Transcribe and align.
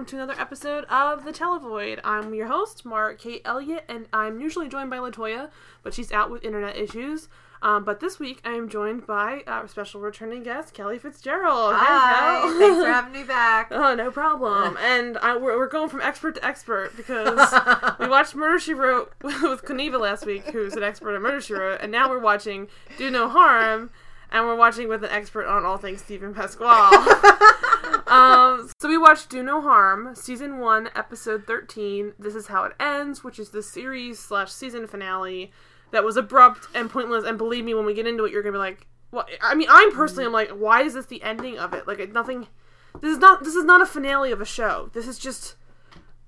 welcome 0.00 0.16
to 0.18 0.24
another 0.24 0.40
episode 0.40 0.84
of 0.84 1.26
The 1.26 1.30
Televoid. 1.30 2.00
I'm 2.02 2.32
your 2.32 2.46
host, 2.46 2.86
Mark 2.86 3.18
Kate 3.18 3.42
Elliott, 3.44 3.84
and 3.86 4.06
I'm 4.14 4.40
usually 4.40 4.66
joined 4.66 4.88
by 4.88 4.96
Latoya, 4.96 5.50
but 5.82 5.92
she's 5.92 6.10
out 6.10 6.30
with 6.30 6.42
internet 6.42 6.74
issues. 6.74 7.28
Um, 7.60 7.84
but 7.84 8.00
this 8.00 8.18
week, 8.18 8.40
I 8.42 8.52
am 8.52 8.70
joined 8.70 9.06
by 9.06 9.42
our 9.46 9.68
special 9.68 10.00
returning 10.00 10.42
guest, 10.42 10.72
Kelly 10.72 10.98
Fitzgerald. 10.98 11.74
Hi, 11.76 12.40
thanks 12.58 12.82
for 12.82 12.86
having 12.90 13.12
me 13.12 13.24
back. 13.24 13.68
Oh, 13.72 13.94
no 13.94 14.10
problem. 14.10 14.78
and 14.82 15.18
I, 15.18 15.36
we're, 15.36 15.58
we're 15.58 15.68
going 15.68 15.90
from 15.90 16.00
expert 16.00 16.36
to 16.36 16.46
expert 16.46 16.96
because 16.96 17.52
we 17.98 18.08
watched 18.08 18.34
Murder 18.34 18.58
She 18.58 18.72
Wrote 18.72 19.12
with 19.22 19.66
Kuniva 19.66 20.00
last 20.00 20.24
week, 20.24 20.44
who's 20.46 20.76
an 20.76 20.82
expert 20.82 21.14
on 21.14 21.20
Murder 21.20 21.42
She 21.42 21.52
Wrote, 21.52 21.82
and 21.82 21.92
now 21.92 22.08
we're 22.08 22.20
watching 22.20 22.68
Do 22.96 23.10
No 23.10 23.28
Harm, 23.28 23.90
and 24.32 24.46
we're 24.46 24.56
watching 24.56 24.88
with 24.88 25.04
an 25.04 25.10
expert 25.10 25.44
on 25.46 25.66
all 25.66 25.76
things 25.76 26.00
Steven 26.00 26.32
Pasquale. 26.32 26.96
Um, 28.10 28.70
so 28.80 28.88
we 28.88 28.98
watched 28.98 29.28
Do 29.30 29.42
No 29.42 29.60
Harm, 29.60 30.14
season 30.14 30.58
one, 30.58 30.90
episode 30.94 31.46
thirteen. 31.46 32.12
This 32.18 32.34
is 32.34 32.48
how 32.48 32.64
it 32.64 32.72
ends, 32.80 33.22
which 33.24 33.38
is 33.38 33.50
the 33.50 33.62
series 33.62 34.18
slash 34.18 34.52
season 34.52 34.86
finale 34.86 35.52
that 35.92 36.04
was 36.04 36.16
abrupt 36.16 36.66
and 36.74 36.90
pointless. 36.90 37.24
And 37.24 37.38
believe 37.38 37.64
me, 37.64 37.74
when 37.74 37.84
we 37.86 37.94
get 37.94 38.06
into 38.06 38.24
it, 38.24 38.32
you're 38.32 38.42
gonna 38.42 38.52
be 38.52 38.58
like, 38.58 38.86
"What?" 39.10 39.28
I 39.40 39.54
mean, 39.54 39.68
I'm 39.70 39.92
personally, 39.92 40.24
I'm 40.24 40.32
like, 40.32 40.50
"Why 40.50 40.82
is 40.82 40.94
this 40.94 41.06
the 41.06 41.22
ending 41.22 41.58
of 41.58 41.72
it? 41.74 41.86
Like, 41.86 42.12
nothing. 42.12 42.48
This 43.00 43.12
is 43.12 43.18
not. 43.18 43.44
This 43.44 43.54
is 43.54 43.64
not 43.64 43.80
a 43.80 43.86
finale 43.86 44.32
of 44.32 44.40
a 44.40 44.44
show. 44.46 44.90
This 44.92 45.06
is 45.06 45.18
just 45.18 45.56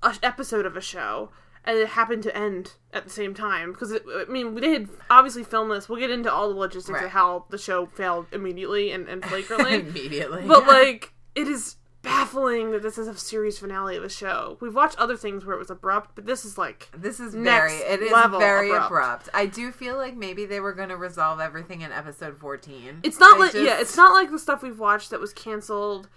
an 0.01 0.15
episode 0.23 0.65
of 0.65 0.75
a 0.77 0.81
show." 0.81 1.29
And 1.65 1.77
it 1.77 1.87
happened 1.87 2.23
to 2.23 2.37
end 2.37 2.73
at 2.91 3.05
the 3.05 3.09
same 3.09 3.33
time 3.33 3.71
because 3.71 3.93
I 3.93 4.25
mean 4.27 4.53
they 4.55 4.71
had 4.73 4.89
obviously 5.09 5.45
filmed 5.45 5.71
this. 5.71 5.87
We'll 5.87 5.97
get 5.97 6.11
into 6.11 6.29
all 6.29 6.49
the 6.49 6.55
logistics 6.55 6.95
Right. 6.97 7.05
of 7.05 7.11
how 7.11 7.45
the 7.51 7.57
show 7.57 7.85
failed 7.85 8.25
immediately 8.33 8.91
and, 8.91 9.07
and 9.07 9.23
flagrantly. 9.23 9.75
Immediately. 9.79 10.43
But 10.45 10.67
like, 10.67 11.12
it 11.35 11.47
is 11.47 11.75
baffling 12.01 12.71
that 12.71 12.81
this 12.81 12.97
is 12.97 13.07
a 13.07 13.15
series 13.15 13.57
finale 13.57 13.95
of 13.95 14.03
a 14.03 14.09
show. 14.09 14.57
We've 14.59 14.75
watched 14.75 14.97
other 14.99 15.15
things 15.15 15.45
where 15.45 15.55
it 15.55 15.59
was 15.59 15.69
abrupt, 15.69 16.11
but 16.15 16.25
this 16.25 16.43
is 16.43 16.57
like 16.57 16.89
this 16.95 17.19
is 17.21 17.33
next 17.33 17.73
very 17.73 17.93
it 17.93 18.01
is 18.01 18.11
level 18.11 18.39
very 18.39 18.67
abrupt. 18.69 18.87
abrupt. 18.87 19.29
I 19.33 19.45
do 19.45 19.71
feel 19.71 19.95
like 19.95 20.15
maybe 20.15 20.45
they 20.45 20.59
were 20.59 20.73
going 20.73 20.89
to 20.89 20.97
resolve 20.97 21.39
everything 21.39 21.79
in 21.81 21.91
episode 21.93 22.37
14. 22.37 22.99
it's 23.03 23.19
not 23.19 23.35
They 23.37 23.43
like 23.43 23.51
just- 23.53 23.63
yeah, 23.65 23.79
it's 23.79 23.95
not 23.95 24.13
like 24.13 24.31
the 24.31 24.39
stuff 24.39 24.61
we've 24.61 24.79
watched 24.79 25.11
that 25.11 25.21
was 25.21 25.31
canceled 25.33 26.09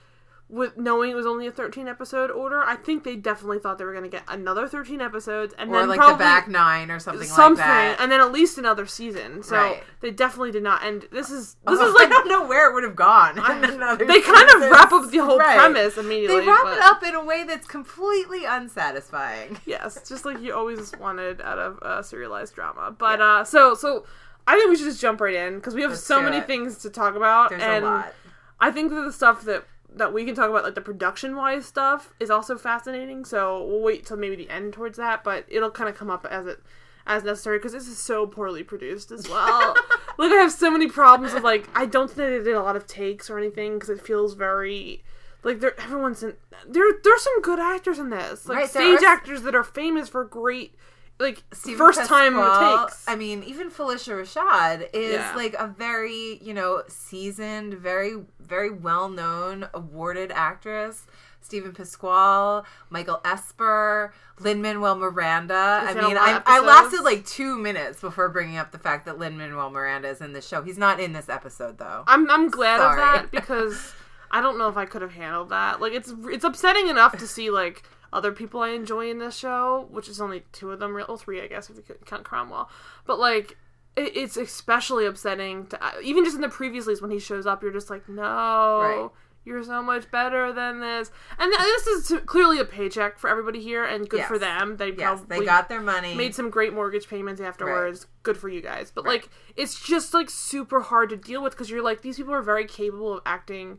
with 0.48 0.76
knowing 0.76 1.10
it 1.10 1.14
was 1.14 1.26
only 1.26 1.48
a 1.48 1.50
13 1.50 1.88
episode 1.88 2.30
order. 2.30 2.62
I 2.62 2.76
think 2.76 3.02
they 3.02 3.16
definitely 3.16 3.58
thought 3.58 3.78
they 3.78 3.84
were 3.84 3.90
going 3.92 4.04
to 4.04 4.08
get 4.10 4.22
another 4.28 4.68
13 4.68 5.00
episodes 5.00 5.52
and 5.58 5.70
or 5.70 5.80
then 5.80 5.88
like 5.88 5.98
probably 5.98 6.14
the 6.14 6.18
back 6.18 6.46
9 6.48 6.88
or 6.90 7.00
something, 7.00 7.26
something 7.26 7.58
like 7.58 7.66
that. 7.66 7.96
and 8.00 8.12
then 8.12 8.20
at 8.20 8.30
least 8.30 8.56
another 8.56 8.86
season. 8.86 9.42
So 9.42 9.56
Right. 9.56 9.82
they 10.02 10.12
definitely 10.12 10.52
did 10.52 10.62
not 10.62 10.84
end. 10.84 11.06
This 11.10 11.30
is 11.30 11.54
this 11.66 11.80
Oh, 11.80 11.88
is 11.88 11.94
like 12.00 12.06
I 12.06 12.10
don't 12.10 12.28
know 12.28 12.46
where 12.46 12.70
it 12.70 12.74
would 12.74 12.84
have 12.84 12.94
gone. 12.94 13.38
I- 13.42 13.58
they 13.96 14.20
kind 14.20 14.50
of 14.54 14.70
wrap 14.70 14.92
up 14.92 15.10
the 15.10 15.18
whole 15.18 15.38
Right. 15.38 15.58
premise 15.58 15.96
immediately. 15.98 16.40
They 16.40 16.46
wrap 16.46 16.62
but- 16.62 16.74
it 16.74 16.80
up 16.80 17.02
in 17.02 17.14
a 17.16 17.24
way 17.24 17.42
that's 17.42 17.66
completely 17.66 18.44
unsatisfying. 18.44 19.58
Yes, 19.66 20.08
just 20.08 20.24
like 20.24 20.40
you 20.40 20.54
always 20.54 20.92
wanted 20.98 21.40
out 21.40 21.58
of 21.58 21.78
a 21.82 22.04
serialized 22.04 22.54
drama. 22.54 22.94
But 22.96 23.20
uh 23.20 23.44
so 23.44 23.74
so 23.74 24.06
I 24.46 24.54
think 24.54 24.70
we 24.70 24.76
should 24.76 24.86
just 24.86 25.00
jump 25.00 25.20
right 25.20 25.34
in 25.34 25.56
because 25.56 25.74
we 25.74 25.82
have 25.82 25.90
Let's 25.90 26.04
so 26.04 26.22
many 26.22 26.36
it. 26.36 26.46
things 26.46 26.78
to 26.78 26.90
talk 26.90 27.16
about 27.16 27.50
There's 27.50 27.62
and 27.62 27.84
a 27.84 27.88
lot. 27.88 28.14
I 28.60 28.70
think 28.70 28.90
that 28.92 29.00
the 29.02 29.12
stuff 29.12 29.42
that 29.42 29.64
that 29.96 30.12
we 30.12 30.24
can 30.24 30.34
talk 30.34 30.48
about 30.50 30.62
like 30.62 30.74
the 30.74 30.80
production 30.80 31.34
wise 31.36 31.66
stuff 31.66 32.12
is 32.20 32.30
also 32.30 32.56
fascinating. 32.56 33.24
So 33.24 33.64
we'll 33.64 33.80
wait 33.82 34.06
till 34.06 34.16
maybe 34.16 34.36
the 34.36 34.50
end 34.50 34.72
towards 34.74 34.98
that, 34.98 35.24
but 35.24 35.44
it'll 35.48 35.70
kind 35.70 35.88
of 35.90 35.96
come 35.96 36.10
up 36.10 36.26
as 36.30 36.46
it 36.46 36.60
as 37.08 37.22
necessary 37.22 37.58
because 37.58 37.72
this 37.72 37.86
is 37.86 37.98
so 37.98 38.26
poorly 38.26 38.62
produced 38.62 39.10
as 39.12 39.28
well. 39.28 39.74
like 40.18 40.30
I 40.32 40.36
have 40.36 40.52
so 40.52 40.70
many 40.70 40.88
problems 40.88 41.34
with 41.34 41.42
like 41.44 41.68
I 41.74 41.86
don't 41.86 42.08
think 42.08 42.16
they 42.28 42.44
did 42.50 42.54
a 42.56 42.62
lot 42.62 42.76
of 42.76 42.86
takes 42.86 43.30
or 43.30 43.38
anything 43.38 43.74
because 43.74 43.90
it 43.90 44.00
feels 44.04 44.34
very 44.34 45.02
like 45.42 45.60
there 45.60 45.78
everyone's 45.80 46.22
in 46.22 46.34
there. 46.68 46.84
There's 47.02 47.22
some 47.22 47.40
good 47.42 47.58
actors 47.60 47.98
in 47.98 48.10
this, 48.10 48.46
like 48.46 48.58
Right, 48.58 48.68
stage 48.70 49.02
are- 49.02 49.06
actors 49.06 49.42
that 49.42 49.54
are 49.54 49.64
famous 49.64 50.08
for 50.08 50.24
great 50.24 50.74
like 51.18 51.42
Steven 51.52 51.78
first 51.78 52.04
time 52.06 52.34
Pasquale, 52.34 52.86
takes. 52.86 53.04
I 53.08 53.16
mean, 53.16 53.42
even 53.44 53.70
Phylicia 53.70 54.20
Rashad 54.20 54.88
is 54.92 55.14
Yeah. 55.14 55.32
like 55.34 55.54
a 55.54 55.66
very, 55.66 56.38
you 56.42 56.52
know, 56.54 56.82
seasoned, 56.88 57.74
very, 57.74 58.16
very 58.40 58.70
well 58.70 59.08
known, 59.08 59.68
awarded 59.74 60.30
actress. 60.32 61.06
Steven 61.40 61.72
Pasquale, 61.72 62.64
Michael 62.90 63.20
Esper, 63.24 64.12
Lin 64.40 64.60
Manuel 64.60 64.96
Miranda. 64.96 65.84
He's 65.86 65.96
I 65.96 66.00
mean, 66.00 66.16
I, 66.18 66.42
I 66.44 66.58
lasted 66.58 67.02
like 67.02 67.24
two 67.24 67.56
minutes 67.56 68.00
before 68.00 68.28
bringing 68.30 68.56
up 68.56 68.72
the 68.72 68.78
fact 68.80 69.06
that 69.06 69.16
Lin 69.18 69.38
Manuel 69.38 69.70
Miranda 69.70 70.08
is 70.08 70.20
in 70.20 70.32
this 70.32 70.44
show. 70.46 70.62
He's 70.62 70.76
not 70.76 70.98
in 70.98 71.12
this 71.12 71.28
episode 71.28 71.78
though. 71.78 72.02
I'm 72.08 72.28
I'm 72.32 72.48
glad 72.50 72.80
of 72.80 72.96
that 72.96 73.30
because 73.30 73.92
I 74.32 74.40
don't 74.40 74.58
know 74.58 74.68
if 74.68 74.76
I 74.76 74.86
could 74.86 75.02
have 75.02 75.12
handled 75.12 75.50
that. 75.50 75.80
Like 75.80 75.92
it's 75.92 76.12
it's 76.24 76.44
upsetting 76.44 76.88
enough 76.88 77.16
to 77.18 77.28
see 77.28 77.50
like 77.50 77.84
other 78.16 78.32
people 78.32 78.60
I 78.62 78.70
enjoy 78.70 79.10
in 79.10 79.18
this 79.18 79.36
show, 79.36 79.86
which 79.90 80.08
is 80.08 80.20
only 80.20 80.44
two 80.52 80.72
of 80.72 80.80
them, 80.80 80.94
real 80.94 81.06
well, 81.06 81.16
three 81.16 81.40
I 81.40 81.46
guess 81.46 81.68
if 81.68 81.76
you 81.76 81.82
count 82.06 82.24
Cromwell. 82.24 82.70
But 83.04 83.18
like 83.18 83.56
it, 83.96 84.16
it's 84.16 84.36
especially 84.36 85.06
upsetting 85.06 85.66
to 85.66 85.84
uh, 85.84 85.92
even 86.02 86.24
just 86.24 86.34
in 86.34 86.40
the 86.42 86.48
previouslys 86.48 87.02
when 87.02 87.10
he 87.10 87.18
shows 87.18 87.46
up, 87.46 87.62
you're 87.62 87.72
just 87.72 87.90
like, 87.90 88.08
no. 88.08 88.22
Right. 88.22 89.10
You're 89.44 89.62
so 89.62 89.80
much 89.80 90.10
better 90.10 90.52
than 90.52 90.80
this, 90.80 91.12
and 91.38 91.52
this 91.52 91.86
is 91.86 92.20
clearly 92.26 92.58
a 92.58 92.64
paycheck 92.64 93.16
for 93.16 93.30
everybody 93.30 93.62
here, 93.62 93.84
and 93.84 94.08
good 94.08 94.24
for 94.24 94.40
them. 94.40 94.76
They 94.76 94.88
Yes, 94.88 95.20
probably 95.20 95.38
they 95.38 95.44
got 95.44 95.68
their 95.68 95.80
money. 95.80 96.16
made 96.16 96.34
some 96.34 96.50
great 96.50 96.72
mortgage 96.72 97.08
payments 97.08 97.40
afterwards. 97.40 98.08
Good 98.24 98.36
for 98.36 98.48
you 98.48 98.60
guys. 98.60 98.90
But 98.92 99.04
like, 99.04 99.28
it's 99.54 99.80
just 99.80 100.12
like 100.12 100.30
super 100.30 100.80
hard 100.80 101.10
to 101.10 101.16
deal 101.16 101.44
with 101.44 101.52
because 101.52 101.70
you're 101.70 101.80
like 101.80 102.02
these 102.02 102.16
people 102.16 102.34
are 102.34 102.42
very 102.42 102.66
capable 102.66 103.12
of 103.12 103.20
acting 103.24 103.78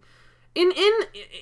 in 0.61 0.71
in 0.71 0.93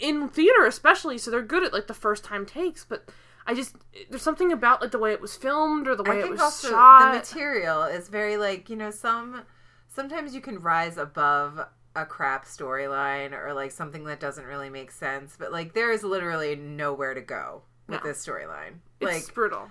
in 0.02 0.30
theater 0.30 0.66
especially. 0.66 1.18
So 1.18 1.32
they're 1.32 1.42
good 1.42 1.64
at 1.64 1.74
like 1.74 1.88
the 1.88 1.94
first 1.94 2.24
time 2.24 2.46
takes. 2.46 2.84
But 2.86 3.10
I 3.48 3.54
just 3.54 3.76
there's 4.10 4.22
something 4.22 4.52
about 4.52 4.82
like 4.82 4.92
the 4.92 5.00
way 5.00 5.12
it 5.14 5.22
was 5.22 5.36
filmed 5.36 5.88
or 5.88 5.96
the 5.96 6.04
way 6.04 6.20
it 6.20 6.30
was 6.30 6.42
also 6.42 6.70
shot. 6.70 7.12
the 7.14 7.18
material 7.20 7.84
is 7.84 8.10
very 8.10 8.38
like 8.38 8.70
you 8.70 8.76
know 8.76 8.92
some 8.92 9.44
sometimes 9.88 10.36
you 10.36 10.42
can 10.42 10.60
rise 10.60 10.98
above 10.98 11.60
a 11.96 12.06
crap 12.06 12.44
storyline 12.46 13.32
or 13.32 13.54
like 13.54 13.72
something 13.72 14.04
that 14.04 14.20
doesn't 14.20 14.46
really 14.46 14.70
make 14.70 14.92
sense, 14.92 15.36
but 15.40 15.52
like 15.54 15.74
there 15.74 15.92
is 15.92 16.04
literally 16.04 16.56
nowhere 16.56 17.14
to 17.14 17.22
go 17.22 17.62
with 17.88 18.04
No. 18.04 18.10
this 18.10 18.26
storyline. 18.26 18.80
it's 19.00 19.28
Like, 19.28 19.34
brutal. 19.34 19.70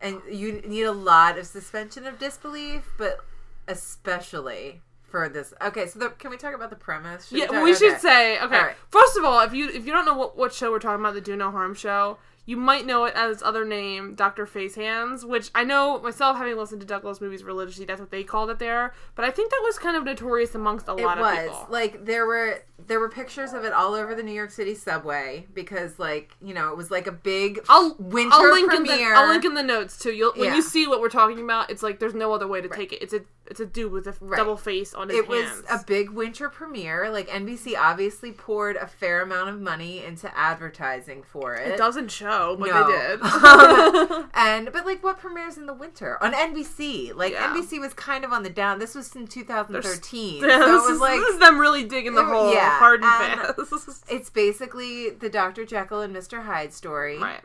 and 0.00 0.20
you 0.30 0.60
need 0.62 0.84
a 0.84 0.92
lot 0.92 1.38
of 1.38 1.46
suspension 1.46 2.06
of 2.06 2.18
disbelief, 2.20 2.84
but 2.98 3.18
especially 3.66 4.82
for 5.08 5.28
this. 5.28 5.52
Okay, 5.62 5.86
so 5.86 5.98
the, 5.98 6.08
can 6.10 6.30
we 6.30 6.36
talk 6.36 6.54
about 6.54 6.70
the 6.70 6.76
premise? 6.76 7.28
Should 7.28 7.38
Yeah, 7.38 7.46
talk- 7.46 7.62
we 7.64 7.74
should 7.74 7.92
okay. 7.92 8.00
say 8.00 8.40
okay. 8.40 8.58
Right. 8.58 8.76
First 8.90 9.16
of 9.16 9.24
all, 9.24 9.40
if 9.40 9.52
you 9.54 9.68
if 9.68 9.86
you 9.86 9.92
don't 9.92 10.04
know 10.04 10.16
what, 10.16 10.36
what 10.36 10.52
show 10.52 10.70
we're 10.70 10.78
talking 10.78 11.00
about, 11.00 11.14
the 11.14 11.20
Do 11.20 11.36
No 11.36 11.50
Harm 11.50 11.74
show, 11.74 12.18
you 12.46 12.56
might 12.56 12.86
know 12.86 13.04
it 13.04 13.12
as 13.16 13.32
its 13.32 13.42
other 13.42 13.64
name, 13.64 14.14
Doctor 14.14 14.46
Face 14.46 14.76
Hands, 14.76 15.24
which 15.24 15.50
I 15.54 15.64
know 15.64 15.98
myself 16.00 16.36
having 16.36 16.56
listened 16.56 16.80
to 16.80 16.86
Doug 16.86 17.04
Loves 17.04 17.20
Movies 17.20 17.42
religiously, 17.44 17.84
that's 17.84 18.00
what 18.00 18.10
they 18.12 18.22
called 18.22 18.50
it 18.50 18.58
there. 18.60 18.94
But 19.16 19.24
I 19.24 19.30
think 19.30 19.50
that 19.50 19.60
was 19.64 19.78
kind 19.78 19.96
of 19.96 20.04
notorious 20.04 20.54
amongst 20.54 20.88
a 20.88 20.92
It 20.94 21.04
lot 21.04 21.18
of 21.18 21.26
people. 21.28 21.60
Was 21.60 21.70
like 21.70 22.04
there 22.04 22.24
were 22.26 22.62
there 22.86 23.00
were 23.00 23.08
pictures 23.08 23.52
of 23.54 23.64
it 23.64 23.72
all 23.72 23.94
over 23.94 24.14
the 24.14 24.22
New 24.22 24.32
York 24.34 24.50
City 24.50 24.74
subway 24.74 25.46
because 25.54 25.98
like 25.98 26.36
you 26.42 26.54
know 26.54 26.70
it 26.70 26.76
was 26.76 26.90
like 26.90 27.06
a 27.06 27.12
big 27.12 27.58
I'll 27.68 27.96
winter 27.98 28.34
I'll 28.34 28.52
link 28.52 28.68
premiere. 28.70 28.92
in 29.08 29.14
the 29.14 29.18
I'll 29.20 29.28
link 29.28 29.44
in 29.44 29.54
the 29.54 29.62
notes 29.62 29.98
too. 29.98 30.12
You'll 30.12 30.32
when 30.34 30.50
Yeah. 30.50 30.56
you 30.56 30.62
see 30.62 30.86
what 30.86 31.00
we're 31.00 31.08
talking 31.08 31.40
about, 31.42 31.70
it's 31.70 31.82
like 31.82 31.98
there's 31.98 32.14
no 32.14 32.32
other 32.32 32.46
way 32.46 32.60
to 32.60 32.68
take 32.68 32.92
it. 32.92 33.02
It's 33.02 33.12
a 33.14 33.22
it's 33.48 33.60
a 33.60 33.66
dude 33.66 33.92
with 33.92 34.06
a 34.08 34.14
Right. 34.20 34.36
double 34.36 34.56
face 34.56 34.92
on 34.92 35.08
his 35.08 35.18
it 35.18 35.28
was 35.28 35.62
a 35.70 35.82
big 35.86 36.10
winter 36.10 36.48
premiere. 36.50 37.08
Like 37.10 37.28
NBC 37.28 37.74
obviously 37.78 38.30
poured 38.32 38.76
a 38.76 38.86
fair 38.86 39.22
amount 39.22 39.48
of 39.50 39.60
money 39.60 40.04
into 40.04 40.30
advertising 40.36 41.22
for 41.22 41.54
it. 41.54 41.68
it 41.68 41.76
doesn't 41.78 42.10
show, 42.10 42.35
but 42.58 42.68
No. 42.68 42.86
they 42.86 42.92
did. 42.92 44.26
And 44.34 44.70
but 44.72 44.84
like 44.84 45.02
what 45.02 45.18
premieres 45.18 45.56
in 45.56 45.66
the 45.66 45.72
winter 45.74 46.22
on 46.22 46.32
NBC? 46.32 47.14
Like 47.14 47.32
Yeah. 47.32 47.54
NBC 47.54 47.80
was 47.80 47.94
kind 47.94 48.24
of 48.24 48.32
on 48.32 48.42
the 48.42 48.50
down. 48.50 48.78
This 48.78 48.94
was 48.94 49.14
in 49.16 49.26
2013, 49.26 50.42
Yeah, 50.42 50.48
so 50.58 50.58
this, 50.58 50.66
it 50.68 50.70
was 50.72 50.90
is, 50.90 51.00
like 51.00 51.18
this 51.20 51.34
is 51.34 51.38
them 51.40 51.58
really 51.58 51.84
digging 51.84 52.14
the 52.14 52.24
hole 52.24 52.52
yeah, 52.52 52.78
hard 52.78 53.02
and, 53.02 53.40
and- 53.40 53.68
fast. 53.68 54.04
it's 54.10 54.30
basically 54.30 55.10
the 55.10 55.28
Dr. 55.28 55.64
Jekyll 55.64 56.00
and 56.00 56.14
Mr. 56.14 56.44
Hyde 56.44 56.72
story, 56.72 57.18
right. 57.18 57.40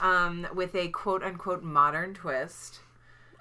um, 0.00 0.46
with 0.54 0.74
a 0.74 0.88
quote 0.88 1.22
unquote 1.22 1.62
modern 1.62 2.14
twist. 2.14 2.80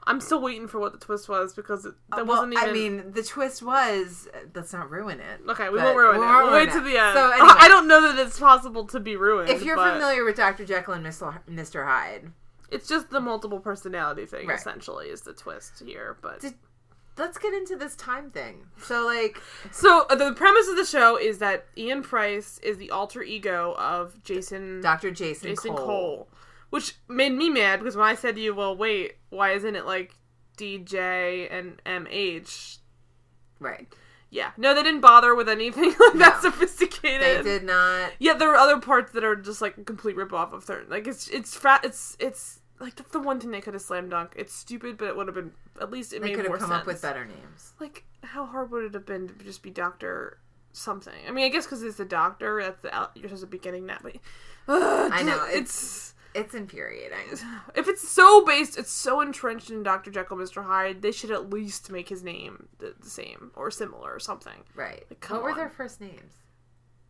I'm 0.07 0.19
still 0.19 0.42
waiting 0.42 0.68
for 0.68 0.80
what 0.80 0.94
the 0.94 0.98
twist 0.98 1.30
was 1.30 1.53
because 1.53 1.86
it, 1.86 1.94
that 2.09 2.21
Uh, 2.21 2.25
well, 2.25 2.38
wasn't 2.38 2.53
even. 2.53 2.69
I 2.69 2.74
mean, 2.74 3.12
the 3.12 3.21
twist 3.24 3.62
was 3.62 4.27
let's 4.56 4.74
not 4.74 4.89
ruin 4.89 5.19
it. 5.19 5.42
okay, 5.50 5.69
we 5.69 5.77
won't 5.77 5.95
ruin 5.95 6.18
we 6.19 6.24
it. 6.25 6.27
won't 6.27 6.44
We'll 6.45 6.53
ruin 6.53 6.68
wait 6.68 6.74
to 6.74 6.81
the 6.81 6.98
end. 6.98 7.15
So 7.15 7.31
anyway. 7.31 7.48
I 7.57 7.68
don't 7.68 7.88
know 7.88 8.01
that 8.01 8.25
it's 8.25 8.39
possible 8.39 8.86
to 8.88 9.00
be 9.00 9.15
ruined. 9.15 9.50
If 9.50 9.63
you're 9.63 9.75
but 9.75 9.94
familiar 9.94 10.24
with 10.25 10.36
Dr. 10.38 10.65
Jekyll 10.65 10.95
and 10.95 11.06
Mr. 11.06 11.39
Mr. 11.50 11.86
Hyde, 11.86 12.31
it's 12.71 12.88
just 12.88 13.09
the 13.12 13.19
multiple 13.19 13.59
personality 13.59 14.25
thing. 14.25 14.48
Right. 14.48 14.57
Essentially, 14.57 15.07
is 15.07 15.21
the 15.21 15.33
twist 15.33 15.83
here. 15.86 16.18
But 16.21 16.39
Did- 16.39 16.56
let's 17.18 17.38
get 17.38 17.53
into 17.53 17.75
this 17.75 17.95
time 17.95 18.31
thing. 18.31 18.65
So, 18.81 19.06
like, 19.06 19.39
so 19.71 20.07
uh, 20.09 20.15
the 20.15 20.33
premise 20.33 20.68
of 20.68 20.77
the 20.77 20.86
show 20.86 21.18
is 21.18 21.38
that 21.39 21.68
Ian 21.77 22.01
Price 22.01 22.57
is 22.63 22.77
the 22.77 22.89
alter 22.89 23.21
ego 23.21 23.75
of 23.77 24.24
Jason 24.24 24.81
Dr. 24.81 25.12
Jason, 25.12 25.50
Jason 25.50 25.75
Cole. 25.75 25.86
Cole. 25.86 26.27
Which 26.72 26.96
made 27.08 27.34
me 27.34 27.50
mad 27.50 27.80
because 27.80 27.96
when 27.96 28.08
I 28.08 28.16
said 28.16 28.36
to 28.36 28.42
you, 28.42 28.56
"Well, 28.56 28.76
wait, 28.76 29.18
why 29.30 29.52
isn't 29.52 29.76
it 29.76 29.86
like 29.86 30.16
DJ 30.58 31.48
and 31.52 31.80
MH?" 31.86 32.80
Right. 33.60 33.88
Yeah, 34.32 34.52
no, 34.56 34.74
they 34.74 34.82
didn't 34.82 35.02
bother 35.02 35.36
with 35.36 35.50
anything 35.50 35.90
like 36.00 36.14
that 36.16 36.42
sophisticated. 36.42 37.40
They 37.40 37.44
did 37.44 37.64
not. 37.64 38.14
Yeah, 38.18 38.34
there 38.34 38.50
are 38.50 38.56
other 38.56 38.80
parts 38.80 39.12
that 39.12 39.24
are 39.26 39.36
just 39.36 39.62
like 39.62 39.78
a 39.78 39.84
complete 39.84 40.16
rip 40.16 40.34
off 40.34 40.54
of 40.54 40.64
third. 40.64 40.90
Like 40.90 41.06
it's 41.06 41.28
it's 41.28 41.56
frat. 41.56 41.84
It's 41.84 42.16
it's 42.20 42.62
like 42.80 42.96
that's 42.96 43.12
the 43.12 43.20
one 43.20 43.40
thing 43.40 43.52
they 43.52 43.62
could 43.62 43.74
have 43.74 43.84
slam 43.84 44.10
dunk. 44.10 44.32
It's 44.38 44.54
stupid, 44.54 44.98
but 44.98 45.10
it 45.10 45.18
would 45.18 45.28
have 45.28 45.36
been 45.36 45.52
at 45.80 45.92
least 45.92 46.14
it. 46.14 46.22
They 46.22 46.30
made 46.30 46.38
could 46.38 46.48
more 46.48 46.56
have 46.58 46.62
come 46.62 46.70
sense. 46.70 46.82
up 46.82 46.88
with 46.88 47.02
better 47.02 47.26
names. 47.26 47.74
Like 47.80 48.06
how 48.24 48.46
hard 48.46 48.72
would 48.72 48.86
it 48.86 48.94
have 48.94 49.06
been 49.06 49.28
to 49.28 49.34
just 49.44 49.62
be 49.62 49.70
Doctor 49.70 50.38
something? 50.72 51.14
I 51.28 51.32
mean, 51.32 51.44
I 51.44 51.50
guess 51.50 51.66
because 51.66 51.84
it's 51.84 52.00
a 52.00 52.06
Doctor. 52.06 52.62
That's 52.64 52.82
the 52.82 53.10
you're 53.16 53.28
supposed 53.28 53.42
to 53.42 53.48
be 53.48 53.60
getting 53.60 53.88
that, 53.88 54.02
but 54.02 54.16
I 54.70 55.24
know, 55.24 55.46
it's. 55.50 55.54
It's 55.54 56.14
infuriating. 56.54 57.18
If 57.75 57.88
it's 57.88 58.07
so 58.07 58.45
based, 58.45 58.78
it's 58.78 58.92
so 58.92 59.22
entrenched 59.22 59.69
in 59.69 59.83
Dr. 59.83 60.12
Jekyll, 60.12 60.38
Mr. 60.38 60.63
Hyde, 60.66 61.01
they 61.01 61.12
should 61.12 61.31
at 61.31 61.50
least 61.50 61.89
make 61.92 62.10
his 62.10 62.24
name 62.24 62.68
the, 62.80 62.94
the 63.00 63.10
same 63.10 63.51
or 63.56 63.72
similar 63.72 64.13
or 64.13 64.19
something. 64.19 64.63
Right. 64.75 65.04
Like, 65.10 65.19
come 65.22 65.38
what 65.38 65.44
were 65.44 65.51
on. 65.51 65.57
their 65.57 65.69
first 65.69 66.00
names? 66.01 66.33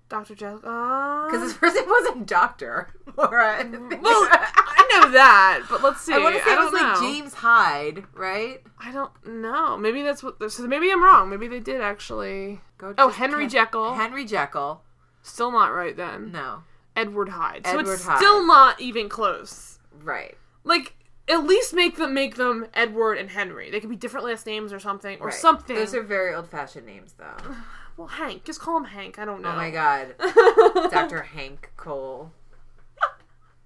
Dr. 0.10 0.36
Jekyll. 0.36 0.60
Uh, 0.70 1.26
Because 1.28 1.42
his 1.44 1.54
first 1.54 1.76
name 1.76 1.88
wasn't 1.88 2.28
Doctor. 2.28 2.90
Laura. 3.18 3.58
well, 4.02 4.28
I 4.30 4.88
know 4.94 5.12
that, 5.12 5.62
but 5.70 5.82
let's 5.82 6.02
see. 6.02 6.14
I 6.14 6.18
want 6.18 6.36
to 6.36 6.44
say 6.44 6.54
it 6.54 6.60
was 6.60 6.74
like. 6.74 7.00
James 7.00 7.34
Hyde, 7.34 8.04
right? 8.14 8.62
I 8.80 8.92
don't 8.92 9.12
know. 9.26 9.78
Maybe 9.78 10.02
that's 10.02 10.22
what. 10.22 10.52
So 10.52 10.68
maybe 10.68 10.92
I'm 10.92 11.02
wrong. 11.02 11.30
Maybe 11.30 11.48
they 11.48 11.62
did 11.62 11.80
actually. 11.82 12.60
Go 12.78 12.94
Oh, 12.98 13.08
Henry 13.10 13.44
Hen- 13.44 13.50
Jekyll. 13.52 13.94
Henry 13.94 14.26
Jekyll. 14.26 14.82
Still 15.22 15.52
not 15.52 15.68
right 15.68 15.96
then. 15.96 16.32
No. 16.34 16.64
Edward 16.96 17.30
Hyde. 17.30 17.66
So 17.66 17.80
Edward 17.80 17.94
it's 17.94 18.06
Hyde. 18.06 18.18
still 18.18 18.46
not 18.46 18.80
even 18.80 19.10
close. 19.10 19.80
Right. 20.04 20.38
Like 20.64 20.96
at 21.28 21.46
least 21.46 21.74
make 21.74 21.98
them 21.98 22.14
make 22.14 22.36
them 22.36 22.68
Edward 22.74 23.18
and 23.18 23.30
Henry. 23.30 23.72
They 23.72 23.80
could 23.80 23.90
be 23.90 23.96
different 23.96 24.26
last 24.26 24.46
names 24.46 24.74
or 24.74 24.80
something 24.80 25.20
or 25.20 25.28
right. 25.28 25.34
something. 25.34 25.76
Those 25.76 25.96
are 25.96 26.04
very 26.04 26.34
old 26.34 26.50
fashioned 26.50 26.86
names, 26.86 27.14
though. 27.18 27.54
well, 27.98 28.08
Hank. 28.08 28.44
Just 28.44 28.60
call 28.60 28.78
him 28.78 28.86
Hank. 28.86 29.20
I 29.20 29.26
don't 29.26 29.42
know. 29.42 29.52
Oh 29.52 29.56
my 29.56 29.72
god. 29.72 30.16
Dr. 30.92 31.22
Hank 31.22 31.72
Cole. 31.78 32.32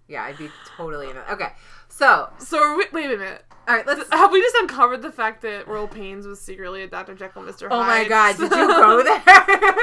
Yeah, 0.08 0.24
I'd 0.24 0.38
be 0.38 0.50
totally 0.78 1.10
in 1.10 1.18
it. 1.18 1.24
Okay. 1.32 1.50
So, 1.88 2.30
So 2.38 2.78
we, 2.78 2.86
wait 2.92 3.06
a 3.06 3.18
minute. 3.18 3.44
all 3.68 3.76
right, 3.76 3.88
let's. 3.88 4.08
Have 4.12 4.32
we 4.32 4.40
just 4.40 4.56
uncovered 4.58 5.02
the 5.02 5.12
fact 5.12 5.42
that 5.42 5.68
Royal 5.68 5.88
Pains 5.88 6.28
was 6.28 6.40
secretly 6.40 6.84
a 6.84 6.88
Dr. 6.88 7.16
Jekyll, 7.16 7.42
Mr. 7.42 7.68
Hyde? 7.68 7.72
Oh 7.72 7.84
my 7.84 8.08
god, 8.08 8.38
did 8.38 8.52
you 8.52 8.68
go 8.68 9.04
there? 9.04 9.78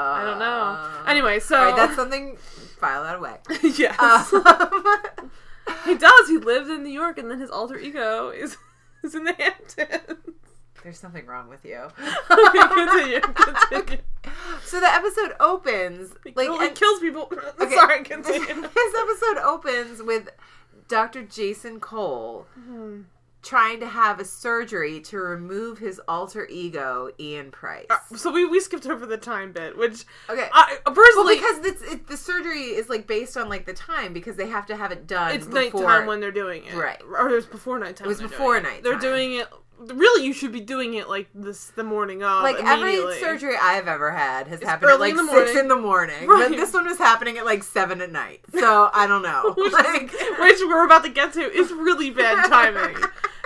I 0.00 0.24
don't 0.24 0.38
know. 0.38 0.44
Uh, 0.44 1.04
Anyway, 1.06 1.40
so 1.40 1.74
that's 1.76 1.94
something. 1.96 2.36
File 2.80 3.02
that 3.04 3.16
away. 3.16 3.36
yes, 3.76 3.98
Um, 4.32 4.44
he 5.84 5.96
does. 5.96 6.28
He 6.28 6.38
lives 6.38 6.68
in 6.70 6.82
New 6.84 6.90
York, 6.92 7.18
and 7.18 7.30
then 7.30 7.40
his 7.40 7.50
alter 7.50 7.76
ego 7.78 8.30
is 8.30 8.56
is 9.02 9.14
in 9.14 9.24
the 9.24 9.32
Hamptons. 9.34 10.18
there's 10.82 10.98
something 10.98 11.26
wrong 11.26 11.48
with 11.48 11.64
you. 11.64 11.78
okay, 12.30 12.68
continue. 12.74 13.20
Continue. 13.20 14.02
So 14.64 14.80
the 14.80 14.86
episode 14.92 15.34
opens 15.40 16.12
like 16.36 16.48
he 16.50 16.66
and- 16.66 16.74
kills 16.76 17.00
people. 17.00 17.32
Okay. 17.60 17.74
Sorry, 17.74 18.04
continue. 18.04 18.46
this 18.46 18.94
episode 19.00 19.38
opens 19.42 20.02
with 20.02 20.28
Dr. 20.88 21.22
Jason 21.24 21.80
Cole 21.80 22.46
Hmm. 22.54 23.02
Trying 23.42 23.80
to 23.80 23.86
have 23.86 24.18
a 24.20 24.24
surgery 24.24 25.00
to 25.00 25.16
remove 25.18 25.78
his 25.78 26.00
alter 26.08 26.46
ego, 26.50 27.10
Ian 27.20 27.50
Price. 27.50 27.86
Uh, 27.88 28.16
so 28.16 28.32
we, 28.32 28.44
we 28.44 28.60
skipped 28.60 28.86
over 28.86 29.06
the 29.06 29.16
time 29.16 29.52
bit, 29.52 29.76
which 29.78 30.04
Okay. 30.28 30.48
I 30.52 30.78
well, 30.84 30.94
personally 30.94 31.36
because 31.36 31.58
it's, 31.64 31.82
it, 31.82 32.06
the 32.08 32.16
surgery 32.16 32.62
is 32.62 32.88
like 32.88 33.06
based 33.06 33.36
on 33.36 33.48
like 33.48 33.64
the 33.66 33.74
time 33.74 34.12
because 34.12 34.36
they 34.36 34.48
have 34.48 34.66
to 34.66 34.76
have 34.76 34.92
it 34.92 35.06
done. 35.06 35.32
it's 35.34 35.46
before. 35.46 35.82
nighttime 35.82 36.06
when 36.06 36.20
they're 36.20 36.32
doing 36.32 36.64
it, 36.64 36.74
Right. 36.74 37.00
Or 37.02 37.28
it 37.28 37.34
was 37.34 37.46
before 37.46 37.78
nighttime. 37.78 38.06
It 38.06 38.08
was 38.08 38.20
before 38.20 38.56
it. 38.56 38.82
They're 38.82 38.98
doing 38.98 39.34
it. 39.34 39.48
Really, 39.80 40.24
you 40.26 40.32
should 40.32 40.52
be 40.52 40.60
doing 40.60 40.94
it 40.94 41.08
like 41.08 41.28
this 41.34 41.66
the 41.76 41.84
morning 41.84 42.22
of. 42.24 42.42
like 42.42 42.56
every 42.62 42.96
surgery 43.20 43.54
I've 43.60 43.86
ever 43.86 44.10
had 44.10 44.48
has 44.48 44.60
happened 44.62 44.90
early 44.90 45.10
at 45.10 45.16
like 45.16 45.20
in 45.24 45.28
six 45.28 45.32
morning. 45.32 45.58
in 45.58 45.68
the 45.68 45.76
morning, 45.76 46.26
Right. 46.28 46.48
but 46.50 46.56
this 46.56 46.72
one 46.72 46.86
was 46.86 46.98
happening 46.98 47.38
at 47.38 47.44
like 47.44 47.62
seven 47.62 48.00
at 48.00 48.10
night. 48.10 48.40
So 48.58 48.90
I 48.92 49.06
don't 49.06 49.22
know. 49.22 49.54
which, 49.56 49.72
Like- 49.72 50.10
which 50.38 50.58
we're 50.66 50.84
about 50.84 51.04
to 51.04 51.10
get 51.10 51.32
to, 51.34 51.40
is 51.40 51.70
really 51.72 52.10
bad 52.10 52.44
timing. 52.48 52.96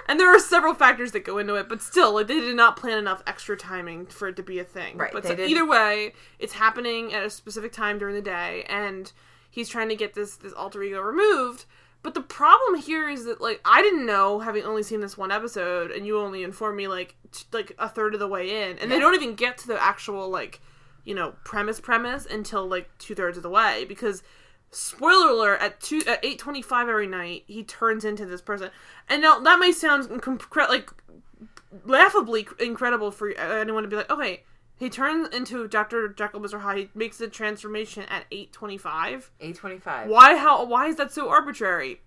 And 0.09 0.19
there 0.19 0.35
are 0.35 0.39
several 0.39 0.75
factors 0.75 1.13
that 1.13 1.25
go 1.25 1.39
into 1.39 1.55
it, 1.55 1.69
but 1.69 1.81
still, 1.81 2.15
like 2.15 2.27
they 2.27 2.41
did 2.41 2.57
not 2.57 2.77
plan 2.77 2.99
enough 2.99 3.23
extra 3.27 3.57
timing 3.57 4.07
for 4.07 4.29
it 4.29 4.37
to 4.37 4.43
be 4.43 4.59
a 4.59 4.65
thing. 4.65 4.97
Right, 4.97 5.13
But 5.13 5.25
so 5.27 5.39
either 5.39 5.67
way, 5.67 6.15
it's 6.39 6.55
happening 6.55 7.13
at 7.15 7.25
a 7.25 7.31
specific 7.31 7.73
time 7.73 7.99
during 7.99 8.15
the 8.15 8.23
day, 8.23 8.65
and 8.69 9.13
he's 9.51 9.69
trying 9.69 9.89
to 9.91 9.97
get 9.97 10.15
this 10.15 10.37
this 10.37 10.53
alter 10.55 10.83
ego 10.83 11.01
removed. 11.01 11.67
But 12.03 12.15
the 12.15 12.21
problem 12.21 12.81
here 12.81 13.09
is 13.09 13.25
that 13.27 13.41
like 13.41 13.61
I 13.65 13.81
didn't 13.81 14.07
know, 14.07 14.41
having 14.41 14.65
only 14.65 14.83
seen 14.83 15.01
this 15.01 15.17
one 15.17 15.31
episode, 15.31 15.91
and 15.91 16.07
you 16.07 16.19
only 16.19 16.43
informed 16.43 16.77
me 16.77 16.89
like 16.89 17.15
t- 17.31 17.45
like 17.53 17.73
a 17.79 17.89
third 17.89 18.15
of 18.15 18.21
the 18.21 18.29
way 18.29 18.65
in, 18.71 18.79
and 18.79 18.91
they 18.91 18.99
don't 18.99 19.15
even 19.15 19.35
get 19.35 19.59
to 19.59 19.69
the 19.69 19.81
actual 19.83 20.29
like 20.29 20.61
you 21.05 21.15
know 21.15 21.35
premise 21.45 21.81
premise 21.81 22.27
until 22.27 22.67
like 22.67 22.91
two 22.99 23.15
thirds 23.15 23.37
of 23.37 23.43
the 23.43 23.51
way. 23.51 23.85
Because 23.85 24.23
spoiler 24.71 25.29
alert 25.29 25.61
at 25.61 25.81
two 25.81 26.03
at 26.09 26.25
eight 26.25 26.39
twenty 26.39 26.63
five 26.63 26.89
every 26.89 27.07
night 27.07 27.45
he 27.47 27.63
turns 27.63 28.05
into 28.05 28.27
this 28.27 28.43
person, 28.43 28.71
and 29.09 29.23
now 29.23 29.39
that 29.39 29.61
may 29.61 29.71
sound 29.71 30.09
incre- 30.09 30.69
like 30.69 30.91
laughably 31.85 32.47
incredible 32.59 33.11
for 33.11 33.31
anyone 33.31 33.85
to 33.85 33.89
be 33.89 33.97
like, 33.97 34.11
okay, 34.11 34.43
he 34.83 34.91
turns 34.91 35.29
into 35.29 35.69
Doctor 35.69 36.09
Jekyll, 36.09 36.41
Mister 36.41 36.59
Hyde. 36.59 36.77
He 36.77 36.91
makes 36.93 37.19
the 37.19 37.29
transformation 37.29 38.03
at 38.09 38.25
eight 38.33 38.53
twenty 38.53 38.77
five. 38.77 39.31
eight 39.39 39.55
twenty 39.55 39.79
five. 39.79 40.09
Why? 40.09 40.37
How? 40.37 40.65
Why 40.65 40.89
is 40.89 40.97
that 40.97 41.13
so 41.13 41.29
arbitrary? 41.29 42.01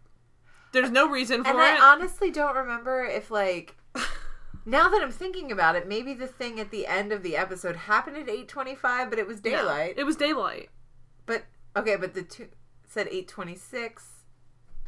There's 0.74 0.92
no 0.92 1.08
reason 1.10 1.46
for 1.46 1.52
And 1.52 1.60
it. 1.60 1.82
I 1.82 1.94
honestly 1.94 2.32
don't 2.32 2.54
remember 2.54 3.06
if 3.06 3.32
like 3.32 3.78
now 4.66 4.90
that 4.90 5.02
I'm 5.02 5.12
thinking 5.12 5.54
about 5.54 5.78
it, 5.78 5.88
maybe 5.88 6.14
the 6.14 6.28
thing 6.28 6.60
at 6.60 6.70
the 6.70 6.86
end 6.86 7.14
of 7.14 7.24
the 7.24 7.38
episode 7.38 7.78
happened 7.78 8.18
at 8.18 8.28
eight 8.28 8.50
twenty 8.50 8.76
five, 8.76 9.10
but 9.10 9.20
it 9.20 9.26
was 9.28 9.40
daylight. 9.40 9.94
it 9.96 10.04
was 10.04 10.18
daylight. 10.18 10.68
But 11.26 11.46
okay, 11.78 11.96
but 11.96 12.14
the 12.14 12.24
two 12.24 12.50
said 12.86 13.08
eight 13.10 13.30
twenty 13.30 13.56
six. 13.56 14.26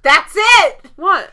That's 0.01 0.33
it. 0.35 0.91
What? 0.97 1.31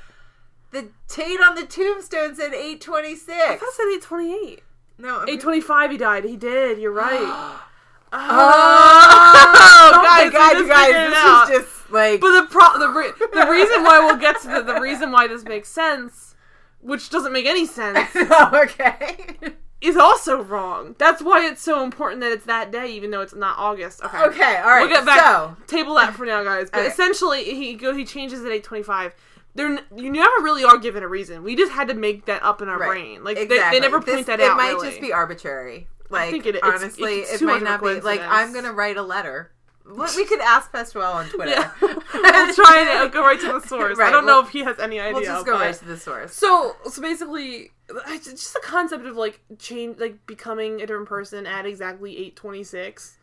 The 0.70 0.90
date 1.08 1.40
on 1.40 1.56
the 1.56 1.66
tombstone 1.66 2.36
said 2.36 2.52
8:26. 2.52 3.28
I 3.28 3.56
thought 3.56 3.68
it 3.68 3.74
said 3.74 3.86
eight 3.92 4.02
twenty 4.02 4.32
eight. 4.32 4.62
No, 4.98 5.24
Eight 5.28 5.40
twenty 5.40 5.60
five. 5.60 5.90
He 5.90 5.96
died. 5.96 6.24
He 6.24 6.36
did. 6.36 6.78
You're 6.78 6.92
right. 6.92 7.60
Oh, 8.16 9.90
Oh, 9.96 10.02
guys, 10.04 10.30
god, 10.30 10.56
you 10.56 10.68
guys! 10.68 10.86
figured 10.86 11.10
This 11.10 11.18
out. 11.18 11.50
is 11.50 11.58
just 11.64 11.90
like 11.90 12.20
But 12.20 12.40
the 12.42 12.46
pro 12.48 12.78
the 12.78 12.88
re- 12.88 13.10
the 13.18 13.46
reason 13.50 13.82
why 13.82 13.98
we'll 14.00 14.16
get 14.18 14.40
to 14.42 14.48
the, 14.48 14.62
the 14.62 14.80
reason 14.80 15.10
why 15.10 15.26
this 15.26 15.42
makes 15.44 15.68
sense, 15.68 16.36
which 16.80 17.10
doesn't 17.10 17.32
make 17.32 17.46
any 17.46 17.66
sense, 17.66 18.08
oh, 18.14 18.50
okay. 18.64 19.36
is 19.80 19.96
also 19.96 20.40
wrong. 20.42 20.94
That's 20.98 21.22
why 21.22 21.44
it's 21.46 21.60
so 21.60 21.82
important 21.82 22.20
that 22.20 22.30
it's 22.32 22.46
that 22.46 22.70
day, 22.70 22.92
even 22.92 23.10
though 23.10 23.20
it's 23.20 23.34
not 23.34 23.58
August. 23.58 24.02
Okay. 24.04 24.18
Okay, 24.26 24.56
all 24.58 24.66
right. 24.70 24.80
We'll 24.82 24.90
get 24.90 25.04
back. 25.04 25.20
So, 25.20 25.56
Table 25.66 25.94
that 25.94 26.14
for 26.14 26.24
now, 26.24 26.44
guys. 26.44 26.70
But 26.70 26.86
essentially, 26.86 27.44
he 27.44 27.74
go 27.74 27.94
he 27.94 28.04
changes 28.04 28.44
at 28.44 28.50
eight 28.52 28.62
twenty 28.64 28.84
five. 28.84 29.12
There, 29.56 29.66
n- 29.68 29.80
you 29.96 30.10
never 30.10 30.34
really 30.42 30.64
are 30.64 30.78
given 30.78 31.02
a 31.02 31.08
reason. 31.08 31.42
We 31.44 31.54
just 31.54 31.70
had 31.72 31.88
to 31.88 31.94
make 31.94 32.26
that 32.26 32.42
up 32.42 32.60
in 32.60 32.68
our 32.68 32.78
right. 32.78 32.88
brain. 32.88 33.22
Like 33.24 33.36
they, 33.36 33.42
exactly. 33.44 33.78
they 33.78 33.82
never 33.84 33.98
point 34.00 34.16
This- 34.18 34.26
that 34.26 34.40
it 34.40 34.44
out. 34.46 34.54
It 34.54 34.56
might 34.56 34.72
really. 34.72 34.88
just 34.90 35.00
be 35.00 35.12
arbitrary. 35.12 35.86
Like 36.10 36.30
think 36.30 36.46
it- 36.46 36.62
honestly, 36.62 37.20
it's 37.20 37.40
it 37.40 37.44
might 37.44 37.52
much 37.54 37.62
of 37.62 37.62
a 37.62 37.70
not 37.70 37.82
be 37.82 38.00
like. 38.00 38.20
I'm 38.20 38.52
gonna 38.52 38.72
write 38.72 38.96
a 38.96 39.02
letter. 39.02 39.52
What 39.86 40.14
we 40.16 40.24
could 40.30 40.40
ask 40.40 40.72
Festuel 40.72 41.14
on 41.14 41.26
Twitter. 41.28 41.50
Yeah. 41.50 41.70
we'll 41.80 42.54
try 42.54 43.02
to 43.04 43.10
go 43.10 43.20
right 43.22 43.38
to 43.40 43.52
the 43.52 43.60
source. 43.66 43.98
I 43.98 44.10
don't 44.10 44.26
know 44.26 44.38
we'll- 44.38 44.46
if 44.46 44.50
he 44.50 44.60
has 44.64 44.78
any 44.78 44.98
idea. 44.98 45.14
We'll 45.14 45.22
just 45.24 45.46
go 45.46 45.52
but- 45.52 45.60
right 45.60 45.74
to 45.74 45.84
the 45.84 45.96
source. 45.98 46.34
So, 46.34 46.74
so 46.90 47.00
basically, 47.02 47.70
it's 48.08 48.26
just 48.26 48.54
the 48.54 48.60
concept 48.64 49.06
of 49.06 49.16
like 49.16 49.40
change, 49.58 49.98
like 49.98 50.26
becoming 50.26 50.76
a 50.80 50.86
different 50.86 51.08
person 51.08 51.46
at 51.46 51.64
exactly 51.66 52.16
eight 52.18 52.34
twenty 52.34 52.64
six, 52.64 53.18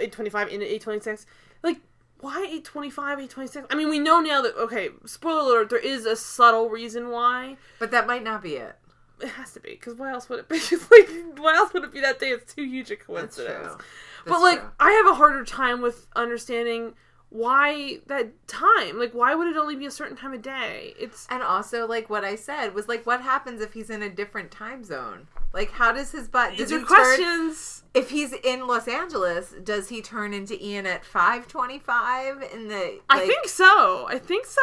eight 0.00 0.12
twenty 0.12 0.30
five 0.30 0.48
into 0.48 0.70
eight 0.72 0.80
twenty 0.82 1.00
six. 1.00 1.24
Like, 1.62 1.78
why 2.22 2.46
eight 2.50 2.64
twenty 2.64 2.88
five, 2.90 3.20
eight 3.20 3.28
twenty 3.30 3.48
six? 3.50 3.66
I 3.70 3.74
mean, 3.74 3.90
we 3.90 3.98
know 3.98 4.20
now 4.20 4.40
that 4.40 4.56
okay. 4.56 4.88
Spoiler 5.04 5.40
alert: 5.58 5.70
there 5.70 5.78
is 5.78 6.06
a 6.06 6.16
subtle 6.16 6.70
reason 6.70 7.10
why. 7.10 7.56
But 7.78 7.90
that 7.90 8.06
might 8.06 8.22
not 8.24 8.42
be 8.42 8.54
it. 8.54 8.76
It 9.20 9.28
has 9.28 9.52
to 9.52 9.60
be 9.60 9.70
because 9.70 9.94
why 9.94 10.10
else 10.10 10.28
would 10.28 10.38
it 10.40 10.48
be? 10.48 10.56
like, 10.90 11.38
why 11.38 11.54
else 11.54 11.72
would 11.74 11.84
it 11.84 11.92
be 11.92 12.00
that 12.00 12.18
day? 12.18 12.30
It's 12.30 12.54
too 12.54 12.64
huge 12.64 12.90
a 12.90 12.94
That's 12.94 13.06
coincidence. 13.06 13.74
true. 13.74 13.84
but 14.26 14.40
like, 14.40 14.58
true. 14.60 14.70
I 14.80 14.90
have 14.92 15.06
a 15.12 15.14
harder 15.14 15.44
time 15.44 15.80
with 15.82 16.06
understanding 16.16 16.94
why 17.30 17.98
that 18.06 18.32
time. 18.48 18.98
Like, 18.98 19.12
why 19.12 19.34
would 19.34 19.46
it 19.48 19.56
only 19.56 19.76
be 19.76 19.86
a 19.86 19.90
certain 19.92 20.16
time 20.16 20.32
of 20.32 20.42
day? 20.42 20.94
It's 20.98 21.26
And 21.30 21.42
also, 21.42 21.86
like 21.86 22.10
what 22.10 22.24
I 22.24 22.34
said 22.36 22.74
was 22.74 22.88
like, 22.88 23.06
what 23.06 23.20
happens 23.22 23.60
if 23.60 23.72
he's 23.74 23.90
in 23.90 24.02
a 24.02 24.10
different 24.10 24.50
time 24.50 24.82
zone? 24.84 25.28
Like, 25.52 25.70
how 25.72 25.92
does 25.92 26.12
his 26.12 26.28
butt? 26.28 26.56
Does 26.56 26.70
these 26.70 26.70
he 26.70 26.76
are 26.76 26.78
turn? 26.80 26.86
questions. 26.86 27.84
If 27.94 28.08
he's 28.08 28.32
in 28.32 28.66
Los 28.66 28.88
Angeles, 28.88 29.54
does 29.62 29.90
he 29.90 30.00
turn 30.00 30.32
into 30.32 30.62
Ian 30.64 30.86
at 30.86 31.04
five 31.04 31.46
twenty-five 31.46 32.42
in 32.52 32.68
the? 32.68 33.00
I 33.10 33.26
think 33.26 33.46
so. 33.48 34.06
I 34.08 34.18
think 34.18 34.46
so. 34.46 34.60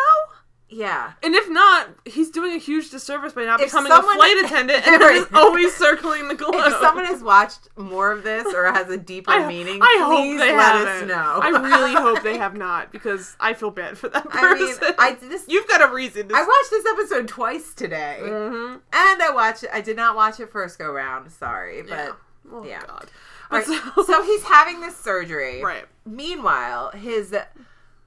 Yeah. 0.71 1.13
And 1.23 1.33
if 1.33 1.49
not, 1.49 1.88
he's 2.05 2.29
doing 2.29 2.53
a 2.53 2.57
huge 2.59 2.91
disservice 2.91 3.33
by 3.33 3.43
not 3.45 3.59
If 3.59 3.67
becoming 3.67 3.91
someone- 3.91 4.13
a 4.15 4.17
flight 4.17 4.38
attendant 4.45 4.88
and 4.88 5.01
Right. 5.01 5.25
always 5.33 5.75
circling 5.75 6.27
the 6.27 6.35
globe. 6.35 6.53
If 6.57 6.73
someone 6.79 7.05
has 7.05 7.23
watched 7.23 7.69
more 7.75 8.11
of 8.11 8.23
this 8.23 8.45
or 8.53 8.71
has 8.71 8.88
a 8.89 8.97
deeper 8.97 9.31
I, 9.33 9.47
meaning, 9.47 9.79
I 9.81 9.95
please 10.05 10.39
hope 10.39 10.47
they 10.47 10.55
let 10.55 10.75
haven't. 10.75 10.88
us 11.03 11.07
know. 11.07 11.39
I 11.41 11.49
really 11.49 11.93
hope 11.95 12.21
they 12.21 12.38
have 12.38 12.55
not 12.55 12.91
because 12.91 13.35
I 13.39 13.55
feel 13.55 13.71
bad 13.71 13.97
for 13.97 14.09
that 14.09 14.27
I 14.29 14.53
mean, 14.53 14.67
person. 14.77 14.93
I 14.99 15.13
this 15.13 15.45
You've 15.47 15.67
got 15.67 15.81
a 15.89 15.93
reason. 15.93 16.27
To 16.29 16.35
I 16.35 16.41
watched 16.41 16.69
this 16.69 16.85
episode 16.85 17.27
twice 17.27 17.73
today, 17.73 18.19
hmm 18.21 18.75
and 18.93 19.21
I 19.23 19.31
watched. 19.33 19.65
I 19.73 19.81
did 19.81 19.97
not 19.97 20.15
watch 20.15 20.39
it 20.39 20.51
first 20.51 20.77
go 20.77 20.91
round. 20.91 21.31
Sorry, 21.31 21.81
but 21.81 21.89
Yeah. 21.89 22.11
Oh 22.51 22.63
Yeah. 22.63 22.81
God. 22.85 23.07
All 23.51 23.59
But 23.59 23.67
right, 23.67 23.81
so, 23.95 24.03
so 24.03 24.21
he's 24.23 24.43
having 24.43 24.81
this 24.81 24.95
surgery. 24.95 25.63
right. 25.63 25.85
Meanwhile, 26.05 26.91
his 26.91 27.33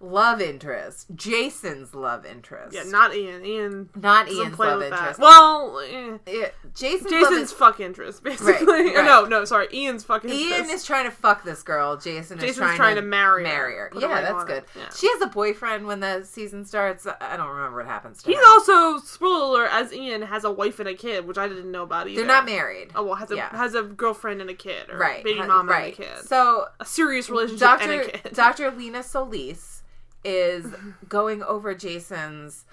love 0.03 0.41
interest, 0.41 1.07
Jason's 1.15 1.95
love 1.95 2.27
interest, 2.27 2.75
Yeah, 2.75 2.83
not 2.85 3.15
Ian. 3.15 3.45
Ian 3.47 3.89
not 3.95 4.29
Ian's 4.31 4.59
love 4.59 4.79
with 4.81 4.91
that. 4.91 4.99
interest. 4.99 5.21
Well, 5.21 5.79
eh. 5.79 6.19
Yeah, 6.27 6.49
Jason's, 6.75 7.11
love 7.13 7.31
Jason's 7.31 7.53
fuck 7.53 7.81
interest, 7.81 8.23
basically. 8.23 8.63
Right, 8.73 8.97
right. 8.97 9.05
no, 9.05 9.25
no, 9.25 9.45
sorry, 9.45 9.69
Ian's 9.73 10.03
fuck 10.03 10.25
interest. 10.25 10.43
Ian 10.45 10.71
is 10.71 10.85
trying 10.85 11.05
to 11.05 11.11
fuck 11.11 11.45
this 11.45 11.63
girl. 11.63 11.97
Jason 11.97 12.39
is 12.39 12.43
Jason's 12.45 12.57
trying, 12.59 12.77
trying 12.77 12.95
to, 12.97 13.01
to 13.01 13.07
marry 13.07 13.45
her. 13.45 13.49
marry 13.49 13.75
her. 13.75 13.91
Yeah, 13.99 14.21
that's 14.23 14.45
good. 14.45 14.65
Yeah. 14.77 14.89
She 14.95 15.09
has 15.09 15.23
a 15.23 15.27
boyfriend 15.27 15.87
when 15.87 16.01
the 16.01 16.25
season 16.25 16.65
starts. 16.65 17.07
I 17.07 17.37
don't 17.37 17.49
remember 17.49 17.79
what 17.79 17.87
happens 17.87 18.23
to 18.23 18.31
He's 18.31 18.39
her. 18.39 18.47
also 18.47 18.99
spoiler 18.99 19.67
as 19.67 19.93
Ian 19.93 20.23
has 20.23 20.45
a 20.45 20.51
wife 20.51 20.81
and 20.81 20.89
a 20.89 20.95
kid, 20.95 21.27
which 21.27 21.39
I 21.39 21.47
didn't 21.49 21.71
know 21.71 21.85
about 21.85 22.09
either. 22.09 22.21
They're 22.21 22.27
not 22.27 22.45
married. 22.47 22.91
Oh 22.95 23.05
well, 23.05 23.15
has 23.15 23.31
a 23.31 23.37
Yeah. 23.37 23.55
has 23.57 23.75
a 23.75 23.83
girlfriend 23.83 24.41
and 24.41 24.51
a 24.51 24.55
kid, 24.55 24.91
or 24.91 24.99
right. 24.99 25.23
baby 25.23 25.39
ha- 25.39 25.47
mama 25.47 25.71
right. 25.71 25.97
and 25.99 26.07
a 26.07 26.15
kid. 26.17 26.25
So 26.27 26.67
a 26.81 26.85
serious 26.85 27.31
relationship 27.31 27.69
and 27.83 27.91
a 27.93 27.97
Dr. 27.99 28.19
kid. 28.19 28.33
Dr. 28.35 28.71
Lena 28.73 29.03
Solis 29.03 29.83
is 30.25 30.67
going 31.09 31.43
over 31.43 31.75
Jason's 31.75 32.65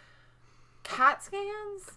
CAT 0.84 1.24
scans. 1.24 1.92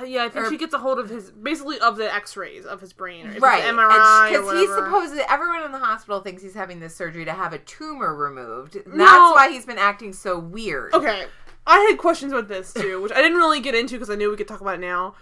Uh, 0.00 0.04
yeah, 0.04 0.24
I 0.24 0.28
think 0.28 0.46
or- 0.46 0.50
she 0.50 0.56
gets 0.56 0.74
a 0.74 0.78
hold 0.78 0.98
of 0.98 1.08
his 1.08 1.30
basically 1.30 1.78
of 1.78 1.96
the 1.96 2.12
X-rays 2.12 2.64
of 2.64 2.80
his 2.80 2.92
brain, 2.92 3.28
or 3.28 3.38
right. 3.38 3.62
MRI, 3.62 4.30
Because 4.30 4.52
he's 4.58 4.74
supposed 4.74 5.14
to, 5.14 5.30
everyone 5.32 5.62
in 5.64 5.70
the 5.72 5.78
hospital 5.78 6.20
thinks 6.20 6.42
he's 6.42 6.54
having 6.54 6.80
this 6.80 6.94
surgery 6.96 7.24
to 7.24 7.32
have 7.32 7.52
a 7.52 7.58
tumor 7.58 8.14
removed. 8.14 8.74
That's 8.74 8.86
No. 8.88 9.32
why 9.34 9.48
he's 9.52 9.64
been 9.66 9.78
acting 9.78 10.12
so 10.12 10.38
weird. 10.38 10.92
Okay, 10.92 11.26
I 11.66 11.78
had 11.90 11.98
questions 11.98 12.32
about 12.32 12.48
this 12.48 12.72
too, 12.72 13.00
which 13.00 13.12
I 13.12 13.22
didn't 13.22 13.38
really 13.38 13.60
get 13.60 13.74
into 13.76 13.94
because 13.94 14.10
I 14.10 14.16
knew 14.16 14.30
we 14.30 14.36
could 14.36 14.48
talk 14.48 14.60
about 14.60 14.74
it 14.74 14.80
now. 14.80 15.14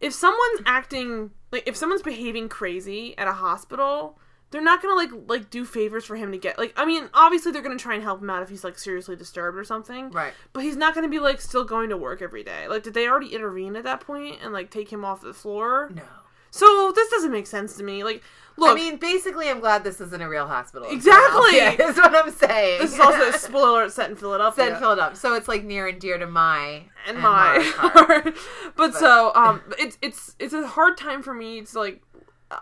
If 0.00 0.12
someone's 0.12 0.60
acting 0.66 1.30
like 1.50 1.62
if 1.66 1.76
someone's 1.76 2.02
behaving 2.02 2.48
crazy 2.48 3.16
at 3.18 3.26
a 3.28 3.32
hospital, 3.32 4.18
they're 4.52 4.62
not 4.62 4.80
gonna 4.82 4.94
like 4.94 5.10
like 5.26 5.50
do 5.50 5.64
favors 5.64 6.04
for 6.04 6.14
him 6.14 6.30
to 6.30 6.38
get 6.38 6.58
like. 6.58 6.72
I 6.76 6.84
mean, 6.84 7.08
obviously 7.14 7.50
they're 7.50 7.62
gonna 7.62 7.76
try 7.76 7.94
and 7.94 8.02
help 8.02 8.22
him 8.22 8.30
out 8.30 8.42
if 8.42 8.48
he's 8.48 8.62
like 8.62 8.78
seriously 8.78 9.16
disturbed 9.16 9.58
or 9.58 9.64
something. 9.64 10.10
Right. 10.10 10.32
But 10.52 10.62
he's 10.62 10.76
not 10.76 10.94
gonna 10.94 11.08
be 11.08 11.18
like 11.18 11.40
still 11.40 11.64
going 11.64 11.88
to 11.88 11.96
work 11.96 12.22
every 12.22 12.44
day. 12.44 12.68
Like, 12.68 12.82
did 12.84 12.94
they 12.94 13.08
already 13.08 13.34
intervene 13.34 13.74
at 13.74 13.84
that 13.84 14.00
point 14.00 14.38
and 14.42 14.52
like 14.52 14.70
take 14.70 14.92
him 14.92 15.04
off 15.04 15.22
the 15.22 15.34
floor? 15.34 15.90
No. 15.94 16.02
So 16.52 16.92
this 16.94 17.08
doesn't 17.08 17.32
make 17.32 17.46
sense 17.46 17.78
to 17.78 17.82
me. 17.82 18.04
Like, 18.04 18.22
look, 18.58 18.72
I 18.72 18.74
mean, 18.74 18.98
basically, 18.98 19.48
I'm 19.48 19.60
glad 19.60 19.84
this 19.84 20.02
isn't 20.02 20.20
a 20.20 20.28
real 20.28 20.46
hospital. 20.46 20.86
Exactly. 20.90 21.56
Is 21.84 21.96
what 21.96 22.14
I'm 22.14 22.30
saying. 22.30 22.78
this 22.78 22.92
is 22.92 23.00
also 23.00 23.30
a 23.30 23.32
spoiler 23.38 23.68
alert 23.80 23.92
set 23.92 24.10
in 24.10 24.16
Philadelphia. 24.16 24.64
Set 24.64 24.72
in 24.74 24.78
Philadelphia. 24.78 25.16
So 25.16 25.32
it's 25.34 25.48
like 25.48 25.64
near 25.64 25.88
and 25.88 25.98
dear 25.98 26.18
to 26.18 26.26
my 26.26 26.82
and, 27.06 27.16
and 27.16 27.20
my 27.20 27.54
Mara's 27.56 27.72
heart. 27.72 27.94
heart. 28.06 28.36
but, 28.76 28.94
so 28.94 29.32
um 29.34 29.62
it's 29.78 29.96
it's 30.02 30.36
it's 30.38 30.52
a 30.52 30.66
hard 30.66 30.98
time 30.98 31.22
for 31.22 31.32
me 31.32 31.62
to 31.62 31.78
like 31.78 32.02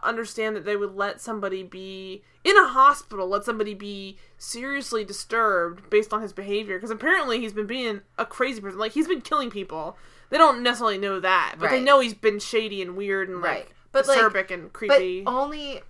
understand 0.03 0.57
that 0.57 0.65
they 0.65 0.77
would 0.77 0.95
let 0.95 1.21
somebody 1.21 1.63
be 1.63 2.23
in 2.45 2.57
a 2.57 2.69
hospital 2.69 3.27
let 3.29 3.45
somebody 3.45 3.75
be 3.75 4.17
seriously 4.39 5.05
disturbed 5.05 5.89
based 5.91 6.13
on 6.13 6.23
his 6.23 6.33
behavior 6.33 6.77
because 6.77 6.91
apparently 6.91 7.41
he's 7.41 7.53
been 7.53 7.67
being 7.67 8.01
a 8.19 8.25
crazy 8.27 8.61
person. 8.61 8.79
Like 8.79 8.93
he's 8.93 9.09
been 9.09 9.21
killing 9.21 9.51
people. 9.51 9.97
They 10.31 10.39
don't 10.39 10.63
necessarily 10.63 10.99
know 10.99 11.21
that 11.21 11.57
but 11.59 11.71
they 11.71 11.81
know 11.81 12.01
he's 12.01 12.15
been 12.15 12.39
shady 12.39 12.81
and 12.83 12.97
weird 12.97 13.29
and 13.29 13.43
Right. 13.43 13.67
like 13.67 13.75
But, 13.93 14.07
like- 14.07 14.19
acerbic 14.21 14.51
and 14.51 14.65
But 14.65 14.73
creepy. 14.73 15.25
only 15.27 15.83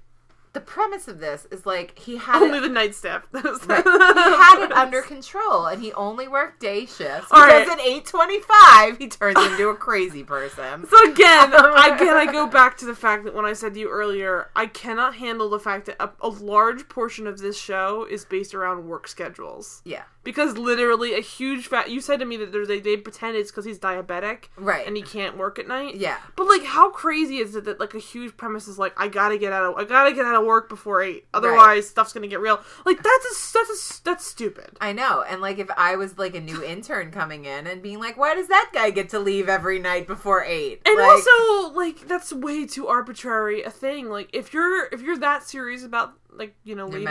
the 0.52 0.61
premise 0.61 1.07
of 1.09 1.21
this 1.21 1.47
is 1.50 1.64
like 1.64 1.99
he 1.99 2.16
had 2.16 2.42
only 2.42 2.59
it, 2.59 2.62
the 2.62 2.69
night 2.69 2.95
staff 2.95 3.26
That 3.33 3.45
was 3.45 3.64
right, 3.66 3.85
he 3.85 3.90
had 3.90 4.64
it 4.64 4.73
under 4.73 5.00
control, 5.02 5.66
and 5.66 5.80
he 5.83 5.92
only 5.92 6.26
worked 6.28 6.61
day 6.61 6.80
shifts. 6.87 7.28
All 7.30 7.45
Because 7.47 7.69
right. 7.69 7.78
at 7.78 7.80
eight 7.80 8.04
twenty-five, 8.07 8.99
he 8.99 9.09
turns 9.09 9.38
into 9.38 9.69
a 9.69 9.76
crazy 9.76 10.25
person. 10.25 10.87
So 10.90 11.11
again, 11.11 11.49
again, 11.54 12.16
I 12.16 12.28
go 12.30 12.47
back 12.47 12.76
to 12.78 12.85
the 12.87 12.95
fact 12.97 13.25
that 13.25 13.35
when 13.35 13.45
I 13.45 13.52
said 13.52 13.75
to 13.75 13.80
you 13.80 13.88
earlier, 13.88 14.50
I 14.57 14.66
cannot 14.66 15.14
handle 15.16 15.49
the 15.49 15.61
fact 15.61 15.87
that 15.87 15.97
a, 16.00 16.11
a 16.21 16.28
large 16.28 16.88
portion 16.88 17.26
of 17.26 17.38
this 17.38 17.59
show 17.59 18.04
is 18.11 18.25
based 18.25 18.54
around 18.54 18.88
work 18.88 19.07
schedules. 19.07 19.83
Yeah, 19.85 20.02
Because 20.25 20.59
literally, 20.59 21.14
a 21.14 21.21
huge 21.21 21.66
fat. 21.69 21.90
You 21.90 22.00
said 22.00 22.19
to 22.21 22.26
me 22.26 22.37
that 22.38 22.50
there's 22.52 22.69
a, 22.71 22.80
they 22.80 22.97
pretend 22.97 23.37
it's 23.37 23.50
because 23.50 23.64
he's 23.64 23.78
diabetic 23.78 24.45
right. 24.57 24.87
and 24.87 24.97
he 24.97 25.02
can't 25.02 25.37
work 25.37 25.59
at 25.59 25.69
night. 25.69 25.95
yeah, 25.97 26.19
But 26.37 26.49
like, 26.49 26.64
how 26.64 26.90
crazy 26.90 27.38
is 27.38 27.54
it 27.54 27.64
that 27.64 27.78
like 27.80 27.95
a 27.95 27.99
huge 27.99 28.37
premise 28.37 28.66
is 28.69 28.78
like, 28.78 28.92
I 28.97 29.09
gotta 29.09 29.38
get 29.38 29.52
out 29.52 29.64
of, 29.64 29.75
I 29.76 29.85
gotta 29.85 30.12
get 30.12 30.25
out 30.25 30.35
of 30.39 30.39
work 30.44 30.68
before 30.68 31.02
eight, 31.02 31.26
otherwise 31.35 31.88
stuff's 31.88 32.12
gonna 32.12 32.26
get 32.26 32.40
real. 32.40 32.61
Like 32.85 33.02
that's 33.02 33.25
a, 33.25 33.52
that's 33.52 34.00
a, 34.00 34.04
that's 34.04 34.26
stupid. 34.26 34.76
I 34.80 34.92
know. 34.92 35.23
And 35.28 35.40
like, 35.40 35.59
if 35.59 35.68
I 35.76 35.97
was 35.97 36.18
like 36.18 36.35
a 36.35 36.40
new 36.40 36.62
intern 36.62 37.11
coming 37.11 37.44
in 37.44 37.66
and 37.66 37.82
being 37.82 37.99
like, 37.99 38.16
"Why 38.16 38.35
does 38.35 38.49
that 38.49 38.70
guy 38.73 38.90
get 38.90 39.09
to 39.11 39.18
leave 39.18 39.49
every 39.49 39.78
night 39.78 40.06
before 40.06 40.44
8? 40.44 40.82
And 40.87 40.97
like, 40.99 41.11
also, 41.11 41.75
like 41.75 42.09
that's 42.09 42.32
way 42.32 42.66
too 42.66 42.88
arbitrary 42.88 43.62
a 43.62 43.70
thing. 43.70 44.09
Like 44.09 44.30
if 44.32 44.52
you're 44.52 44.87
if 44.87 45.00
you're 45.02 45.18
that 45.18 45.42
serious 45.44 45.85
about 45.85 46.14
like 46.32 46.54
you 46.64 46.75
know 46.75 46.87
leaving, 46.87 47.06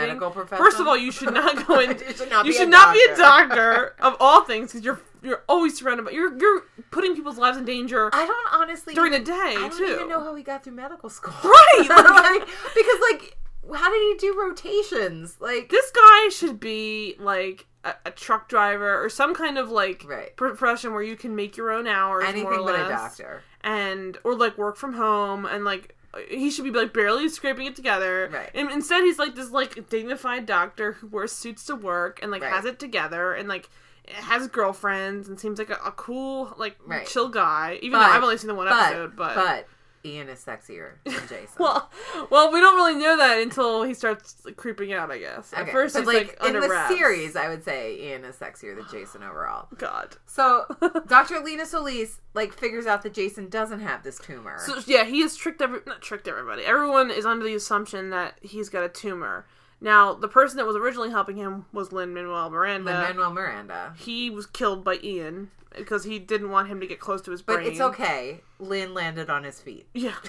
first 0.58 0.80
of 0.80 0.86
all, 0.86 0.96
you 0.96 1.12
should 1.12 1.34
not 1.34 1.66
go 1.66 1.78
in. 1.80 1.90
You 1.90 2.14
should 2.14 2.30
not 2.30 2.46
you 2.46 2.52
be 2.52 2.58
should 2.58 2.68
a 2.68 2.70
not 2.70 2.94
be 2.94 3.02
a 3.12 3.16
doctor. 3.16 3.54
doctor 3.54 3.94
of 4.00 4.16
all 4.20 4.44
things 4.44 4.72
because 4.72 4.84
you're 4.84 5.00
you're 5.22 5.42
always 5.48 5.76
surrounded 5.78 6.04
by 6.04 6.10
you're 6.12 6.36
you're 6.38 6.62
putting 6.90 7.14
people's 7.14 7.38
lives 7.38 7.56
in 7.58 7.64
danger 7.64 8.08
I 8.12 8.26
don't 8.26 8.54
honestly 8.60 8.94
during 8.94 9.12
the 9.12 9.18
day 9.20 9.32
I 9.34 9.68
don't 9.68 9.76
too. 9.78 9.84
even 9.84 10.08
know 10.08 10.20
how 10.22 10.34
he 10.34 10.42
got 10.42 10.64
through 10.64 10.74
medical 10.74 11.08
school. 11.10 11.34
Right, 11.44 11.86
like, 11.88 12.48
because 12.74 13.00
like, 13.10 13.36
how 13.78 13.90
did 13.90 14.00
he 14.00 14.14
do 14.18 14.40
rotations? 14.40 15.36
Like, 15.40 15.68
this 15.68 15.90
guy 15.90 16.28
should 16.30 16.58
be 16.60 17.16
like 17.18 17.66
a, 17.84 17.94
a 18.06 18.10
truck 18.10 18.48
driver 18.48 19.02
or 19.02 19.08
some 19.08 19.34
kind 19.34 19.58
of 19.58 19.70
like 19.70 20.04
Right. 20.06 20.34
profession 20.36 20.92
where 20.92 21.02
you 21.02 21.16
can 21.16 21.34
make 21.36 21.56
your 21.56 21.70
own 21.70 21.86
hours, 21.86 22.20
more 22.22 22.28
anything 22.28 22.46
or 22.60 22.64
but 22.64 22.74
a 22.86 22.88
doctor. 22.88 23.42
and 23.62 24.18
or 24.24 24.34
like 24.34 24.56
work 24.58 24.76
from 24.76 24.94
home 24.94 25.46
and 25.46 25.64
like 25.64 25.96
he 26.28 26.50
should 26.50 26.64
be 26.64 26.70
like 26.72 26.92
barely 26.92 27.28
scraping 27.28 27.66
it 27.66 27.76
together 27.76 28.28
Right. 28.32 28.50
and 28.54 28.68
instead 28.72 29.04
he's 29.04 29.18
like 29.18 29.36
this 29.36 29.50
like 29.52 29.88
dignified 29.88 30.44
doctor 30.44 30.92
who 30.94 31.06
wears 31.06 31.30
suits 31.32 31.64
to 31.66 31.76
work 31.76 32.18
and 32.20 32.30
like 32.32 32.42
Right. 32.42 32.52
has 32.52 32.64
it 32.64 32.78
together 32.80 33.32
and 33.32 33.48
like 33.48 33.68
has 34.12 34.46
girlfriends 34.48 35.28
and 35.28 35.38
seems 35.38 35.58
like 35.58 35.70
a, 35.70 35.78
a 35.84 35.92
cool 35.92 36.54
like 36.58 36.76
Right. 36.86 37.06
chill 37.06 37.28
guy 37.28 37.78
even 37.82 37.98
But- 37.98 38.06
though 38.08 38.12
i've 38.14 38.22
only 38.22 38.36
seen 38.38 38.48
the 38.48 38.54
one 38.54 38.68
But, 38.68 38.82
episode 38.92 39.16
but, 39.16 39.34
but 39.34 39.66
Ian 40.02 40.30
is 40.30 40.42
sexier 40.42 40.92
than 41.04 41.12
Jason. 41.28 41.46
well 41.58 41.90
well 42.30 42.50
we 42.50 42.58
don't 42.58 42.74
really 42.76 42.94
know 42.94 43.18
that 43.18 43.38
until 43.38 43.82
he 43.82 43.92
starts 43.92 44.34
creeping 44.56 44.94
out 44.94 45.10
i 45.10 45.18
guess 45.18 45.52
at 45.52 45.64
Okay, 45.64 45.72
first 45.72 45.92
but 45.94 46.00
he's 46.00 46.06
like, 46.06 46.16
like, 46.16 46.40
in 46.40 46.46
under 46.56 46.60
the 46.62 46.68
wraps. 46.70 46.94
series, 46.96 47.36
I 47.36 47.48
would 47.48 47.62
say 47.62 47.98
Ian 48.00 48.24
is 48.24 48.36
sexier 48.36 48.74
than 48.74 48.86
Jason 48.90 49.22
overall. 49.22 49.68
god 49.76 50.16
So 50.24 50.64
Dr. 51.06 51.40
Lena 51.40 51.66
Solis 51.66 52.18
like 52.32 52.54
figures 52.54 52.86
out 52.86 53.02
that 53.02 53.12
Jason 53.12 53.50
doesn't 53.50 53.80
have 53.80 54.02
this 54.02 54.18
tumor. 54.18 54.56
So 54.64 54.78
yeah, 54.86 55.04
he 55.04 55.20
has 55.20 55.36
tricked 55.36 55.60
every 55.60 55.80
not 55.86 56.00
tricked 56.00 56.26
everybody. 56.28 56.62
Everyone 56.64 57.10
is 57.10 57.26
under 57.26 57.44
the 57.44 57.54
assumption 57.54 58.08
that 58.08 58.38
he's 58.40 58.70
got 58.70 58.82
a 58.84 58.88
tumor. 58.88 59.44
Now, 59.80 60.14
the 60.14 60.28
person 60.28 60.58
that 60.58 60.66
was 60.66 60.76
originally 60.76 61.10
helping 61.10 61.36
him 61.36 61.64
was 61.72 61.92
Lin 61.92 62.12
Manuel 62.12 62.50
Miranda. 62.50 62.90
Lin 62.90 63.00
Manuel 63.00 63.32
Miranda. 63.32 63.94
he 63.98 64.28
was 64.28 64.46
killed 64.46 64.84
by 64.84 64.98
Ian 65.02 65.50
because 65.76 66.04
he 66.04 66.18
didn't 66.18 66.50
want 66.50 66.68
him 66.68 66.80
to 66.80 66.86
get 66.86 67.00
close 67.00 67.22
to 67.22 67.30
his 67.30 67.42
brain. 67.42 67.58
But 67.58 67.66
it's 67.66 67.80
okay. 67.80 68.40
Lin 68.58 68.92
landed 68.92 69.30
on 69.30 69.44
his 69.44 69.60
feet. 69.60 69.86
Yeah. 69.94 70.14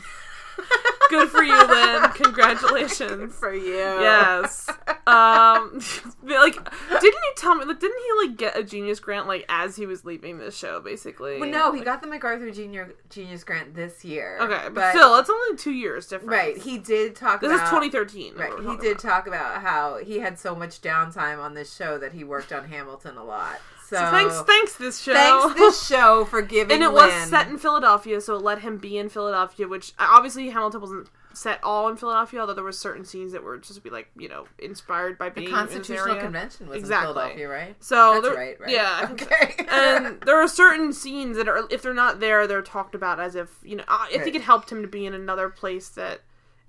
Good 1.10 1.30
for 1.30 1.44
you, 1.44 1.68
Lin. 1.68 2.10
Congratulations. 2.12 3.36
For 3.36 3.54
you. 3.54 3.76
Yes. 3.76 4.70
Um, 5.06 5.82
like, 6.24 6.54
didn't 6.56 7.04
you 7.04 7.34
tell 7.36 7.56
me? 7.56 7.66
Like, 7.66 7.80
didn't 7.80 7.98
he 8.00 8.28
like 8.28 8.38
get 8.38 8.58
a 8.58 8.64
genius 8.64 9.00
grant 9.00 9.28
like 9.28 9.46
as 9.50 9.76
he 9.76 9.86
was 9.86 10.06
leaving 10.06 10.38
this 10.38 10.56
show, 10.58 10.80
basically? 10.80 11.40
Well, 11.40 11.50
no, 11.50 11.74
he 11.74 11.82
got 11.82 12.02
the 12.02 12.08
MacArthur 12.08 12.50
Junior 12.52 12.94
Genius 13.10 13.44
Grant 13.44 13.76
this 13.76 14.06
year. 14.06 14.38
Okay, 14.40 14.70
but, 14.74 14.92
still, 14.92 15.16
it's 15.18 15.30
only 15.30 15.58
two 15.58 15.72
years 15.72 16.08
difference. 16.08 16.32
right. 16.32 16.58
He 16.58 16.78
did 16.78 17.16
talk 17.16 17.42
This 17.42 17.52
about 17.52 17.66
is 17.66 17.70
2013. 17.70 18.36
Right. 18.36 18.52
He 18.60 18.78
did 18.78 18.92
about. 18.92 19.00
talk 19.00 19.28
about 19.28 19.62
how 19.62 19.98
he 19.98 20.20
had 20.20 20.40
so 20.40 20.56
much 20.56 20.82
downtime 20.82 21.40
on 21.44 21.54
this 21.54 21.76
show 21.76 21.98
that 21.98 22.14
he 22.14 22.24
worked 22.24 22.54
on 22.54 22.70
Hamilton 22.70 23.18
a 23.18 23.24
lot. 23.24 23.60
So, 23.92 23.98
So 23.98 24.10
thanks, 24.10 24.42
thanks 24.44 24.76
this 24.78 25.02
show. 25.02 25.14
thanks 25.14 25.54
this 25.60 25.86
show 25.88 26.24
for 26.24 26.42
giving 26.42 26.76
and 26.76 26.82
it 26.84 26.94
was 26.94 27.12
set 27.30 27.50
in 27.50 27.58
Philadelphia, 27.58 28.22
so 28.22 28.36
it 28.38 28.42
let 28.42 28.60
him 28.60 28.78
be 28.78 28.98
in 28.98 29.10
Philadelphia. 29.10 29.68
Which 29.68 29.92
uh, 30.00 30.08
obviously 30.10 30.50
Hamilton 30.50 30.80
wasn't 30.80 31.10
set 31.34 31.60
all 31.62 31.90
in 31.90 31.98
Philadelphia, 31.98 32.40
although 32.40 32.54
there 32.54 32.64
were 32.64 32.72
certain 32.72 33.04
scenes 33.04 33.34
that 33.34 33.44
were 33.44 33.58
just 33.58 33.84
be 33.84 33.90
like 33.90 34.08
you 34.18 34.30
know 34.30 34.46
inspired 34.60 35.18
by 35.18 35.28
being 35.30 35.50
the 35.50 35.54
Constitutional 35.54 35.98
in 35.98 36.08
this 36.08 36.08
area. 36.14 36.24
Convention 36.24 36.70
was 36.70 36.78
Exactly. 36.80 37.10
in 37.10 37.14
Philadelphia, 37.16 37.50
right? 37.50 37.76
So 37.84 38.14
That's 38.14 38.24
there- 38.28 38.34
right, 38.36 38.60
right? 38.62 38.70
Yeah. 38.70 39.08
So. 39.08 39.14
Okay. 39.14 39.66
and 39.70 40.22
there 40.22 40.38
are 40.42 40.48
certain 40.48 40.94
scenes 40.94 41.36
that 41.36 41.50
are 41.50 41.68
if 41.70 41.82
they're 41.82 41.94
not 41.94 42.22
there, 42.22 42.48
they're 42.48 42.62
talked 42.62 42.96
about 42.96 43.20
as 43.20 43.36
if 43.36 43.50
you 43.62 43.76
know. 43.76 43.84
I 43.90 44.06
I 44.06 44.10
think 44.14 44.24
Right. 44.28 44.36
it 44.36 44.42
helped 44.44 44.72
him 44.72 44.82
to 44.84 44.88
be 44.88 45.06
in 45.06 45.14
another 45.14 45.50
place 45.50 45.90
that 45.90 46.22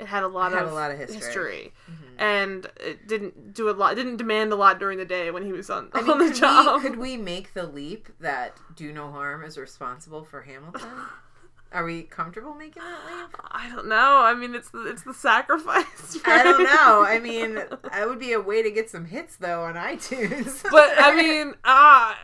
it 0.02 0.08
had 0.08 0.22
a 0.22 0.28
lot 0.28 0.52
Had 0.52 0.64
of 0.64 0.72
a 0.72 0.74
lot 0.74 0.90
of 0.90 0.98
history. 0.98 1.72
Mm-hmm. 1.90 2.20
and 2.20 2.66
it 2.80 3.06
didn't 3.08 3.54
do 3.54 3.70
a 3.70 3.72
lot. 3.72 3.96
Didn't 3.96 4.16
demand 4.18 4.52
a 4.52 4.56
lot 4.56 4.78
during 4.78 4.98
the 4.98 5.04
day 5.04 5.30
when 5.30 5.44
he 5.44 5.52
was 5.52 5.70
on, 5.70 5.88
I 5.92 6.00
on 6.00 6.06
mean, 6.06 6.18
the 6.18 6.24
could 6.26 6.34
job. 6.36 6.82
we, 6.82 6.88
could 6.90 6.98
we 6.98 7.16
make 7.16 7.54
the 7.54 7.66
leap 7.66 8.08
that 8.20 8.56
Do 8.76 8.92
No 8.92 9.10
Harm 9.10 9.42
is 9.44 9.56
responsible 9.56 10.24
for 10.24 10.42
Hamilton? 10.42 10.88
Are 11.72 11.84
we 11.84 12.02
comfortable 12.02 12.54
making 12.54 12.82
that 12.82 12.98
leap? 13.06 13.36
I 13.50 13.70
don't 13.70 13.86
know. 13.88 14.18
I 14.18 14.34
mean, 14.34 14.54
it's 14.54 14.68
the, 14.68 14.86
it's 14.88 15.04
the 15.04 15.14
sacrifice. 15.14 16.18
I 16.26 16.42
don't 16.42 16.64
know. 16.64 17.02
I 17.02 17.18
mean, 17.18 17.54
that 17.54 18.06
would 18.06 18.18
be 18.18 18.32
a 18.34 18.40
way 18.40 18.62
to 18.62 18.70
get 18.70 18.90
some 18.90 19.06
hits 19.06 19.36
though 19.36 19.62
on 19.62 19.74
iTunes. 19.76 20.62
but 20.70 20.92
I 20.98 21.16
mean, 21.16 21.54
uh 21.64 22.14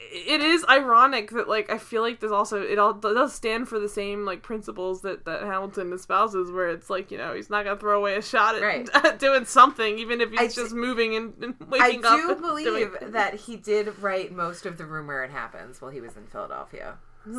it 0.00 0.40
is 0.40 0.64
ironic 0.68 1.30
that 1.32 1.48
like 1.48 1.70
I 1.70 1.78
feel 1.78 2.02
like 2.02 2.20
there's 2.20 2.30
also 2.32 2.62
it 2.62 2.78
all 2.78 2.92
does 2.94 3.34
stand 3.34 3.68
for 3.68 3.78
the 3.80 3.88
same 3.88 4.24
like 4.24 4.42
principles 4.42 5.02
that 5.02 5.24
that 5.24 5.42
Hamilton 5.42 5.92
espouses, 5.92 6.50
where 6.52 6.68
it's 6.68 6.88
like 6.88 7.10
you 7.10 7.18
know 7.18 7.34
he's 7.34 7.50
not 7.50 7.64
gonna 7.64 7.78
throw 7.80 7.98
away 7.98 8.14
a 8.16 8.22
shot 8.22 8.54
at, 8.54 8.62
Right. 8.62 8.88
at 8.94 9.18
doing 9.18 9.44
something, 9.44 9.98
even 9.98 10.20
if 10.20 10.30
he's 10.30 10.40
I 10.40 10.46
just 10.48 10.70
d- 10.74 10.80
moving 10.80 11.16
and, 11.16 11.32
and 11.42 11.54
I 11.60 11.64
waking 11.88 12.04
up. 12.04 12.12
I 12.12 12.16
do 12.16 12.34
believe 12.36 12.64
doing- 12.66 13.12
that 13.12 13.34
he 13.34 13.56
did 13.56 13.98
write 14.00 14.32
most 14.32 14.66
of 14.66 14.78
the 14.78 14.86
room 14.86 15.06
where 15.08 15.24
it 15.24 15.30
happens 15.30 15.80
while 15.80 15.90
he 15.90 16.00
was 16.00 16.16
in 16.16 16.26
Philadelphia. 16.26 16.98
So 17.24 17.30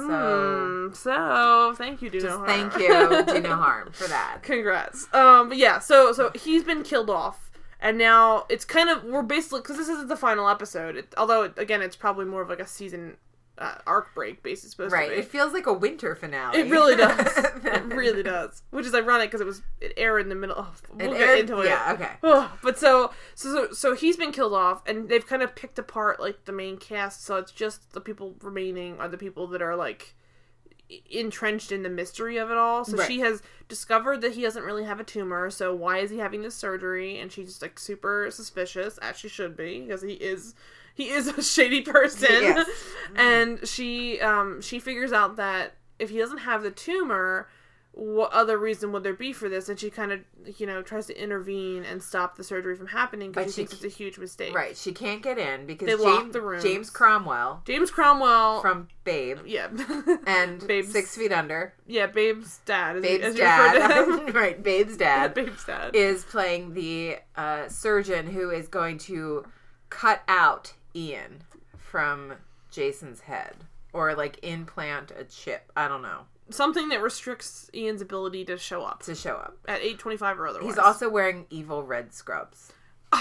Hmm, 0.89 0.93
so 0.93 1.73
thank 1.75 2.01
you, 2.01 2.09
do 2.11 2.19
just 2.21 2.37
no 2.39 2.45
thank 2.45 2.73
you, 2.77 3.23
do 3.33 3.41
no 3.41 3.55
harm 3.55 3.91
for 3.91 4.07
that. 4.07 4.43
Congrats. 4.43 5.07
Um, 5.13 5.49
but 5.49 5.57
yeah, 5.57 5.79
so 5.79 6.11
so 6.13 6.29
he's 6.35 6.63
been 6.63 6.83
killed 6.83 7.09
off, 7.09 7.48
and 7.79 7.97
now 7.97 8.45
it's 8.49 8.65
kind 8.65 8.89
of 8.89 9.03
we're 9.03 9.21
basically 9.23 9.61
because 9.61 9.77
this 9.77 9.89
isn't 9.89 10.07
the 10.07 10.17
final 10.17 10.47
episode. 10.49 10.95
It, 10.95 11.13
although 11.17 11.43
it, 11.43 11.53
again, 11.57 11.81
it's 11.81 11.95
probably 11.95 12.25
more 12.25 12.41
of 12.41 12.49
like 12.49 12.59
a 12.59 12.67
season 12.67 13.17
uh, 13.57 13.75
arc 13.85 14.13
break 14.15 14.37
supposed 14.55 14.93
Right. 14.93 15.09
to 15.09 15.15
be. 15.15 15.19
It 15.19 15.25
feels 15.25 15.51
like 15.51 15.65
a 15.65 15.73
winter 15.73 16.15
finale. 16.15 16.59
It 16.59 16.69
really 16.71 16.95
does. 16.97 17.37
it 17.37 17.83
really 17.93 18.23
does. 18.23 18.63
Which 18.69 18.85
is 18.85 18.95
ironic 18.95 19.29
because 19.29 19.41
it 19.41 19.45
was 19.47 19.61
it 19.81 19.93
aired 19.97 20.21
in 20.21 20.29
the 20.29 20.35
middle. 20.35 20.55
Oh, 20.59 20.73
we'll 20.93 21.13
It 21.13 21.17
get 21.17 21.27
aired- 21.29 21.39
into 21.41 21.59
it. 21.59 21.65
Yeah, 21.65 21.91
okay. 21.93 22.11
Oh, 22.23 22.57
but 22.63 22.77
so, 22.79 23.11
so 23.35 23.49
so 23.67 23.71
so 23.73 23.95
he's 23.95 24.15
been 24.17 24.31
killed 24.31 24.53
off, 24.53 24.81
and 24.87 25.09
they've 25.09 25.25
kind 25.27 25.41
of 25.43 25.55
picked 25.55 25.77
apart 25.77 26.19
like 26.21 26.45
the 26.45 26.53
main 26.53 26.77
cast. 26.77 27.23
So 27.25 27.35
it's 27.35 27.51
just 27.51 27.91
the 27.93 28.01
people 28.01 28.35
remaining 28.41 28.97
are 28.99 29.07
the 29.09 29.17
people 29.17 29.45
that 29.47 29.61
are 29.61 29.75
like 29.75 30.15
entrenched 31.09 31.71
in 31.71 31.83
the 31.83 31.89
mystery 31.89 32.37
of 32.37 32.49
it 32.49 32.57
all. 32.57 32.83
So 32.83 32.97
Right. 32.97 33.07
she 33.07 33.19
has 33.19 33.41
discovered 33.67 34.21
that 34.21 34.33
he 34.33 34.41
doesn't 34.41 34.63
really 34.63 34.83
have 34.85 34.99
a 34.99 35.03
tumor. 35.03 35.49
So 35.49 35.73
why 35.75 35.99
is 35.99 36.09
he 36.09 36.17
having 36.17 36.41
this 36.41 36.55
surgery? 36.55 37.19
And 37.19 37.31
she's 37.31 37.47
just 37.47 37.61
like 37.61 37.77
super 37.77 38.29
suspicious, 38.31 38.97
as 38.99 39.17
she 39.17 39.27
should 39.29 39.55
be, 39.55 39.81
because 39.81 40.01
he 40.01 40.13
is 40.13 40.55
he 40.95 41.09
is 41.09 41.27
a 41.27 41.41
shady 41.55 41.81
person. 41.81 42.29
Yes. 42.31 42.67
and 43.15 43.67
she 43.67 44.19
um 44.21 44.61
she 44.61 44.79
figures 44.79 45.11
out 45.13 45.35
that 45.35 45.75
if 45.99 46.09
he 46.09 46.17
doesn't 46.17 46.39
have 46.39 46.63
the 46.63 46.71
tumor 46.71 47.47
what 47.99 48.31
other 48.31 48.57
reason 48.57 48.93
would 48.93 49.03
there 49.03 49.13
be 49.13 49.33
for 49.33 49.49
this 49.49 49.67
and 49.67 49.77
she 49.77 49.89
kind 49.89 50.11
of 50.13 50.21
you 50.57 50.65
know 50.65 50.81
tries 50.81 51.05
to 51.05 51.21
intervene 51.21 51.83
and 51.83 52.01
stop 52.01 52.37
the 52.37 52.43
surgery 52.43 52.73
from 52.75 52.87
happening 52.87 53.29
because 53.31 53.53
she 53.53 53.61
she 53.63 53.67
thinks 53.67 53.73
it's 53.83 53.93
a 53.93 53.97
huge 53.97 54.17
mistake 54.17 54.55
Right. 54.55 54.77
She 54.77 54.93
can't 54.93 55.21
get 55.21 55.37
in 55.37 55.65
because 55.65 55.87
They 55.87 56.01
James, 56.03 56.31
the. 56.33 56.59
James 56.61 56.89
Cromwell 56.89 57.61
james 57.65 57.91
cromwell 57.91 58.61
from 58.61 58.87
Babe 59.03 59.39
yeah 59.45 59.67
and 60.25 60.65
Babe's- 60.65 60.93
Six 60.93 61.17
Feet 61.17 61.33
Under, 61.33 61.73
yeah 61.87 62.07
babe's 62.07 62.59
dad 62.65 63.01
Babe's 63.01 63.25
as 63.25 63.37
you 63.37 63.43
refer 63.43 63.73
to 63.73 64.03
him. 64.19 64.25
dad, 64.27 64.35
right? 64.35 64.63
Babe's 64.63 64.95
dad 64.97 65.33
babe's 65.33 65.65
dad 65.65 65.93
is 65.93 66.23
playing 66.23 66.73
the 66.73 67.17
uh, 67.35 67.67
surgeon 67.67 68.27
who 68.27 68.49
is 68.49 68.67
going 68.69 68.97
to 68.99 69.45
cut 69.89 70.21
out 70.27 70.73
Ian 70.95 71.43
from 71.77 72.33
Jason's 72.71 73.21
head 73.21 73.55
or 73.91 74.13
like 74.15 74.39
implant 74.43 75.11
a 75.17 75.23
chip. 75.25 75.71
I 75.75 75.87
don't 75.87 76.01
know 76.03 76.21
something 76.51 76.89
that 76.89 77.01
restricts 77.01 77.69
ian's 77.73 78.01
ability 78.01 78.43
to 78.45 78.57
show 78.57 78.83
up 78.83 79.03
to 79.03 79.15
show 79.15 79.35
up. 79.35 79.57
at 79.67 79.77
825 79.81 80.39
or 80.39 80.47
otherwise 80.47 80.67
He's 80.69 80.77
also 80.77 81.09
wearing 81.09 81.45
evil 81.49 81.83
red 81.83 82.13
scrubs. 82.13 82.71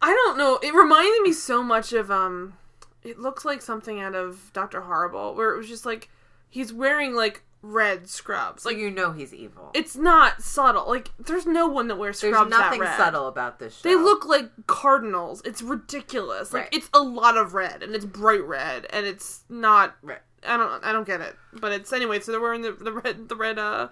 I 0.00 0.12
don't 0.12 0.38
know. 0.38 0.58
It 0.62 0.72
reminded 0.74 1.22
me 1.22 1.32
so 1.32 1.62
much 1.62 1.92
of 1.92 2.10
um 2.10 2.54
it 3.02 3.18
looks 3.18 3.44
like 3.44 3.62
something 3.62 4.00
out 4.00 4.14
of 4.14 4.50
Dr. 4.52 4.82
Horrible 4.82 5.34
where 5.34 5.52
it 5.54 5.56
was 5.58 5.68
just 5.68 5.86
like 5.86 6.08
he's 6.48 6.72
wearing 6.72 7.14
like 7.14 7.42
red 7.62 8.08
scrubs. 8.08 8.64
Like 8.64 8.76
you 8.76 8.90
know 8.90 9.10
he's 9.12 9.34
evil. 9.34 9.70
it's 9.74 9.96
not 9.96 10.40
subtle. 10.42 10.86
Like 10.88 11.10
there's 11.18 11.46
no 11.46 11.66
one 11.66 11.88
that 11.88 11.96
wears 11.98 12.20
There's 12.20 12.32
scrubs 12.34 12.50
nothing 12.50 12.80
that 12.80 12.90
red. 12.90 12.96
subtle 12.96 13.26
about 13.26 13.58
this 13.58 13.76
show. 13.78 13.88
They 13.88 13.96
look 13.96 14.24
like 14.24 14.48
cardinals. 14.68 15.42
It's 15.44 15.62
ridiculous. 15.62 16.52
Like 16.52 16.64
Right. 16.64 16.74
it's 16.74 16.90
a 16.94 17.00
lot 17.02 17.36
of 17.36 17.54
red 17.54 17.82
and 17.82 17.94
it's 17.96 18.04
bright 18.04 18.44
red 18.44 18.86
and 18.90 19.04
it's 19.06 19.42
not 19.48 19.96
Right. 20.02 20.20
I 20.46 20.56
don't 20.56 20.84
I 20.84 20.92
don't 20.92 21.06
get 21.06 21.20
it. 21.20 21.36
But 21.52 21.72
it's 21.72 21.92
anyway, 21.92 22.20
so 22.20 22.32
they're 22.32 22.40
wearing 22.40 22.62
the, 22.62 22.72
the 22.72 22.92
red 22.92 23.28
the 23.28 23.36
red 23.36 23.58
uh 23.58 23.88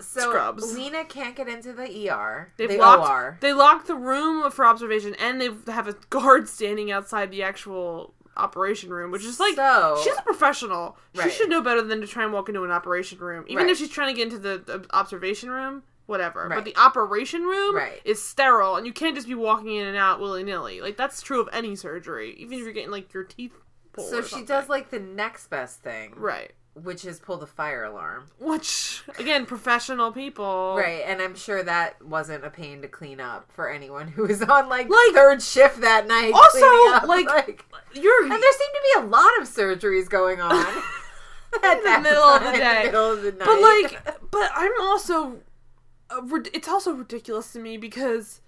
so 0.00 0.20
scrubs. 0.30 0.74
Lena 0.74 1.04
can't 1.04 1.36
get 1.36 1.46
into 1.48 1.72
the 1.72 2.08
ER. 2.10 2.52
They've 2.56 2.70
the 2.70 2.78
locked, 2.78 3.08
OR. 3.10 3.38
They 3.40 3.52
locked 3.52 3.86
the 3.86 3.96
room 3.96 4.50
for 4.50 4.64
observation, 4.64 5.14
and 5.18 5.40
they 5.40 5.50
have 5.72 5.88
a 5.88 5.94
guard 6.08 6.48
standing 6.48 6.90
outside 6.90 7.30
the 7.30 7.42
actual 7.42 8.14
operation 8.36 8.90
room, 8.90 9.10
which 9.10 9.24
is 9.24 9.38
like 9.38 9.56
So- 9.56 10.00
she's 10.02 10.16
a 10.16 10.22
professional. 10.22 10.96
She 11.14 11.20
Right. 11.20 11.32
should 11.32 11.50
know 11.50 11.60
better 11.60 11.82
than 11.82 12.00
to 12.00 12.06
try 12.06 12.24
and 12.24 12.32
walk 12.32 12.48
into 12.48 12.64
an 12.64 12.70
operation 12.70 13.18
room, 13.18 13.44
even 13.48 13.64
Right. 13.64 13.70
if 13.72 13.76
she's 13.78 13.90
trying 13.90 14.14
to 14.14 14.16
get 14.16 14.32
into 14.32 14.38
the, 14.38 14.58
the 14.64 14.86
observation 14.96 15.50
room. 15.50 15.82
Whatever, 16.06 16.48
Right. 16.48 16.56
but 16.56 16.64
the 16.64 16.76
operation 16.76 17.44
room 17.44 17.78
is 18.04 18.20
sterile, 18.20 18.74
and 18.74 18.84
you 18.84 18.92
can't 18.92 19.14
just 19.14 19.28
be 19.28 19.34
walking 19.36 19.76
in 19.76 19.86
and 19.86 19.96
out 19.96 20.18
willy 20.18 20.42
nilly. 20.42 20.80
Like 20.80 20.96
that's 20.96 21.22
true 21.22 21.40
of 21.40 21.48
any 21.52 21.76
surgery, 21.76 22.34
even 22.38 22.54
if 22.58 22.64
you're 22.64 22.72
getting 22.72 22.90
like 22.90 23.12
your 23.14 23.22
teeth. 23.22 23.52
So 23.98 24.22
she 24.22 24.28
something. 24.28 24.46
does 24.46 24.68
like 24.68 24.90
the 24.90 25.00
next 25.00 25.48
best 25.48 25.80
thing, 25.80 26.12
right, 26.16 26.52
which 26.74 27.04
is 27.04 27.18
pull 27.18 27.36
the 27.38 27.46
fire 27.46 27.84
alarm. 27.84 28.28
which 28.38 29.02
again, 29.18 29.46
professional 29.46 30.12
people, 30.12 30.76
Right, 30.78 31.02
and 31.06 31.20
I'm 31.20 31.34
sure 31.34 31.62
that 31.62 32.00
wasn't 32.04 32.44
a 32.44 32.50
pain 32.50 32.82
to 32.82 32.88
clean 32.88 33.20
up 33.20 33.50
for 33.52 33.68
anyone 33.70 34.08
who 34.08 34.26
was 34.26 34.42
on 34.42 34.68
like, 34.68 34.88
Like- 34.88 35.14
third 35.14 35.42
shift 35.42 35.80
that 35.80 36.06
night. 36.06 36.32
Also, 36.32 36.66
up, 36.96 37.02
like, 37.08 37.64
You're 37.94 38.22
and 38.22 38.30
there 38.32 38.40
seemed 38.40 38.74
to 38.74 39.00
be 39.00 39.06
a 39.06 39.06
lot 39.10 39.30
of 39.40 39.48
surgeries 39.48 40.08
going 40.08 40.40
on 40.40 40.52
at 41.64 41.82
the 41.82 41.98
middle 42.00 42.22
of 42.22 42.42
the 42.42 42.52
in 42.54 42.60
day. 42.60 42.82
middle 42.84 43.12
of 43.12 43.22
the 43.22 43.32
night. 43.32 43.44
But 43.44 43.60
like, 43.60 44.30
but 44.30 44.50
I'm 44.54 44.72
also, 44.80 45.38
uh, 46.10 46.22
it's 46.54 46.68
also 46.68 46.92
ridiculous 46.92 47.52
to 47.54 47.58
me 47.58 47.76
because 47.76 48.40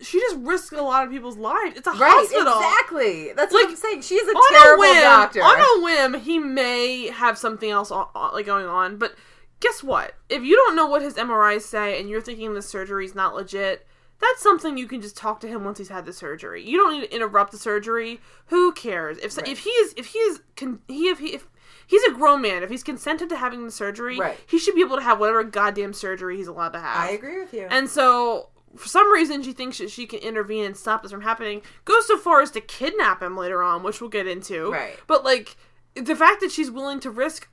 she 0.00 0.18
just 0.20 0.36
risked 0.38 0.72
a 0.72 0.82
lot 0.82 1.04
of 1.04 1.10
people's 1.10 1.36
lives. 1.36 1.76
It's 1.76 1.86
a 1.86 1.90
right, 1.92 1.98
hospital. 2.00 2.54
exactly. 2.58 3.32
That's 3.34 3.52
Like, 3.52 3.64
what 3.64 3.70
I'm 3.70 3.76
saying. 3.76 4.02
She's 4.02 4.22
a 4.22 4.30
On 4.30 4.54
a 4.54 4.58
terrible 4.58 4.80
whim, 4.82 5.00
doctor. 5.02 5.42
on 5.42 5.60
a 5.60 5.84
whim, 5.84 6.20
he 6.20 6.38
may 6.38 7.08
have 7.08 7.36
something 7.38 7.70
else 7.70 7.90
on, 7.90 8.06
on- 8.14 8.32
like 8.34 8.46
going 8.46 8.66
on. 8.66 8.96
But 8.96 9.14
guess 9.60 9.82
what? 9.82 10.14
If 10.28 10.42
you 10.42 10.56
don't 10.56 10.74
know 10.76 10.86
what 10.86 11.02
his 11.02 11.14
MRIs 11.14 11.62
say 11.62 12.00
and 12.00 12.08
you're 12.08 12.20
thinking 12.22 12.54
the 12.54 12.62
surgery's 12.62 13.14
not 13.14 13.34
legit, 13.34 13.86
that's 14.20 14.42
something 14.42 14.76
you 14.76 14.86
can 14.86 15.00
just 15.00 15.16
talk 15.16 15.40
to 15.40 15.48
him 15.48 15.64
once 15.64 15.78
he's 15.78 15.88
had 15.88 16.04
the 16.04 16.12
surgery. 16.12 16.62
You 16.62 16.76
don't 16.76 16.92
need 16.92 17.06
to 17.06 17.14
interrupt 17.14 17.52
the 17.52 17.58
surgery. 17.58 18.20
Who 18.46 18.72
cares? 18.72 19.16
If 19.18 19.36
Right. 19.38 19.48
if 19.48 19.60
he 19.60 19.70
is 19.70 19.94
if 19.96 20.06
he 20.06 20.18
is 20.18 20.40
con- 20.56 20.80
he 20.88 21.08
if 21.08 21.18
he 21.20 21.28
if 21.34 21.46
he's 21.86 22.02
a 22.04 22.12
grown 22.12 22.42
man, 22.42 22.62
if 22.62 22.68
he's 22.68 22.82
consented 22.82 23.30
to 23.30 23.36
having 23.36 23.64
the 23.64 23.70
surgery, 23.70 24.18
Right. 24.18 24.38
he 24.46 24.58
should 24.58 24.74
be 24.74 24.82
able 24.82 24.96
to 24.96 25.02
have 25.02 25.18
whatever 25.20 25.42
goddamn 25.42 25.94
surgery 25.94 26.36
he's 26.36 26.48
allowed 26.48 26.74
to 26.74 26.80
have. 26.80 26.96
I 27.08 27.12
agree 27.12 27.40
with 27.40 27.54
you. 27.54 27.66
And 27.70 27.88
so, 27.88 28.49
for 28.76 28.88
some 28.88 29.10
reason, 29.12 29.42
she 29.42 29.52
thinks 29.52 29.78
that 29.78 29.90
she 29.90 30.06
can 30.06 30.20
intervene 30.20 30.64
and 30.64 30.76
stop 30.76 31.02
this 31.02 31.10
from 31.10 31.22
happening. 31.22 31.62
Goes 31.84 32.06
so 32.06 32.16
far 32.16 32.40
as 32.40 32.50
to 32.52 32.60
kidnap 32.60 33.22
him 33.22 33.36
later 33.36 33.62
on, 33.62 33.82
which 33.82 34.00
we'll 34.00 34.10
get 34.10 34.26
into. 34.26 34.70
Right. 34.70 34.98
But 35.06 35.24
like 35.24 35.56
the 35.94 36.16
fact 36.16 36.40
that 36.40 36.52
she's 36.52 36.70
willing 36.70 37.00
to 37.00 37.10
risk 37.10 37.48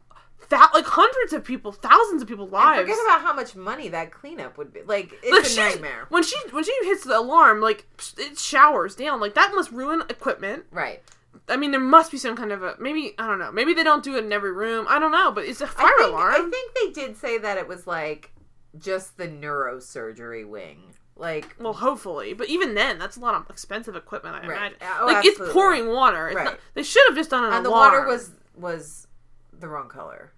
that 0.50 0.72
like 0.74 0.86
hundreds 0.86 1.34
of 1.34 1.44
people, 1.44 1.72
thousands 1.72 2.22
of 2.22 2.28
people 2.28 2.48
lives. 2.48 2.82
Forget 2.82 2.98
about 3.06 3.22
how 3.22 3.34
much 3.34 3.56
money 3.56 3.90
that 3.90 4.12
cleanup 4.12 4.58
would 4.58 4.72
be. 4.72 4.82
Like 4.84 5.14
it's 5.24 5.58
Like, 5.58 5.68
a 5.68 5.70
nightmare. 5.72 6.06
When 6.10 6.24
she 6.24 6.38
when 6.52 6.64
she 6.64 6.74
hits 6.84 7.04
the 7.04 7.18
alarm, 7.18 7.62
like 7.62 7.86
it 8.18 8.38
showers 8.38 8.96
down. 8.96 9.20
Like 9.20 9.34
that 9.36 9.52
must 9.56 9.72
ruin 9.72 10.04
equipment. 10.10 10.66
Right. 10.72 11.02
I 11.50 11.58
mean, 11.58 11.72
there 11.72 11.80
must 11.80 12.12
be 12.12 12.18
some 12.18 12.36
kind 12.36 12.52
of 12.52 12.64
a 12.64 12.76
maybe 12.80 13.14
I 13.18 13.28
don't 13.28 13.40
know. 13.40 13.52
Maybe 13.52 13.74
they 13.74 13.84
don't 13.84 14.04
do 14.04 14.16
it 14.16 14.24
in 14.24 14.32
every 14.32 14.52
room. 14.52 14.86
I 14.88 15.00
don't 15.00 15.12
know, 15.12 15.32
but 15.32 15.46
it's 15.46 15.62
a 15.62 15.68
fire 15.68 15.88
I 15.88 15.98
think, 15.98 16.10
alarm. 16.12 16.34
I 16.34 16.50
think 16.50 16.74
they 16.76 17.02
did 17.02 17.18
say 17.18 17.38
that 17.40 17.58
it 17.58 17.68
was 17.68 17.88
like 17.88 18.32
just 18.78 19.18
the 19.18 19.28
neurosurgery 19.28 20.48
wing. 20.48 20.94
Like 21.20 21.56
Well, 21.60 21.74
hopefully, 21.74 22.34
but 22.34 22.48
even 22.48 22.76
then, 22.76 23.00
that's 23.00 23.18
a 23.18 23.20
lot 23.20 23.36
of 23.36 23.50
expensive 23.50 23.96
equipment. 23.96 24.36
I 24.36 24.40
Right. 24.48 24.58
imagine. 24.58 24.78
Oh, 25.00 25.06
like 25.08 25.18
absolutely. 25.18 25.46
it's 25.46 25.54
pouring 25.54 25.88
water. 25.90 26.28
It's 26.28 26.36
Right. 26.36 26.46
not, 26.46 26.60
they 26.76 26.84
should 26.84 27.04
have 27.08 27.16
just 27.18 27.30
done 27.32 27.44
an 27.46 27.54
and 27.54 27.66
the 27.66 27.72
water 27.72 28.06
was 28.06 28.32
was 28.56 29.08
the 29.52 29.68
wrong 29.68 29.90
color. 29.90 30.32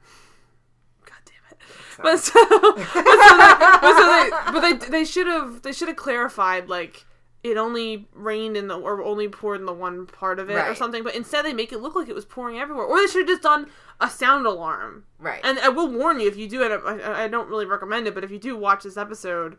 God 1.06 1.18
damn 1.26 1.52
it! 1.52 1.58
Sorry. 1.96 2.04
But 2.04 2.20
so, 2.20 2.34
but 2.76 2.78
so, 2.86 3.02
they, 3.04 3.50
but, 3.82 3.98
so 3.98 4.06
they, 4.08 4.52
but 4.52 4.60
they 4.62 4.89
they 4.89 5.06
should 5.06 5.28
have 5.28 5.62
they 5.63 5.74
should 5.74 5.88
have 5.89 5.98
clarified 5.98 6.70
like 6.70 7.06
it 7.44 7.56
only 7.58 8.08
rained 8.13 8.58
in 8.58 8.68
the 8.68 8.76
or 8.78 9.02
only 9.04 9.28
poured 9.30 9.60
in 9.62 9.65
the 9.65 9.74
one 9.74 10.06
part 10.06 10.39
of 10.39 10.50
it 10.50 10.56
or 10.58 10.76
something. 10.76 11.04
But 11.04 11.15
instead, 11.15 11.44
they 11.46 11.54
make 11.54 11.72
it 11.72 11.80
look 11.80 11.96
like 11.96 12.10
it 12.10 12.15
was 12.15 12.26
pouring 12.26 12.58
everywhere. 12.60 12.86
Or 12.86 13.00
they 13.00 13.08
should 13.08 13.22
have 13.22 13.28
just 13.30 13.42
done 13.44 13.68
a 14.02 14.10
sound 14.10 14.46
alarm. 14.46 15.06
Right. 15.20 15.39
And 15.44 15.58
I 15.60 15.70
will 15.70 15.89
warn 15.89 16.20
you 16.20 16.28
if 16.28 16.36
you 16.38 16.50
do 16.50 16.62
it. 16.63 16.82
I, 16.86 17.24
I 17.24 17.28
don't 17.30 17.48
really 17.50 17.65
recommend 17.65 18.08
it, 18.08 18.13
but 18.15 18.26
if 18.26 18.32
you 18.32 18.39
do 18.39 18.58
watch 18.58 18.84
this 18.84 18.98
episode, 18.98 19.58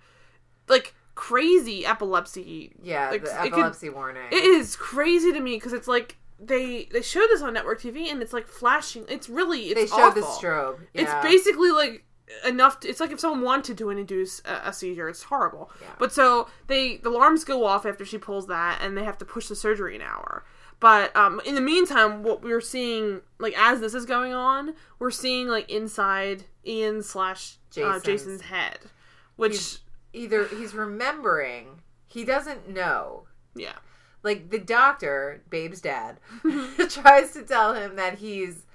like 0.68 0.94
crazy 1.14 1.84
epilepsy 1.86 2.72
yeah, 2.82 3.10
like, 3.10 3.24
the 3.24 3.30
it 3.30 3.38
could- 3.42 3.52
epilepsy 3.52 3.88
warning. 3.90 4.22
It 4.30 4.44
is 4.44 4.76
crazy 4.76 5.32
to 5.32 5.40
me 5.40 5.56
because 5.56 5.72
it's 5.72 5.88
like 5.88 6.16
they 6.38 6.88
they 6.92 7.02
showed 7.02 7.28
this 7.28 7.42
on 7.42 7.52
network 7.52 7.80
TV 7.80 8.10
and 8.10 8.22
it's 8.22 8.32
like 8.32 8.46
flashing. 8.46 9.04
It's 9.08 9.28
really 9.28 9.60
it's 9.70 9.74
they 9.92 9.96
showed 9.96 10.14
the 10.14 10.22
strobe. 10.22 10.78
Yeah. 10.94 11.02
It's 11.02 11.12
basically 11.22 11.70
like 11.70 12.04
enough. 12.46 12.80
To, 12.80 12.88
it's 12.88 13.00
like 13.00 13.10
if 13.10 13.20
someone 13.20 13.42
wanted 13.42 13.76
to 13.78 13.90
induce 13.90 14.40
a, 14.44 14.68
a 14.68 14.72
seizure, 14.72 15.08
it's 15.08 15.24
horrible. 15.24 15.70
Yeah. 15.82 15.88
But 15.98 16.12
so 16.12 16.48
they 16.66 16.96
the 16.98 17.10
alarms 17.10 17.44
go 17.44 17.64
off 17.66 17.84
after 17.84 18.04
she 18.04 18.16
pulls 18.18 18.46
that, 18.46 18.80
and 18.82 18.96
they 18.96 19.04
have 19.04 19.18
to 19.18 19.24
push 19.24 19.48
the 19.48 19.56
surgery 19.56 19.96
an 19.96 20.02
hour. 20.02 20.44
But 20.78 21.14
um, 21.14 21.42
in 21.44 21.54
the 21.56 21.60
meantime, 21.60 22.22
what 22.22 22.40
we're 22.42 22.62
seeing, 22.62 23.20
like 23.38 23.52
as 23.58 23.80
this 23.80 23.92
is 23.92 24.06
going 24.06 24.32
on, 24.32 24.72
we're 24.98 25.10
seeing 25.10 25.46
like 25.46 25.68
inside 25.70 26.44
Ian 26.66 27.02
slash 27.02 27.56
uh, 27.72 27.98
Jason's- 27.98 28.02
Jason's 28.04 28.40
head, 28.42 28.78
which 29.36 29.52
He's- 29.52 29.78
either 30.12 30.46
he's 30.46 30.74
remembering. 30.74 31.82
He 32.06 32.24
doesn't 32.24 32.68
know. 32.68 33.24
yeah, 33.54 33.76
like 34.22 34.50
the 34.50 34.58
doctor, 34.58 35.42
Babe's 35.48 35.80
dad, 35.80 36.18
tries 36.88 37.32
to 37.32 37.42
tell 37.42 37.74
him 37.74 37.96
that 37.96 38.18
he's 38.18 38.66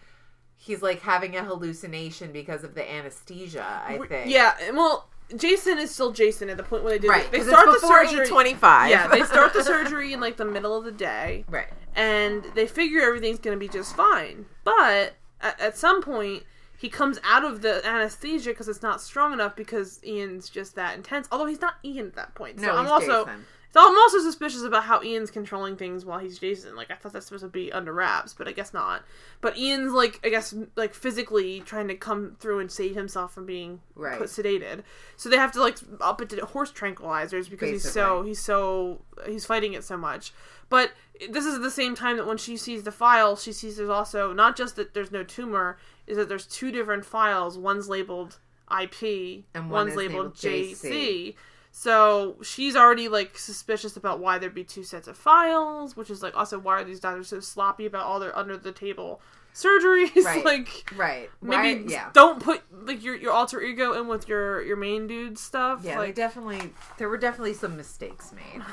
he's 0.57 0.81
like 0.81 1.01
having 1.01 1.35
a 1.35 1.43
hallucination 1.43 2.31
because 2.31 2.63
of 2.63 2.75
the 2.75 2.89
anesthesia. 2.89 3.83
I 3.85 3.97
think. 4.07 4.31
Yeah, 4.31 4.55
well, 4.71 5.09
Jason 5.35 5.77
is 5.77 5.91
still 5.91 6.11
Jason 6.11 6.49
at 6.49 6.57
the 6.57 6.63
point 6.63 6.83
where 6.83 6.93
they 6.93 6.99
do 6.99 7.09
Right. 7.09 7.29
They 7.31 7.41
start 7.41 7.65
the 7.65 7.85
surgery. 7.85 8.27
twenty 8.27 8.53
five. 8.53 8.89
Yeah, 8.89 9.07
they 9.07 9.23
start 9.23 9.53
the 9.53 9.63
surgery 9.71 10.13
in 10.13 10.19
like 10.19 10.37
the 10.37 10.45
middle 10.45 10.75
of 10.77 10.85
the 10.85 10.91
day, 10.91 11.45
right. 11.49 11.67
and 11.95 12.43
they 12.55 12.67
figure 12.67 13.01
everything's 13.01 13.39
going 13.39 13.57
to 13.57 13.59
be 13.59 13.67
just 13.67 13.95
fine. 13.95 14.45
But 14.63 15.15
at, 15.41 15.59
at 15.59 15.77
some 15.77 16.01
point, 16.01 16.43
he 16.77 16.89
comes 16.89 17.19
out 17.23 17.43
of 17.45 17.61
the 17.61 17.85
anesthesia 17.87 18.51
because 18.51 18.67
it's 18.67 18.81
not 18.81 19.01
strong 19.01 19.33
enough 19.33 19.55
because 19.55 19.99
Ian's 20.05 20.49
just 20.49 20.75
that 20.75 20.95
intense. 20.95 21.27
Although 21.31 21.45
he's 21.47 21.61
not 21.61 21.75
Ian 21.83 22.07
at 22.07 22.15
that 22.15 22.35
point. 22.35 22.59
So 22.59 22.65
No, 22.67 22.75
I'm 22.75 22.87
also 22.87 23.25
Jason. 23.25 23.45
so 23.73 23.79
I'm 23.81 23.97
also 23.97 24.19
suspicious 24.19 24.63
about 24.63 24.83
how 24.83 25.01
Ian's 25.03 25.31
controlling 25.31 25.75
things 25.77 26.05
while 26.05 26.19
he's 26.19 26.37
Jason. 26.39 26.75
Like 26.75 26.91
I 26.91 26.95
thought 26.95 27.13
that's 27.13 27.25
supposed 27.27 27.43
to 27.43 27.49
be 27.49 27.71
under 27.71 27.93
wraps, 27.93 28.33
but 28.33 28.47
I 28.47 28.51
guess 28.51 28.73
not. 28.73 29.03
But 29.41 29.57
Ian's 29.57 29.93
like 29.93 30.19
I 30.23 30.29
guess 30.29 30.53
like 30.75 30.93
physically 30.93 31.61
trying 31.61 31.87
to 31.87 31.95
come 31.95 32.35
through 32.39 32.59
and 32.59 32.71
save 32.71 32.95
himself 32.95 33.33
from 33.33 33.45
being 33.45 33.79
Right. 33.95 34.17
put 34.17 34.27
sedated. 34.27 34.83
So 35.15 35.29
they 35.29 35.37
have 35.37 35.51
to 35.53 35.61
like 35.61 35.77
up 36.01 36.21
it 36.21 36.29
to 36.29 36.45
horse 36.45 36.71
tranquilizers 36.71 37.49
because 37.49 37.69
he's 37.69 37.89
so 37.91 38.23
he's 38.23 38.39
so 38.39 39.01
he's 39.25 39.45
fighting 39.45 39.73
it 39.73 39.83
so 39.83 39.95
much. 39.97 40.33
But 40.67 40.91
this 41.29 41.45
is 41.45 41.55
at 41.55 41.61
the 41.61 41.71
same 41.71 41.95
time 41.95 42.17
that 42.17 42.25
when 42.27 42.37
she 42.37 42.57
sees 42.57 42.83
the 42.83 42.91
file, 42.91 43.35
she 43.37 43.53
sees 43.53 43.77
there's 43.77 43.89
also 43.89 44.33
not 44.33 44.57
just 44.57 44.75
that 44.77 44.93
there's 44.93 45.11
no 45.11 45.23
tumor, 45.23 45.77
is 46.07 46.17
that 46.17 46.29
there's 46.29 46.45
two 46.45 46.71
different 46.71 47.05
files. 47.05 47.57
One's 47.57 47.89
labeled 47.89 48.39
IP 48.71 49.45
And 49.53 49.69
one 49.69 49.87
one's 49.87 49.95
labeled 49.95 50.35
JC. 50.35 50.75
JC. 50.81 51.35
So 51.71 52.37
she's 52.41 52.75
already 52.75 53.07
like 53.09 53.37
suspicious 53.37 53.97
about 53.97 54.19
why 54.19 54.37
there'd 54.37 54.55
be 54.55 54.63
two 54.63 54.83
sets 54.83 55.07
of 55.07 55.17
files, 55.17 55.97
which 55.97 56.09
is 56.09 56.23
like 56.23 56.35
also 56.35 56.57
why 56.57 56.79
are 56.81 56.83
these 56.85 56.99
doctors 57.01 57.27
so 57.27 57.39
sloppy 57.41 57.85
about 57.85 58.05
all 58.05 58.19
their 58.19 58.37
under 58.37 58.55
the 58.55 58.71
table 58.71 59.19
surgeries? 59.53 60.23
Right. 60.23 60.45
like 60.53 60.89
Right. 60.95 61.29
maybe 61.41 61.83
Why- 61.83 61.91
yeah. 61.91 62.09
don't 62.13 62.41
put 62.41 62.61
like 62.71 63.03
your 63.03 63.15
your 63.15 63.33
alter 63.33 63.61
ego 63.61 63.91
in 63.99 64.07
with 64.07 64.27
your 64.29 64.61
your 64.63 64.77
main 64.77 65.05
dude 65.07 65.37
stuff. 65.37 65.81
Yeah, 65.83 65.99
like 65.99 66.15
definitely 66.15 66.71
there 66.97 67.09
were 67.09 67.17
definitely 67.17 67.53
some 67.55 67.75
mistakes 67.75 68.31
made. 68.31 68.61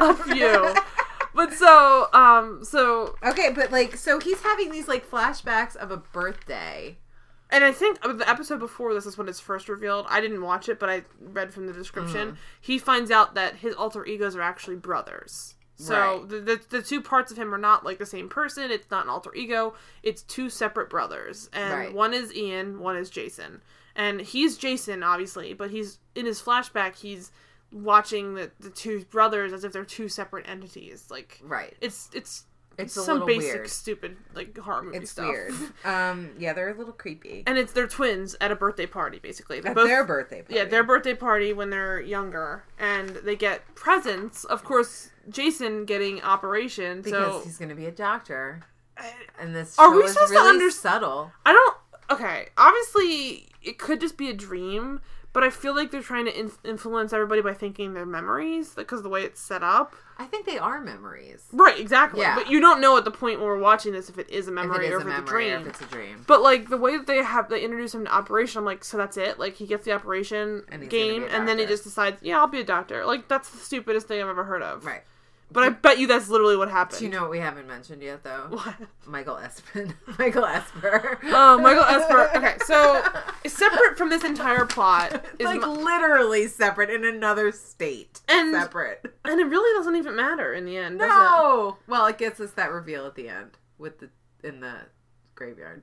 a 0.00 0.14
few. 0.14 0.74
But 1.34 1.52
so 1.52 2.08
um 2.12 2.64
so 2.64 3.16
Okay, 3.22 3.50
but 3.54 3.70
like 3.72 3.96
so 3.96 4.20
he's 4.20 4.40
having 4.42 4.70
these 4.70 4.88
like 4.88 5.08
flashbacks 5.10 5.76
of 5.76 5.90
a 5.90 5.96
birthday. 5.96 6.96
and 7.50 7.64
I 7.64 7.72
think 7.72 8.00
the 8.02 8.24
episode 8.28 8.58
before 8.60 8.94
this 8.94 9.06
is 9.06 9.18
when 9.18 9.28
it's 9.28 9.40
first 9.40 9.68
revealed. 9.68 10.06
I 10.08 10.20
didn't 10.20 10.42
watch 10.42 10.68
it, 10.68 10.78
but 10.78 10.88
I 10.90 11.02
read 11.20 11.52
from 11.52 11.66
the 11.66 11.72
description. 11.72 12.28
Mm-hmm. 12.28 12.36
He 12.60 12.78
finds 12.78 13.10
out 13.10 13.34
that 13.34 13.56
his 13.56 13.74
alter 13.74 14.04
egos 14.06 14.34
are 14.36 14.42
actually 14.42 14.76
brothers. 14.76 15.54
So 15.76 16.20
Right. 16.20 16.28
the, 16.28 16.38
the 16.40 16.60
the 16.70 16.82
two 16.82 17.00
parts 17.02 17.32
of 17.32 17.36
him 17.38 17.52
are 17.52 17.58
not 17.58 17.84
like 17.84 17.98
the 17.98 18.06
same 18.06 18.28
person. 18.28 18.70
It's 18.70 18.90
not 18.90 19.04
an 19.04 19.10
alter 19.10 19.34
ego. 19.34 19.74
It's 20.04 20.22
two 20.22 20.48
separate 20.48 20.88
brothers, 20.88 21.50
and 21.52 21.72
Right. 21.74 21.92
one 21.92 22.14
is 22.14 22.32
Ian, 22.34 22.78
one 22.78 22.96
is 22.96 23.10
Jason. 23.10 23.60
And 23.96 24.20
he's 24.20 24.56
Jason, 24.56 25.02
obviously, 25.02 25.52
but 25.52 25.70
he's 25.70 25.98
in 26.14 26.26
his 26.26 26.40
flashback. 26.40 26.96
He's 26.96 27.30
watching 27.74 28.34
the 28.34 28.50
the 28.60 28.70
two 28.70 29.04
brothers 29.10 29.52
as 29.52 29.64
if 29.64 29.72
they're 29.72 29.84
two 29.84 30.08
separate 30.08 30.48
entities. 30.48 31.06
Like 31.10 31.40
Right. 31.42 31.74
it's 31.80 32.08
it's 32.14 32.44
It's 32.78 32.92
some 32.94 33.26
basic 33.26 33.54
weird. 33.54 33.68
stupid 33.70 34.16
like 34.34 34.56
horror 34.58 34.82
movie 34.84 34.98
It's 34.98 35.10
stuff. 35.10 35.26
weird. 35.28 35.52
Um 35.84 36.30
yeah, 36.38 36.52
they're 36.52 36.70
a 36.70 36.74
little 36.78 36.92
creepy. 36.92 37.42
and 37.46 37.58
it's 37.58 37.72
their 37.72 37.86
twins 37.88 38.36
at 38.40 38.50
a 38.52 38.56
birthday 38.56 38.86
party, 38.86 39.18
basically. 39.18 39.60
They're 39.60 39.72
At 39.72 39.76
both- 39.76 39.88
their 39.88 40.04
birthday 40.04 40.42
party. 40.42 40.54
yeah, 40.54 40.64
their 40.64 40.84
birthday 40.84 41.14
party 41.14 41.52
when 41.52 41.70
they're 41.70 42.00
younger, 42.00 42.64
and 42.78 43.10
they 43.10 43.36
get 43.36 43.74
presents. 43.74 44.44
Of 44.44 44.62
course, 44.64 45.10
Jason 45.28 45.84
getting 45.84 46.22
operation. 46.22 47.02
because 47.02 47.34
so 47.34 47.40
he's 47.44 47.58
gonna 47.58 47.74
be 47.74 47.86
a 47.86 47.92
doctor. 47.92 48.62
And 49.40 49.54
this 49.56 49.76
Are 49.78 49.90
we 49.92 50.04
is 50.04 50.12
supposed 50.12 50.32
to 50.32 50.38
really 50.38 50.50
under- 50.50 50.70
subtle. 50.70 51.32
I 51.44 51.52
don't. 51.52 51.76
Okay, 52.10 52.48
obviously 52.56 53.48
it 53.62 53.78
could 53.78 54.00
just 54.00 54.16
be 54.16 54.28
a 54.30 54.34
dream, 54.34 55.00
but 55.34 55.42
I 55.44 55.50
feel 55.50 55.74
like 55.76 55.90
they're 55.90 56.00
trying 56.00 56.24
to 56.24 56.38
in- 56.38 56.50
influence 56.64 57.12
everybody 57.12 57.42
by 57.42 57.52
thinking 57.52 57.92
their 57.92 58.06
memories 58.06 58.74
because 58.74 59.02
the 59.02 59.10
way 59.10 59.22
it's 59.24 59.40
set 59.40 59.62
up. 59.62 59.94
I 60.16 60.24
think 60.26 60.46
they 60.46 60.58
are 60.58 60.80
memories. 60.80 61.44
Right, 61.52 61.78
exactly. 61.78 62.20
Yeah. 62.20 62.36
But 62.36 62.48
you 62.48 62.60
don't 62.60 62.80
know 62.80 62.96
at 62.96 63.04
the 63.04 63.10
point 63.10 63.40
when 63.40 63.48
we're 63.48 63.58
watching 63.58 63.92
this 63.92 64.08
if 64.08 64.16
it 64.16 64.30
is 64.30 64.46
a 64.46 64.50
If 64.50 64.54
memory 64.54 64.86
it 64.86 64.92
is 64.92 64.94
or 64.94 65.00
if 65.00 65.18
it's 65.18 65.18
a 65.18 65.22
dream. 65.32 65.60
if 65.60 65.66
it's 65.66 65.80
a 65.82 65.86
dream. 65.86 66.24
But 66.26 66.40
like 66.40 66.70
the 66.70 66.76
way 66.78 66.96
that 66.96 67.06
they 67.08 67.18
have 67.22 67.48
they 67.50 67.62
introduce 67.64 67.94
him 67.94 68.04
to 68.04 68.14
operation, 68.14 68.60
I'm 68.60 68.64
like, 68.64 68.84
so 68.84 68.96
that's 68.96 69.16
it. 69.16 69.38
Like 69.40 69.54
he 69.56 69.66
gets 69.66 69.84
the 69.84 69.92
operation 69.92 70.62
And 70.70 70.88
game, 70.88 71.26
and 71.28 71.46
then 71.48 71.58
he 71.58 71.66
just 71.66 71.82
decides, 71.84 72.22
yeah, 72.22 72.38
I'll 72.38 72.46
be 72.46 72.60
a 72.60 72.64
doctor. 72.64 73.04
Like 73.04 73.26
that's 73.28 73.50
the 73.50 73.58
stupidest 73.58 74.06
thing 74.08 74.22
I've 74.22 74.28
ever 74.28 74.44
heard 74.44 74.62
of. 74.62 74.86
Right. 74.86 75.02
But 75.50 75.62
I 75.62 75.68
bet 75.68 75.98
you 76.00 76.06
that's 76.08 76.28
literally 76.28 76.56
what 76.56 76.68
happened. 76.70 76.98
Do 76.98 77.04
you 77.04 77.10
know 77.10 77.22
what 77.22 77.30
we 77.30 77.38
haven't 77.38 77.68
mentioned 77.68 78.02
yet 78.02 78.24
though? 78.24 78.46
What? 78.50 78.74
Michael 79.06 79.36
Esper. 79.36 79.88
Michael 80.18 80.44
Esper. 80.44 81.18
Oh, 81.24 81.58
Michael 81.58 81.84
Esper. 81.84 82.30
Okay, 82.36 82.56
so 82.64 83.02
separate 83.46 83.96
from 83.96 84.08
this 84.10 84.24
entire 84.24 84.64
plot 84.66 85.24
is 85.38 85.44
like 85.46 85.64
literally 85.64 86.48
separate 86.48 86.90
in 86.90 87.04
another 87.04 87.52
state. 87.52 88.20
And- 88.28 88.52
separate. 88.54 89.04
and 89.24 89.40
it 89.40 89.44
really 89.44 89.78
doesn't 89.78 89.94
even 89.96 90.16
matter 90.16 90.52
in 90.54 90.64
the 90.64 90.76
end, 90.76 90.98
does 90.98 91.06
it? 91.06 91.14
No. 91.14 91.76
Well, 91.86 92.06
it 92.06 92.18
gets 92.18 92.40
us 92.40 92.50
that 92.52 92.72
reveal 92.72 93.06
at 93.06 93.14
the 93.14 93.28
end 93.28 93.50
with 93.78 93.98
the 94.00 94.08
in 94.42 94.60
the 94.60 94.74
graveyard. 95.34 95.82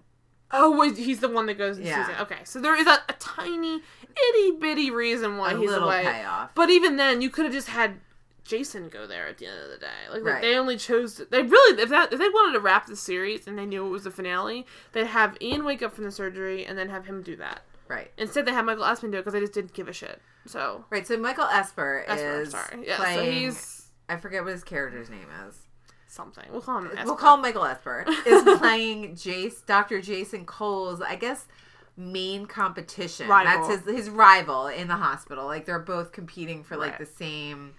Oh, 0.53 0.77
wait, 0.77 0.97
he's 0.97 1.19
the 1.21 1.29
one 1.29 1.45
that 1.45 1.57
goes 1.57 1.77
and 1.77 1.85
Yeah. 1.87 2.17
Okay, 2.21 2.39
so 2.43 2.59
there 2.59 2.75
is 2.75 2.85
a, 2.85 2.99
a 3.07 3.13
tiny, 3.19 3.75
itty 3.75 4.51
bitty 4.59 4.91
reason 4.91 5.37
why 5.37 5.51
a 5.53 5.57
he's 5.57 5.71
away. 5.71 6.03
payoff. 6.03 6.53
But 6.55 6.69
even 6.69 6.97
then, 6.97 7.21
you 7.21 7.29
could 7.29 7.45
have 7.45 7.53
just 7.53 7.69
had 7.69 8.01
Jason 8.43 8.89
go 8.89 9.05
there 9.07 9.27
at 9.27 9.37
the 9.37 9.45
end 9.45 9.59
of 9.63 9.69
the 9.69 9.77
day. 9.77 9.87
Like 10.11 10.23
Right. 10.23 10.41
they 10.41 10.55
only 10.57 10.77
chose. 10.77 11.15
To, 11.15 11.25
they 11.25 11.41
really, 11.43 11.81
if 11.81 11.89
that 11.89 12.11
if 12.11 12.19
they 12.19 12.29
wanted 12.29 12.53
to 12.53 12.59
wrap 12.59 12.87
the 12.87 12.95
series 12.95 13.47
and 13.47 13.57
they 13.57 13.65
knew 13.65 13.85
it 13.85 13.89
was 13.89 14.03
the 14.03 14.11
finale, 14.11 14.65
they'd 14.93 15.05
have 15.07 15.37
Ian 15.41 15.63
wake 15.63 15.81
up 15.81 15.93
from 15.93 16.03
the 16.05 16.11
surgery 16.11 16.65
and 16.65 16.77
then 16.77 16.89
have 16.89 17.05
him 17.05 17.21
do 17.21 17.35
that. 17.37 17.61
right. 17.87 18.11
Instead, 18.17 18.45
they 18.45 18.51
had 18.53 18.65
Michael 18.65 18.85
Esper 18.85 19.07
do 19.07 19.17
it 19.17 19.21
because 19.21 19.33
they 19.33 19.39
just 19.41 19.53
didn't 19.53 19.73
give 19.73 19.87
a 19.87 19.93
shit. 19.93 20.21
So 20.47 20.85
Right. 20.89 21.05
So 21.05 21.17
Michael 21.17 21.45
Esper, 21.45 22.03
Esper, 22.07 22.41
is 22.41 22.51
sorry, 22.51 22.87
yeah. 22.87 22.97
playing. 22.97 23.17
So 23.19 23.31
he's 23.31 23.85
I 24.09 24.17
forget 24.17 24.43
what 24.43 24.51
his 24.53 24.63
character's 24.63 25.09
name 25.09 25.27
is. 25.47 25.55
something. 26.07 26.45
We'll 26.51 26.61
call 26.61 26.79
him. 26.79 26.87
Esper. 26.93 27.05
We'll 27.05 27.15
call 27.15 27.35
him 27.35 27.41
Michael 27.41 27.63
Esper. 27.65 28.05
Is 28.25 28.43
playing 28.57 29.15
Jace, 29.15 29.65
Dr. 29.65 30.01
Jason 30.01 30.45
Cole's, 30.45 30.99
I 31.01 31.15
guess, 31.15 31.45
main 31.95 32.45
competition. 32.47 33.27
Rival. 33.27 33.67
That's 33.67 33.85
his 33.85 33.95
his 33.95 34.09
rival 34.09 34.67
in 34.67 34.87
the 34.87 34.95
hospital. 34.95 35.45
Like 35.45 35.65
they're 35.65 35.79
both 35.79 36.11
competing 36.11 36.63
for 36.63 36.75
like 36.75 36.91
Right. 36.91 36.99
the 36.99 37.05
same, 37.05 37.75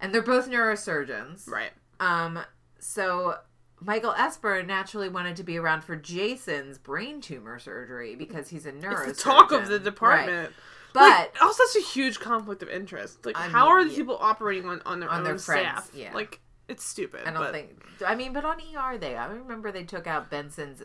and 0.00 0.14
they're 0.14 0.22
both 0.22 0.48
neurosurgeons. 0.48 1.48
right. 1.48 1.70
Um. 2.00 2.40
So 2.78 3.36
Michael 3.80 4.12
Esper 4.12 4.62
naturally 4.62 5.08
wanted 5.08 5.36
to 5.36 5.42
be 5.42 5.56
around 5.58 5.82
for 5.84 5.96
Jason's 5.96 6.78
brain 6.78 7.20
tumor 7.20 7.58
surgery 7.58 8.14
because 8.14 8.48
he's 8.48 8.66
a 8.66 8.72
neurosurgeon. 8.72 9.08
It's 9.08 9.22
the 9.22 9.30
talk 9.30 9.52
of 9.52 9.66
the 9.68 9.74
Right. 9.76 9.84
department. 9.84 10.52
But 10.92 11.00
like, 11.00 11.42
also 11.42 11.62
such 11.72 11.82
a 11.82 11.86
huge 11.86 12.20
conflict 12.20 12.62
of 12.62 12.68
interest. 12.68 13.26
Like, 13.26 13.36
I 13.36 13.48
how 13.48 13.64
mean, 13.64 13.72
are 13.72 13.84
these 13.84 13.92
yeah. 13.94 13.98
people 13.98 14.18
operating 14.20 14.68
on, 14.68 14.80
on 14.86 15.00
their 15.00 15.10
On 15.10 15.18
own 15.18 15.24
their 15.24 15.38
friends, 15.38 15.84
staff? 15.84 15.90
yeah. 15.92 16.14
Like, 16.14 16.40
it's 16.68 16.84
stupid. 16.84 17.22
I 17.26 17.32
don't 17.32 17.40
but 17.42 17.52
think. 17.52 17.70
I 18.06 18.14
mean, 18.14 18.32
but 18.32 18.44
on 18.44 18.58
ER 18.60 18.96
they. 18.96 19.16
I 19.16 19.26
remember 19.26 19.72
they 19.72 19.82
took 19.84 20.06
out 20.06 20.30
Benson's 20.30 20.82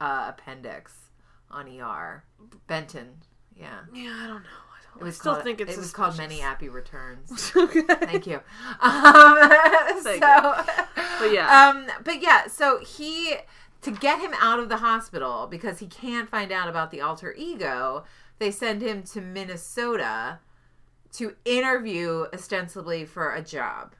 uh, 0.00 0.32
appendix 0.36 0.92
on 1.50 1.68
ER. 1.68 2.24
Benton. 2.66 3.22
Yeah. 3.54 3.80
Yeah, 3.94 4.10
I 4.20 4.26
don't 4.26 4.42
know. 4.42 4.48
I, 4.94 4.98
It 5.00 5.04
was 5.04 5.16
I 5.16 5.18
still 5.20 5.32
called, 5.34 5.44
think 5.44 5.60
it's 5.60 5.74
it 5.74 5.78
was 5.78 5.92
called. 5.92 6.16
Many 6.16 6.38
Happy 6.38 6.68
Returns. 6.68 7.52
okay. 7.56 7.82
Thank 7.82 8.26
you. 8.26 8.40
Um, 8.80 9.38
Thank 10.02 10.22
so, 10.22 10.64
But 11.18 11.32
yeah. 11.32 11.70
um, 11.70 11.86
but 12.04 12.20
yeah. 12.22 12.46
So 12.46 12.80
he 12.80 13.36
to 13.82 13.90
get 13.90 14.20
him 14.20 14.32
out 14.40 14.58
of 14.60 14.68
the 14.68 14.78
hospital 14.78 15.46
because 15.50 15.78
he 15.80 15.86
can't 15.86 16.28
find 16.28 16.52
out 16.52 16.68
about 16.68 16.90
the 16.90 17.00
alter 17.00 17.34
ego. 17.36 18.04
They 18.38 18.50
send 18.50 18.82
him 18.82 19.02
to 19.04 19.20
Minnesota 19.20 20.38
to 21.14 21.36
interview 21.44 22.26
ostensibly 22.32 23.04
for 23.04 23.32
a 23.34 23.42
job, 23.42 23.94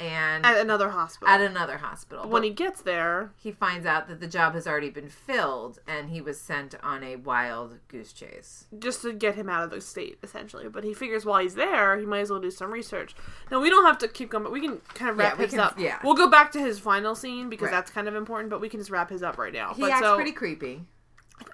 and 0.00 0.46
At 0.46 0.56
another 0.58 0.90
hospital. 0.90 1.28
at 1.28 1.40
another 1.40 1.78
hospital. 1.78 2.28
when 2.28 2.42
he 2.44 2.50
gets 2.50 2.82
there, 2.82 3.32
he 3.36 3.50
finds 3.50 3.84
out 3.84 4.06
that 4.08 4.20
the 4.20 4.26
job 4.28 4.54
has 4.54 4.66
already 4.66 4.90
been 4.90 5.08
filled, 5.08 5.80
and 5.88 6.10
he 6.10 6.20
was 6.20 6.40
sent 6.40 6.74
on 6.82 7.02
a 7.02 7.16
wild 7.16 7.78
goose 7.88 8.12
chase. 8.12 8.66
just 8.78 9.02
to 9.02 9.12
get 9.12 9.34
him 9.34 9.48
out 9.48 9.64
of 9.64 9.70
the 9.70 9.80
state, 9.80 10.18
essentially. 10.22 10.68
But 10.68 10.84
he 10.84 10.94
figures 10.94 11.24
while 11.24 11.40
he's 11.40 11.54
there, 11.56 11.98
he 11.98 12.06
might 12.06 12.20
as 12.20 12.30
well 12.30 12.40
do 12.40 12.50
some 12.50 12.70
research. 12.72 13.14
Now 13.50 13.60
we 13.60 13.70
don't 13.70 13.84
have 13.86 13.98
to 13.98 14.08
keep 14.08 14.30
going, 14.30 14.44
but 14.44 14.52
we 14.52 14.60
can 14.60 14.78
kind 14.94 15.10
of 15.10 15.18
wrap 15.18 15.36
we 15.38 15.44
his 15.44 15.50
can- 15.52 15.60
up. 15.60 15.78
yeah. 15.78 15.98
We'll 16.04 16.14
go 16.14 16.28
back 16.30 16.52
to 16.52 16.60
his 16.60 16.78
final 16.78 17.14
scene 17.14 17.48
because 17.50 17.66
Right. 17.66 17.72
that's 17.72 17.90
kind 17.90 18.06
of 18.08 18.14
important. 18.14 18.50
But 18.50 18.60
we 18.60 18.68
can 18.68 18.78
just 18.80 18.90
wrap 18.90 19.10
his 19.10 19.22
up 19.22 19.36
right 19.38 19.52
now. 19.52 19.74
He 19.74 19.82
but 19.82 19.90
acts 19.90 20.00
so, 20.02 20.14
pretty 20.14 20.32
creepy. 20.32 20.82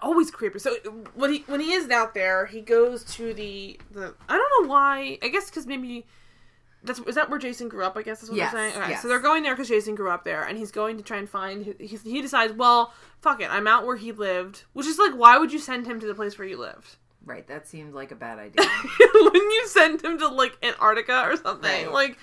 always 0.03 0.31
creepy. 0.31 0.59
So 0.59 0.75
when 1.15 1.33
he 1.33 1.39
when 1.47 1.61
he 1.61 1.73
is 1.73 1.89
out 1.91 2.15
there, 2.15 2.47
he 2.47 2.61
goes 2.61 3.05
to 3.17 3.33
the 3.35 3.79
the 3.91 4.15
I 4.29 4.37
don't 4.37 4.63
know 4.67 4.69
why. 4.71 5.19
I 5.23 5.29
guess 5.29 5.49
because 5.51 5.67
maybe 5.67 6.07
that's 6.85 7.01
is 7.01 7.15
that 7.17 7.29
where 7.31 7.39
Jason 7.39 7.69
grew 7.69 7.83
up. 7.85 7.97
I 7.97 8.03
guess 8.03 8.23
is 8.23 8.29
what 8.31 8.37
Yes, 8.37 8.53
they're 8.53 8.71
saying. 8.71 8.83
Okay, 8.83 8.91
yes. 8.93 9.03
so 9.03 9.09
they're 9.09 9.19
going 9.19 9.43
there 9.43 9.55
because 9.55 9.69
Jason 9.69 9.95
grew 9.95 10.11
up 10.11 10.23
there, 10.25 10.43
and 10.45 10.57
he's 10.59 10.71
going 10.71 10.97
to 10.99 11.03
try 11.03 11.17
and 11.17 11.29
find. 11.29 11.75
He, 11.81 11.97
he 11.97 12.21
decides, 12.23 12.53
well, 12.53 12.93
fuck 13.21 13.41
it, 13.41 13.51
I'm 13.51 13.67
out 13.67 13.85
where 13.87 13.97
he 13.97 14.13
lived, 14.13 14.65
which 14.75 14.87
is 14.87 14.99
like, 14.99 15.15
why 15.15 15.39
would 15.39 15.53
you 15.53 15.59
send 15.59 15.87
him 15.87 15.99
to 16.01 16.07
the 16.07 16.15
place 16.15 16.39
where 16.39 16.47
you 16.47 16.59
lived? 16.59 16.97
Right, 17.25 17.47
that 17.49 17.67
seems 17.67 17.95
like 17.95 18.11
a 18.13 18.17
bad 18.17 18.39
idea. 18.47 18.69
Wouldn't 19.15 19.35
you 19.53 19.67
send 19.69 20.05
him 20.05 20.19
to 20.19 20.29
like 20.29 20.59
Antarctica 20.63 21.23
or 21.23 21.37
something? 21.37 21.87
Right. 21.87 21.91
Like, 21.93 22.19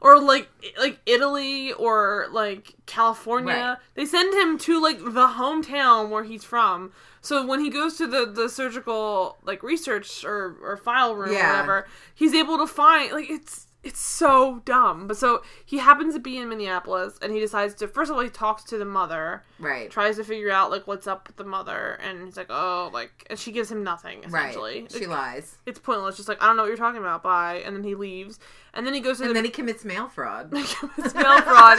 or 0.00 0.18
like 0.20 0.48
like 0.78 0.98
Italy 1.06 1.72
or 1.72 2.26
like 2.30 2.74
California. 2.86 3.54
Right. 3.54 3.76
They 3.94 4.04
send 4.06 4.32
him 4.34 4.58
to 4.58 4.80
like 4.80 4.98
the 4.98 5.26
hometown 5.28 6.10
where 6.10 6.24
he's 6.24 6.44
from. 6.44 6.92
So 7.22 7.44
when 7.46 7.60
he 7.60 7.70
goes 7.70 7.96
to 7.98 8.06
the 8.06 8.26
the 8.26 8.48
surgical 8.48 9.38
like 9.42 9.62
research 9.62 10.24
or 10.24 10.56
or 10.62 10.76
file 10.76 11.14
room 11.16 11.32
Yeah. 11.32 11.48
or 11.48 11.52
whatever, 11.52 11.88
he's 12.14 12.34
able 12.34 12.58
to 12.58 12.66
find 12.66 13.12
like 13.12 13.30
it's 13.30 13.66
it's 13.84 14.00
so 14.00 14.62
dumb. 14.64 15.06
But 15.06 15.16
so 15.16 15.42
he 15.64 15.78
happens 15.78 16.14
to 16.14 16.20
be 16.20 16.38
in 16.38 16.48
Minneapolis 16.48 17.18
and 17.22 17.32
he 17.32 17.38
decides 17.40 17.74
to 17.76 17.86
first 17.88 18.10
of 18.10 18.16
all 18.16 18.22
he 18.22 18.28
talks 18.30 18.64
to 18.64 18.78
the 18.78 18.84
mother, 18.84 19.44
Right. 19.58 19.90
tries 19.90 20.16
to 20.16 20.24
figure 20.24 20.50
out 20.50 20.70
like 20.70 20.86
what's 20.86 21.06
up 21.06 21.28
with 21.28 21.36
the 21.36 21.44
mother, 21.44 21.98
and 22.02 22.24
he's 22.24 22.36
like, 22.36 22.48
oh, 22.50 22.90
like, 22.92 23.26
and 23.30 23.38
she 23.38 23.52
gives 23.52 23.70
him 23.70 23.84
nothing 23.84 24.24
essentially. 24.24 24.82
Right. 24.82 24.92
She 24.92 25.06
lies. 25.06 25.58
it's 25.66 25.78
pointless. 25.78 26.16
Just 26.16 26.28
like 26.28 26.42
I 26.42 26.46
don't 26.46 26.56
know 26.56 26.62
what 26.62 26.68
you're 26.68 26.76
talking 26.76 27.00
about. 27.00 27.22
Bye. 27.22 27.62
And 27.64 27.76
then 27.76 27.84
he 27.84 27.94
leaves. 27.94 28.38
And 28.74 28.86
then 28.86 28.92
he 28.94 29.00
goes 29.00 29.18
to 29.18 29.22
And 29.24 29.30
the 29.30 29.34
then 29.34 29.44
he 29.44 29.50
commits 29.50 29.84
mail 29.84 30.08
fraud. 30.08 30.50
it's 30.54 31.14
mail 31.14 31.40
fraud 31.42 31.78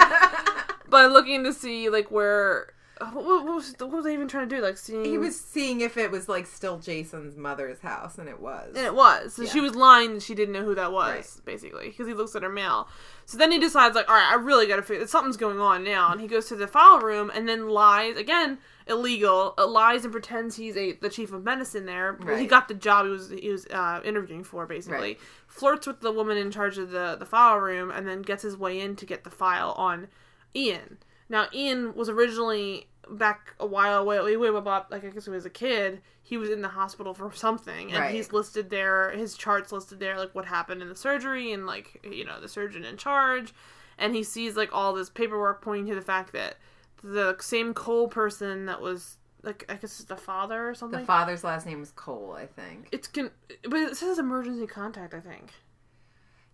by 0.90 1.06
looking 1.06 1.44
to 1.44 1.54
see 1.54 1.90
like 1.90 2.10
where 2.10 2.74
what, 3.00 3.14
what 3.24 3.46
was 3.46 3.76
what 3.80 3.92
was 3.92 4.06
I 4.06 4.12
even 4.12 4.28
trying 4.28 4.50
to 4.50 4.56
do? 4.56 4.62
Like 4.62 4.78
seeing 4.78 5.06
He 5.06 5.18
was 5.18 5.40
seeing 5.40 5.82
if 5.82 5.98
it 5.98 6.10
was 6.12 6.28
like 6.28 6.46
still 6.46 6.78
Jason's 6.80 7.36
mother's 7.38 7.80
house, 7.80 8.18
and 8.18 8.28
it 8.30 8.40
was. 8.40 8.76
and 8.76 8.86
it 8.86 8.94
was. 8.94 9.34
So 9.36 9.46
she 9.46 9.60
was 9.62 9.76
lying 9.76 10.12
and 10.12 10.24
she 10.24 10.34
didn't 10.36 10.54
know 10.54 10.64
who 10.64 10.76
that 10.76 10.92
was, 10.92 11.14
Right. 11.38 11.46
basically, 11.46 11.90
because 11.90 12.08
he 12.08 12.14
looks 12.14 12.36
at 12.36 12.44
her 12.44 12.50
mail. 12.50 12.88
So 13.26 13.38
then 13.38 13.52
he 13.52 13.60
decides, 13.60 13.94
like, 13.94 14.08
all 14.08 14.16
right, 14.16 14.32
I 14.32 14.36
really 14.36 14.68
got 14.68 14.78
to 14.78 14.82
figure 14.82 15.06
something's 15.06 15.36
going 15.38 15.60
on 15.60 15.84
now. 15.84 16.12
And 16.14 16.22
he 16.22 16.28
goes 16.28 16.48
to 16.48 16.56
the 16.56 16.66
file 16.68 17.00
room 17.00 17.30
and 17.36 17.48
then 17.48 17.68
lies 17.68 18.16
again, 18.18 18.58
illegal. 18.88 19.54
Uh, 19.58 19.68
lies 19.68 20.04
and 20.04 20.12
pretends 20.14 20.56
he's 20.56 20.78
a 20.78 20.94
the 20.94 21.10
chief 21.10 21.34
of 21.34 21.44
medicine 21.44 21.86
there. 21.86 22.18
Well, 22.24 22.38
He 22.38 22.48
got 22.48 22.68
the 22.68 22.74
job 22.74 23.06
he 23.06 23.12
was 23.12 23.30
he 23.30 23.50
was 23.50 23.66
uh, 23.68 24.02
interviewing 24.06 24.44
for, 24.44 24.66
basically. 24.66 24.98
Right. 24.98 25.20
Flirts 25.48 25.88
with 25.88 26.02
the 26.02 26.12
woman 26.12 26.38
in 26.38 26.52
charge 26.52 26.78
of 26.78 26.92
the 26.92 27.16
the 27.20 27.26
file 27.26 27.58
room 27.58 27.92
and 27.92 28.08
then 28.08 28.22
gets 28.22 28.44
his 28.44 28.56
way 28.58 28.80
in 28.80 28.96
to 28.96 29.06
get 29.06 29.24
the 29.24 29.30
file 29.30 29.72
on 29.78 30.08
Ian. 30.56 30.98
Now, 31.30 31.48
Ian 31.54 31.94
was 31.96 32.10
originally 32.10 32.88
back 33.10 33.54
a 33.60 33.66
while 33.66 34.06
way, 34.06 34.20
way, 34.20 34.38
way, 34.38 34.50
way 34.50 34.62
back, 34.62 34.88
like 34.92 35.04
I 35.04 35.10
guess 35.10 35.26
when 35.28 35.34
he 35.34 35.38
was 35.38 35.46
a 35.46 35.50
kid. 35.50 36.02
He 36.24 36.36
was 36.36 36.50
in 36.50 36.62
the 36.62 36.68
hospital 36.68 37.14
for 37.14 37.32
something, 37.34 37.90
and 37.92 38.02
Right. 38.02 38.14
he's 38.14 38.34
listed 38.34 38.70
there. 38.70 39.12
His 39.12 39.38
charts 39.38 39.72
listed 39.72 40.00
there, 40.02 40.18
like 40.18 40.36
what 40.36 40.46
happened 40.46 40.82
in 40.82 40.90
the 40.90 40.96
surgery, 40.96 41.54
and 41.54 41.66
like 41.66 42.06
you 42.10 42.26
know 42.26 42.42
the 42.42 42.50
surgeon 42.50 42.84
in 42.84 42.98
charge. 42.98 43.54
And 43.98 44.14
he 44.14 44.24
sees 44.24 44.56
like 44.58 44.70
all 44.74 44.94
this 44.94 45.10
paperwork 45.10 45.62
pointing 45.62 45.88
to 45.88 45.96
the 45.96 46.02
fact 46.02 46.34
that 46.34 46.58
the 47.02 47.38
same 47.40 47.74
Cole 47.74 48.10
person 48.10 48.66
that 48.66 48.82
was 48.82 49.18
like 49.42 49.64
I 49.70 49.76
guess 49.76 50.00
it's 50.02 50.04
the 50.04 50.18
father 50.18 50.68
or 50.70 50.76
something. 50.76 51.00
The 51.00 51.06
father's 51.06 51.44
last 51.46 51.66
name 51.66 51.82
is 51.82 51.92
Cole, 51.92 52.36
I 52.38 52.46
think. 52.46 52.90
it's 52.92 53.08
con- 53.08 53.32
but 53.64 53.80
it 53.80 53.96
says 53.96 54.20
emergency 54.20 54.68
contact. 54.68 55.14
I 55.14 55.22
think 55.22 55.54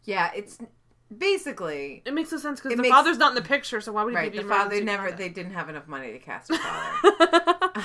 Yeah, 0.04 0.32
it's 0.36 0.60
basically 1.18 2.02
it 2.06 2.14
makes 2.14 2.32
no 2.32 2.38
sense 2.38 2.60
because 2.60 2.76
the 2.76 2.82
makes- 2.82 2.94
father's 2.94 3.18
not 3.18 3.30
in 3.30 3.36
the 3.36 3.42
picture, 3.48 3.82
so 3.82 3.92
why 3.92 4.04
would 4.04 4.12
he 4.12 4.16
right. 4.18 4.32
be 4.32 4.40
The 4.40 4.44
father 4.44 4.76
emergency 4.76 4.86
never. 4.86 5.12
They 5.12 5.30
didn't 5.30 5.54
have 5.54 5.70
enough 5.70 5.88
money 5.88 6.12
to 6.12 6.20
cast 6.20 6.50
a 6.52 6.58
father. 6.58 7.16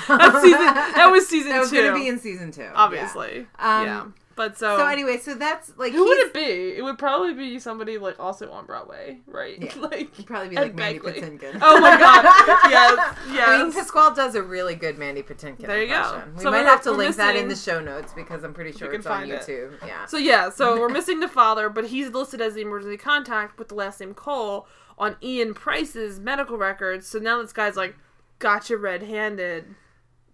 That's 0.09 0.43
season. 0.43 0.61
That 0.61 1.09
was 1.11 1.29
season 1.29 1.51
that 1.53 1.61
was 1.61 1.71
going 1.73 1.93
to 1.93 1.95
be 1.95 2.09
in 2.09 2.19
season 2.19 2.51
two, 2.51 2.63
yeah. 2.63 2.73
obviously. 2.75 3.47
Um, 3.59 3.87
yeah. 3.87 4.05
But 4.39 4.57
so, 4.57 4.79
So 4.79 4.87
anyway, 4.87 5.19
so 5.19 5.35
that's 5.35 5.73
like 5.77 5.93
who 5.93 6.05
would 6.05 6.19
it 6.19 6.33
be? 6.33 6.77
It 6.79 6.83
would 6.85 6.97
probably 6.97 7.35
be 7.35 7.59
somebody 7.59 7.99
like 7.99 8.19
also 8.21 8.51
on 8.53 8.67
Broadway, 8.67 9.19
right? 9.27 9.61
Yeah. 9.61 9.75
like 9.81 10.13
It'd 10.15 10.27
probably 10.27 10.51
be 10.51 10.57
like 10.57 10.75
Mandy 10.77 11.01
Begley. 11.01 11.21
Patinkin. 11.21 11.59
Oh 11.61 11.81
my 11.81 11.99
god! 11.99 12.23
yes, 12.71 13.17
yes. 13.33 13.49
I 13.49 13.63
mean, 13.63 13.73
Pasquale 13.73 14.15
does 14.15 14.37
a 14.37 14.43
really 14.43 14.77
good 14.77 14.97
Mandy 14.97 15.23
Patinkin 15.25 15.67
There 15.67 15.83
you 15.83 15.89
go. 15.89 15.97
impression. 16.05 16.35
We 16.37 16.43
So 16.45 16.51
might 16.53 16.67
have 16.67 16.83
to 16.85 16.93
link 16.93 17.17
that 17.17 17.35
in 17.35 17.49
the 17.49 17.57
show 17.57 17.81
notes 17.81 18.13
because 18.13 18.45
I'm 18.45 18.55
pretty 18.55 18.71
sure 18.73 18.93
it's 18.93 19.05
on 19.07 19.21
find 19.23 19.33
it. 19.33 19.43
YouTube. 19.43 19.73
Yeah. 19.85 20.07
So 20.07 20.17
yeah, 20.19 20.51
so 20.51 20.79
we're 20.81 20.89
missing 20.89 21.19
the 21.19 21.29
father, 21.29 21.69
but 21.69 21.89
he's 21.89 22.11
listed 22.11 22.41
as 22.41 22.55
the 22.55 22.61
emergency 22.63 22.97
contact 22.97 23.59
with 23.59 23.67
the 23.69 23.75
last 23.75 23.99
name 23.99 24.15
Cole 24.15 24.69
on 24.97 25.17
Ian 25.21 25.53
Price's 25.53 26.21
medical 26.21 26.57
records. 26.57 27.09
So 27.09 27.19
now 27.19 27.43
this 27.43 27.53
guy's 27.53 27.77
like, 27.77 27.97
got 28.39 28.71
you 28.71 28.77
red-handed. 28.77 29.75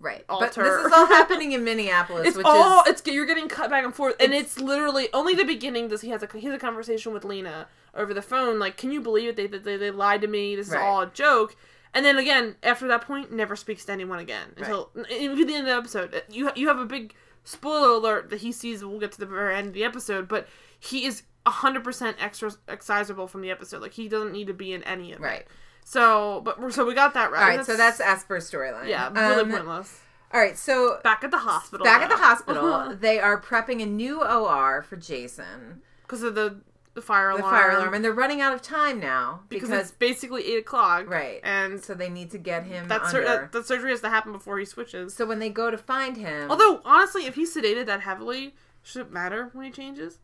Right. 0.05 0.25
alter. 0.29 0.62
But 0.62 0.77
this 0.77 0.87
is 0.87 0.93
all 0.93 1.07
happening 1.07 1.53
in 1.53 1.64
Minneapolis, 1.64 2.29
It's 2.29 2.37
which 2.37 2.47
all 2.47 2.83
is 2.85 3.01
it's 3.01 3.07
you're 3.07 3.27
getting 3.27 3.49
cut 3.49 3.71
back 3.71 3.85
and 3.85 3.95
forth, 3.95 4.14
and 4.21 4.33
it's, 4.33 4.61
literally 4.61 5.09
only 5.12 5.35
the 5.35 5.45
beginning. 5.45 5.88
Does 5.88 6.03
he 6.03 6.11
has 6.11 6.23
a 6.23 6.29
he 6.38 6.47
has 6.47 6.55
a 6.55 6.59
conversation 6.59 7.12
with 7.12 7.25
Lena 7.25 7.67
over 7.95 8.14
the 8.14 8.23
phone? 8.23 8.59
Like, 8.59 8.77
can 8.77 8.93
you 8.93 9.01
believe 9.01 9.31
it? 9.31 9.37
They 9.37 9.47
they, 9.47 9.77
they 9.77 9.90
lied 9.90 10.21
to 10.21 10.29
me. 10.29 10.55
This 10.57 10.69
is 10.69 10.75
Right. 10.75 10.83
all 10.83 11.03
a 11.03 11.07
joke. 11.11 11.57
And 11.93 12.05
then 12.05 12.19
again, 12.19 12.57
after 12.62 12.88
that 12.88 13.03
point, 13.03 13.31
never 13.33 13.55
speaks 13.55 13.85
to 13.85 13.93
anyone 13.93 14.19
again 14.19 14.49
until 14.57 14.90
even 15.11 15.37
the 15.47 15.55
end 15.55 15.67
of 15.69 15.73
the 15.73 15.77
episode. 15.77 16.14
Uh, 16.14 16.21
you 16.29 16.51
you 16.57 16.69
have 16.69 16.79
a 16.79 16.87
big 16.87 17.14
spoiler 17.45 17.90
alert 17.90 18.31
that 18.31 18.40
he 18.40 18.51
sees. 18.53 18.85
We'll 18.85 18.99
get 18.99 19.12
to 19.12 19.19
the 19.21 19.27
very 19.27 19.55
end 19.57 19.69
of 19.69 19.75
the 19.75 19.85
episode, 19.85 20.29
but 20.29 20.49
he 20.79 21.07
is 21.07 21.23
hundred 21.47 21.85
percent 21.85 22.17
extra 22.21 22.51
excisable 22.69 23.29
from 23.29 23.43
the 23.43 23.51
episode. 23.51 23.83
Like 23.83 23.93
he 23.93 24.09
doesn't 24.09 24.33
need 24.33 24.47
to 24.49 24.55
be 24.55 24.73
in 24.73 24.83
any 24.85 25.12
of 25.12 25.21
it. 25.21 25.23
right. 25.25 25.47
So, 25.85 26.40
but 26.44 26.73
so 26.73 26.85
we 26.85 26.94
got 26.94 27.14
that 27.14 27.31
right. 27.31 27.42
All 27.53 27.57
right. 27.59 27.66
So 27.66 27.77
that's 27.77 28.01
Esper's 28.01 28.51
storyline. 28.51 28.88
yeah, 28.88 29.11
really 29.12 29.42
Um, 29.42 29.51
pointless. 29.51 30.01
All 30.33 30.40
right. 30.40 30.57
So 30.59 30.99
Back 31.05 31.23
at 31.23 31.31
the 31.31 31.38
hospital. 31.38 31.85
back 31.85 32.03
at 32.03 32.09
the 32.09 32.16
hospital, 32.16 32.97
they 33.01 33.20
are 33.20 33.40
prepping 33.40 33.83
a 33.83 33.87
new 33.87 34.23
OR 34.25 34.83
for 34.83 34.97
Jason, 34.97 35.83
because 36.03 36.23
of 36.23 36.35
the 36.35 36.61
the 36.94 37.03
fire 37.03 37.33
the 37.33 37.40
alarm. 37.40 37.55
fire 37.55 37.70
alarm, 37.73 37.92
and 37.94 38.05
they're 38.05 38.12
running 38.12 38.40
out 38.40 38.55
of 38.55 38.62
time 38.62 39.01
now 39.01 39.40
because, 39.49 39.68
because, 39.68 39.88
it's 39.88 39.99
basically 39.99 40.47
eight 40.47 40.59
o'clock, 40.61 41.11
right. 41.11 41.40
And 41.42 41.83
so 41.83 41.92
they 41.92 42.09
need 42.09 42.31
to 42.31 42.38
get 42.38 42.62
him 42.64 42.87
that, 42.87 43.07
sur- 43.09 43.25
that 43.25 43.51
that 43.51 43.66
surgery 43.66 43.90
has 43.90 44.01
to 44.03 44.09
happen 44.09 44.31
before 44.31 44.59
he 44.61 44.64
switches. 44.64 45.12
so 45.12 45.27
when 45.27 45.40
they 45.40 45.51
go 45.51 45.73
to 45.73 45.77
find 45.79 46.16
him, 46.16 46.49
Although 46.53 46.81
honestly, 46.85 47.27
if 47.27 47.35
he's 47.35 47.53
sedated 47.55 47.87
that 47.87 48.03
heavily, 48.03 48.55
should 48.83 49.01
it 49.03 49.12
matter 49.12 49.51
when 49.55 49.66
he 49.66 49.73
changes? 49.73 50.18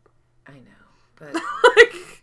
I 0.47 0.53
know, 0.53 0.85
but 1.17 1.33
like, 1.33 2.21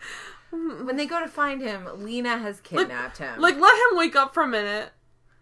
when 0.85 0.97
they 0.97 1.07
go 1.07 1.21
to 1.21 1.29
find 1.29 1.61
him, 1.61 1.87
Lena 2.03 2.39
has 2.39 2.61
kidnapped 2.61 3.19
him. 3.19 3.41
like 3.41 3.57
let 3.59 3.75
him 3.75 3.99
wake 3.99 4.17
up 4.17 4.35
for 4.35 4.43
a 4.43 4.49
minute, 4.49 4.91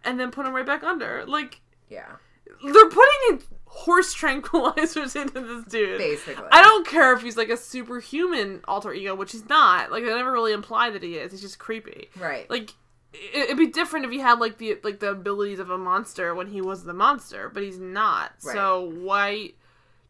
and 0.04 0.18
then 0.18 0.30
put 0.30 0.46
him 0.46 0.54
right 0.54 0.66
back 0.66 0.82
under. 0.82 1.24
Like 1.26 1.60
yeah, 1.88 2.16
they're 2.64 2.88
putting 2.90 3.14
in 3.30 3.40
horse 3.66 4.14
tranquilizers 4.14 5.14
into 5.20 5.40
this 5.40 5.64
dude. 5.64 5.98
basically. 5.98 6.46
I 6.50 6.62
don't 6.62 6.86
care 6.86 7.12
if 7.12 7.22
he's 7.22 7.36
like 7.36 7.50
a 7.50 7.56
superhuman 7.56 8.60
alter 8.66 8.92
ego, 8.92 9.14
which 9.14 9.32
he's 9.32 9.48
not. 9.48 9.90
Like 9.90 10.04
they 10.04 10.14
never 10.14 10.32
really 10.32 10.52
imply 10.52 10.90
that 10.90 11.02
he 11.02 11.14
is. 11.16 11.32
He's 11.32 11.40
just 11.42 11.58
creepy. 11.58 12.08
Right. 12.18 12.48
Like 12.50 12.70
it- 13.12 13.44
it'd 13.44 13.56
be 13.58 13.68
different 13.68 14.04
if 14.06 14.10
he 14.12 14.18
had 14.18 14.38
like 14.40 14.58
the 14.58 14.78
like 14.82 15.00
the 15.00 15.10
abilities 15.10 15.58
of 15.58 15.70
a 15.70 15.78
monster 15.78 16.34
when 16.34 16.48
he 16.48 16.60
was 16.60 16.84
the 16.84 16.94
monster, 16.94 17.48
but 17.52 17.62
he's 17.62 17.78
not. 17.78 18.32
So 18.54 18.90
why? 18.98 19.50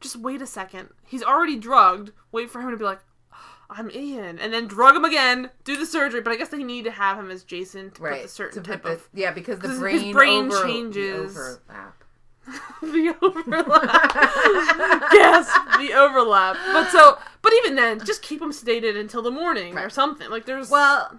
Just 0.01 0.17
wait 0.17 0.43
a 0.43 0.47
second. 0.47 0.91
He's 1.07 1.23
already 1.23 1.57
drugged. 1.57 2.13
Wait 2.31 2.51
for 2.51 2.61
him 2.61 2.71
to 2.71 2.77
be 2.77 2.85
like, 2.85 3.01
I'm 3.69 3.91
Ian, 3.91 4.39
and 4.39 4.53
then 4.53 4.67
drug 4.69 4.95
him 4.97 5.05
again. 5.05 5.51
Do 5.65 5.77
the 5.77 5.87
surgery, 5.87 6.21
but 6.21 6.33
I 6.33 6.37
guess 6.37 6.49
they 6.51 6.63
need 6.63 6.85
to 6.85 6.91
have 6.93 7.19
him 7.19 7.31
as 7.31 7.43
Jason 7.43 7.91
to 7.93 8.03
right. 8.03 8.13
put 8.15 8.23
the 8.23 8.29
certain 8.29 8.63
to 8.63 8.71
type 8.71 8.83
put 8.83 8.89
the, 8.89 8.95
of 8.95 9.09
yeah, 9.13 9.33
because 9.33 9.59
the 9.59 9.63
'cause 9.69 9.71
his 9.73 9.81
brain, 9.81 10.13
brain 10.13 10.47
over- 10.53 10.65
changes. 10.67 11.37
The 11.59 11.59
overlap. 11.67 12.03
the 12.81 13.17
overlap. 13.23 14.15
yes, 15.13 15.53
the 15.79 15.93
overlap. 15.95 16.57
But 16.73 16.91
so, 16.91 17.19
but 17.43 17.53
even 17.55 17.75
then, 17.75 17.99
just 18.05 18.23
keep 18.23 18.41
him 18.41 18.53
sedated 18.53 18.97
until 18.99 19.21
the 19.23 19.33
morning 19.33 19.77
or 19.77 19.91
something. 19.91 20.31
Like 20.31 20.47
there's 20.47 20.71
Well, 20.71 21.19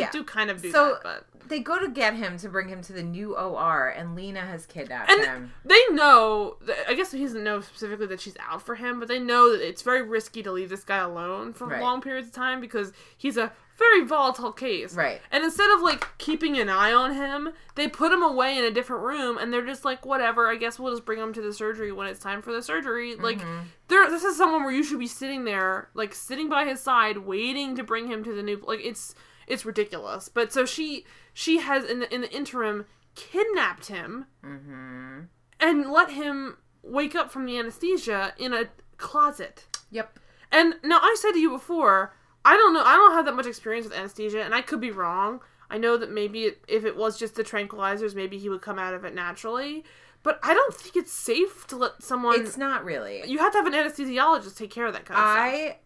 yeah. 0.00 0.10
do 0.10 0.24
kind 0.24 0.50
of 0.50 0.60
do 0.62 0.70
So- 0.70 0.92
that, 0.94 1.02
but. 1.02 1.26
They 1.48 1.58
go 1.58 1.78
to 1.78 1.88
get 1.88 2.14
him 2.14 2.38
to 2.38 2.48
bring 2.48 2.68
him 2.68 2.80
to 2.82 2.92
the 2.94 3.02
new 3.02 3.36
OR, 3.36 3.88
and 3.88 4.14
Lena 4.14 4.40
has 4.40 4.64
kidnapped 4.64 5.10
And 5.10 5.22
him. 5.24 5.52
they 5.64 5.80
know. 5.90 6.56
I 6.88 6.94
guess 6.94 7.10
he 7.12 7.20
doesn't 7.24 7.42
know 7.44 7.60
specifically 7.60 8.06
that 8.06 8.20
she's 8.20 8.36
out 8.40 8.62
for 8.62 8.76
him, 8.76 8.98
but 9.00 9.08
they 9.08 9.18
know 9.18 9.50
that 9.52 9.60
it's 9.60 9.82
very 9.82 10.02
risky 10.02 10.42
to 10.44 10.52
leave 10.52 10.70
this 10.70 10.84
guy 10.84 10.98
alone 10.98 11.52
for 11.52 11.66
Right. 11.66 11.80
long 11.82 12.00
periods 12.00 12.28
of 12.28 12.32
time 12.34 12.60
because 12.60 12.92
he's 13.18 13.36
a 13.36 13.52
very 13.76 14.02
volatile 14.04 14.52
case. 14.52 14.94
Right. 14.94 15.20
And 15.32 15.42
instead 15.44 15.68
of 15.72 15.82
like 15.82 16.06
keeping 16.16 16.56
an 16.58 16.68
eye 16.70 16.92
on 16.92 17.12
him, 17.12 17.50
they 17.74 17.88
put 17.88 18.12
him 18.12 18.22
away 18.22 18.56
in 18.56 18.64
a 18.64 18.70
different 18.70 19.02
room, 19.02 19.36
and 19.36 19.52
they're 19.52 19.66
just 19.66 19.84
like, 19.84 20.06
whatever. 20.06 20.48
I 20.48 20.54
guess 20.56 20.78
we'll 20.78 20.92
just 20.92 21.04
bring 21.04 21.18
him 21.18 21.34
to 21.34 21.42
the 21.42 21.52
surgery 21.52 21.90
when 21.92 22.06
it's 22.06 22.20
time 22.20 22.40
for 22.40 22.52
the 22.52 22.62
surgery. 22.62 23.16
Like, 23.16 23.40
Mm-hmm. 23.40 23.58
there. 23.88 24.08
This 24.08 24.22
is 24.24 24.36
someone 24.36 24.62
where 24.62 24.72
you 24.72 24.84
should 24.84 25.00
be 25.00 25.06
sitting 25.08 25.44
there, 25.44 25.90
like 25.92 26.14
sitting 26.14 26.48
by 26.48 26.64
his 26.66 26.80
side, 26.80 27.18
waiting 27.18 27.74
to 27.76 27.82
bring 27.82 28.06
him 28.06 28.22
to 28.24 28.32
the 28.32 28.42
new. 28.44 28.62
Like, 28.64 28.80
it's 28.82 29.14
it's 29.46 29.64
ridiculous. 29.64 30.28
But 30.28 30.52
so 30.52 30.64
she 30.64 31.04
she 31.32 31.58
has 31.58 31.84
in 31.84 32.00
the 32.00 32.14
in 32.14 32.20
the 32.22 32.30
interim 32.32 32.86
kidnapped 33.14 33.86
him 33.86 34.26
Mm-hmm. 34.44 35.20
and 35.60 35.90
let 35.90 36.10
him 36.10 36.56
wake 36.82 37.14
up 37.14 37.30
from 37.30 37.46
the 37.46 37.58
anesthesia 37.58 38.34
in 38.38 38.52
a 38.52 38.64
closet. 38.96 39.64
Yep. 39.90 40.18
And 40.50 40.74
now 40.82 40.98
I 41.00 41.16
said 41.18 41.32
to 41.32 41.38
you 41.38 41.50
before, 41.50 42.14
I 42.44 42.56
don't 42.56 42.74
know, 42.74 42.82
I 42.84 42.96
don't 42.96 43.12
have 43.12 43.24
that 43.26 43.34
much 43.36 43.46
experience 43.46 43.86
with 43.86 43.96
anesthesia, 43.96 44.42
and 44.42 44.54
I 44.54 44.60
could 44.62 44.80
be 44.80 44.90
wrong. 44.90 45.40
I 45.70 45.78
know 45.78 45.96
that 45.96 46.10
maybe 46.10 46.42
it, 46.42 46.64
if 46.68 46.84
it 46.84 46.96
was 46.96 47.18
just 47.18 47.34
the 47.34 47.44
tranquilizers, 47.44 48.14
maybe 48.14 48.36
he 48.38 48.48
would 48.48 48.60
come 48.60 48.78
out 48.78 48.92
of 48.94 49.04
it 49.04 49.14
naturally. 49.14 49.84
But 50.22 50.38
I 50.42 50.52
don't 50.54 50.74
think 50.74 50.96
it's 50.96 51.12
safe 51.12 51.66
to 51.68 51.76
let 51.76 52.02
someone. 52.02 52.40
It's 52.40 52.56
not 52.56 52.84
really. 52.84 53.22
you 53.26 53.38
have 53.38 53.52
to 53.52 53.58
have 53.58 53.66
an 53.66 53.72
anesthesiologist 53.72 54.56
take 54.56 54.70
care 54.70 54.86
of 54.86 54.92
that 54.92 55.04
kind 55.06 55.18
of 55.18 55.24
stuff. 55.24 55.76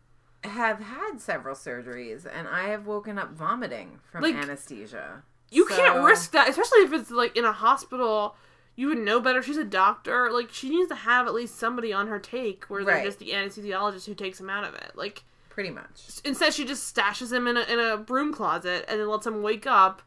Have 0.45 0.81
had 0.81 1.21
several 1.21 1.55
surgeries, 1.57 2.27
and 2.33 2.47
I 2.47 2.69
have 2.69 2.87
woken 2.87 3.19
up 3.19 3.33
vomiting 3.33 3.99
from 4.13 4.23
Like, 4.23 4.35
anesthesia. 4.37 5.23
You 5.51 5.69
So- 5.69 5.77
can't 5.77 6.05
risk 6.05 6.31
that, 6.33 6.49
especially 6.49 6.81
if 6.81 6.93
it's 6.93 7.11
like 7.11 7.37
in 7.37 7.45
a 7.45 7.53
hospital. 7.53 8.37
You 8.79 8.89
would 8.89 8.99
know 8.99 9.21
better. 9.21 9.43
She's 9.43 9.57
a 9.57 9.65
doctor. 9.65 10.31
Like 10.31 10.51
she 10.53 10.69
needs 10.69 10.89
to 10.91 10.95
have 10.95 11.27
at 11.27 11.33
least 11.35 11.57
somebody 11.59 11.93
on 11.93 12.09
her 12.09 12.19
take, 12.19 12.65
where 12.67 12.85
they're 12.85 13.05
just 13.05 13.19
the 13.19 13.31
anesthesiologist 13.31 14.05
who 14.07 14.15
takes 14.15 14.39
him 14.39 14.51
out 14.51 14.65
of 14.65 14.75
it. 14.75 14.93
Like 14.95 15.25
Pretty 15.49 15.71
much. 15.71 16.21
Instead, 16.25 16.53
she 16.53 16.67
just 16.67 16.95
stashes 16.95 17.33
him 17.33 17.47
in 17.47 17.57
a, 17.57 17.63
in 17.63 17.79
a 17.81 17.97
broom 17.97 18.31
closet 18.35 18.85
and 18.89 19.01
then 19.01 19.09
lets 19.09 19.27
him 19.27 19.41
wake 19.43 19.67
up 19.67 20.03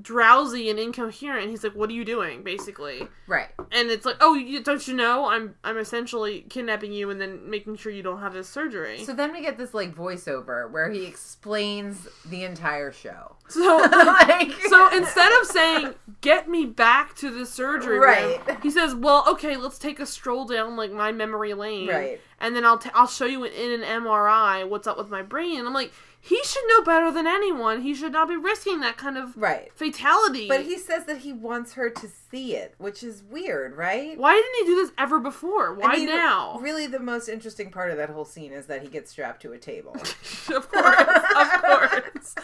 drowsy 0.00 0.70
and 0.70 0.78
incoherent. 0.78 1.50
He's 1.50 1.64
like, 1.64 1.74
"What 1.74 1.90
are 1.90 1.92
you 1.92 2.04
doing?" 2.04 2.42
Basically, 2.42 3.06
Right. 3.26 3.48
and 3.72 3.90
it's 3.90 4.04
like, 4.06 4.16
"Oh, 4.20 4.34
you, 4.34 4.62
don't 4.62 4.86
you 4.86 4.94
know? 4.94 5.26
I'm 5.26 5.54
I'm 5.64 5.78
essentially 5.78 6.42
kidnapping 6.48 6.92
you 6.92 7.10
and 7.10 7.20
then 7.20 7.48
making 7.50 7.76
sure 7.76 7.92
you 7.92 8.02
don't 8.02 8.20
have 8.20 8.32
this 8.32 8.48
surgery." 8.48 9.04
So 9.04 9.12
then 9.12 9.32
we 9.32 9.40
get 9.42 9.58
this 9.58 9.74
like 9.74 9.94
voiceover 9.94 10.70
where 10.70 10.90
he 10.90 11.04
explains 11.06 12.06
the 12.26 12.44
entire 12.44 12.92
show. 12.92 13.36
So, 13.48 13.60
Like- 13.92 14.52
so 14.68 14.96
instead 14.96 15.30
of 15.40 15.46
saying 15.46 15.94
"Get 16.20 16.48
me 16.48 16.66
back 16.66 17.14
to 17.16 17.30
the 17.30 17.44
surgery 17.46 17.98
room," 17.98 18.04
Right. 18.08 18.58
he 18.62 18.70
says, 18.70 18.94
"Well, 18.94 19.24
okay, 19.28 19.56
let's 19.56 19.78
take 19.78 20.00
a 20.00 20.06
stroll 20.06 20.44
down 20.44 20.76
like 20.76 20.92
my 20.92 21.12
memory 21.12 21.54
lane, 21.54 21.88
Right. 21.88 22.20
And 22.42 22.56
then 22.56 22.64
I'll 22.64 22.78
t- 22.78 22.90
I'll 22.94 23.06
show 23.06 23.26
you 23.26 23.44
in 23.44 23.82
an 23.82 24.02
MRI 24.02 24.66
what's 24.68 24.86
up 24.86 24.96
with 24.96 25.10
my 25.10 25.22
brain." 25.22 25.66
I'm 25.66 25.74
like, 25.74 25.92
he 26.22 26.38
should 26.44 26.62
know 26.68 26.82
better 26.82 27.10
than 27.10 27.26
anyone. 27.26 27.80
He 27.80 27.94
should 27.94 28.12
not 28.12 28.28
be 28.28 28.36
risking 28.36 28.80
that 28.80 28.98
kind 28.98 29.16
of 29.16 29.34
Right. 29.36 29.72
fatality. 29.74 30.48
But 30.48 30.62
he 30.62 30.76
says 30.76 31.06
that 31.06 31.18
he 31.18 31.32
wants 31.32 31.72
her 31.72 31.88
to 31.88 32.08
see 32.30 32.54
it, 32.54 32.74
which 32.76 33.02
is 33.02 33.22
weird, 33.22 33.74
right? 33.76 34.18
Why 34.18 34.34
didn't 34.34 34.54
he 34.68 34.74
do 34.74 34.76
this 34.82 34.92
ever 34.98 35.18
before? 35.18 35.72
Why 35.72 35.92
I 35.92 35.96
mean, 35.96 36.06
now? 36.06 36.58
Really, 36.60 36.86
the 36.86 36.98
most 37.00 37.28
interesting 37.28 37.70
part 37.70 37.90
of 37.90 37.96
that 37.96 38.10
whole 38.10 38.26
scene 38.26 38.52
is 38.52 38.66
that 38.66 38.82
he 38.82 38.88
gets 38.88 39.10
strapped 39.10 39.40
to 39.42 39.52
a 39.52 39.58
table. 39.58 39.92
of 40.54 40.70
course, 40.70 41.24
of 41.36 41.62
course. 41.62 42.34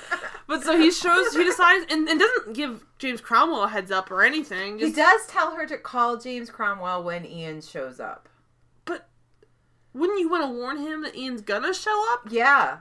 But 0.47 0.63
so 0.63 0.79
he 0.79 0.91
shows, 0.91 1.35
he 1.37 1.45
decides, 1.45 1.85
and, 1.93 2.09
and 2.09 2.19
doesn't 2.19 2.55
give 2.55 2.87
James 2.99 3.21
Cromwell 3.21 3.65
a 3.65 3.69
heads 3.69 3.91
up 3.91 4.11
or 4.11 4.23
anything. 4.23 4.79
he 4.79 4.91
does 4.91 5.27
tell 5.27 5.55
her 5.55 5.67
to 5.67 5.77
call 5.77 6.17
James 6.17 6.49
Cromwell 6.51 7.03
when 7.03 7.27
Ian 7.27 7.61
shows 7.61 8.01
up. 8.01 8.29
but 8.87 9.09
wouldn't 9.93 10.19
you 10.21 10.29
want 10.31 10.45
to 10.45 10.49
warn 10.49 10.79
him 10.79 11.03
that 11.03 11.15
Ian's 11.17 11.43
gonna 11.43 11.75
show 11.75 12.05
up? 12.15 12.29
Yeah. 12.31 12.79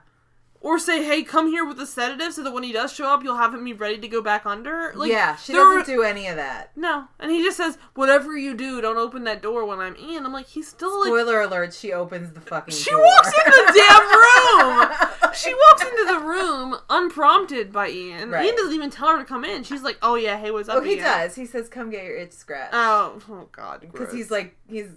Or 0.61 0.79
say, 0.79 1.03
hey, 1.03 1.21
come 1.21 1.47
here 1.47 1.63
with 1.63 1.79
a 1.79 1.85
sedative 1.85 2.33
so 2.33 2.41
that 2.43 2.51
when 2.51 2.63
he 2.63 2.71
does 2.71 2.91
show 2.91 3.05
up, 3.05 3.23
you'll 3.23 3.37
have 3.37 3.53
him 3.53 3.63
be 3.63 3.73
ready 3.73 3.99
to 3.99 4.07
go 4.07 4.19
back 4.19 4.47
under? 4.47 4.91
Like, 4.95 5.11
yeah, 5.11 5.35
she 5.35 5.53
doesn't 5.53 5.77
were- 5.77 5.83
do 5.83 6.01
any 6.01 6.25
of 6.27 6.37
that. 6.37 6.71
No. 6.75 7.05
And 7.19 7.29
he 7.29 7.43
just 7.43 7.57
says, 7.57 7.77
whatever 7.93 8.35
you 8.35 8.55
do, 8.55 8.81
don't 8.81 8.97
open 8.97 9.25
that 9.25 9.43
door 9.43 9.63
when 9.65 9.77
I'm 9.79 9.95
in." 9.95 10.25
I'm 10.25 10.33
like, 10.33 10.47
he's 10.47 10.67
still 10.67 11.01
like. 11.01 11.07
Spoiler 11.09 11.41
alert, 11.41 11.71
she 11.75 11.93
opens 11.93 12.31
the 12.31 12.41
fucking 12.41 12.73
She 12.73 12.89
door. 12.89 13.01
walks 13.01 13.27
in 13.27 13.51
the 13.51 13.73
damn 13.75 14.89
room. 14.89 15.33
She 15.35 15.53
walks 15.53 15.83
into 15.83 16.05
the 16.13 16.19
room 16.25 16.77
unprompted 16.89 17.71
by 17.71 17.89
Ian. 17.89 18.31
Right. 18.31 18.45
Ian 18.45 18.55
doesn't 18.55 18.73
even 18.73 18.89
tell 18.89 19.09
her 19.09 19.17
to 19.19 19.25
come 19.25 19.45
in. 19.45 19.63
She's 19.63 19.83
like, 19.83 19.97
"Oh 20.01 20.15
yeah, 20.15 20.37
hey, 20.39 20.49
what's 20.49 20.67
up?" 20.69 20.77
Oh, 20.77 20.81
he 20.81 20.93
Ian?" 20.93 21.03
does. 21.03 21.35
He 21.35 21.45
says, 21.45 21.69
"Come 21.69 21.89
get 21.91 22.05
your 22.05 22.15
itch 22.17 22.31
scratched." 22.31 22.73
Oh, 22.73 23.19
oh 23.29 23.49
God, 23.51 23.81
because 23.81 24.11
he's 24.13 24.31
like 24.31 24.55
he's 24.67 24.87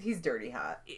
he's 0.00 0.20
dirty 0.20 0.50
hot. 0.50 0.80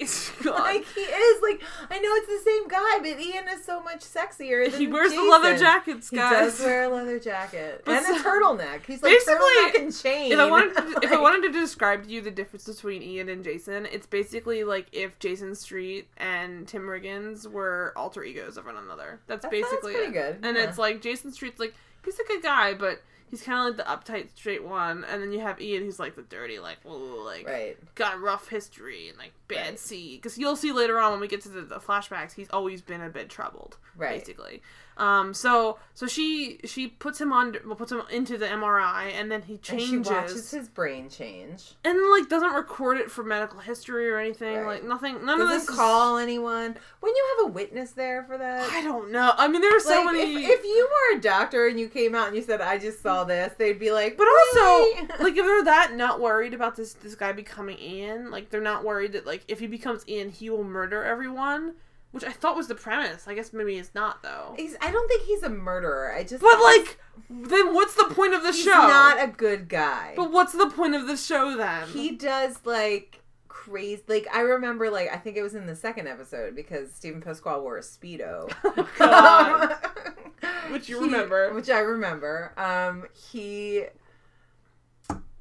Like 0.45 0.87
he 0.95 1.01
is. 1.01 1.43
Like 1.43 1.63
I 1.91 1.99
know 1.99 2.09
it's 2.15 2.27
the 2.27 2.51
same 2.51 2.69
guy, 2.69 2.99
but 3.01 3.21
Ian 3.21 3.49
is 3.49 3.65
so 3.65 3.83
much 3.83 4.01
sexier. 4.01 4.71
Than 4.71 4.81
he 4.81 4.87
wears 4.87 5.11
Jason. 5.11 5.25
the 5.27 5.31
leather 5.31 5.59
jackets, 5.59 6.09
guys. 6.11 6.31
He 6.31 6.37
does 6.59 6.61
wear 6.61 6.85
a 6.85 6.89
leather 6.89 7.19
jacket 7.19 7.83
But 7.85 8.03
and 8.05 8.17
a 8.17 8.21
turtleneck. 8.21 8.87
He's 8.87 9.03
like 9.03 9.13
Basically, 9.13 9.37
turtleneck 9.37 9.75
and 9.83 9.95
chain. 9.97 10.33
if 10.33 10.39
I 10.39 10.47
wanted, 10.51 10.75
to, 10.77 11.01
if 11.03 11.13
I 11.13 11.21
wanted 11.21 11.53
to 11.53 11.61
describe 11.61 12.05
to 12.05 12.11
you 12.11 12.21
the 12.23 12.31
difference 12.31 12.65
between 12.65 13.03
Ian 13.03 13.29
and 13.29 13.45
Jason, 13.45 13.87
it's 13.87 14.07
basically 14.07 14.65
like 14.65 14.87
if 14.93 15.19
Jason 15.19 15.55
Street 15.55 16.09
and 16.17 16.67
Tim 16.67 16.83
Riggins 16.83 17.47
were 17.47 17.93
alter 17.97 18.23
egos 18.25 18.57
of 18.57 18.65
one 18.67 18.77
another. 18.77 19.21
That's 19.27 19.43
That 19.43 19.51
basically 19.51 19.93
pretty 19.95 20.09
it. 20.11 20.13
good, 20.13 20.39
And 20.43 20.57
yeah. 20.57 20.65
it's 20.65 20.79
like 20.79 21.03
Jason 21.03 21.33
Street's 21.33 21.61
like 21.61 21.75
he's 22.05 22.19
a 22.19 22.25
good 22.27 22.43
guy, 22.43 22.75
but 22.75 23.03
he's 23.31 23.43
kind 23.43 23.59
of 23.69 23.77
like 23.79 24.05
the 24.05 24.13
uptight, 24.13 24.29
straight 24.37 24.65
one. 24.65 25.05
And 25.05 25.23
then 25.23 25.33
you 25.33 25.41
have 25.41 25.61
Ian, 25.61 25.85
who's 25.85 25.99
like 25.99 26.17
the 26.17 26.23
dirty, 26.23 26.59
like, 26.59 26.79
ooh, 26.87 27.25
like 27.25 27.47
right. 27.47 27.77
got 27.95 28.15
a 28.15 28.19
rough 28.19 28.49
history 28.49 29.09
and 29.09 29.17
like 29.19 29.33
bad 29.49 29.69
Right. 29.71 29.79
seed. 29.79 30.21
Because 30.21 30.37
you'll 30.39 30.57
see 30.57 30.73
later 30.73 30.99
on 30.99 31.13
when 31.13 31.21
we 31.21 31.29
get 31.29 31.41
to 31.43 31.49
the, 31.49 31.63
the 31.63 31.77
flashbacks, 31.79 32.33
he's 32.33 32.51
always 32.51 32.83
been 32.83 33.01
a 33.03 33.09
bit 33.09 33.29
troubled, 33.31 33.77
Right. 33.97 34.19
basically. 34.19 34.63
Um, 35.01 35.33
so 35.33 35.79
so 35.95 36.07
she 36.07 36.61
she 36.65 36.87
puts 36.89 37.19
him 37.21 37.33
on 37.33 37.57
well, 37.67 37.75
puts 37.75 37.91
him 37.91 38.03
into 38.11 38.37
the 38.37 38.45
MRI, 38.47 39.13
and 39.15 39.31
then 39.33 39.41
he 39.43 39.55
And 39.55 39.63
changes, 39.63 39.89
she 39.89 39.97
watches 40.13 40.51
his 40.51 40.69
brain 40.69 41.09
change. 41.09 41.73
and 41.85 41.99
like 42.11 42.29
doesn't 42.29 42.53
record 42.53 42.99
it 42.99 43.11
for 43.11 43.25
medical 43.25 43.61
history 43.61 44.11
or 44.11 44.19
anything. 44.19 44.59
Right. 44.59 44.67
Like 44.81 44.85
nothing. 44.85 45.25
None 45.25 45.41
of 45.41 45.49
this. 45.49 45.63
Doesn't 45.63 45.73
is- 45.73 45.79
call 45.79 46.19
anyone. 46.19 46.77
When 47.01 47.17
you 47.17 47.27
have 47.39 47.47
a 47.49 47.53
witness 47.53 47.93
there 47.93 48.25
for 48.25 48.37
that. 48.37 48.71
I 48.71 48.83
don't 48.83 49.11
know. 49.11 49.33
I 49.39 49.49
mean, 49.49 49.63
there 49.63 49.75
are 49.75 49.81
so 49.81 50.03
like, 50.05 50.17
many. 50.17 50.45
if, 50.45 50.59
if 50.61 50.65
you 50.65 50.89
were 50.91 51.19
a 51.19 51.21
doctor 51.23 51.67
and 51.67 51.81
you 51.81 51.89
came 51.89 52.15
out 52.15 52.27
and 52.29 52.37
you 52.37 52.43
said, 52.43 52.61
"I 52.61 52.77
just 52.77 53.01
saw 53.03 53.25
this," 53.25 53.55
they'd 53.57 53.79
be 53.79 53.91
like, 53.91 54.19
But 54.19 54.29
also, 54.29 55.25
like, 55.25 55.35
if 55.37 55.47
they're 55.47 55.65
that 55.65 55.95
not 55.95 56.21
worried 56.21 56.53
about 56.53 56.77
this 56.77 56.93
this 56.93 57.15
guy 57.15 57.33
becoming 57.33 57.79
Ian, 57.79 58.31
like, 58.31 58.51
they're 58.51 58.61
not 58.61 58.85
worried 58.85 59.13
that 59.13 59.25
like 59.27 59.45
if 59.49 59.61
he 59.61 59.67
becomes 59.67 60.07
Ian, 60.07 60.29
he 60.29 60.51
will 60.51 60.63
murder 60.65 61.03
everyone, 61.05 61.73
which 62.13 62.25
I 62.25 62.33
thought 62.33 62.57
was 62.57 62.67
the 62.69 62.75
premise. 62.75 63.29
I 63.29 63.35
guess 63.35 63.53
maybe 63.53 63.77
it's 63.77 63.95
not 63.95 64.23
though. 64.23 64.55
He's, 64.57 64.77
I 64.81 64.91
don't 64.91 65.09
think 65.09 65.23
he's 65.25 65.43
a 65.43 65.49
murderer. 65.49 66.13
I 66.13 66.23
just. 66.25 66.43
But 66.43 66.61
like, 66.61 66.99
then 67.29 67.73
what's 67.75 67.95
the 67.95 68.13
point 68.15 68.35
of 68.35 68.43
the 68.43 68.53
show? 68.53 68.59
he's 68.59 68.89
not 68.89 69.23
a 69.23 69.29
good 69.29 69.69
guy. 69.69 70.15
But 70.17 70.31
what's 70.33 70.53
the 70.53 70.69
point 70.71 70.95
of 70.95 71.07
the 71.07 71.17
show 71.17 71.57
then? 71.57 71.89
he 71.89 72.13
does 72.17 72.59
like 72.65 73.23
crazy. 73.49 74.03
Like 74.09 74.27
I 74.33 74.41
remember, 74.41 74.91
like 74.91 75.09
I 75.13 75.17
think 75.17 75.37
it 75.37 75.43
was 75.43 75.55
in 75.55 75.67
the 75.67 75.77
second 75.77 76.09
episode 76.09 76.57
because 76.57 76.93
Steven 76.93 77.21
Pasquale 77.21 77.61
wore 77.61 77.77
a 77.79 77.83
speedo. 77.83 78.51
God. 78.99 79.75
Which 80.71 80.89
you 80.89 80.99
He- 81.01 81.05
remember. 81.05 81.53
Which 81.53 81.69
I 81.71 81.81
remember. 81.81 82.53
Um, 82.57 83.07
he 83.31 83.85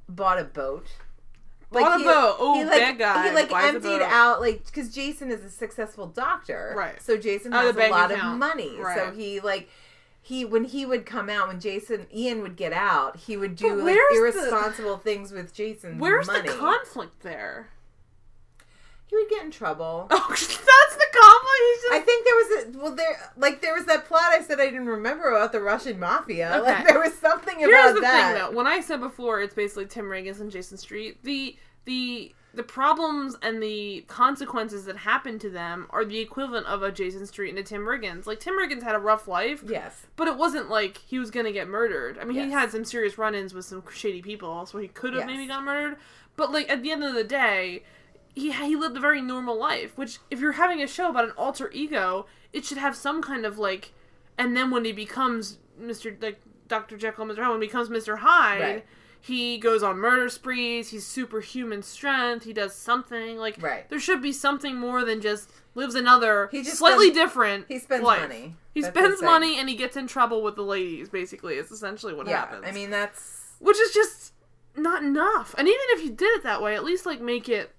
bought 0.07 0.39
a 0.39 0.43
boat. 0.43 0.87
Bought 1.71 1.95
a 1.95 1.97
he- 1.99 2.03
boat. 2.03 2.37
Ooh, 2.41 2.53
he, 2.55 2.63
like, 2.65 2.79
bad 2.79 2.97
guy 2.97 3.27
He 3.29 3.35
like 3.35 3.53
emptied 3.53 4.01
out 4.01 4.41
like 4.41 4.65
because 4.65 4.93
Jason 4.93 5.29
is 5.31 5.43
a 5.43 5.49
successful 5.49 6.07
doctor, 6.07 6.73
Right. 6.75 7.01
So 7.01 7.15
Jason 7.17 7.51
has 7.51 7.75
a 7.75 7.89
lot 7.89 8.11
of 8.11 8.17
account. 8.17 8.39
money, 8.39 8.75
so 8.95 9.11
he 9.11 9.39
like 9.39 9.69
he 10.21 10.45
when 10.45 10.63
he 10.65 10.85
would 10.85 11.05
come 11.05 11.29
out 11.29 11.47
when 11.47 11.59
Jason 11.59 12.07
Ian 12.13 12.41
would 12.41 12.55
get 12.55 12.73
out, 12.73 13.17
he 13.17 13.37
would 13.37 13.55
do 13.55 13.75
like 13.75 13.85
where's 13.85 14.33
the- 14.35 14.41
irresponsible 14.41 14.97
things 14.97 15.31
with 15.31 15.53
Jason's 15.53 15.99
Where's 16.01 16.27
money. 16.27 16.47
the 16.47 16.55
conflict 16.55 17.21
there? 17.21 17.69
he 19.07 19.15
would 19.15 19.29
get 19.29 19.43
in 19.43 19.51
trouble. 19.51 20.07
Oh, 20.11 20.25
that's 20.29 20.47
the. 20.95 21.05
He's 21.59 21.81
just 21.83 21.93
I 21.93 21.99
think 21.99 22.25
there 22.25 22.35
was 22.35 22.75
a 22.75 22.79
well 22.79 22.95
there 22.95 23.31
like 23.37 23.61
there 23.61 23.73
was 23.75 23.85
that 23.85 24.05
plot 24.05 24.23
I 24.29 24.41
said 24.41 24.59
I 24.59 24.65
didn't 24.65 24.87
remember 24.87 25.29
about 25.29 25.51
the 25.51 25.61
Russian 25.61 25.99
mafia. 25.99 26.55
Okay. 26.59 26.71
Like 26.73 26.87
there 26.87 26.99
was 26.99 27.13
something 27.13 27.57
Here's 27.59 27.69
about 27.73 27.95
the 27.95 28.01
that. 28.01 28.33
thing, 28.33 28.41
though. 28.43 28.57
When 28.57 28.67
I 28.67 28.79
said 28.81 28.99
before, 28.99 29.41
it's 29.41 29.53
basically 29.53 29.85
Tim 29.85 30.05
Riggins 30.05 30.39
and 30.41 30.51
Jason 30.51 30.77
Street. 30.77 31.23
The 31.23 31.55
the 31.85 32.33
the 32.53 32.63
problems 32.63 33.37
and 33.43 33.61
the 33.61 34.03
consequences 34.07 34.85
that 34.85 34.97
happen 34.97 35.37
to 35.37 35.49
them 35.51 35.85
are 35.91 36.03
the 36.03 36.17
equivalent 36.17 36.65
of 36.65 36.81
a 36.81 36.91
Jason 36.91 37.25
Street 37.27 37.49
and 37.51 37.59
a 37.59 37.63
Tim 37.63 37.81
Riggins. 37.81 38.25
Like 38.25 38.39
Tim 38.39 38.55
Riggins 38.57 38.81
had 38.81 38.95
a 38.95 38.99
rough 38.99 39.27
life, 39.27 39.63
Yes. 39.67 40.07
but 40.15 40.27
it 40.27 40.35
wasn't 40.35 40.67
like 40.67 40.97
he 40.97 41.19
was 41.19 41.29
gonna 41.29 41.51
get 41.51 41.67
murdered. 41.67 42.17
I 42.17 42.23
mean, 42.25 42.43
he 42.43 42.51
had 42.51 42.71
some 42.71 42.83
serious 42.85 43.19
run-ins 43.19 43.53
with 43.53 43.65
some 43.65 43.83
shady 43.93 44.21
people, 44.23 44.65
so 44.65 44.79
he 44.79 44.87
could 44.87 45.13
have 45.13 45.21
Yes. 45.21 45.27
maybe 45.27 45.45
got 45.45 45.63
murdered. 45.63 45.97
But 46.35 46.51
like 46.51 46.69
at 46.71 46.81
the 46.81 46.91
end 46.91 47.03
of 47.03 47.13
the 47.13 47.23
day, 47.23 47.83
he 48.35 48.51
he 48.51 48.75
lived 48.75 48.97
a 48.97 48.99
very 48.99 49.21
normal 49.21 49.57
life. 49.57 49.97
Which, 49.97 50.19
if 50.31 50.39
you're 50.39 50.53
having 50.53 50.81
a 50.81 50.87
show 50.87 51.09
about 51.09 51.25
an 51.25 51.31
alter 51.31 51.69
ego, 51.71 52.25
it 52.53 52.65
should 52.65 52.77
have 52.77 52.95
some 52.95 53.21
kind 53.21 53.45
of 53.45 53.57
like. 53.57 53.91
And 54.37 54.55
then 54.55 54.71
when 54.71 54.85
he 54.85 54.91
becomes 54.91 55.57
Mister 55.77 56.15
like 56.21 56.39
Doctor 56.67 56.97
Jekyll 56.97 57.25
Mister 57.25 57.43
Hyde, 57.43 57.51
when 57.51 57.61
he 57.61 57.67
becomes 57.67 57.89
Mister 57.89 58.17
Hyde. 58.17 58.61
Right. 58.61 58.85
He 59.21 59.57
goes 59.57 59.83
on 59.83 59.97
murder 59.97 60.29
sprees. 60.29 60.91
He's 60.91 61.05
superhuman 61.05 61.83
strength. 61.83 62.45
He 62.45 62.53
does 62.53 62.73
something 62.73 63.35
like 63.35 63.61
Right. 63.61 63.89
there 63.89 63.99
should 63.99 64.21
be 64.21 64.31
something 64.31 64.77
more 64.77 65.03
than 65.03 65.19
just 65.19 65.49
lives 65.75 65.93
another 65.93 66.47
He 66.53 66.63
just 66.63 66.77
slightly 66.77 67.07
spends- 67.07 67.17
different. 67.17 67.65
He 67.67 67.79
spends 67.79 68.01
life. 68.05 68.21
money. 68.21 68.55
He 68.73 68.79
That's 68.79 68.97
spends 68.97 69.21
money 69.21 69.59
and 69.59 69.67
he 69.67 69.75
gets 69.75 69.97
in 69.97 70.07
trouble 70.07 70.41
with 70.41 70.55
the 70.55 70.61
ladies. 70.63 71.09
Basically, 71.09 71.55
it's 71.55 71.69
essentially 71.69 72.13
what 72.13 72.27
Yeah. 72.27 72.37
happens. 72.37 72.63
I 72.65 72.71
mean 72.71 72.91
that's 72.91 73.55
which 73.59 73.77
is 73.77 73.93
just 73.93 74.31
not 74.77 75.03
enough. 75.03 75.53
And 75.57 75.67
even 75.67 75.81
if 75.89 76.03
you 76.05 76.11
did 76.11 76.37
it 76.37 76.43
that 76.43 76.61
way, 76.61 76.73
at 76.75 76.85
least 76.85 77.05
like 77.05 77.19
make 77.19 77.49
it 77.49 77.75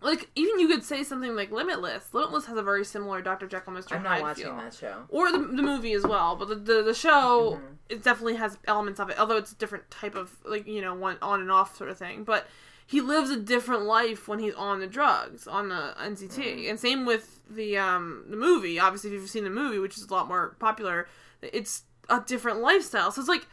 like 0.00 0.30
even 0.36 0.58
you 0.60 0.68
could 0.68 0.84
say 0.84 1.02
something 1.02 1.34
like 1.34 1.50
Limitless. 1.50 2.12
Limitless 2.14 2.46
has 2.46 2.56
a 2.56 2.62
very 2.62 2.84
similar 2.84 3.20
Dr. 3.22 3.46
Jekyll, 3.46 3.72
Mr. 3.72 3.96
I'm 3.96 4.04
Hyde 4.04 4.22
watching 4.22 4.44
feel. 4.44 4.56
that 4.56 4.74
show. 4.74 5.02
Or 5.08 5.30
the, 5.32 5.38
the 5.38 5.62
movie 5.62 5.92
as 5.92 6.04
well, 6.04 6.36
but 6.36 6.48
the 6.48 6.54
the, 6.54 6.82
the 6.82 6.94
show 6.94 7.54
Mm-hmm. 7.58 7.74
it 7.88 8.02
definitely 8.04 8.36
has 8.36 8.58
elements 8.66 9.00
of 9.00 9.10
it. 9.10 9.18
Although 9.18 9.36
it's 9.38 9.52
a 9.52 9.56
different 9.56 9.90
type 9.90 10.14
of 10.14 10.36
like 10.44 10.66
you 10.66 10.80
know 10.80 10.94
one 10.94 11.16
on 11.22 11.40
and 11.40 11.50
off 11.50 11.76
sort 11.76 11.90
of 11.90 11.98
thing. 11.98 12.24
But 12.24 12.46
he 12.86 13.00
lives 13.02 13.28
a 13.28 13.36
different 13.38 13.82
life 13.82 14.28
when 14.28 14.38
he's 14.38 14.54
on 14.54 14.80
the 14.80 14.86
drugs 14.86 15.46
on 15.46 15.68
the 15.68 15.94
NZT, 16.00 16.30
Mm-hmm. 16.30 16.70
and 16.70 16.80
same 16.80 17.04
with 17.04 17.40
the 17.50 17.76
um 17.78 18.24
the 18.30 18.36
movie. 18.36 18.78
Obviously, 18.78 19.10
if 19.10 19.20
you've 19.20 19.28
seen 19.30 19.44
the 19.44 19.50
movie, 19.50 19.78
which 19.78 19.96
is 19.96 20.04
a 20.04 20.12
lot 20.14 20.28
more 20.28 20.56
popular, 20.58 21.08
it's 21.42 21.82
a 22.08 22.22
different 22.26 22.60
lifestyle. 22.60 23.10
So 23.10 23.20
it's 23.20 23.28
like 23.28 23.46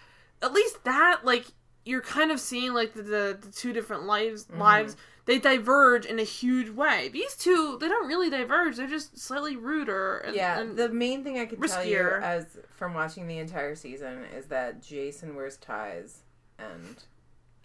at 0.43 0.53
least 0.53 0.83
that 0.83 1.21
like 1.25 1.45
you're 1.85 2.01
kind 2.01 2.31
of 2.31 2.39
seeing 2.39 2.73
like 2.73 2.93
the 2.93 3.01
the, 3.03 3.37
the 3.41 3.51
two 3.51 3.73
different 3.73 4.03
lives 4.03 4.45
Mm-hmm. 4.45 4.61
lives. 4.61 4.95
They 5.26 5.39
diverge 5.39 6.05
in 6.05 6.19
a 6.19 6.23
huge 6.23 6.69
way. 6.69 7.09
These 7.09 7.36
two, 7.36 7.78
they 7.82 7.88
don't 7.88 8.07
really 8.07 8.30
diverge. 8.30 8.78
They're 8.78 8.86
just 8.88 9.17
slightly 9.17 9.55
ruder. 9.55 10.17
And, 10.19 10.36
Yeah, 10.36 10.59
and- 10.59 10.78
the 10.78 10.89
main 10.89 11.23
thing 11.23 11.39
I 11.39 11.45
can 11.45 11.59
tell 11.59 11.84
you 11.84 11.97
as 12.21 12.45
from 12.76 12.93
watching 12.93 13.28
the 13.28 13.39
entire 13.39 13.73
season 13.76 14.23
is 14.38 14.45
that 14.47 14.82
Jason 14.84 15.36
wears 15.36 15.57
ties 15.57 16.21
and 16.59 17.03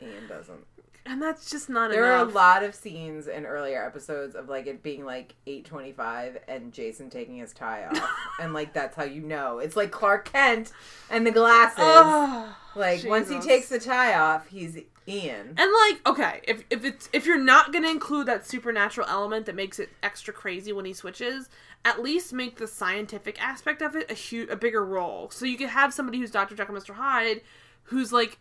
Ian 0.00 0.26
doesn't. 0.26 0.64
And 1.10 1.20
that's 1.20 1.50
just 1.50 1.68
not 1.68 1.86
enough. 1.86 1.96
There 1.96 2.12
are 2.12 2.24
a 2.24 2.30
lot 2.30 2.62
of 2.62 2.72
scenes 2.72 3.26
in 3.26 3.44
earlier 3.44 3.84
episodes 3.84 4.36
of 4.36 4.48
like 4.48 4.68
it 4.68 4.80
being 4.80 5.04
like 5.04 5.34
eight 5.44 5.64
twenty 5.64 5.90
five 5.90 6.38
and 6.46 6.72
Jason 6.72 7.10
taking 7.10 7.38
his 7.38 7.52
tie 7.52 7.84
off, 7.86 8.16
and 8.40 8.54
like 8.54 8.72
that's 8.72 8.94
how 8.94 9.02
you 9.02 9.20
know 9.20 9.58
it's 9.58 9.74
like 9.74 9.90
Clark 9.90 10.30
Kent 10.30 10.70
and 11.10 11.26
the 11.26 11.32
glasses. 11.32 11.78
Ugh, 11.80 12.48
like 12.76 13.04
once 13.04 13.28
he 13.28 13.40
takes 13.40 13.68
the 13.68 13.80
tie 13.80 14.14
off, 14.14 14.46
he's 14.46 14.78
Ian. 15.08 15.54
And 15.56 15.70
like, 15.88 16.06
okay, 16.06 16.42
if 16.44 16.62
if 16.70 16.84
it's 16.84 17.08
if 17.12 17.26
you're 17.26 17.38
not 17.42 17.72
gonna 17.72 17.90
include 17.90 18.26
that 18.28 18.46
supernatural 18.46 19.08
element 19.08 19.46
that 19.46 19.56
makes 19.56 19.80
it 19.80 19.90
extra 20.04 20.32
crazy 20.32 20.72
when 20.72 20.84
he 20.84 20.92
switches, 20.92 21.48
at 21.84 22.00
least 22.00 22.32
make 22.32 22.56
the 22.58 22.68
scientific 22.68 23.42
aspect 23.42 23.82
of 23.82 23.96
it 23.96 24.08
a 24.08 24.14
huge 24.14 24.48
a 24.48 24.54
bigger 24.54 24.84
role. 24.84 25.28
So 25.30 25.44
you 25.44 25.58
could 25.58 25.70
have 25.70 25.92
somebody 25.92 26.20
who's 26.20 26.30
Dr. 26.30 26.54
Jekyll, 26.54 26.76
Mr. 26.76 26.94
Hyde, 26.94 27.40
who's 27.84 28.12
like 28.12 28.38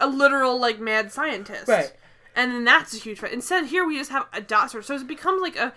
a 0.00 0.06
literal 0.08 0.58
like 0.58 0.78
mad 0.80 1.12
scientist, 1.12 1.68
right? 1.68 1.92
And 2.36 2.52
then 2.52 2.64
that's 2.64 2.94
a 2.94 2.98
huge. 2.98 3.22
Instead, 3.22 3.66
here 3.66 3.84
we 3.86 3.98
just 3.98 4.10
have 4.10 4.26
a 4.32 4.40
doctor, 4.40 4.80
so 4.82 4.94
it 4.94 5.06
becomes 5.06 5.40
like 5.42 5.56
a 5.56 5.72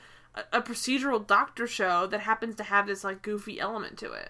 a 0.53 0.61
procedural 0.61 1.25
doctor 1.25 1.67
show 1.67 2.07
that 2.07 2.21
happens 2.21 2.55
to 2.55 2.63
have 2.63 2.87
this 2.87 3.03
like 3.03 3.21
goofy 3.21 3.59
element 3.59 3.97
to 3.97 4.11
it, 4.13 4.29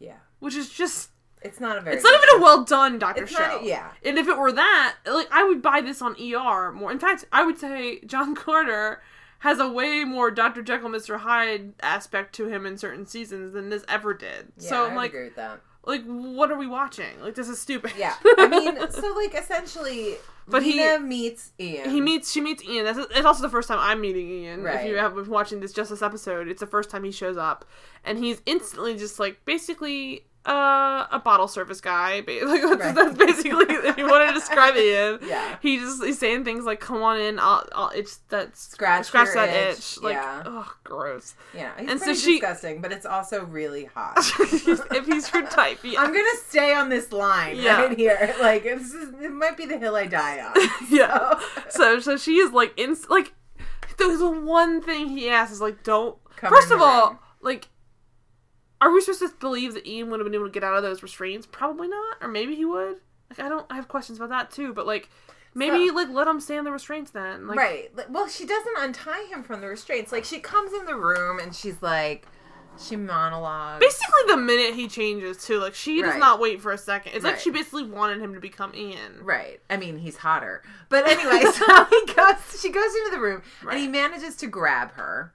Yeah, 0.00 0.16
which 0.40 0.54
is 0.56 0.68
just 0.70 1.10
it's 1.42 1.60
not 1.60 1.78
a 1.78 1.80
very. 1.80 1.94
it's 1.96 2.04
not 2.04 2.14
even 2.14 2.40
a 2.40 2.42
well 2.42 2.64
done 2.64 2.98
doctor 2.98 3.22
It's 3.22 3.32
show. 3.32 3.60
yeah. 3.62 3.92
And 4.04 4.18
if 4.18 4.26
it 4.26 4.36
were 4.36 4.50
that, 4.50 4.96
like 5.06 5.28
I 5.30 5.44
would 5.44 5.62
buy 5.62 5.80
this 5.80 6.02
on 6.02 6.16
ER 6.20 6.72
more. 6.72 6.90
In 6.90 6.98
fact, 6.98 7.24
I 7.30 7.44
would 7.44 7.58
say 7.58 8.00
John 8.00 8.34
Carter 8.44 9.00
has 9.40 9.60
a 9.60 9.68
way 9.68 10.02
more 10.02 10.32
Dr. 10.32 10.62
Jekyll, 10.62 10.88
Mr. 10.88 11.18
Hyde 11.20 11.74
aspect 11.80 12.34
to 12.34 12.48
him 12.48 12.66
in 12.66 12.76
certain 12.76 13.06
seasons 13.06 13.52
than 13.52 13.68
this 13.68 13.84
ever 13.86 14.12
did. 14.12 14.48
Yeah, 14.58 14.68
so 14.68 14.82
I 14.82 14.86
I'm 14.88 14.94
would 14.94 15.00
like, 15.02 15.10
agree 15.12 15.24
with 15.26 15.36
that. 15.36 15.60
Like 15.84 16.04
what 16.04 16.50
are 16.50 16.58
we 16.58 16.66
watching? 16.66 17.20
Like 17.22 17.34
this 17.34 17.48
is 17.48 17.58
stupid. 17.60 17.92
Yeah, 17.96 18.14
I 18.38 18.48
mean, 18.48 18.76
so 18.90 19.12
like 19.14 19.34
essentially, 19.34 20.16
But 20.46 20.62
he- 20.62 20.98
meets 20.98 21.52
Ian. 21.58 21.90
He 21.90 22.00
meets, 22.00 22.30
she 22.32 22.40
meets 22.40 22.62
Ian. 22.64 22.84
That's 22.84 22.98
it's 22.98 23.24
also 23.26 23.42
the 23.42 23.48
first 23.50 23.68
time 23.68 23.78
I'm 23.80 24.00
meeting 24.00 24.28
Ian. 24.28 24.66
If 24.66 24.86
you 24.86 24.96
have 24.96 25.14
been 25.14 25.28
watching 25.30 25.60
this 25.60 25.72
just 25.72 25.90
this 25.90 26.02
episode, 26.02 26.48
it's 26.48 26.60
the 26.60 26.66
first 26.66 26.90
time 26.90 27.04
he 27.04 27.10
shows 27.12 27.36
up, 27.36 27.64
and 28.04 28.18
he's 28.18 28.42
instantly 28.46 28.96
just 28.96 29.18
like 29.18 29.44
basically 29.44 30.24
uh, 30.46 31.06
a 31.10 31.20
bottle 31.22 31.48
service 31.48 31.80
guy. 31.80 32.16
Like 32.26 32.40
that's, 32.62 32.64
Right. 32.64 32.94
that's 32.94 33.16
basically 33.18 33.66
if 33.68 33.96
you 33.98 34.06
want 34.06 34.28
to 34.28 34.34
describe 34.34 34.76
Ian. 34.76 35.18
Yeah. 35.22 35.56
He 35.60 35.78
just 35.78 36.02
he's 36.02 36.18
saying 36.18 36.44
things 36.44 36.64
like, 36.64 36.80
"Come 36.80 37.02
on 37.02 37.20
in, 37.20 37.38
I'll, 37.38 37.66
I'll 37.72 37.90
itch 37.94 38.08
that 38.28 38.56
Scratch 38.56 39.06
scratch 39.06 39.34
that 39.34 39.48
itch." 39.50 39.78
itch." 39.78 40.02
Like, 40.02 40.14
Yeah. 40.14 40.42
oh, 40.46 40.72
gross. 40.84 41.34
Yeah, 41.54 41.72
he's 41.78 41.90
And 41.90 42.00
so 42.00 42.14
she- 42.14 42.32
disgusting, 42.38 42.80
but 42.80 42.92
it's 42.92 43.04
also 43.06 43.44
really 43.44 43.84
hot. 43.86 44.14
if 44.38 45.06
he's 45.06 45.32
your 45.32 45.46
type, 45.46 45.80
yeah. 45.84 46.00
I'm 46.00 46.12
gonna 46.12 46.28
stay 46.46 46.72
on 46.74 46.88
this 46.88 47.12
line 47.12 47.56
Yeah. 47.56 47.82
right 47.86 47.96
here. 47.98 48.34
Like 48.40 48.64
is, 48.64 48.94
it 48.94 49.30
might 49.32 49.56
be 49.56 49.66
the 49.66 49.78
hill 49.78 49.96
I 49.96 50.06
die 50.06 50.40
on. 50.40 50.68
yeah. 50.90 51.38
So 51.68 52.00
so 52.00 52.16
she 52.16 52.36
is 52.36 52.52
like 52.52 52.72
in 52.78 52.96
like 53.08 53.34
the, 53.98 54.16
the 54.16 54.30
one 54.30 54.80
thing 54.80 55.08
he 55.08 55.28
asks 55.28 55.52
is 55.54 55.60
like 55.60 55.82
don't 55.82 56.16
Come 56.36 56.50
first 56.50 56.70
of 56.70 56.80
all 56.80 57.08
room. 57.10 57.18
like 57.42 57.68
are 58.80 58.92
we 58.92 59.00
supposed 59.00 59.20
to 59.20 59.28
believe 59.40 59.74
that 59.74 59.86
Ian 59.86 60.10
would 60.10 60.20
have 60.20 60.24
been 60.26 60.34
able 60.34 60.46
to 60.46 60.50
get 60.52 60.62
out 60.64 60.76
of 60.76 60.82
those 60.82 61.02
restraints? 61.02 61.46
Probably 61.50 61.88
not, 61.88 62.16
or 62.20 62.28
maybe 62.28 62.54
he 62.54 62.64
would. 62.64 62.96
Like 63.30 63.40
I 63.40 63.48
don't 63.48 63.66
I 63.70 63.76
have 63.76 63.88
questions 63.88 64.18
about 64.18 64.30
that 64.30 64.50
too, 64.50 64.72
but 64.72 64.86
like 64.86 65.08
maybe 65.54 65.88
So- 65.88 65.94
like 65.94 66.08
let 66.10 66.26
him 66.28 66.40
stay 66.40 66.56
in 66.56 66.64
the 66.64 66.72
restraints 66.72 67.10
then. 67.10 67.46
Like, 67.46 67.58
right. 67.58 67.90
Well, 68.10 68.28
she 68.28 68.46
doesn't 68.46 68.78
untie 68.78 69.24
him 69.30 69.42
from 69.42 69.60
the 69.60 69.66
restraints. 69.68 70.12
Like 70.12 70.24
she 70.24 70.38
comes 70.40 70.72
in 70.72 70.86
the 70.86 70.94
room 70.96 71.38
and 71.40 71.54
she's 71.54 71.82
like, 71.82 72.26
she 72.80 72.94
monologues. 72.94 73.80
Basically, 73.80 74.22
the 74.28 74.36
minute 74.36 74.74
he 74.76 74.86
changes 74.86 75.44
too, 75.44 75.58
like 75.58 75.74
she 75.74 76.00
does 76.00 76.12
Right. 76.12 76.20
not 76.20 76.38
wait 76.40 76.60
for 76.60 76.70
a 76.72 76.78
second. 76.78 77.12
It's 77.14 77.24
like 77.24 77.40
she 77.40 77.50
basically 77.50 77.82
wanted 77.84 78.20
him 78.20 78.32
to 78.34 78.40
become 78.40 78.72
Ian. 78.76 79.18
Right. 79.22 79.60
I 79.68 79.76
mean, 79.76 79.98
he's 79.98 80.18
hotter. 80.18 80.62
But 80.88 81.06
anyway, 81.08 81.42
so 81.52 81.84
he 81.86 82.06
goes. 82.14 82.60
She 82.62 82.70
goes 82.70 82.94
into 82.94 83.10
the 83.10 83.20
room 83.20 83.42
and 83.68 83.78
he 83.80 83.88
manages 83.88 84.36
to 84.36 84.46
grab 84.46 84.92
her, 84.92 85.34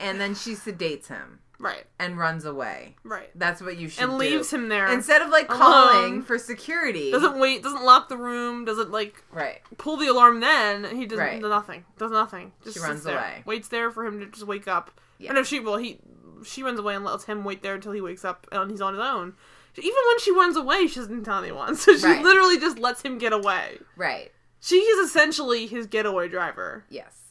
and 0.00 0.20
then 0.20 0.34
she 0.34 0.52
sedates 0.54 1.06
him 1.06 1.38
Right. 1.62 1.84
and 1.98 2.18
runs 2.18 2.44
away. 2.44 2.96
Right. 3.04 3.30
That's 3.34 3.62
what 3.62 3.76
you 3.78 3.88
should 3.88 4.02
And 4.02 4.12
do. 4.12 4.18
leaves 4.18 4.52
him 4.52 4.68
there. 4.68 4.92
instead 4.92 5.22
of 5.22 5.30
like 5.30 5.48
alone. 5.48 5.60
calling 5.60 6.22
for 6.22 6.36
security. 6.38 7.10
doesn't 7.12 7.38
wait. 7.38 7.62
Doesn't 7.62 7.84
lock 7.84 8.08
the 8.08 8.16
room. 8.16 8.64
Doesn't 8.64 8.90
like 8.90 9.22
right. 9.30 9.60
pull 9.78 9.96
the 9.96 10.08
alarm 10.08 10.40
then 10.40 10.84
he 10.96 11.06
does 11.06 11.18
Right. 11.18 11.40
nothing 11.40 11.84
does 11.98 12.10
nothing 12.10 12.52
just 12.64 12.76
She 12.76 12.82
runs 12.82 13.04
there, 13.04 13.16
away. 13.18 13.42
waits 13.46 13.68
there 13.68 13.90
for 13.92 14.04
him 14.04 14.18
to 14.20 14.26
just 14.26 14.46
wake 14.46 14.66
up 14.68 14.90
Yeah. 15.18 15.28
yeah. 15.28 15.32
no 15.34 15.42
she 15.44 15.60
well 15.60 15.76
he 15.76 16.00
she 16.44 16.62
runs 16.64 16.78
away 16.80 16.96
and 16.96 17.04
lets 17.04 17.24
him 17.24 17.44
wait 17.44 17.62
there 17.62 17.76
until 17.76 17.92
he 17.92 18.00
wakes 18.00 18.24
up 18.24 18.46
and 18.50 18.68
he's 18.70 18.80
on 18.80 18.94
his 18.94 19.02
own 19.02 19.34
even 19.78 19.92
when 20.08 20.18
she 20.18 20.32
runs 20.32 20.56
away 20.56 20.86
she 20.88 20.96
doesn't 20.96 21.22
tell 21.24 21.38
anyone 21.38 21.76
so 21.76 21.96
she 21.96 22.04
Right. 22.04 22.22
literally 22.22 22.58
just 22.58 22.78
lets 22.80 23.02
him 23.02 23.18
get 23.18 23.32
away 23.32 23.78
Right. 23.96 24.32
she 24.60 24.76
is 24.76 25.08
essentially 25.08 25.66
his 25.68 25.86
getaway 25.86 26.26
driver 26.28 26.84
Yes. 26.90 27.21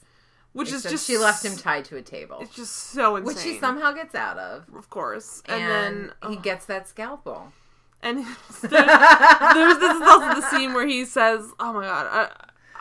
Which 0.53 0.69
Except 0.69 0.85
is 0.85 0.91
just 0.91 1.07
she 1.07 1.17
left 1.17 1.45
him 1.45 1.55
tied 1.55 1.85
to 1.85 1.97
a 1.97 2.01
table, 2.01 2.37
it's 2.41 2.55
just 2.55 2.75
so 2.75 3.15
insane 3.15 3.25
which 3.35 3.43
he 3.43 3.59
somehow 3.59 3.91
gets 3.91 4.15
out 4.15 4.37
of, 4.37 4.65
of 4.75 4.89
course 4.89 5.41
and, 5.45 5.61
and, 5.61 6.13
then 6.21 6.31
he 6.31 6.37
gets 6.37 6.65
that 6.65 6.87
scalpel. 6.87 7.53
and 8.01 8.19
there's, 8.61 8.71
there's 8.71 9.77
this 9.79 9.95
is 9.95 10.01
also 10.01 10.41
the 10.41 10.49
scene 10.49 10.73
where 10.73 10.87
he 10.87 11.05
says 11.05 11.51
oh 11.59 11.73
my 11.73 11.85
god 11.85 12.07
I, 12.09 12.29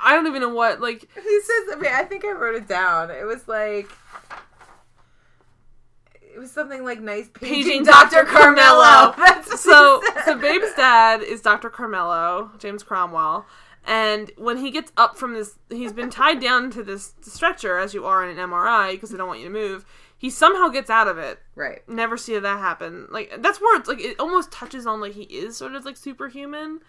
I 0.03 0.14
don't 0.14 0.27
even 0.27 0.41
know 0.41 0.55
what 0.55 0.81
like 0.81 1.09
He 1.14 1.41
says, 1.41 1.62
I 1.73 1.77
mean, 1.79 1.93
I 1.93 2.05
think 2.05 2.25
I 2.25 2.33
wrote 2.33 2.55
it 2.55 2.66
down. 2.66 3.11
It 3.11 3.25
was 3.25 3.47
like, 3.47 3.91
it 6.23 6.39
was 6.39 6.51
something 6.51 6.85
like 6.85 7.01
nice 7.01 7.29
paging, 7.29 7.64
Paging 7.64 7.85
Dr. 7.85 8.23
Dr. 8.23 8.27
Carmelo. 8.27 9.12
Carmelo. 9.12 9.43
So 9.57 10.01
so 10.25 10.39
Babe's 10.39 10.75
dad 10.75 11.23
is 11.23 11.41
Dr. 11.43 11.71
Carmelo, 11.71 12.51
James 12.59 12.83
Cromwell, 12.83 13.47
and 13.87 14.31
when 14.37 14.59
he 14.59 14.70
gets 14.70 14.93
up 14.97 15.16
from 15.16 15.35
this, 15.35 15.59
he's 15.68 15.93
been 15.93 16.11
tied 16.11 16.41
down 16.41 16.70
to 16.72 16.83
this 16.83 17.14
stretcher 17.22 17.78
as 17.78 17.95
you 17.95 18.05
are 18.05 18.22
in 18.28 18.39
an 18.39 18.49
MRI 18.51 18.93
because 18.93 19.11
they 19.11 19.16
don't 19.18 19.28
want 19.28 19.41
you 19.41 19.47
to 19.47 19.53
move. 19.53 19.85
He 20.18 20.28
somehow 20.28 20.68
gets 20.68 20.91
out 20.91 21.09
of 21.09 21.16
it. 21.16 21.39
Right. 21.55 21.81
Never 21.89 22.16
see 22.18 22.39
that 22.39 22.59
happen. 22.59 23.07
Like 23.11 23.33
that's 23.39 23.59
where 23.61 23.78
it's 23.78 23.89
like 23.89 24.01
it 24.01 24.20
almost 24.20 24.53
touches 24.53 24.87
on 24.87 25.01
like 25.01 25.14
he 25.14 25.22
is 25.22 25.57
sort 25.57 25.74
of 25.74 25.87
like 25.87 25.97
superhuman, 25.97 26.81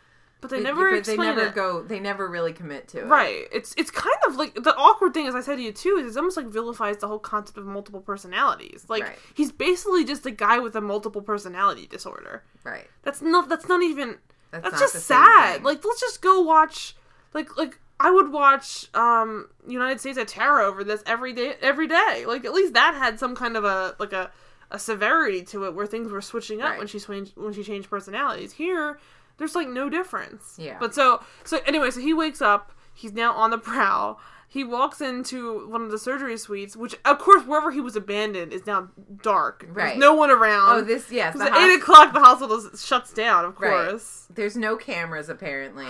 but 0.42 0.50
they 0.50 0.60
never 0.60 0.94
but 0.96 1.06
they 1.06 1.16
never 1.16 1.44
it. 1.44 1.56
go. 1.56 1.82
They 1.82 2.02
never 2.02 2.28
really 2.28 2.52
commit 2.52 2.90
to 2.90 3.00
it. 3.00 3.06
Right. 3.06 3.46
It's 3.54 3.74
it's 3.78 3.90
kind 3.90 4.18
of 4.28 4.36
like 4.36 4.56
the 4.56 4.76
awkward 4.76 5.14
thing, 5.14 5.28
as 5.28 5.36
I 5.36 5.40
said 5.40 5.56
to 5.56 5.62
you 5.62 5.72
too, 5.72 5.96
is 6.02 6.08
it's 6.08 6.18
almost 6.18 6.36
like 6.36 6.48
vilifies 6.48 6.98
the 6.98 7.08
whole 7.08 7.20
concept 7.20 7.58
of 7.58 7.66
multiple 7.66 8.02
personalities. 8.02 8.86
Like 8.90 9.04
Right. 9.04 9.18
he's 9.34 9.54
basically 9.54 10.04
just 10.04 10.26
a 10.26 10.32
guy 10.32 10.60
with 10.60 10.76
a 10.76 10.82
multiple 10.82 11.22
personality 11.22 11.88
disorder. 11.88 12.44
Right. 12.66 12.88
That's 13.04 13.22
not. 13.22 13.48
That's 13.48 13.70
not 13.70 13.82
even. 13.82 14.18
That's, 14.52 14.64
That's, 14.70 14.80
just 14.94 15.06
sad. 15.06 15.64
Like 15.64 15.84
let's 15.84 16.00
just 16.02 16.22
go 16.22 16.42
watch. 16.42 16.96
Like 17.34 17.58
like 17.58 17.80
I 18.00 18.12
would 18.12 18.32
watch 18.32 18.88
um 18.94 19.48
United 19.68 20.00
States 20.00 20.18
of 20.18 20.28
Tara 20.28 20.66
over 20.66 20.84
this 20.84 21.02
every 21.06 21.34
day. 21.34 21.56
Every 21.62 21.88
day. 21.88 22.26
Like 22.28 22.46
at 22.46 22.54
least 22.54 22.74
that 22.74 22.94
had 22.96 23.20
some 23.20 23.36
kind 23.36 23.56
of 23.58 23.64
a 23.64 23.96
like 24.00 24.14
a 24.14 24.32
a 24.70 24.80
severity 24.80 25.44
to 25.44 25.66
it 25.66 25.74
where 25.76 25.86
things 25.86 26.12
were 26.12 26.22
switching 26.22 26.62
up 26.62 26.70
Right. 26.72 26.78
when 26.80 26.88
she 26.88 27.00
switched 27.00 27.38
when 27.38 27.54
she 27.54 27.64
changed 27.64 27.90
personalities. 27.90 28.54
Here, 28.54 29.00
there's 29.38 29.56
like 29.56 29.68
no 29.68 29.90
difference. 29.90 30.56
Yeah. 30.58 30.78
But 30.80 30.94
so 30.96 31.22
so 31.44 31.60
anyway, 31.66 31.92
so 31.92 32.00
he 32.02 32.14
wakes 32.14 32.42
up. 32.42 32.72
He's 32.94 33.14
now 33.14 33.34
on 33.34 33.52
the 33.52 33.58
prowl. 33.70 34.20
He 34.54 34.66
walks 34.66 35.00
into 35.00 35.66
one 35.70 35.82
of 35.82 35.92
the 35.92 35.98
surgery 35.98 36.36
suites, 36.38 36.76
which 36.76 36.94
of 37.06 37.20
course 37.20 37.44
wherever 37.46 37.72
he 37.72 37.80
was 37.80 37.96
abandoned 37.96 38.52
is 38.52 38.66
now 38.66 38.90
dark. 39.24 39.66
Right. 39.70 39.86
There's 39.92 39.98
no 39.98 40.14
one 40.14 40.30
around. 40.30 40.70
oh, 40.78 40.82
this 40.82 41.10
yes. 41.10 41.40
At 41.40 41.56
eight 41.56 41.76
o'clock, 41.78 42.12
the 42.14 42.20
hospital 42.20 42.62
shuts 42.78 43.14
down. 43.14 43.46
Of 43.46 43.58
Right. 43.62 43.88
course, 43.92 44.28
There's 44.30 44.58
no 44.58 44.76
cameras 44.76 45.30
apparently. 45.30 45.88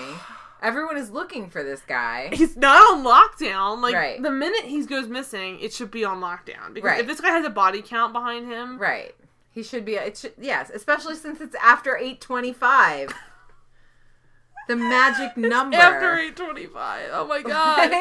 Everyone 0.61 0.95
is 0.95 1.09
looking 1.09 1.49
for 1.49 1.63
this 1.63 1.81
guy. 1.81 2.29
he's 2.33 2.55
not 2.55 2.77
on 2.91 3.03
lockdown. 3.03 3.81
Like 3.81 3.95
Right. 3.95 4.21
the 4.21 4.29
minute 4.29 4.65
he 4.65 4.85
goes 4.85 5.07
missing, 5.07 5.59
it 5.59 5.73
should 5.73 5.89
be 5.89 6.05
on 6.05 6.21
lockdown. 6.21 6.71
Because 6.71 6.87
Right. 6.87 6.99
if 7.01 7.07
this 7.07 7.19
guy 7.19 7.29
has 7.31 7.43
a 7.43 7.49
body 7.49 7.81
count 7.81 8.13
behind 8.13 8.45
him, 8.47 8.77
Right. 8.77 9.15
He 9.49 9.63
should 9.63 9.85
be. 9.85 9.95
It 9.95 10.17
should, 10.19 10.33
yes, 10.37 10.69
especially 10.71 11.15
since 11.15 11.41
it's 11.41 11.55
after 11.55 11.97
eight 11.97 12.21
twenty-five. 12.21 13.11
the 14.71 14.83
magic 14.83 15.37
number. 15.37 15.75
after 15.77 16.15
825. 16.17 17.09
Oh 17.13 17.27
my 17.27 17.41
god! 17.43 17.91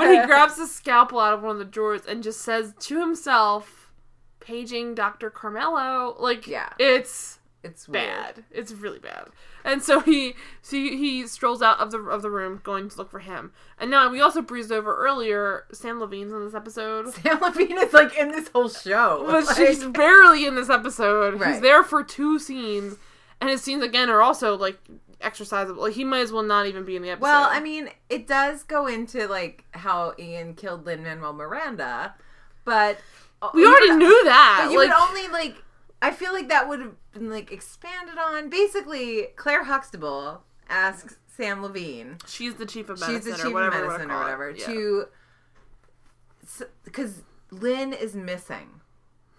When 0.00 0.20
he 0.20 0.26
grabs 0.26 0.56
the 0.56 0.66
scalpel 0.66 1.18
out 1.18 1.34
of 1.34 1.42
one 1.42 1.52
of 1.52 1.58
the 1.58 1.64
drawers 1.64 2.02
and 2.06 2.22
just 2.22 2.40
says 2.40 2.74
to 2.80 3.00
himself, 3.00 3.90
"Paging 4.40 4.94
Doctor 4.94 5.30
Carmelo," 5.30 6.16
like 6.18 6.46
Yeah. 6.46 6.70
it's 6.78 7.38
it's 7.62 7.86
weird. 7.86 8.06
bad. 8.08 8.44
It's 8.50 8.72
really 8.72 8.98
bad. 8.98 9.28
And 9.64 9.82
so 9.82 10.00
he 10.00 10.34
so 10.62 10.76
he, 10.76 10.96
he 10.96 11.26
strolls 11.26 11.60
out 11.60 11.78
of 11.78 11.90
the 11.90 11.98
of 11.98 12.22
the 12.22 12.30
room 12.30 12.60
going 12.64 12.88
to 12.88 12.96
look 12.96 13.10
for 13.10 13.18
him. 13.18 13.52
And 13.78 13.90
now 13.90 14.08
we 14.10 14.20
also 14.20 14.40
breezed 14.40 14.72
over 14.72 14.96
earlier 14.96 15.64
Samm 15.74 16.00
Levine's 16.00 16.32
in 16.32 16.42
this 16.44 16.54
episode. 16.54 17.06
Samm 17.14 17.40
Levine 17.42 17.76
is 17.78 17.92
like 17.92 18.16
in 18.16 18.30
this 18.32 18.48
whole 18.48 18.70
show. 18.70 19.24
But 19.26 19.44
Like, 19.44 19.56
she's 19.58 19.84
barely 19.84 20.46
in 20.46 20.54
this 20.54 20.70
episode. 20.70 21.34
He's 21.44 21.60
there 21.60 21.82
for 21.84 22.02
two 22.02 22.38
scenes 22.38 22.96
and 23.42 23.50
his 23.50 23.60
scenes 23.62 23.82
again 23.82 24.08
are 24.08 24.22
also 24.22 24.56
like 24.56 24.78
exercisable. 25.20 25.78
Like 25.78 25.94
he 25.94 26.04
might 26.04 26.20
as 26.20 26.32
well 26.32 26.42
not 26.42 26.66
even 26.66 26.84
be 26.84 26.96
in 26.96 27.02
the 27.02 27.10
episode. 27.10 27.22
well, 27.22 27.48
I 27.50 27.60
mean, 27.60 27.90
it 28.08 28.26
does 28.26 28.62
go 28.62 28.86
into 28.86 29.26
like 29.28 29.64
how 29.72 30.14
Ian 30.18 30.54
killed 30.54 30.86
Lin 30.86 31.02
Manuel 31.02 31.32
Miranda, 31.32 32.14
but 32.64 32.98
we 33.54 33.66
already 33.66 33.96
knew 33.96 34.24
that. 34.24 34.62
But 34.64 34.72
you 34.72 34.78
like 34.78 34.88
would 34.88 35.08
only 35.08 35.28
like. 35.28 35.56
I 36.02 36.12
feel 36.12 36.32
like 36.32 36.48
that 36.48 36.66
would 36.68 36.80
have 36.80 36.94
been 37.12 37.30
like 37.30 37.52
expanded 37.52 38.16
on. 38.18 38.48
Basically, 38.48 39.28
Claire 39.36 39.64
Huxtable 39.64 40.42
asks 40.68 41.18
Samm 41.38 41.62
Levine. 41.62 42.16
She's 42.26 42.54
the 42.54 42.66
chief 42.66 42.88
of 42.88 43.00
medicine. 43.00 43.16
She's 43.16 43.24
the 43.24 43.32
or 43.32 43.44
chief 43.44 43.52
whatever 43.52 43.76
of 43.76 43.82
you 43.82 43.88
wanna 43.88 44.06
medicine 44.06 44.10
or 44.10 44.22
whatever. 44.22 44.52
To 44.54 45.06
because 46.84 47.22
Lin 47.50 47.92
is 47.92 48.14
missing. 48.14 48.79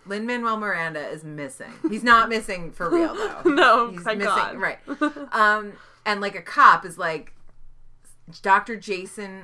Lin 0.06 0.26
Manuel 0.26 0.58
Miranda 0.58 1.08
is 1.08 1.24
missing. 1.24 1.74
He's 1.90 2.04
not 2.04 2.28
missing 2.30 2.72
for 2.72 2.90
real 2.90 3.14
though. 3.16 3.42
No, 3.50 3.92
he's 3.92 4.04
missing. 4.06 4.20
God. 4.20 4.58
Right. 4.58 4.80
Um, 5.32 5.74
and 6.06 6.20
like 6.22 6.36
a 6.36 6.42
cop 6.42 6.86
is 6.86 6.98
like, 6.98 7.34
Dr. 8.42 8.76
Jason 8.76 9.44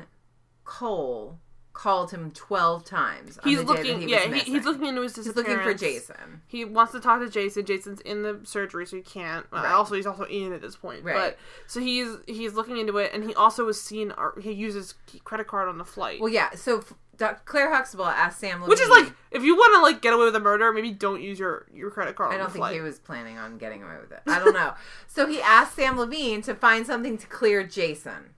Cole 0.64 1.40
called 1.74 2.10
him 2.10 2.32
twelve 2.32 2.84
times. 2.84 3.38
On 3.38 3.48
He's 3.48 3.60
the 3.60 3.66
day 3.66 3.74
that 3.74 3.86
looking. 3.86 4.02
he 4.08 4.12
yeah, 4.12 4.34
he, 4.34 4.40
he's 4.52 4.66
looking 4.66 4.88
into 4.88 5.02
his 5.04 5.16
He's 5.16 5.36
looking 5.36 5.60
for 5.60 5.74
Jason. 5.76 6.42
He 6.48 6.66
wants 6.66 6.92
to 6.94 7.00
talk 7.00 7.20
to 7.22 7.30
Jason. 7.30 7.66
Jason's 7.66 8.02
in 8.02 8.24
the 8.24 8.40
surgery, 8.44 8.88
so 8.88 8.96
he 8.96 9.04
can't. 9.04 9.46
Uh, 9.54 9.58
Right. 9.58 9.72
Also, 9.72 9.94
he's 9.94 10.08
also 10.08 10.24
in 10.24 10.54
at 10.54 10.62
this 10.62 10.76
point. 10.76 11.04
Right. 11.04 11.14
But 11.16 11.38
so 11.68 11.80
he's 11.80 12.18
he's 12.26 12.54
looking 12.56 12.78
into 12.78 12.98
it, 12.98 13.12
and 13.14 13.24
he 13.24 13.36
also 13.36 13.64
was 13.66 13.80
seen. 13.80 14.12
Or 14.18 14.34
he 14.42 14.52
uses 14.54 14.96
credit 15.24 15.46
card 15.48 15.70
on 15.70 15.78
the 15.78 15.86
flight, 15.86 16.20
Well, 16.20 16.32
yeah. 16.32 16.50
So 16.56 16.84
Doc- 17.18 17.46
Claire 17.46 17.74
Huxtable 17.74 18.06
asked 18.06 18.42
Samm 18.42 18.62
Levine, 18.62 18.70
which 18.70 18.80
is 18.80 18.90
like 18.90 19.12
if 19.32 19.44
you 19.44 19.56
want 19.56 19.76
to 19.76 19.82
like 19.82 20.02
get 20.02 20.14
away 20.14 20.26
with 20.26 20.36
a 20.36 20.40
murder, 20.40 20.72
maybe 20.72 20.92
don't 20.92 21.22
use 21.22 21.40
your 21.40 21.66
your 21.74 21.90
credit 21.92 22.16
card. 22.16 22.34
I 22.34 22.38
don't 22.38 22.48
think 22.48 22.58
flight. 22.58 22.76
he 22.76 22.82
was 22.82 23.00
planning 23.00 23.38
on 23.38 23.58
getting 23.58 23.84
away 23.84 23.96
with 24.02 24.12
it. 24.12 24.22
I 24.28 24.40
don't 24.40 24.54
know. 24.54 24.74
so 25.08 25.28
he 25.28 25.42
asked 25.42 25.76
Sam 25.76 25.98
Levine 25.98 26.42
to 26.44 26.56
find 26.56 26.86
something 26.86 27.18
to 27.18 27.28
clear 27.28 27.64
Jason. 27.66 28.34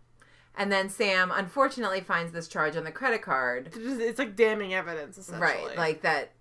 And 0.55 0.71
then 0.71 0.89
Sam 0.89 1.31
unfortunately 1.33 2.01
finds 2.01 2.33
this 2.33 2.47
charge 2.47 2.75
on 2.75 2.83
the 2.83 2.91
credit 2.91 3.21
card. 3.21 3.67
It's 3.67 3.77
It's 3.77 4.19
like 4.19 4.35
damning 4.35 4.73
evidence, 4.73 5.17
essentially. 5.17 5.67
Right. 5.67 5.77
Like 5.77 6.01
that 6.01 6.31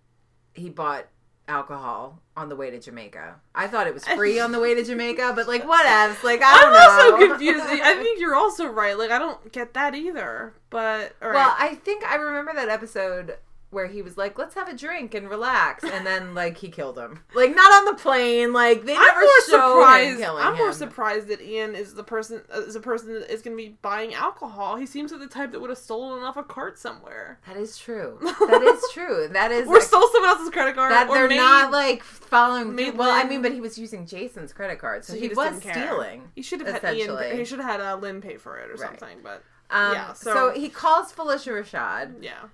he 0.55 0.71
bought 0.71 1.07
alcohol 1.49 2.21
on 2.37 2.49
the 2.49 2.57
way 2.57 2.71
to 2.71 2.79
Jamaica. 2.79 3.37
I 3.55 3.67
thought 3.67 3.87
it 3.87 3.95
was 3.95 4.07
free 4.17 4.39
on 4.39 4.53
the 4.53 4.61
way 4.61 4.75
to 4.75 4.85
Jamaica, 4.85 5.33
but 5.35 5.49
like 5.49 5.65
whatevs. 5.65 6.23
Like 6.23 6.41
I 6.43 6.63
I'm 6.65 6.73
know. 6.73 7.23
also 7.23 7.27
confused. 7.33 7.65
I 7.67 7.95
think 8.03 8.21
you're 8.21 8.37
also 8.37 8.67
right. 8.67 8.97
Like 8.97 9.11
I 9.11 9.19
don't 9.19 9.51
get 9.53 9.75
that 9.75 9.95
either. 9.95 10.55
But 10.71 11.15
all 11.23 11.31
right. 11.31 11.35
Well, 11.37 11.57
I 11.59 11.75
think 11.75 12.05
I 12.05 12.17
remember 12.17 12.53
that 12.55 12.69
episode 12.69 13.39
where 13.71 13.87
he 13.87 14.01
was 14.03 14.17
like, 14.17 14.39
"Let's 14.39 14.55
have 14.55 14.69
a 14.69 14.75
drink 14.77 15.15
and 15.15 15.29
relax," 15.29 15.85
and 15.85 16.07
then 16.07 16.35
like 16.35 16.57
he 16.59 16.69
killed 16.71 16.99
him. 16.99 17.23
Like 17.35 17.55
not 17.55 17.71
on 17.71 17.85
the 17.85 17.95
plane. 17.95 18.53
Like 18.53 18.85
they 18.85 18.95
never 18.95 19.09
I'm 19.11 19.21
more 19.21 19.41
surprised. 19.47 20.23
I'm 20.23 20.57
more 20.57 20.69
him. 20.69 20.73
surprised 20.75 21.29
that 21.29 21.41
Ian 21.43 21.75
is 21.75 21.95
the 21.95 22.03
person 22.05 22.43
uh, 22.55 22.61
is 22.63 22.77
a 22.77 22.81
person 22.81 23.13
that 23.15 23.31
is 23.33 23.43
going 23.43 23.57
to 23.57 23.63
be 23.63 23.77
buying 23.83 24.15
alcohol. 24.15 24.77
He 24.77 24.87
seems 24.87 25.13
like 25.13 25.21
the 25.21 25.27
type 25.27 25.53
that 25.53 25.61
would 25.61 25.71
have 25.71 25.79
stolen 25.79 26.23
off 26.23 26.37
a 26.37 26.43
cart 26.43 26.79
somewhere, 26.79 27.39
That 27.47 27.57
is 27.57 27.77
true. 27.79 28.19
That 28.23 28.63
is 28.63 28.83
true. 28.93 29.29
That 29.33 29.53
is 29.53 29.67
or 29.69 29.75
like- 29.75 29.83
stole 29.83 30.09
someone 30.13 30.31
else's 30.31 30.51
credit 30.51 30.75
card. 30.75 30.93
that 30.93 31.09
they're 31.11 31.29
made- 31.29 31.37
not 31.37 31.71
like 31.71 32.03
following. 32.03 32.75
made 32.75 32.97
well, 32.97 33.11
I 33.11 33.29
mean, 33.29 33.43
but 33.43 33.53
he 33.53 33.61
was 33.61 33.79
using 33.79 34.07
Jason's 34.07 34.53
credit 34.53 34.79
card, 34.79 35.05
so, 35.05 35.13
So 35.13 35.19
he, 35.21 35.29
he 35.29 35.35
was 35.35 35.59
stealing. 35.61 36.23
He 36.35 36.43
should 36.43 36.61
have 36.67 36.81
had 36.83 36.97
Ian. 36.97 37.37
He 37.37 37.45
should 37.45 37.59
have 37.61 37.69
had 37.69 37.81
uh, 37.81 37.97
Lin 37.97 38.21
pay 38.21 38.37
for 38.37 38.57
it 38.59 38.71
or 38.71 38.75
Right. 38.75 38.81
something. 38.99 39.19
But 39.23 39.43
Um, 39.71 39.93
Yeah, 39.93 40.13
so, 40.15 40.33
so- 40.55 40.59
he 40.61 40.69
calls 40.71 41.13
Phylicia 41.13 41.53
Rashad. 41.63 42.23
yeah. 42.23 42.45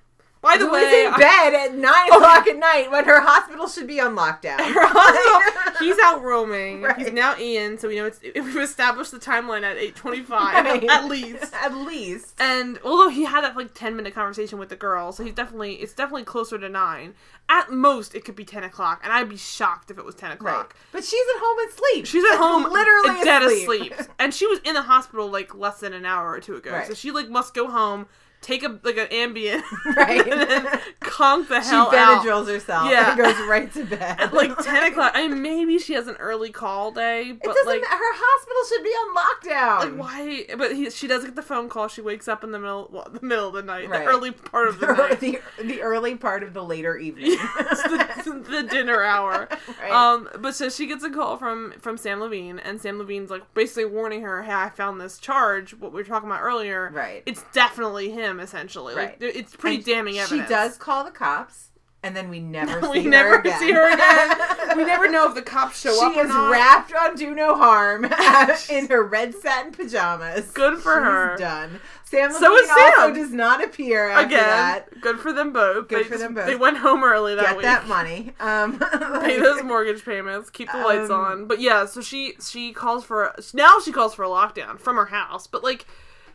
By 0.45 0.57
the 0.59 0.67
who 0.67 0.73
way, 0.73 0.81
is 0.83 1.07
in 1.09 1.15
I- 1.15 1.19
bed 1.19 1.55
at 1.55 1.75
nine 1.75 2.13
o'clock 2.13 2.47
at 2.47 2.57
night 2.57 2.91
when 2.91 3.05
her 3.07 3.21
hospital 3.21 3.67
should 3.67 3.87
be 3.87 3.99
on 4.01 4.15
lockdown. 4.15 4.59
Her 4.61 4.87
hospital- 4.87 5.79
he's 5.87 5.99
out 6.05 6.23
roaming. 6.23 6.85
He's 6.99 7.13
now 7.13 7.37
Ian, 7.39 7.79
so 7.79 7.89
we 7.89 7.97
know 7.97 8.07
it's 8.07 8.21
we've 8.35 8.57
established 8.59 9.11
the 9.11 9.19
timeline 9.19 9.63
at 9.63 9.77
eight 9.77 9.97
twenty 9.97 10.23
five 10.23 10.65
Right. 10.65 10.85
at 10.85 11.07
least. 11.07 11.53
at 11.55 11.75
least. 11.75 12.35
And 12.39 12.79
although 12.85 13.09
he 13.09 13.25
had 13.25 13.43
that 13.43 13.57
like 13.57 13.75
ten 13.75 13.97
minute 13.97 14.15
conversation 14.15 14.59
with 14.59 14.69
the 14.69 14.77
girl, 14.77 15.13
so 15.13 15.25
he's 15.25 15.35
definitely 15.35 15.75
it's 15.75 15.95
definitely 15.95 16.25
closer 16.25 16.59
to 16.59 16.69
nine. 16.69 17.15
At 17.49 17.71
most, 17.71 18.15
it 18.15 18.25
could 18.25 18.37
be 18.37 18.45
ten 18.45 18.65
o'clock, 18.65 19.01
and 19.05 19.13
I'd 19.13 19.29
be 19.29 19.37
shocked 19.37 19.91
if 19.91 19.99
it 19.99 20.05
was 20.05 20.15
ten 20.15 20.31
Right. 20.31 20.37
o'clock. 20.37 20.75
But 20.93 21.05
she's 21.05 21.27
at 21.37 21.41
home 21.43 21.59
and 21.59 21.69
asleep. 21.71 22.07
She's 22.07 22.25
at 22.25 22.39
home, 22.39 22.63
literally 22.73 23.23
dead 23.25 23.43
asleep. 23.43 23.93
asleep, 23.93 24.09
and 24.19 24.33
she 24.33 24.47
was 24.47 24.61
in 24.65 24.73
the 24.75 24.83
hospital 24.83 25.29
like 25.31 25.55
less 25.55 25.81
than 25.81 25.93
an 25.93 26.07
hour 26.07 26.31
or 26.31 26.41
two 26.41 26.57
ago. 26.57 26.71
Right. 26.73 26.87
So 26.87 26.95
she 26.95 27.11
like 27.11 27.29
must 27.29 27.53
go 27.53 27.69
home, 27.71 28.07
take 28.45 28.63
a 28.63 28.79
like 28.83 28.97
an 28.99 29.07
Ambien, 29.09 29.63
Right. 29.97 30.27
and 30.31 30.41
then 30.51 30.81
conk 31.01 31.49
the 31.49 31.61
She 31.63 31.69
hell 31.71 31.89
out. 31.95 32.25
Benadryls 32.25 32.47
herself 32.47 32.91
Yeah. 32.91 33.11
and 33.11 33.19
goes 33.19 33.35
right 33.49 33.73
to 33.75 33.85
bed. 33.85 34.21
At 34.21 34.33
like 34.35 34.57
ten 34.59 34.85
o'clock. 34.93 35.13
I 35.15 35.27
mean, 35.27 35.43
maybe 35.43 35.79
she 35.79 35.95
has 35.95 36.07
an 36.07 36.17
early 36.17 36.51
call 36.51 36.93
day, 36.93 37.23
It 37.31 37.41
but 37.43 37.55
doesn't. 37.55 37.67
like. 37.67 37.83
her 37.83 37.99
hospital 37.99 38.65
should 38.69 38.85
be 38.85 38.91
on 38.91 39.17
lockdown. 39.17 39.99
Like 39.99 40.01
why? 40.49 40.57
But 40.57 40.73
he, 40.77 40.91
she 40.91 41.07
does 41.07 41.25
get 41.25 41.35
the 41.37 41.43
phone 41.43 41.69
call. 41.69 41.89
She 41.89 42.01
wakes 42.01 42.29
up 42.29 42.45
in 42.45 42.53
the 42.53 42.59
middle, 42.59 42.89
well, 42.93 43.09
the 43.11 43.25
middle 43.25 43.49
of 43.49 43.55
the 43.55 43.63
night, 43.63 43.89
Right. 43.89 44.05
the 44.05 44.11
early 44.11 44.31
part 44.33 44.69
of 44.69 44.81
the 44.81 44.93
night, 44.93 45.21
the, 45.21 45.41
the 45.63 45.83
early 45.83 46.15
part 46.17 46.43
of 46.43 46.53
the 46.55 46.63
later 46.63 46.97
evening. 46.97 47.37
It's 47.59 47.83
the, 48.25 48.45
the 48.49 48.63
dinner 48.63 49.03
hour. 49.03 49.49
Right. 49.81 49.91
Um, 49.91 50.29
but 50.39 50.55
so 50.55 50.69
she 50.69 50.87
gets 50.87 51.03
a 51.05 51.11
call 51.11 51.37
from 51.37 51.75
from 51.81 51.97
Samm 51.97 52.21
Levine, 52.21 52.59
and 52.59 52.79
Samm 52.81 52.99
Levine's 52.99 53.31
like 53.31 53.43
basically 53.55 53.85
warning 53.87 54.23
her, 54.23 54.43
"Hey, 54.43 54.53
I 54.53 54.69
found 54.71 55.01
this 55.01 55.19
charge. 55.19 55.73
What 55.75 55.93
we 55.93 56.01
were 56.03 56.07
talking 56.09 56.29
about 56.29 56.43
earlier. 56.43 56.91
Right. 56.93 57.23
It's 57.27 57.45
definitely 57.53 58.11
him. 58.11 58.34
Essentially, 58.41 58.95
Right. 58.95 59.21
like 59.21 59.35
it's 59.37 59.55
pretty 59.57 59.77
And 59.77 59.85
damning 59.85 60.19
evidence. 60.19 60.47
She 60.49 60.49
does 60.53 60.77
call 60.77 61.05
the 61.05 61.11
cops, 61.11 61.69
and 62.03 62.15
then 62.17 62.29
we 62.29 62.41
never 62.41 62.81
we 62.91 63.03
see 63.03 63.09
never 63.09 63.31
her 63.31 63.41
again. 63.41 63.59
See 63.61 63.73
her 63.73 63.93
again. 63.93 64.77
we 64.77 64.85
never 64.85 65.09
know 65.11 65.29
if 65.29 65.35
the 65.35 65.43
cops 65.43 65.81
show 65.81 66.05
up 66.07 66.13
She 66.15 66.21
is 66.21 66.29
not. 66.29 66.51
wrapped 66.51 66.93
on 66.95 67.15
do 67.17 67.35
no 67.35 67.55
harm 67.57 68.05
in 68.71 68.87
her 68.89 69.03
red 69.03 69.35
satin 69.35 69.73
pajamas. 69.73 70.51
Good 70.51 70.79
for 70.79 70.95
She's 70.97 71.05
her. 71.05 71.37
Done. 71.39 71.81
Sam 72.05 72.31
So 72.33 72.49
Levine 72.53 72.67
Sam. 72.69 72.93
also 73.01 73.15
does 73.15 73.33
not 73.33 73.65
appear 73.65 74.09
after 74.11 74.27
Again, 74.27 74.39
that. 74.47 75.01
good 75.01 75.19
for 75.19 75.33
them 75.33 75.53
both. 75.53 75.89
Good 75.89 76.05
they 76.05 76.09
for 76.09 76.17
them 76.19 76.35
both. 76.35 76.47
They 76.47 76.55
went 76.55 76.77
home 76.77 77.03
early 77.03 77.35
that 77.35 77.57
week. 77.57 77.65
Get 77.65 77.83
week. 77.83 77.87
that 77.87 77.89
money. 77.89 78.33
Um, 78.39 78.79
pay 79.23 79.41
those 79.41 79.65
mortgage 79.65 80.05
payments, 80.05 80.49
keep 80.51 80.71
the 80.71 80.79
lights 80.79 81.11
Um, 81.11 81.21
on. 81.25 81.47
But 81.47 81.61
yeah, 81.61 81.87
so 81.87 82.01
she 82.01 82.35
she 82.41 82.73
calls 82.73 83.05
for 83.05 83.35
now 83.53 83.81
she 83.81 83.91
calls 83.91 84.15
for 84.15 84.25
a 84.25 84.29
lockdown 84.29 84.79
from 84.79 84.95
her 84.97 85.07
house. 85.07 85.47
But 85.49 85.65
like 85.65 85.87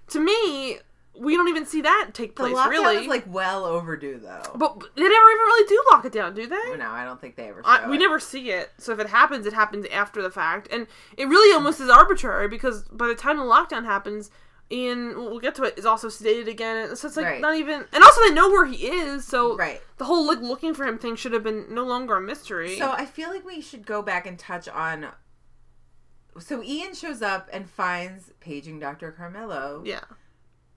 to 0.07 0.19
me, 0.19 0.79
we 1.19 1.35
don't 1.35 1.49
even 1.49 1.65
see 1.65 1.81
that 1.81 2.11
take 2.13 2.35
the 2.35 2.43
place 2.43 2.55
lockdown 2.55 2.69
really. 2.69 2.95
is 2.97 3.07
like 3.07 3.25
well 3.27 3.65
overdue, 3.65 4.17
though. 4.17 4.41
but 4.55 4.79
they 4.95 5.01
never 5.03 5.13
even 5.29 5.45
really 5.45 5.67
do 5.67 5.83
lock 5.91 6.05
it 6.05 6.11
down, 6.13 6.33
do 6.33 6.47
they? 6.47 6.55
Oh, 6.55 6.75
no, 6.79 6.89
I 6.89 7.03
don't 7.03 7.19
think 7.19 7.35
they 7.35 7.49
ever. 7.49 7.61
Show 7.61 7.69
I, 7.69 7.87
we 7.89 7.97
it. 7.97 7.99
never 7.99 8.19
see 8.19 8.51
it. 8.51 8.71
So 8.77 8.93
if 8.93 8.99
it 8.99 9.07
happens, 9.07 9.45
it 9.45 9.53
happens 9.53 9.85
after 9.91 10.21
the 10.21 10.31
fact, 10.31 10.67
and 10.71 10.87
it 11.17 11.25
really 11.27 11.53
almost 11.53 11.79
is 11.81 11.89
arbitrary 11.89 12.47
because 12.47 12.83
by 12.85 13.07
the 13.07 13.15
time 13.15 13.37
the 13.37 13.43
lockdown 13.43 13.85
happens. 13.85 14.31
Ian, 14.71 15.15
we'll 15.15 15.39
get 15.39 15.55
to 15.55 15.63
it, 15.63 15.79
is 15.79 15.85
also 15.87 16.09
sedated 16.09 16.47
again. 16.47 16.95
So 16.95 17.07
it's 17.07 17.17
like 17.17 17.25
Right. 17.25 17.41
not 17.41 17.55
even, 17.55 17.85
and 17.91 18.03
also 18.03 18.21
they 18.21 18.29
know 18.35 18.49
where 18.51 18.65
he 18.67 18.85
is. 18.85 19.25
So 19.25 19.57
Right. 19.57 19.81
the 19.97 20.05
whole 20.05 20.27
like 20.27 20.41
looking 20.41 20.75
for 20.75 20.85
him 20.85 20.99
thing 20.99 21.15
should 21.15 21.33
have 21.33 21.41
been 21.41 21.73
no 21.73 21.83
longer 21.83 22.17
a 22.17 22.21
mystery. 22.21 22.77
So 22.77 22.91
I 22.91 23.07
feel 23.07 23.29
like 23.29 23.43
we 23.43 23.61
should 23.61 23.83
go 23.83 24.03
back 24.03 24.27
and 24.27 24.37
touch 24.37 24.67
on. 24.69 25.07
So 26.39 26.61
Ian 26.63 26.93
shows 26.93 27.23
up 27.23 27.49
and 27.51 27.67
finds 27.67 28.31
paging 28.39 28.79
Dr. 28.79 29.11
Carmelo, 29.11 29.81
yeah, 29.85 30.01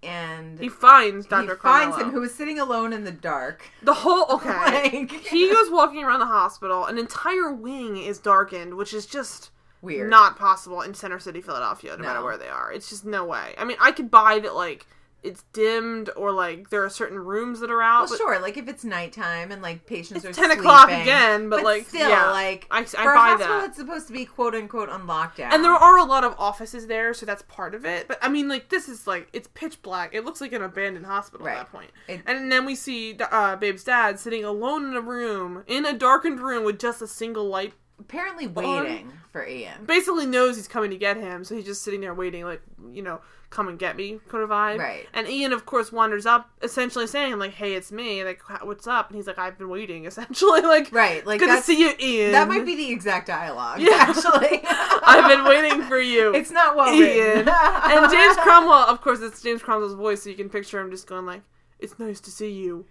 and 0.02 0.58
he 0.58 0.68
finds 0.68 1.26
Dr. 1.26 1.42
he 1.42 1.46
Dr. 1.48 1.60
finds 1.60 1.96
him 1.96 2.10
who 2.10 2.22
is 2.22 2.34
sitting 2.34 2.58
alone 2.58 2.92
in 2.92 3.04
the 3.04 3.12
dark. 3.12 3.70
The 3.82 3.94
whole 3.94 4.26
okay. 4.30 4.48
Like- 5.00 5.10
he 5.12 5.48
goes 5.50 5.70
walking 5.70 6.02
around 6.04 6.20
the 6.20 6.26
hospital. 6.26 6.86
An 6.86 6.98
entire 6.98 7.52
wing 7.52 7.96
is 7.96 8.18
darkened, 8.18 8.74
which 8.74 8.92
is 8.92 9.06
just 9.06 9.50
Weird. 9.80 10.10
not 10.10 10.38
possible 10.38 10.80
in 10.82 10.94
Center 10.94 11.18
City, 11.18 11.40
Philadelphia. 11.40 11.96
No, 11.96 12.02
matter 12.04 12.22
where 12.24 12.38
they 12.38 12.48
are, 12.48 12.72
it's 12.72 12.88
just 12.88 13.04
no 13.04 13.24
way. 13.24 13.54
I 13.58 13.64
mean, 13.64 13.76
I 13.80 13.92
could 13.92 14.10
buy 14.10 14.38
that 14.40 14.54
like 14.54 14.86
it's 15.22 15.44
dimmed 15.52 16.10
or 16.16 16.32
like 16.32 16.70
there 16.70 16.84
are 16.84 16.90
certain 16.90 17.18
rooms 17.18 17.60
that 17.60 17.70
are 17.70 17.80
out. 17.82 18.08
Well, 18.10 18.18
sure. 18.18 18.40
Like 18.40 18.56
if 18.56 18.68
it's 18.68 18.84
nighttime 18.84 19.52
and 19.52 19.62
like 19.62 19.86
patients 19.86 20.24
It's 20.24 20.36
are 20.38 20.40
10 20.48 20.58
o'clock 20.58 20.88
again, 20.90 21.48
but, 21.48 21.62
like, 21.62 21.86
still, 21.88 22.08
yeah, 22.08 22.30
like 22.30 22.66
I- 22.70 22.80
I 22.80 22.84
for 22.84 23.00
a 23.12 23.14
buy 23.14 23.28
hospital, 23.30 23.58
that. 23.60 23.68
it's 23.68 23.76
supposed 23.78 24.06
to 24.08 24.12
be 24.12 24.24
quote 24.24 24.54
unquote 24.54 24.88
on 24.88 25.06
lockdown. 25.06 25.52
And 25.52 25.62
there 25.64 25.72
are 25.72 25.98
a 25.98 26.04
lot 26.04 26.24
of 26.24 26.34
offices 26.38 26.86
there, 26.88 27.14
so 27.14 27.24
that's 27.24 27.42
part 27.42 27.74
of 27.74 27.84
it. 27.84 28.08
But 28.08 28.18
I 28.20 28.28
mean, 28.28 28.48
like 28.48 28.68
this 28.68 28.88
is 28.88 29.06
like 29.06 29.28
it's 29.32 29.48
pitch 29.54 29.80
black. 29.82 30.14
It 30.14 30.24
looks 30.24 30.40
like 30.40 30.52
an 30.52 30.62
abandoned 30.62 31.06
hospital 31.06 31.46
Right. 31.46 31.56
at 31.58 31.66
that 31.66 31.72
point. 31.72 31.90
It- 32.08 32.22
and 32.26 32.50
then 32.50 32.64
we 32.66 32.74
see 32.74 33.16
uh, 33.30 33.56
Babe's 33.56 33.84
dad 33.84 34.18
sitting 34.18 34.44
alone 34.44 34.86
in 34.86 34.94
a 34.96 35.00
room, 35.00 35.64
in 35.66 35.86
a 35.86 35.92
darkened 35.92 36.40
room 36.40 36.64
with 36.64 36.78
just 36.78 37.00
a 37.00 37.06
single 37.06 37.44
light 37.48 37.74
apparently 38.02 38.46
um, 38.46 38.54
waiting 38.54 39.12
for 39.30 39.46
Ian. 39.46 39.84
basically 39.86 40.26
knows 40.26 40.56
he's 40.56 40.68
coming 40.68 40.90
to 40.90 40.96
get 40.98 41.16
him, 41.16 41.44
so 41.44 41.54
he's 41.54 41.64
just 41.64 41.82
sitting 41.82 42.00
there 42.00 42.14
waiting, 42.14 42.44
like 42.44 42.60
you 42.92 43.02
know, 43.02 43.20
come 43.50 43.68
and 43.68 43.78
get 43.78 43.96
me 43.96 44.18
kind 44.28 44.42
of 44.42 44.50
vibe. 44.50 44.78
Right. 44.78 45.06
And 45.12 45.28
Ian, 45.28 45.52
of 45.52 45.64
course, 45.66 45.92
wanders 45.92 46.26
up, 46.26 46.50
essentially 46.62 47.06
saying 47.06 47.38
like, 47.38 47.52
"Hey, 47.52 47.74
it's 47.74 47.92
me. 47.92 48.24
Like, 48.24 48.42
what's 48.64 48.86
up?" 48.86 49.08
And 49.08 49.16
he's 49.16 49.26
like, 49.26 49.38
"I've 49.38 49.56
been 49.58 49.68
waiting." 49.68 50.04
Essentially, 50.12 50.62
like, 50.62 50.90
Right, 50.92 51.24
like 51.26 51.40
good 51.40 51.54
to 51.54 51.62
see 51.62 51.80
you, 51.80 51.94
Ian. 52.00 52.32
That 52.32 52.48
might 52.48 52.66
be 52.66 52.74
the 52.74 52.90
exact 52.90 53.28
dialogue. 53.28 53.80
Yeah. 53.80 53.90
actually. 54.08 54.60
I've 55.04 55.28
been 55.28 55.44
waiting 55.44 55.82
for 55.82 55.98
you. 55.98 56.34
It's 56.34 56.50
not 56.50 56.76
well 56.76 56.92
Ian. 56.92 57.48
and 57.48 58.12
James 58.12 58.36
Cromwell, 58.38 58.86
of 58.88 59.00
course, 59.00 59.20
it's 59.20 59.42
James 59.42 59.62
Cromwell's 59.62 59.94
voice, 59.94 60.22
so 60.22 60.30
you 60.30 60.36
can 60.36 60.48
picture 60.48 60.80
him 60.80 60.90
just 60.90 61.06
going 61.06 61.26
like, 61.26 61.42
"It's 61.78 61.98
nice 61.98 62.20
to 62.20 62.30
see 62.30 62.50
you." 62.50 62.86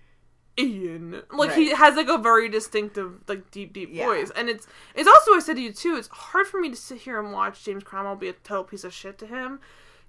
Ian, 0.59 1.21
like 1.31 1.53
he 1.53 1.71
has 1.71 1.95
like 1.95 2.09
a 2.09 2.17
very 2.17 2.49
distinctive, 2.49 3.13
like 3.27 3.49
deep, 3.51 3.73
deep 3.73 3.89
Yeah. 3.91 4.05
voice, 4.05 4.31
and 4.35 4.49
it's 4.49 4.67
it's 4.95 5.07
also 5.07 5.33
I 5.33 5.39
said 5.39 5.55
to 5.55 5.61
you 5.61 5.71
too. 5.71 5.95
It's 5.95 6.07
hard 6.09 6.47
for 6.47 6.59
me 6.59 6.69
to 6.69 6.75
sit 6.75 6.99
here 6.99 7.19
and 7.19 7.31
watch 7.31 7.63
James 7.63 7.83
Cromwell 7.83 8.15
be 8.17 8.27
a 8.29 8.33
total 8.33 8.63
piece 8.65 8.83
of 8.83 8.93
shit 8.93 9.17
to 9.19 9.27
him, 9.27 9.59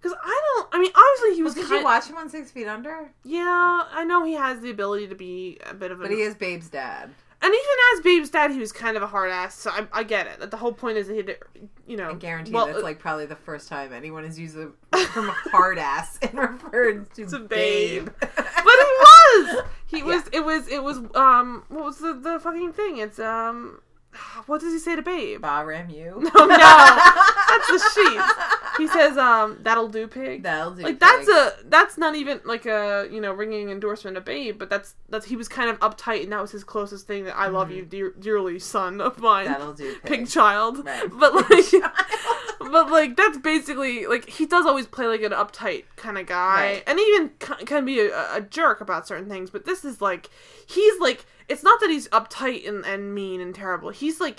because 0.00 0.16
I 0.22 0.40
don't. 0.56 0.68
I 0.72 0.78
mean, 0.80 0.90
obviously 0.94 1.36
he 1.36 1.42
was. 1.42 1.54
Did 1.54 1.66
kind, 1.66 1.78
you 1.80 1.84
watch 1.84 2.06
him 2.06 2.16
on 2.16 2.28
Six 2.28 2.50
Feet 2.50 2.66
Under? 2.66 3.12
Yeah, 3.24 3.44
I 3.90 4.04
know 4.04 4.24
he 4.24 4.34
has 4.34 4.60
the 4.60 4.70
ability 4.70 5.06
to 5.08 5.14
be 5.14 5.58
a 5.64 5.74
bit 5.74 5.90
of 5.92 6.00
a. 6.00 6.02
But 6.04 6.10
he 6.10 6.22
is 6.22 6.34
Babe's 6.34 6.68
dad. 6.68 7.10
And 7.44 7.52
even 7.52 7.76
as 7.94 8.00
Babe's 8.02 8.30
dad, 8.30 8.52
he 8.52 8.60
was 8.60 8.70
kind 8.70 8.96
of 8.96 9.02
a 9.02 9.06
hard 9.08 9.32
ass. 9.32 9.56
So 9.58 9.70
I, 9.70 9.88
I 9.92 10.02
get 10.04 10.28
it. 10.28 10.38
That 10.38 10.52
the 10.52 10.56
whole 10.56 10.72
point 10.72 10.96
is 10.96 11.08
that 11.08 11.14
he, 11.56 11.60
you 11.90 11.96
know, 11.96 12.10
I 12.10 12.14
guarantee 12.14 12.52
well, 12.52 12.66
that's 12.66 12.78
uh, 12.78 12.82
like 12.82 13.00
probably 13.00 13.26
the 13.26 13.34
first 13.34 13.68
time 13.68 13.92
anyone 13.92 14.22
has 14.24 14.38
used 14.38 14.54
the 14.54 14.70
term 14.92 15.26
hard 15.50 15.76
ass 15.76 16.20
and 16.22 16.34
referred 16.38 17.12
to 17.14 17.26
To 17.26 17.38
babe. 17.40 18.04
babe. 18.04 18.10
but 18.20 18.34
it 18.66 19.56
was. 19.56 19.64
He 19.92 20.02
was. 20.02 20.22
It 20.32 20.44
was. 20.44 20.68
It 20.68 20.82
was. 20.82 20.98
Um. 21.14 21.64
What 21.68 21.84
was 21.84 21.98
the 21.98 22.14
the 22.14 22.40
fucking 22.40 22.72
thing? 22.72 22.98
It's 22.98 23.18
um. 23.18 23.80
What 24.46 24.60
does 24.60 24.72
he 24.72 24.78
say 24.78 24.96
to 24.96 25.02
Babe? 25.02 25.40
Ba 25.42 25.62
ram 25.64 25.88
you. 25.88 26.30
Oh 26.34 26.46
no, 26.46 26.56
that's 26.56 27.66
the 27.68 27.90
sheep. 27.94 28.22
He 28.78 28.86
says, 28.88 29.18
um, 29.18 29.58
"That'll 29.60 29.88
do, 29.88 30.08
pig." 30.08 30.42
That'll 30.44 30.70
do. 30.72 30.82
like 30.82 30.98
that's 30.98 31.28
a 31.28 31.52
that's 31.66 31.98
not 31.98 32.16
even 32.16 32.40
like 32.46 32.64
a 32.64 33.06
you 33.12 33.20
know 33.20 33.30
ringing 33.30 33.68
endorsement 33.70 34.16
of 34.16 34.24
Babe, 34.24 34.58
but 34.58 34.70
that's 34.70 34.94
that's 35.10 35.26
he 35.26 35.36
was 35.36 35.46
kind 35.46 35.68
of 35.68 35.78
uptight, 35.80 36.22
and 36.22 36.32
that 36.32 36.40
was 36.40 36.52
his 36.52 36.64
closest 36.64 37.06
thing. 37.06 37.24
That 37.24 37.36
I 37.36 37.48
love 37.48 37.70
you 37.70 37.84
dear, 37.84 38.14
dearly, 38.18 38.58
son 38.58 39.02
of 39.02 39.18
mine, 39.18 39.44
Mm-hmm. 39.44 39.52
That'll 39.52 39.74
do. 39.74 39.96
pig 40.04 40.26
child. 40.26 40.86
Right. 40.86 41.02
But 41.12 41.34
like, 41.34 41.64
but 42.60 42.90
like 42.90 43.14
that's 43.16 43.36
basically 43.38 44.06
like 44.06 44.26
he 44.28 44.46
does 44.46 44.64
always 44.64 44.86
play 44.86 45.06
like 45.06 45.20
an 45.22 45.32
uptight 45.32 45.84
kind 45.96 46.16
of 46.16 46.24
guy, 46.26 46.72
Right. 46.72 46.82
and 46.86 46.98
even 46.98 47.30
can 47.66 47.84
be 47.84 48.00
a, 48.00 48.36
a 48.36 48.40
jerk 48.40 48.80
about 48.80 49.06
certain 49.06 49.28
things. 49.28 49.50
But 49.50 49.66
this 49.66 49.84
is 49.84 50.00
like 50.00 50.30
he's 50.66 50.98
like 50.98 51.26
it's 51.52 51.62
not 51.62 51.80
that 51.80 51.90
he's 51.90 52.08
uptight 52.08 52.68
and, 52.68 52.84
and 52.84 53.14
mean 53.14 53.40
and 53.40 53.54
terrible. 53.54 53.90
He's 53.90 54.20
like 54.20 54.38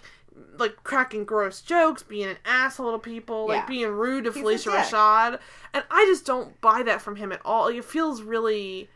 like 0.58 0.84
cracking 0.84 1.26
gross 1.26 1.62
jokes, 1.62 2.02
being 2.04 2.28
an 2.28 2.38
asshole 2.44 2.92
to 2.94 2.98
people, 3.00 3.48
like 3.48 3.62
Yeah. 3.62 3.68
being 3.68 3.88
rude 3.92 4.24
to 4.26 4.32
He's 4.32 4.44
Phylicia. 4.44 4.82
Rashad, 4.84 5.40
and 5.74 5.84
I 5.92 6.06
just 6.08 6.26
don't 6.26 6.60
buy 6.60 6.82
that 6.84 7.02
from 7.02 7.16
him 7.18 7.32
at 7.32 7.42
all. 7.46 7.66
Like, 7.66 7.76
it 7.76 7.86
feels 7.86 8.24
really, 8.24 8.90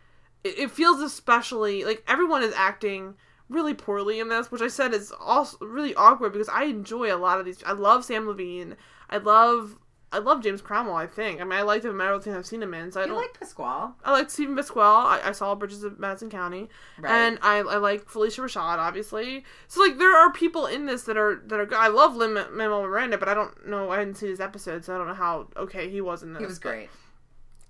it, 0.43 0.57
it 0.57 0.71
feels 0.71 0.99
especially 0.99 1.83
like 1.83 2.03
everyone 2.07 2.43
is 2.43 2.53
acting 2.55 3.15
really 3.49 3.73
poorly 3.75 4.19
in 4.19 4.29
this, 4.29 4.51
which 4.51 4.61
I 4.61 4.67
said 4.67 4.93
is 4.93 5.13
also 5.19 5.63
really 5.65 5.93
awkward 5.95 6.33
because 6.33 6.49
I 6.49 6.63
enjoy 6.65 7.13
a 7.13 7.17
lot 7.17 7.39
of 7.39 7.45
these. 7.45 7.63
I 7.63 7.73
love 7.73 8.01
Samm 8.01 8.25
Levine. 8.27 8.75
I 9.09 9.17
love. 9.17 9.77
I 10.09 10.19
love 10.19 10.41
James 10.41 10.61
Cromwell. 10.61 10.95
I 10.95 11.05
think. 11.05 11.41
I 11.41 11.43
mean, 11.43 11.53
I 11.59 11.63
liked 11.63 11.83
him 11.83 11.99
in 11.99 12.07
everything 12.07 12.33
I've 12.33 12.45
seen 12.45 12.63
him 12.63 12.73
in. 12.73 12.91
So 12.91 13.01
I 13.01 13.03
You 13.03 13.09
don't. 13.09 13.17
like 13.17 13.37
Pasquale, 13.37 13.91
I 14.05 14.11
like 14.13 14.29
Steven 14.29 14.55
Pasquale. 14.55 15.05
I, 15.05 15.21
I 15.25 15.31
saw 15.33 15.53
Bridges 15.53 15.83
of 15.83 15.99
Madison 15.99 16.29
County, 16.29 16.69
right? 16.99 17.11
and 17.11 17.39
I, 17.41 17.57
I 17.57 17.77
like 17.77 18.05
Phylicia 18.09 18.39
Rashad, 18.39 18.77
obviously. 18.77 19.43
So 19.67 19.81
like 19.81 19.97
there 19.97 20.15
are 20.15 20.31
people 20.31 20.65
in 20.65 20.85
this 20.85 21.03
that 21.03 21.17
are 21.17 21.41
that 21.47 21.59
are 21.59 21.65
good. 21.65 21.77
I 21.77 21.87
love 21.89 22.15
Lin 22.15 22.33
Manuel 22.33 22.83
Miranda, 22.83 23.17
but 23.17 23.27
I 23.27 23.33
don't 23.33 23.67
know. 23.67 23.89
I 23.91 23.97
didn't 23.97 24.15
see 24.15 24.27
his 24.27 24.39
episodes, 24.39 24.85
so 24.85 24.95
I 24.95 24.97
don't 24.97 25.07
know 25.07 25.13
how 25.13 25.47
okay 25.57 25.89
he 25.89 25.99
was 25.99 26.23
in 26.23 26.31
this. 26.33 26.39
he 26.39 26.45
was 26.45 26.59
great. 26.59 26.89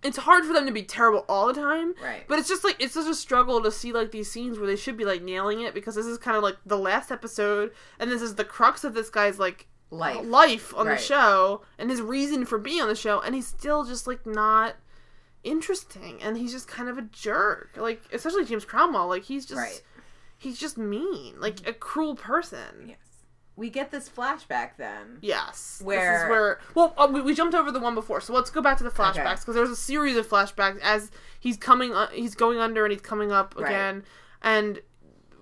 It's 0.04 0.18
hard 0.18 0.46
for 0.46 0.54
them 0.54 0.68
to 0.68 0.72
be 0.72 0.84
terrible 0.84 1.26
all 1.28 1.48
the 1.48 1.56
time, 1.60 1.96
Right. 2.04 2.24
but 2.28 2.38
it's 2.38 2.48
just 2.48 2.64
like 2.64 2.76
it's 2.80 2.94
such 2.94 3.08
a 3.08 3.16
struggle 3.16 3.64
to 3.64 3.72
see 3.72 3.92
like 3.92 4.12
these 4.12 4.32
scenes 4.32 4.60
where 4.60 4.68
they 4.68 4.76
should 4.76 4.96
be 4.96 5.06
like 5.06 5.24
nailing 5.24 5.62
it 5.62 5.74
because 5.74 5.96
this 5.96 6.06
is 6.06 6.20
kind 6.20 6.38
of 6.38 6.44
like 6.44 6.58
the 6.68 6.78
last 6.78 7.12
episode, 7.12 7.72
and 8.00 8.12
this 8.12 8.22
is 8.22 8.36
the 8.36 8.46
crux 8.46 8.84
of 8.84 8.94
this 8.94 9.10
guy's 9.10 9.40
like 9.40 9.66
Life. 9.90 10.26
life 10.26 10.74
on 10.76 10.88
Right. 10.88 10.98
the 10.98 11.04
show 11.04 11.62
and 11.78 11.90
his 11.90 12.02
reason 12.02 12.46
for 12.46 12.58
being 12.58 12.82
on 12.82 12.88
the 12.90 12.96
show, 12.96 13.22
and 13.22 13.34
he's 13.34 13.48
still 13.48 13.84
just 13.86 14.06
like 14.08 14.26
not 14.26 14.76
interesting, 15.44 16.20
and 16.22 16.38
he's 16.38 16.52
just 16.52 16.68
kind 16.68 16.90
of 16.90 16.98
a 16.98 17.04
jerk. 17.04 17.72
Like 17.78 18.02
especially 18.12 18.46
James 18.46 18.66
Cromwell, 18.66 19.08
like 19.08 19.24
he's 19.24 19.46
just 19.46 19.58
Right. 19.60 19.82
he's 20.38 20.58
just 20.60 20.78
mean, 20.78 21.40
like 21.40 21.66
a 21.68 21.74
cruel 21.74 22.16
person. 22.16 22.86
Yes. 22.90 22.98
We 23.56 23.72
get 23.72 23.90
this 23.90 24.08
flashback 24.08 24.72
then. 24.78 25.18
Yes. 25.22 25.82
Where- 25.84 26.14
this 26.14 26.24
is 26.24 26.30
where 26.30 26.60
well 26.76 26.94
uh, 26.98 27.08
we, 27.12 27.22
we 27.22 27.34
jumped 27.34 27.56
over 27.56 27.72
the 27.72 27.80
one 27.80 27.96
before, 27.96 28.22
so 28.22 28.34
let's 28.34 28.50
go 28.50 28.62
back 28.62 28.78
to 28.78 28.84
the 28.84 28.92
flashbacks 28.92 29.40
because 29.40 29.56
there's 29.56 29.70
a 29.70 29.76
series 29.76 30.16
of 30.18 30.28
flashbacks 30.28 30.80
as 30.82 31.12
he's 31.40 31.58
coming 31.58 31.94
uh, 31.94 32.08
he's 32.10 32.36
going 32.36 32.60
under 32.60 32.84
and 32.86 32.92
he's 32.92 33.02
coming 33.02 33.32
up 33.32 33.56
Right. 33.58 33.68
again, 33.70 34.04
and 34.42 34.82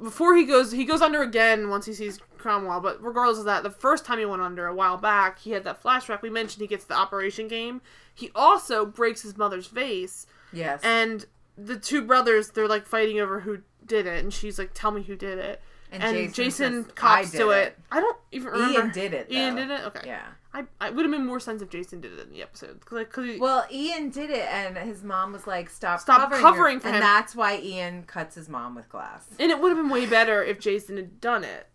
before 0.01 0.35
he 0.35 0.45
goes 0.45 0.71
he 0.71 0.85
goes 0.85 1.01
under 1.01 1.21
again 1.21 1.69
once 1.69 1.85
he 1.85 1.93
sees 1.93 2.19
Cromwell. 2.45 2.79
But 2.79 3.01
regardless 3.03 3.39
of 3.39 3.45
that, 3.45 3.63
the 3.63 3.71
first 3.71 4.05
time 4.05 4.19
he 4.19 4.25
went 4.25 4.41
under 4.43 4.67
a 4.67 4.75
while 4.75 4.97
back, 4.97 5.39
he 5.39 5.51
had 5.51 5.63
that 5.63 5.81
flashback. 5.81 6.21
We 6.21 6.29
mentioned 6.29 6.61
he 6.61 6.67
gets 6.67 6.85
the 6.85 6.93
operation 6.93 7.47
game. 7.47 7.81
He 8.13 8.29
also 8.35 8.85
breaks 8.85 9.23
his 9.23 9.35
mother's 9.35 9.67
vase, 9.67 10.27
Yes. 10.53 10.81
and 10.83 11.25
the 11.57 11.77
two 11.77 12.01
brothers 12.03 12.49
they're 12.51 12.67
like 12.67 12.85
fighting 12.85 13.19
over 13.19 13.39
who 13.39 13.59
did 13.85 14.05
it, 14.05 14.23
and 14.23 14.31
she's 14.33 14.59
like, 14.59 14.71
"Tell 14.73 14.91
me 14.91 15.01
who 15.01 15.15
did 15.15 15.39
it." 15.39 15.61
And, 15.91 16.01
Jason, 16.03 16.33
Jason 16.33 16.83
says, 16.83 16.91
cops 16.93 17.31
to 17.31 17.49
it. 17.51 17.67
it." 17.67 17.79
I 17.91 17.99
don't 18.01 18.17
even 18.31 18.51
remember. 18.51 18.79
Ian 18.79 18.91
did 18.91 19.13
it. 19.13 19.31
Ian 19.31 19.55
did 19.55 19.71
it. 19.71 19.81
Okay. 19.85 20.01
Yeah. 20.07 20.25
I, 20.53 20.63
I 20.79 20.89
would 20.89 21.03
have 21.03 21.11
been 21.11 21.25
more 21.25 21.39
sense 21.41 21.61
if 21.61 21.69
Jason 21.69 21.99
did 21.99 22.13
it 22.13 22.19
in 22.19 22.31
the 22.31 22.41
episode 22.41 22.79
because 22.79 23.25
he, 23.25 23.37
Well, 23.37 23.65
Ian 23.71 24.09
did 24.09 24.29
it, 24.29 24.47
and 24.49 24.77
his 24.77 25.03
mom 25.03 25.33
was 25.33 25.45
like, 25.47 25.69
"Stop, 25.69 25.99
Stop 25.99 26.21
covering, 26.31 26.41
covering 26.41 26.75
her," 26.75 26.81
for 26.81 26.87
and 26.87 26.95
him. 26.97 27.01
that's 27.01 27.35
why 27.35 27.57
Ian 27.57 28.03
cuts 28.03 28.35
his 28.35 28.47
mom 28.47 28.75
with 28.75 28.87
glass. 28.89 29.25
and 29.39 29.51
it 29.51 29.59
would 29.59 29.69
have 29.69 29.77
been 29.77 29.89
way 29.89 30.05
better 30.05 30.41
if 30.43 30.59
Jason 30.59 30.95
had 30.95 31.19
done 31.19 31.43
it 31.43 31.67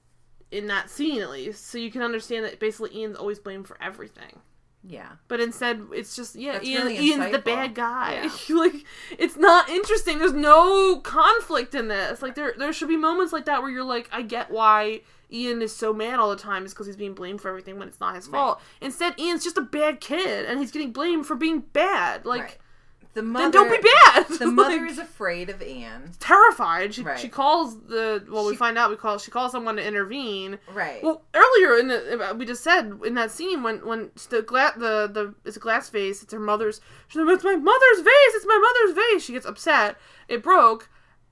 in 0.51 0.67
that 0.69 0.91
scene 0.91 1.21
at 1.23 1.31
least, 1.31 1.69
so 1.69 1.79
you 1.79 1.91
can 1.91 2.03
understand 2.03 2.45
that 2.45 2.59
basically 2.59 2.97
Ian's 2.97 3.17
always 3.17 3.39
blamed 3.39 3.67
for 3.67 3.77
everything. 3.83 4.41
Yeah. 4.83 5.11
But 5.29 5.41
instead, 5.41 5.87
it's 5.93 6.17
just 6.17 6.35
yeah, 6.37 6.53
That's 6.55 6.67
Ian, 6.67 6.83
really 6.85 6.99
Ian's 6.99 7.33
the 7.33 7.39
bad 7.39 7.75
guy. 7.75 8.23
Yeah. 8.49 8.57
like 8.57 8.75
it's 9.19 9.37
not 9.37 9.69
interesting. 9.69 10.19
There's 10.19 10.33
no 10.33 11.01
conflict 11.01 11.75
in 11.75 11.89
this. 11.89 12.23
Like 12.23 12.35
there, 12.35 12.55
there 12.57 12.73
should 12.73 12.89
be 12.89 12.97
moments 12.97 13.33
like 13.33 13.45
that 13.45 13.63
where 13.63 13.71
you're 13.71 13.85
like, 13.85 14.09
I 14.11 14.23
get 14.23 14.51
why 14.51 15.03
Ian 15.31 15.61
is 15.63 15.77
so 15.77 15.93
mad 15.93 16.19
all 16.19 16.31
the 16.31 16.37
time 16.37 16.65
is 16.65 16.73
because 16.73 16.87
he's 16.87 16.97
being 16.97 17.15
blamed 17.15 17.41
for 17.43 17.49
everything 17.49 17.79
when 17.79 17.89
it's 17.89 18.01
not 18.01 18.15
his 18.15 18.27
Right. 18.29 18.39
fault. 18.39 18.61
Instead, 18.81 19.19
Ian's 19.21 19.45
just 19.45 19.59
a 19.59 19.63
bad 19.63 20.01
kid 20.01 20.47
and 20.47 20.59
he's 20.59 20.71
getting 20.71 20.93
blamed 20.93 21.27
for 21.27 21.37
being 21.37 21.61
bad. 21.61 22.25
Like 22.25 22.43
right. 22.43 22.59
The 23.13 23.23
mother. 23.23 23.45
then 23.45 23.51
don't 23.51 23.71
be 23.83 23.89
bad. 24.05 24.27
The 24.41 24.47
mother 24.51 24.81
Like, 24.81 24.91
is 24.91 24.99
afraid 24.99 25.51
of 25.51 25.61
Anne. 25.61 26.13
terrified. 26.21 26.95
She 26.95 27.03
Right. 27.03 27.19
she 27.19 27.29
calls 27.29 27.79
the 27.83 28.25
well, 28.31 28.47
we 28.47 28.55
find 28.57 28.79
out 28.79 28.89
we 28.91 28.97
call 28.97 29.19
she 29.19 29.31
calls 29.31 29.53
someone 29.53 29.77
to 29.77 29.87
intervene. 29.87 30.59
Right. 30.73 31.03
Well, 31.03 31.23
earlier 31.35 31.77
in 31.79 31.89
the 31.89 32.35
we 32.39 32.45
just 32.47 32.63
said 32.63 32.99
in 33.05 33.15
that 33.15 33.31
scene 33.31 33.63
when 33.63 33.85
when 33.87 34.11
the 34.31 34.43
gla- 34.43 34.75
the 34.77 35.11
the 35.13 35.35
it's 35.45 35.57
a 35.57 35.61
glass 35.61 35.89
vase, 35.91 36.23
it's 36.23 36.33
her 36.33 36.39
mother's. 36.39 36.81
She's 37.09 37.21
like, 37.21 37.35
"It's 37.35 37.45
my 37.45 37.57
mother's 37.57 37.99
vase. 38.01 38.35
It's 38.37 38.47
my 38.47 38.59
mother's 38.59 38.97
vase." 38.97 39.25
She 39.25 39.33
gets 39.33 39.47
upset. 39.47 39.97
It 40.29 40.43
broke, 40.43 40.89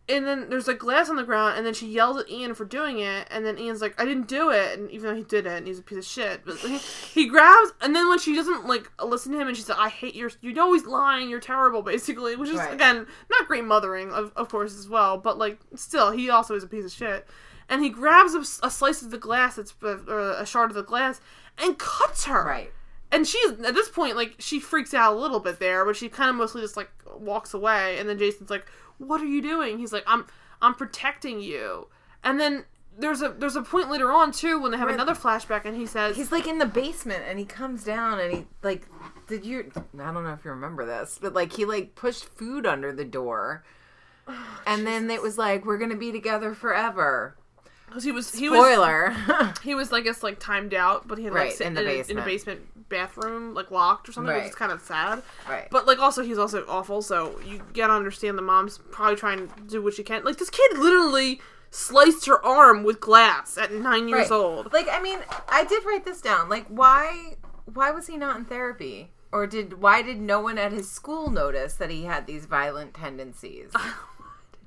and 0.08 0.26
then 0.26 0.48
there's 0.48 0.66
like 0.66 0.78
glass 0.78 1.08
on 1.10 1.16
the 1.16 1.22
ground, 1.24 1.56
and 1.56 1.66
then 1.66 1.74
she 1.74 1.86
yells 1.86 2.18
at 2.18 2.30
Ian 2.30 2.54
for 2.54 2.64
doing 2.64 2.98
it, 3.00 3.26
and 3.30 3.44
then 3.44 3.58
Ian's 3.58 3.82
like, 3.82 4.00
"I 4.00 4.04
didn't 4.04 4.28
do 4.28 4.50
it," 4.50 4.78
and 4.78 4.90
even 4.90 5.08
though 5.10 5.14
he 5.16 5.22
did 5.24 5.46
it, 5.46 5.52
and 5.52 5.66
he's 5.66 5.78
a 5.78 5.82
piece 5.82 5.98
of 5.98 6.04
shit, 6.04 6.42
but 6.44 6.56
he, 6.58 6.78
he 6.78 7.28
grabs, 7.28 7.72
and 7.80 7.94
then 7.94 8.08
when 8.08 8.18
she 8.18 8.34
doesn't 8.34 8.66
like 8.66 8.90
listen 9.02 9.32
to 9.32 9.40
him, 9.40 9.48
and 9.48 9.56
she's 9.56 9.68
like, 9.68 9.78
"I 9.78 9.88
hate 9.88 10.14
your, 10.14 10.30
you're 10.40 10.60
always 10.60 10.86
lying, 10.86 11.28
you're 11.28 11.40
terrible," 11.40 11.82
basically, 11.82 12.36
which 12.36 12.48
is 12.50 12.56
Right. 12.56 12.72
again 12.72 13.06
not 13.30 13.46
great 13.46 13.64
mothering, 13.64 14.10
of, 14.12 14.32
of 14.36 14.48
course, 14.48 14.76
as 14.78 14.88
well, 14.88 15.18
but 15.18 15.38
like 15.38 15.58
still, 15.74 16.10
he 16.12 16.30
also 16.30 16.54
is 16.54 16.62
a 16.64 16.68
piece 16.68 16.84
of 16.84 16.92
shit 16.92 17.26
and 17.68 17.82
he 17.82 17.90
grabs 17.90 18.34
a, 18.34 18.66
a 18.66 18.70
slice 18.70 19.02
of 19.02 19.10
the 19.10 19.18
glass 19.18 19.56
that's 19.56 19.74
uh, 19.82 19.98
or 20.08 20.30
a 20.30 20.46
shard 20.46 20.70
of 20.70 20.74
the 20.74 20.82
glass 20.82 21.20
and 21.58 21.78
cuts 21.78 22.24
her 22.24 22.44
right. 22.44 22.72
and 23.12 23.26
she's 23.26 23.50
at 23.50 23.74
this 23.74 23.88
point 23.88 24.16
like 24.16 24.34
she 24.38 24.58
freaks 24.58 24.94
out 24.94 25.14
a 25.14 25.18
little 25.18 25.40
bit 25.40 25.58
there 25.58 25.84
but 25.84 25.94
she 25.96 26.08
kind 26.08 26.30
of 26.30 26.36
mostly 26.36 26.62
just 26.62 26.76
like 26.76 26.90
walks 27.18 27.52
away 27.52 27.98
and 27.98 28.08
then 28.08 28.18
jason's 28.18 28.50
like 28.50 28.66
what 28.98 29.20
are 29.20 29.26
you 29.26 29.40
doing 29.40 29.78
he's 29.78 29.92
like 29.92 30.04
i'm 30.06 30.26
i'm 30.60 30.74
protecting 30.74 31.40
you 31.40 31.88
and 32.22 32.38
then 32.38 32.64
there's 32.98 33.22
a 33.22 33.28
there's 33.28 33.54
a 33.54 33.62
point 33.62 33.88
later 33.90 34.10
on 34.12 34.32
too 34.32 34.60
when 34.60 34.72
they 34.72 34.76
have 34.76 34.86
Where- 34.86 34.94
another 34.94 35.14
flashback 35.14 35.64
and 35.64 35.76
he 35.76 35.86
says 35.86 36.16
He's 36.16 36.32
like 36.32 36.48
in 36.48 36.58
the 36.58 36.66
basement, 36.66 37.22
and 37.28 37.38
he 37.38 37.44
comes 37.44 37.84
down, 37.84 38.18
and 38.18 38.32
he 38.32 38.46
like, 38.64 38.88
did 39.28 39.46
you? 39.46 39.70
I 39.76 40.10
don't 40.12 40.24
know 40.24 40.32
if 40.32 40.44
you 40.44 40.50
remember 40.50 40.84
this, 40.84 41.16
but 41.22 41.32
like 41.32 41.52
he 41.52 41.64
like 41.64 41.94
pushed 41.94 42.24
food 42.24 42.66
under 42.66 42.92
the 42.92 43.04
door, 43.04 43.62
oh, 44.26 44.60
and 44.66 44.84
then 44.84 45.08
it 45.12 45.22
was 45.22 45.38
like, 45.38 45.64
we're 45.64 45.78
gonna 45.78 45.94
be 45.96 46.10
together 46.10 46.54
forever. 46.54 47.36
because 47.86 48.02
he 48.02 48.10
was 48.10 48.34
he 48.34 48.48
was 48.50 48.58
Spoiler. 48.58 49.14
he 49.62 49.76
was 49.76 49.92
I 49.92 50.00
guess 50.00 50.24
like 50.24 50.40
timed 50.40 50.74
out 50.74 51.06
but 51.06 51.18
he 51.18 51.24
had 51.24 51.32
Right, 51.34 51.46
like 51.50 51.56
sit 51.56 51.68
in 51.68 51.74
the 51.74 51.82
in, 51.82 51.86
a, 51.88 52.10
in 52.10 52.18
a 52.18 52.24
basement. 52.24 52.62
Bathroom 52.88 53.54
like 53.54 53.70
locked 53.70 54.08
or 54.08 54.12
something 54.12 54.34
which 54.34 54.44
is 54.46 54.54
kind 54.54 54.72
of 54.72 54.80
sad 54.80 55.22
right. 55.48 55.68
But 55.70 55.86
like 55.86 55.98
also 55.98 56.22
he's 56.22 56.38
also 56.38 56.64
awful, 56.68 57.02
so 57.02 57.38
you 57.46 57.60
gotta 57.74 57.92
understand 57.92 58.38
the 58.38 58.42
mom's 58.42 58.78
probably 58.90 59.16
trying 59.16 59.48
to 59.48 59.60
do 59.66 59.82
what 59.82 59.94
she 59.94 60.02
can. 60.02 60.24
Like 60.24 60.38
this 60.38 60.50
kid 60.50 60.78
literally 60.78 61.40
sliced 61.70 62.24
her 62.26 62.42
arm 62.44 62.82
with 62.82 62.98
glass 63.00 63.58
at 63.58 63.72
nine 63.72 64.08
years 64.08 64.30
Right. 64.30 64.36
old. 64.36 64.72
Like, 64.72 64.88
I 64.90 65.02
mean, 65.02 65.18
I 65.50 65.64
did 65.64 65.84
write 65.84 66.04
this 66.06 66.22
down. 66.22 66.48
Like, 66.48 66.66
why? 66.68 67.34
Why 67.74 67.90
was 67.90 68.06
he 68.06 68.16
not 68.16 68.38
in 68.38 68.44
therapy? 68.46 69.10
Or 69.30 69.46
did 69.46 69.82
why 69.82 70.00
did 70.00 70.18
no 70.18 70.40
one 70.40 70.56
at 70.56 70.72
his 70.72 70.90
school 70.90 71.30
notice 71.30 71.74
that 71.74 71.90
he 71.90 72.04
had 72.04 72.26
these 72.26 72.46
violent 72.46 72.94
tendencies? 72.94 73.70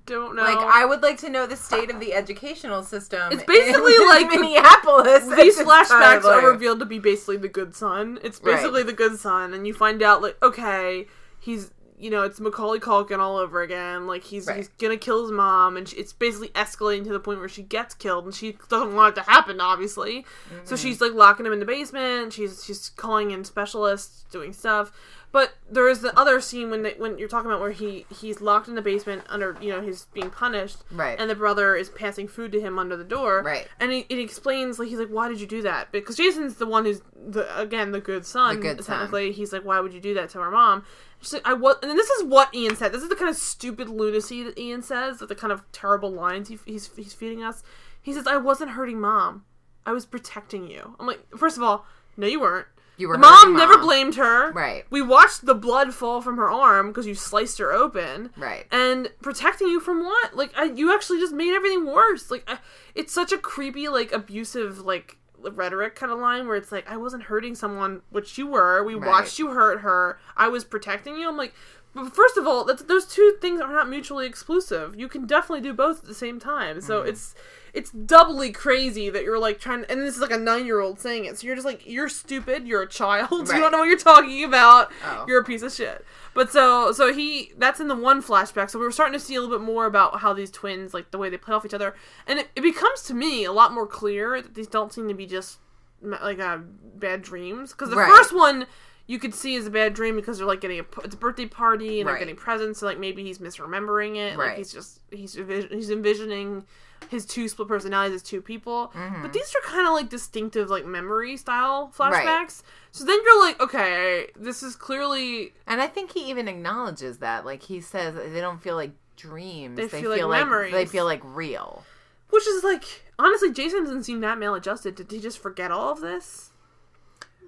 Don't 0.05 0.35
know. 0.35 0.43
Like, 0.43 0.57
I 0.57 0.85
would 0.85 1.01
like 1.01 1.17
to 1.19 1.29
know 1.29 1.45
the 1.45 1.55
state 1.55 1.91
of 1.91 1.99
the 1.99 2.13
educational 2.13 2.83
system. 2.83 3.31
It's 3.31 3.43
basically 3.43 3.95
in 3.95 4.07
like 4.07 4.29
Minneapolis. 4.29 5.27
these 5.35 5.59
flashbacks 5.59 6.23
are 6.23 6.49
revealed 6.49 6.79
to 6.79 6.85
be 6.85 6.99
basically 6.99 7.37
the 7.37 7.47
good 7.47 7.75
son. 7.75 8.19
It's 8.23 8.41
Right. 8.41 8.55
basically 8.55 8.83
the 8.83 8.93
good 8.93 9.19
son, 9.19 9.53
and 9.53 9.67
you 9.67 9.73
find 9.73 10.01
out 10.01 10.21
like 10.21 10.37
okay, 10.41 11.07
he's 11.39 11.71
you 11.99 12.09
know 12.09 12.23
it's 12.23 12.39
Macaulay 12.39 12.79
Culkin 12.79 13.19
all 13.19 13.37
over 13.37 13.61
again. 13.61 14.07
Like 14.07 14.23
he's 14.23 14.47
Right. 14.47 14.57
he's 14.57 14.69
gonna 14.79 14.97
kill 14.97 15.21
his 15.21 15.31
mom, 15.31 15.77
and 15.77 15.87
she, 15.87 15.97
it's 15.97 16.13
basically 16.13 16.49
escalating 16.49 17.03
to 17.03 17.13
the 17.13 17.19
point 17.19 17.39
where 17.39 17.49
she 17.49 17.61
gets 17.61 17.93
killed, 17.93 18.25
and 18.25 18.33
she 18.33 18.57
doesn't 18.69 18.95
want 18.95 19.15
it 19.15 19.21
to 19.21 19.29
happen, 19.29 19.61
obviously. 19.61 20.25
So 20.63 20.75
mm-hmm. 20.75 20.83
she's 20.83 20.99
like 20.99 21.13
locking 21.13 21.45
him 21.45 21.53
in 21.53 21.59
the 21.59 21.65
basement. 21.65 22.33
She's 22.33 22.63
she's 22.65 22.89
calling 22.89 23.29
in 23.29 23.43
specialists, 23.45 24.25
doing 24.31 24.51
stuff. 24.51 24.91
But 25.31 25.53
there 25.69 25.87
is 25.87 26.01
the 26.01 26.17
other 26.19 26.41
scene 26.41 26.69
when 26.69 26.83
they, 26.83 26.93
when 26.97 27.17
you're 27.17 27.29
talking 27.29 27.49
about 27.49 27.61
where 27.61 27.71
he 27.71 28.05
he's 28.13 28.41
locked 28.41 28.67
in 28.67 28.75
the 28.75 28.81
basement 28.81 29.23
under 29.29 29.55
you 29.61 29.69
know 29.69 29.81
he's 29.81 30.05
being 30.13 30.29
punished, 30.29 30.79
Right. 30.91 31.17
And 31.19 31.29
the 31.29 31.35
brother 31.35 31.75
is 31.75 31.89
passing 31.89 32.27
food 32.27 32.51
to 32.51 32.59
him 32.59 32.77
under 32.77 32.97
the 32.97 33.05
door, 33.05 33.41
Right. 33.41 33.67
And 33.79 33.91
he, 33.91 34.05
it 34.09 34.19
explains 34.19 34.77
like 34.77 34.89
he's 34.89 34.99
like, 34.99 35.07
why 35.07 35.29
did 35.29 35.39
you 35.39 35.47
do 35.47 35.61
that? 35.61 35.91
Because 35.91 36.17
Jason's 36.17 36.55
the 36.55 36.65
one 36.65 36.85
who's 36.85 37.01
the 37.15 37.47
again 37.57 37.91
the 37.91 38.01
good 38.01 38.25
son. 38.25 38.55
The 38.57 38.61
good 38.61 38.83
son. 38.83 38.97
technically, 38.97 39.31
he's 39.31 39.53
like, 39.53 39.63
why 39.63 39.79
would 39.79 39.93
you 39.93 40.01
do 40.01 40.13
that 40.15 40.29
to 40.31 40.39
our 40.39 40.51
mom? 40.51 40.83
She's 41.21 41.33
like, 41.33 41.47
I 41.47 41.53
was, 41.53 41.75
and 41.83 41.91
this 41.91 42.09
is 42.09 42.23
what 42.23 42.53
Ian 42.53 42.75
said. 42.75 42.91
This 42.91 43.03
is 43.03 43.09
the 43.09 43.15
kind 43.15 43.29
of 43.29 43.37
stupid 43.37 43.87
lunacy 43.87 44.43
that 44.43 44.57
Ian 44.59 44.81
says, 44.81 45.19
the 45.19 45.35
kind 45.35 45.53
of 45.53 45.63
terrible 45.71 46.11
lines 46.11 46.49
he, 46.49 46.57
he's 46.65 46.89
he's 46.95 47.13
feeding 47.13 47.43
us. 47.43 47.63
He 48.01 48.11
says, 48.11 48.27
I 48.27 48.37
wasn't 48.37 48.71
hurting 48.71 48.99
mom. 48.99 49.45
I 49.85 49.93
was 49.93 50.05
protecting 50.05 50.67
you. 50.67 50.95
I'm 50.99 51.07
like, 51.07 51.21
first 51.37 51.57
of 51.57 51.63
all, 51.63 51.85
no, 52.17 52.27
you 52.27 52.41
weren't. 52.41 52.67
You 52.97 53.07
were 53.07 53.17
mom 53.17 53.33
hurting 53.33 53.57
never 53.57 53.77
blamed 53.79 54.15
her. 54.15 54.51
Right. 54.51 54.85
We 54.91 55.01
watched 55.01 55.45
the 55.45 55.55
blood 55.55 55.93
fall 55.93 56.21
from 56.21 56.37
her 56.37 56.49
arm 56.51 56.87
because 56.89 57.07
you 57.07 57.15
sliced 57.15 57.57
her 57.57 57.71
open. 57.71 58.29
Right. 58.37 58.65
And 58.71 59.09
protecting 59.21 59.67
you 59.69 59.79
from 59.79 60.03
what? 60.03 60.35
Like, 60.35 60.51
I, 60.55 60.65
you 60.65 60.93
actually 60.93 61.19
just 61.19 61.33
made 61.33 61.53
everything 61.55 61.85
worse. 61.87 62.29
Like, 62.29 62.43
I, 62.47 62.59
it's 62.93 63.11
such 63.13 63.31
a 63.31 63.37
creepy, 63.37 63.87
like, 63.89 64.11
abusive, 64.11 64.79
like, 64.79 65.17
rhetoric 65.41 65.95
kind 65.95 66.11
of 66.11 66.19
line 66.19 66.47
where 66.47 66.55
it's 66.55 66.71
like, 66.71 66.87
I 66.87 66.97
wasn't 66.97 67.23
hurting 67.23 67.55
someone, 67.55 68.01
which 68.11 68.37
you 68.37 68.45
were. 68.45 68.83
We 68.83 68.93
Right. 68.93 69.09
watched 69.09 69.39
you 69.39 69.47
hurt 69.47 69.79
her. 69.81 70.19
I 70.37 70.49
was 70.49 70.63
protecting 70.63 71.15
you. 71.15 71.27
I'm 71.27 71.37
like, 71.37 71.55
but 71.93 72.15
first 72.15 72.37
of 72.37 72.47
all, 72.47 72.63
that's, 72.65 72.83
those 72.83 73.05
two 73.05 73.35
things 73.41 73.59
are 73.61 73.71
not 73.71 73.89
mutually 73.89 74.25
exclusive. 74.25 74.95
You 74.97 75.07
can 75.07 75.25
definitely 75.25 75.61
do 75.61 75.73
both 75.73 75.99
at 75.99 76.05
the 76.07 76.13
same 76.15 76.39
time. 76.39 76.81
So 76.81 77.01
it's 77.01 77.35
it's 77.73 77.89
doubly 77.91 78.51
crazy 78.51 79.09
that 79.09 79.23
you're 79.23 79.39
like 79.39 79.57
trying 79.59 79.85
and 79.89 80.01
this 80.01 80.15
is 80.15 80.21
like 80.21 80.31
a 80.31 80.37
nine 80.37 80.65
year 80.65 80.79
old 80.81 80.99
saying 80.99 81.25
it. 81.25 81.37
So 81.39 81.47
you're 81.47 81.55
just 81.55 81.65
like 81.65 81.87
you're 81.87 82.09
stupid. 82.09 82.67
You're 82.67 82.81
a 82.83 82.87
child. 82.87 83.29
You 83.53 83.59
don't 83.59 83.71
know 83.71 83.79
what 83.79 83.87
you're 83.87 83.97
talking 83.97 84.43
about. 84.43 84.91
Oh. 85.05 85.25
you're 85.27 85.41
a 85.41 85.43
piece 85.43 85.61
of 85.63 85.71
shit. 85.73 86.05
But 86.33 86.51
so 86.51 86.91
so 86.93 87.13
he 87.13 87.51
that's 87.57 87.79
in 87.79 87.87
the 87.87 87.95
one 87.95 88.21
flashback. 88.23 88.69
So 88.69 88.79
we 88.79 88.85
were 88.85 88.91
starting 88.91 89.17
to 89.17 89.23
see 89.23 89.35
a 89.35 89.41
little 89.41 89.57
bit 89.57 89.63
more 89.65 89.85
about 89.85 90.19
how 90.19 90.33
these 90.33 90.51
twins 90.51 90.93
like 90.93 91.11
the 91.11 91.17
way 91.17 91.29
they 91.29 91.37
play 91.37 91.53
off 91.55 91.65
each 91.65 91.73
other. 91.73 91.95
And 92.27 92.39
it, 92.39 92.49
it 92.55 92.61
becomes 92.61 93.03
to 93.03 93.13
me 93.13 93.43
a 93.45 93.51
lot 93.51 93.73
more 93.73 93.87
clear 93.87 94.41
that 94.41 94.53
these 94.55 94.67
don't 94.67 94.93
seem 94.93 95.07
to 95.09 95.13
be 95.13 95.25
just 95.25 95.59
like 96.01 96.39
uh, 96.39 96.59
bad 96.95 97.21
dreams. 97.21 97.71
Because 97.71 97.89
the 97.89 97.95
Right. 97.97 98.09
first 98.09 98.33
one 98.35 98.65
you 99.11 99.19
could 99.19 99.33
see 99.35 99.55
is 99.55 99.67
a 99.67 99.69
bad 99.69 99.93
dream 99.93 100.15
because 100.15 100.37
they're 100.37 100.47
like 100.47 100.61
getting 100.61 100.79
a 100.79 100.85
it's 101.03 101.15
a 101.15 101.17
birthday 101.17 101.45
party 101.45 101.99
and 101.99 102.07
Right. 102.07 102.13
they're 102.13 102.19
getting 102.19 102.35
presents 102.35 102.79
so 102.79 102.85
like 102.85 102.97
maybe 102.99 103.23
he's 103.23 103.39
misremembering 103.39 104.15
it 104.15 104.37
like 104.37 104.47
Right. 104.49 104.57
he's 104.57 104.71
just 104.71 104.99
he's 105.11 105.33
he's 105.33 105.89
envisioning 105.89 106.63
his 107.09 107.25
two 107.25 107.49
split 107.49 107.67
personalities 107.67 108.15
as 108.15 108.21
two 108.21 108.41
people 108.41 108.91
Mm-hmm. 108.95 109.21
but 109.23 109.33
these 109.33 109.53
are 109.55 109.67
kind 109.67 109.85
of 109.87 109.93
like 109.93 110.07
distinctive 110.09 110.69
like 110.69 110.85
memory 110.85 111.35
style 111.35 111.91
flashbacks 111.97 112.61
so 112.91 113.03
then 113.03 113.17
you're 113.25 113.41
like 113.45 113.59
okay 113.61 114.27
this 114.35 114.63
is 114.63 114.75
clearly 114.75 115.53
And 115.67 115.81
I 115.81 115.87
think 115.87 116.11
he 116.13 116.29
even 116.29 116.47
acknowledges 116.47 117.17
that. 117.19 117.45
Like 117.45 117.63
he 117.63 117.81
says 117.81 118.15
they 118.33 118.39
don't 118.41 118.61
feel 118.61 118.75
like 118.75 118.91
dreams. 119.17 119.75
They 119.77 119.83
They, 119.87 120.01
feel 120.01 120.13
feel, 120.13 120.27
like 120.29 120.39
like, 120.39 120.45
memories. 120.45 120.71
they 120.73 120.85
feel 120.85 121.05
like 121.05 121.21
real. 121.23 121.83
which 122.29 122.47
is 122.47 122.63
like 122.63 122.85
honestly 123.19 123.51
jason 123.51 123.83
doesn't 123.83 124.03
seem 124.03 124.21
that 124.21 124.37
maladjusted 124.39 124.95
did 124.95 125.11
he 125.11 125.19
just 125.19 125.37
forget 125.39 125.69
all 125.71 125.91
of 125.91 125.99
this 126.01 126.50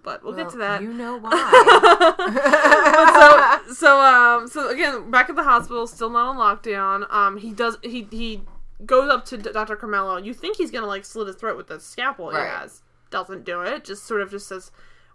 but 0.03 0.23
we'll 0.23 0.33
get 0.33 0.49
to 0.51 0.57
that. 0.57 0.81
You 0.81 0.93
know 0.93 1.17
why. 1.21 1.31
so 3.67 3.73
so 3.73 3.99
um 4.01 4.47
so 4.47 4.69
again 4.69 5.09
back 5.11 5.29
at 5.29 5.35
the 5.35 5.43
hospital 5.43 5.87
still 5.87 6.09
not 6.09 6.35
on 6.35 6.37
lockdown. 6.37 7.11
Um 7.13 7.37
he 7.37 7.51
does 7.51 7.77
he 7.81 8.07
he 8.11 8.41
goes 8.85 9.09
up 9.09 9.25
to 9.25 9.37
dr 9.37 9.75
carmelo. 9.77 10.17
You 10.17 10.33
think 10.33 10.57
he's 10.57 10.71
gonna 10.71 10.87
like 10.87 11.05
slit 11.05 11.27
his 11.27 11.35
throat 11.35 11.57
with 11.57 11.67
the 11.67 11.79
scalpel. 11.79 12.29
He 12.31 12.37
Right. 12.37 12.49
has. 12.49 12.81
Doesn't 13.09 13.45
do 13.45 13.61
it. 13.61 13.83
Just 13.85 14.05
sort 14.05 14.21
of 14.21 14.31
just 14.31 14.47
says 14.47 14.71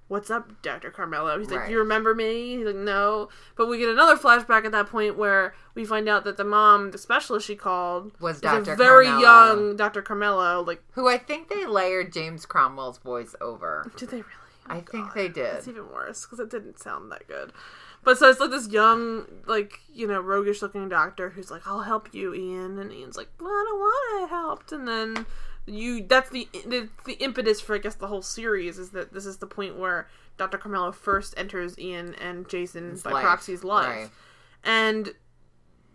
what's 0.06 0.30
up 0.30 0.62
dr 0.62 0.90
carmelo? 0.92 1.38
He's 1.38 1.50
like 1.50 1.68
you 1.68 1.78
remember 1.78 2.14
me? 2.14 2.56
He's 2.56 2.64
like 2.66 2.76
no. 2.76 3.28
But 3.56 3.66
we 3.68 3.76
get 3.78 3.88
another 3.90 4.16
flashback 4.16 4.64
at 4.64 4.72
that 4.72 4.86
point 4.88 5.18
where 5.18 5.54
we 5.74 5.84
find 5.84 6.08
out 6.08 6.24
that 6.24 6.36
the 6.38 6.44
mom 6.44 6.92
the 6.92 6.98
specialist 6.98 7.46
she 7.46 7.56
called 7.56 8.12
Was 8.20 8.40
a 8.42 8.60
very 8.76 9.06
Carmelo. 9.06 9.20
young 9.20 9.76
dr 9.76 10.00
carmelo 10.02 10.62
like 10.62 10.82
Who 10.92 11.08
I 11.08 11.18
think 11.18 11.48
they 11.48 11.66
layered 11.66 12.12
James 12.12 12.46
Cromwell's 12.46 12.98
voice 12.98 13.34
over. 13.40 13.90
did 13.96 14.08
they 14.10 14.16
really 14.22 14.32
Oh, 14.68 14.74
I 14.74 14.80
think 14.80 15.06
God. 15.06 15.14
they 15.14 15.28
did. 15.28 15.54
It's 15.54 15.68
even 15.68 15.90
worse 15.90 16.24
because 16.24 16.40
it 16.40 16.50
didn't 16.50 16.78
sound 16.78 17.10
that 17.12 17.26
good. 17.26 17.52
But 18.04 18.18
so 18.18 18.28
it's 18.30 18.40
like 18.40 18.50
this 18.50 18.68
young, 18.68 19.26
like 19.46 19.80
you 19.92 20.06
know, 20.06 20.20
roguish 20.20 20.62
looking 20.62 20.88
doctor 20.88 21.30
who's 21.30 21.50
like, 21.50 21.66
"I'll 21.66 21.82
help 21.82 22.14
you, 22.14 22.34
Ian," 22.34 22.78
and 22.78 22.92
Ian's 22.92 23.16
like, 23.16 23.28
"Well, 23.40 23.50
I 23.50 23.64
don't 23.68 23.78
want 23.78 24.22
to 24.22 24.34
help." 24.34 24.72
And 24.72 24.88
then 24.88 25.26
you, 25.66 26.04
that's 26.06 26.30
the, 26.30 26.48
the 26.52 26.88
the 27.04 27.14
impetus 27.14 27.60
for 27.60 27.74
I 27.74 27.78
guess 27.78 27.96
the 27.96 28.06
whole 28.06 28.22
series 28.22 28.78
is 28.78 28.90
that 28.90 29.12
this 29.12 29.26
is 29.26 29.38
the 29.38 29.46
point 29.46 29.78
where 29.78 30.08
Doctor 30.36 30.58
Carmelo 30.58 30.92
first 30.92 31.34
enters 31.36 31.78
Ian 31.78 32.14
and 32.14 32.48
Jason 32.48 32.98
by 33.02 33.12
life, 33.12 33.24
proxy's 33.24 33.64
life, 33.64 33.86
right. 33.88 34.10
and 34.64 35.14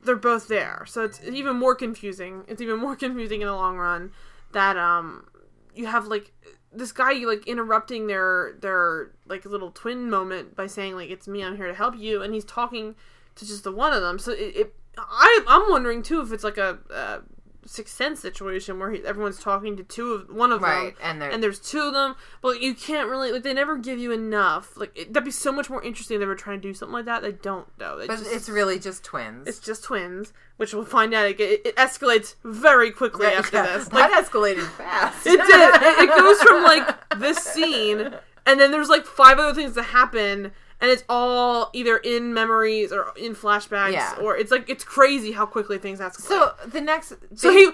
they're 0.03 0.15
both 0.15 0.47
there. 0.47 0.85
So 0.87 1.03
it's 1.03 1.23
even 1.23 1.55
more 1.55 1.75
confusing. 1.75 2.43
It's 2.47 2.61
even 2.61 2.79
more 2.79 2.95
confusing 2.97 3.41
in 3.41 3.47
the 3.47 3.53
long 3.53 3.77
run 3.77 4.11
that 4.51 4.77
um 4.77 5.27
you 5.73 5.87
have 5.87 6.07
like 6.07 6.31
this 6.75 6.91
guy 6.91 7.11
you 7.11 7.27
like 7.27 7.47
interrupting 7.47 8.07
their 8.07 8.55
their 8.59 9.11
like 9.27 9.45
little 9.45 9.71
twin 9.71 10.09
moment 10.09 10.55
by 10.55 10.67
saying 10.67 10.95
like 10.95 11.09
it's 11.09 11.27
me 11.27 11.43
I'm 11.43 11.55
here 11.55 11.67
to 11.67 11.73
help 11.73 11.97
you 11.97 12.21
and 12.21 12.33
he's 12.33 12.45
talking 12.45 12.95
to 13.35 13.45
just 13.45 13.63
the 13.63 13.71
one 13.71 13.93
of 13.93 14.01
them. 14.01 14.19
So 14.19 14.31
it, 14.31 14.55
it 14.55 14.75
I 14.97 15.43
I'm 15.47 15.69
wondering 15.69 16.03
too 16.03 16.21
if 16.21 16.31
it's 16.31 16.43
like 16.43 16.57
a, 16.57 16.79
a 16.89 17.21
sixth 17.65 17.95
sense 17.95 18.19
situation 18.19 18.79
where 18.79 18.91
he, 18.91 19.03
everyone's 19.05 19.39
talking 19.39 19.75
to 19.77 19.83
two 19.83 20.13
of 20.13 20.29
one 20.29 20.51
of 20.51 20.61
Right, 20.61 20.97
them 20.99 21.21
and 21.21 21.33
and 21.33 21.43
there's 21.43 21.59
two 21.59 21.81
of 21.81 21.93
them 21.93 22.15
but 22.41 22.61
you 22.61 22.73
can't 22.73 23.09
really 23.09 23.31
like 23.31 23.43
they 23.43 23.53
never 23.53 23.77
give 23.77 23.99
you 23.99 24.11
enough 24.11 24.75
like 24.77 24.91
it, 24.97 25.13
that'd 25.13 25.25
be 25.25 25.31
so 25.31 25.51
much 25.51 25.69
more 25.69 25.81
interesting 25.83 26.15
if 26.15 26.19
they 26.21 26.25
were 26.25 26.35
trying 26.35 26.61
to 26.61 26.67
do 26.67 26.73
something 26.73 26.93
like 26.93 27.05
that 27.05 27.21
they 27.21 27.31
don't 27.31 27.67
though 27.77 27.97
They 27.97 28.07
But 28.07 28.19
just- 28.19 28.31
it's 28.31 28.49
really 28.49 28.79
just 28.79 29.03
twins. 29.03 29.47
it's 29.47 29.59
just 29.59 29.83
twins, 29.83 30.33
which 30.57 30.73
we'll 30.73 30.85
find 30.85 31.13
out. 31.13 31.25
It, 31.25 31.39
it 31.39 31.75
escalates 31.75 32.35
very 32.43 32.91
quickly 32.91 33.27
after 33.27 33.57
yeah. 33.57 33.77
this. 33.77 33.87
that 33.89 34.11
Like, 34.11 34.25
escalated 34.25 34.67
fast. 34.77 35.25
it 35.25 35.39
did. 35.39 35.75
It, 35.81 36.09
it 36.09 36.17
goes 36.17 36.41
from 36.43 36.63
like 36.63 37.09
this 37.19 37.37
scene, 37.37 38.13
and 38.45 38.59
then 38.59 38.71
there's 38.71 38.89
like 38.89 39.05
five 39.05 39.39
other 39.39 39.53
things 39.53 39.75
that 39.75 39.83
happen, 39.83 40.51
and 40.83 40.91
it's 40.91 41.05
all 41.07 41.69
either 41.71 41.95
in 41.95 42.33
memories 42.33 42.91
or 42.91 43.13
in 43.15 43.33
flashbacks, 43.33 43.93
Yeah. 43.93 44.17
or 44.21 44.35
it's 44.35 44.51
like 44.51 44.69
it's 44.69 44.83
crazy 44.83 45.31
how 45.31 45.45
quickly 45.45 45.77
things 45.77 45.99
escalate. 45.99 46.23
So 46.23 46.51
the 46.67 46.81
next, 46.81 47.13
so 47.35 47.51
he, 47.51 47.59
you 47.61 47.71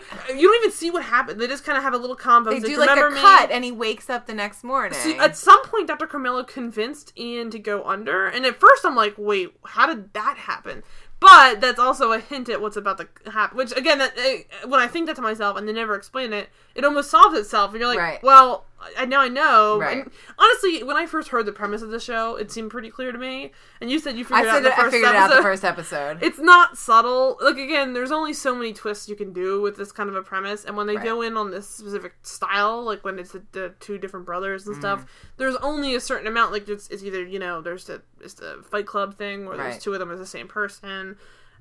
don't 0.47 0.61
even 0.63 0.71
see 0.71 0.91
what 0.91 1.03
happened. 1.03 1.41
They 1.41 1.47
just 1.47 1.63
kind 1.63 1.75
of 1.75 1.83
have 1.83 1.95
a 1.95 1.97
little 1.97 2.15
combo. 2.15 2.51
they 2.51 2.59
do 2.59 2.77
like 2.77 2.91
a 2.91 3.09
me?" 3.09 3.19
cut, 3.19 3.49
and 3.49 3.63
he 3.65 3.71
wakes 3.71 4.11
up 4.11 4.27
the 4.27 4.35
next 4.35 4.63
morning. 4.63 4.93
See, 4.93 5.17
at 5.17 5.35
some 5.35 5.63
point, 5.65 5.87
Dr. 5.87 6.05
Carmelo 6.05 6.43
convinced 6.43 7.11
Ian 7.17 7.49
to 7.49 7.57
go 7.57 7.83
under, 7.83 8.27
and 8.27 8.45
at 8.45 8.59
first 8.59 8.85
I'm 8.85 8.95
like, 8.95 9.15
"Wait, 9.17 9.55
how 9.65 9.87
did 9.87 10.13
that 10.13 10.37
happen?" 10.37 10.83
But 11.19 11.59
that's 11.59 11.79
also 11.79 12.13
a 12.13 12.19
hint 12.19 12.47
at 12.47 12.61
what's 12.61 12.77
about 12.77 12.97
to 12.97 13.31
happen. 13.31 13.57
Which 13.57 13.75
again, 13.75 13.97
that, 13.97 14.17
uh, 14.17 14.67
when 14.69 14.79
I 14.79 14.87
think 14.87 15.07
that 15.07 15.15
to 15.17 15.21
myself 15.21 15.57
and 15.57 15.67
they 15.67 15.73
never 15.73 15.95
explain 15.95 16.31
it, 16.31 16.49
it 16.75 16.85
almost 16.85 17.09
solves 17.11 17.37
itself. 17.37 17.71
And 17.71 17.79
you're 17.81 17.89
like, 17.89 17.99
Right. 17.99 18.23
"Well, 18.23 18.65
I 18.97 19.03
now 19.05 19.19
I 19.19 19.27
know." 19.27 19.79
Right. 19.81 19.97
And 20.03 20.11
honestly, 20.37 20.81
when 20.81 20.95
I 20.95 21.05
first 21.05 21.27
heard 21.27 21.45
the 21.45 21.51
premise 21.51 21.81
of 21.81 21.89
the 21.89 21.99
show, 21.99 22.37
it 22.37 22.49
seemed 22.51 22.71
pretty 22.71 22.89
clear 22.89 23.11
to 23.11 23.17
me. 23.17 23.51
And 23.81 23.91
you 23.91 23.99
said 23.99 24.15
you 24.17 24.23
I 24.31 24.43
figured 24.43 24.47
out 24.47 24.53
said 24.53 24.63
the 24.63 24.69
first 24.71 24.79
I 24.79 24.89
figured 24.91 25.09
episode. 25.15 25.33
out 25.33 25.35
the 25.35 25.41
first 25.43 25.65
episode. 25.65 26.17
It's 26.23 26.39
not 26.39 26.77
subtle. 26.77 27.37
Like 27.41 27.57
again, 27.57 27.91
there's 27.91 28.11
only 28.13 28.31
so 28.31 28.55
many 28.55 28.71
twists 28.71 29.09
you 29.09 29.17
can 29.17 29.33
do 29.33 29.61
with 29.61 29.75
this 29.75 29.91
kind 29.91 30.07
of 30.09 30.15
a 30.15 30.21
premise, 30.21 30.63
and 30.63 30.77
when 30.77 30.87
they 30.87 30.95
Right. 30.95 31.03
go 31.05 31.21
in 31.21 31.35
on 31.35 31.51
this 31.51 31.67
specific 31.67 32.13
style, 32.23 32.81
like 32.83 33.03
when 33.03 33.19
it's 33.19 33.33
the, 33.33 33.43
the 33.51 33.73
two 33.81 33.97
different 33.97 34.25
brothers 34.25 34.65
and 34.67 34.75
Mm-hmm. 34.75 34.81
stuff, 34.81 35.05
there's 35.35 35.57
only 35.57 35.95
a 35.95 35.99
certain 35.99 36.27
amount. 36.27 36.53
Like 36.53 36.69
it's, 36.69 36.87
it's 36.87 37.03
either 37.03 37.21
you 37.25 37.39
know 37.39 37.59
there's 37.59 37.83
the 37.85 38.01
it's 38.21 38.35
the 38.35 38.63
Fight 38.71 38.85
Club 38.85 39.17
thing 39.17 39.45
where 39.45 39.57
there's 39.57 39.79
two 39.83 39.91
of 39.93 39.99
them 39.99 40.11
as 40.11 40.19
the 40.19 40.25
same 40.25 40.47
person, 40.47 41.08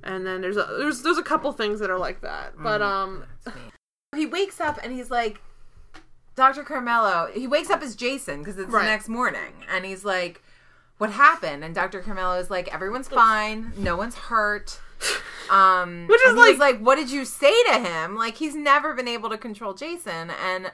and 0.03 0.27
then 0.27 0.41
there's 0.41 0.57
a, 0.57 0.67
there's 0.79 1.03
there's 1.03 1.19
a 1.19 1.23
couple 1.23 1.51
things 1.53 1.81
that 1.81 1.91
are 1.91 1.99
like 1.99 2.21
that. 2.23 2.55
But 2.59 2.81
Mm-hmm. 2.81 3.49
um, 3.49 3.55
he 4.17 4.27
wakes 4.27 4.61
up 4.61 4.79
and 4.83 4.93
he's 4.93 5.11
like, 5.11 5.41
Dr. 6.37 6.63
Carmelo. 6.63 7.29
He 7.35 7.47
wakes 7.47 7.71
up 7.71 7.83
as 7.83 7.95
Jason 7.97 8.39
because 8.41 8.59
it's 8.59 8.71
Right. 8.71 8.83
the 8.85 8.89
next 8.91 9.09
morning, 9.09 9.53
and 9.71 9.85
he's 9.85 10.05
like, 10.05 10.43
"What 10.99 11.11
happened?" 11.11 11.65
And 11.65 11.75
Dr. 11.75 12.01
Carmelo 12.01 12.39
is 12.39 12.49
like, 12.51 12.73
"Everyone's 12.73 13.09
fine. 13.09 13.73
No 13.77 13.97
one's 13.97 14.15
hurt." 14.15 14.81
Um, 15.51 16.07
Which 16.09 16.21
is 16.27 16.35
like- 16.35 16.59
like, 16.59 16.79
"What 16.79 16.97
did 16.97 17.11
you 17.11 17.25
say 17.25 17.55
to 17.73 17.79
him?" 17.79 18.17
Like 18.17 18.37
he's 18.37 18.55
never 18.55 18.93
been 18.93 19.09
able 19.09 19.31
to 19.31 19.39
control 19.39 19.73
Jason 19.73 20.31
and 20.31 20.71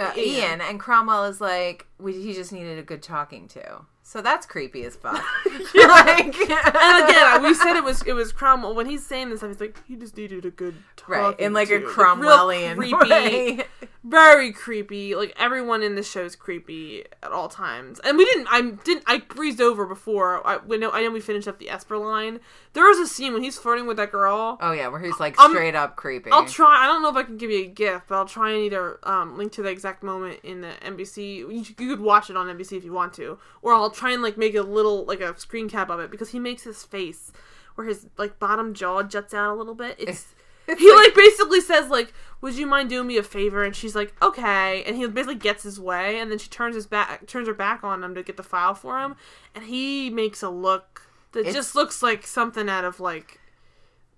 uh, 0.00 0.10
Ian. 0.16 0.26
Ian, 0.50 0.60
and 0.60 0.80
Cromwell 0.80 1.24
is 1.26 1.40
like, 1.40 1.86
we, 2.00 2.12
"He 2.14 2.32
just 2.34 2.50
needed 2.52 2.80
a 2.80 2.82
good 2.82 3.00
talking 3.00 3.46
to." 3.48 3.82
So 4.12 4.20
that's 4.20 4.44
creepy 4.44 4.84
as 4.84 4.94
fuck. 4.94 5.14
like, 5.74 6.36
and 6.38 7.08
again, 7.08 7.42
we 7.42 7.54
said 7.54 7.76
it 7.76 7.82
was 7.82 8.02
it 8.02 8.12
was 8.12 8.30
Cromwell 8.30 8.74
when 8.74 8.84
he's 8.84 9.06
saying 9.06 9.30
this 9.30 9.38
stuff. 9.38 9.52
He's 9.52 9.60
like, 9.60 9.80
he 9.88 9.96
just 9.96 10.18
needed 10.18 10.44
a 10.44 10.50
good 10.50 10.74
talk. 10.96 11.08
right 11.08 11.40
in 11.40 11.54
like 11.54 11.70
a 11.70 11.78
to." 11.80 11.86
Like, 11.86 11.96
real 11.96 12.36
Cromwellian 12.36 12.76
creepy, 12.76 13.08
way. 13.08 13.64
very 14.04 14.52
creepy. 14.52 15.14
Like 15.14 15.32
everyone 15.38 15.82
in 15.82 15.94
the 15.94 16.02
show 16.02 16.26
is 16.26 16.36
creepy 16.36 17.04
at 17.22 17.32
all 17.32 17.48
times. 17.48 18.00
And 18.04 18.18
we 18.18 18.26
didn't. 18.26 18.48
I 18.50 18.60
didn't. 18.84 19.04
I 19.06 19.20
breezed 19.20 19.62
over 19.62 19.86
before. 19.86 20.46
I 20.46 20.58
we 20.58 20.76
know. 20.76 20.90
I 20.90 21.02
know 21.04 21.10
we 21.10 21.20
finished 21.20 21.48
up 21.48 21.58
the 21.58 21.70
Esper 21.70 21.96
line. 21.96 22.40
There 22.74 22.84
was 22.84 22.98
a 22.98 23.06
scene 23.06 23.34
when 23.34 23.42
he's 23.42 23.58
flirting 23.58 23.86
with 23.86 23.98
that 23.98 24.10
girl. 24.10 24.56
Oh 24.60 24.72
yeah, 24.72 24.88
where 24.88 25.00
he's 25.00 25.20
like 25.20 25.38
straight 25.38 25.74
up 25.74 25.96
creepy. 25.96 26.30
I'll 26.30 26.46
try. 26.46 26.84
I 26.84 26.86
don't 26.86 27.02
know 27.02 27.10
if 27.10 27.16
I 27.16 27.22
can 27.22 27.36
give 27.36 27.50
you 27.50 27.64
a 27.64 27.68
gift, 27.68 28.08
but 28.08 28.14
I'll 28.14 28.26
try 28.26 28.52
and 28.52 28.62
either 28.62 28.98
um, 29.02 29.36
link 29.36 29.52
to 29.52 29.62
the 29.62 29.68
exact 29.68 30.02
moment 30.02 30.40
in 30.42 30.62
the 30.62 30.72
NBC. 30.82 31.36
You, 31.36 31.50
you 31.50 31.74
could 31.74 32.00
watch 32.00 32.30
it 32.30 32.36
on 32.36 32.46
NBC 32.46 32.78
if 32.78 32.84
you 32.84 32.92
want 32.92 33.12
to, 33.14 33.38
or 33.60 33.74
I'll 33.74 33.90
try 33.90 34.12
and 34.12 34.22
like 34.22 34.38
make 34.38 34.54
a 34.54 34.62
little 34.62 35.04
like 35.04 35.20
a 35.20 35.38
screen 35.38 35.68
cap 35.68 35.90
of 35.90 36.00
it 36.00 36.10
because 36.10 36.30
he 36.30 36.38
makes 36.38 36.62
his 36.62 36.82
face 36.82 37.30
where 37.74 37.86
his 37.86 38.06
like 38.16 38.38
bottom 38.38 38.74
jaw 38.74 39.02
juts 39.02 39.34
out 39.34 39.52
a 39.52 39.56
little 39.56 39.74
bit. 39.74 39.96
It's 39.98 40.34
he 40.78 40.94
like 40.94 41.14
basically 41.14 41.60
says 41.60 41.90
like, 41.90 42.14
"Would 42.40 42.56
you 42.56 42.66
mind 42.66 42.88
doing 42.88 43.06
me 43.06 43.18
a 43.18 43.22
favor?" 43.22 43.64
And 43.64 43.74
she's 43.76 43.94
like, 43.94 44.14
"Okay." 44.22 44.82
And 44.84 44.96
he 44.96 45.06
basically 45.08 45.34
gets 45.34 45.62
his 45.62 45.78
way, 45.78 46.20
and 46.20 46.30
then 46.30 46.38
she 46.38 46.48
turns 46.48 46.74
his 46.74 46.86
back, 46.86 47.26
turns 47.26 47.48
her 47.48 47.54
back 47.54 47.84
on 47.84 48.02
him 48.02 48.14
to 48.14 48.22
get 48.22 48.36
the 48.36 48.42
file 48.42 48.74
for 48.74 49.00
him, 49.00 49.16
and 49.54 49.64
he 49.64 50.08
makes 50.08 50.42
a 50.42 50.48
look 50.48 51.11
that 51.32 51.40
It's- 51.40 51.54
just 51.54 51.74
looks 51.74 52.02
like 52.02 52.26
something 52.26 52.68
out 52.68 52.84
of 52.84 53.00
like 53.00 53.38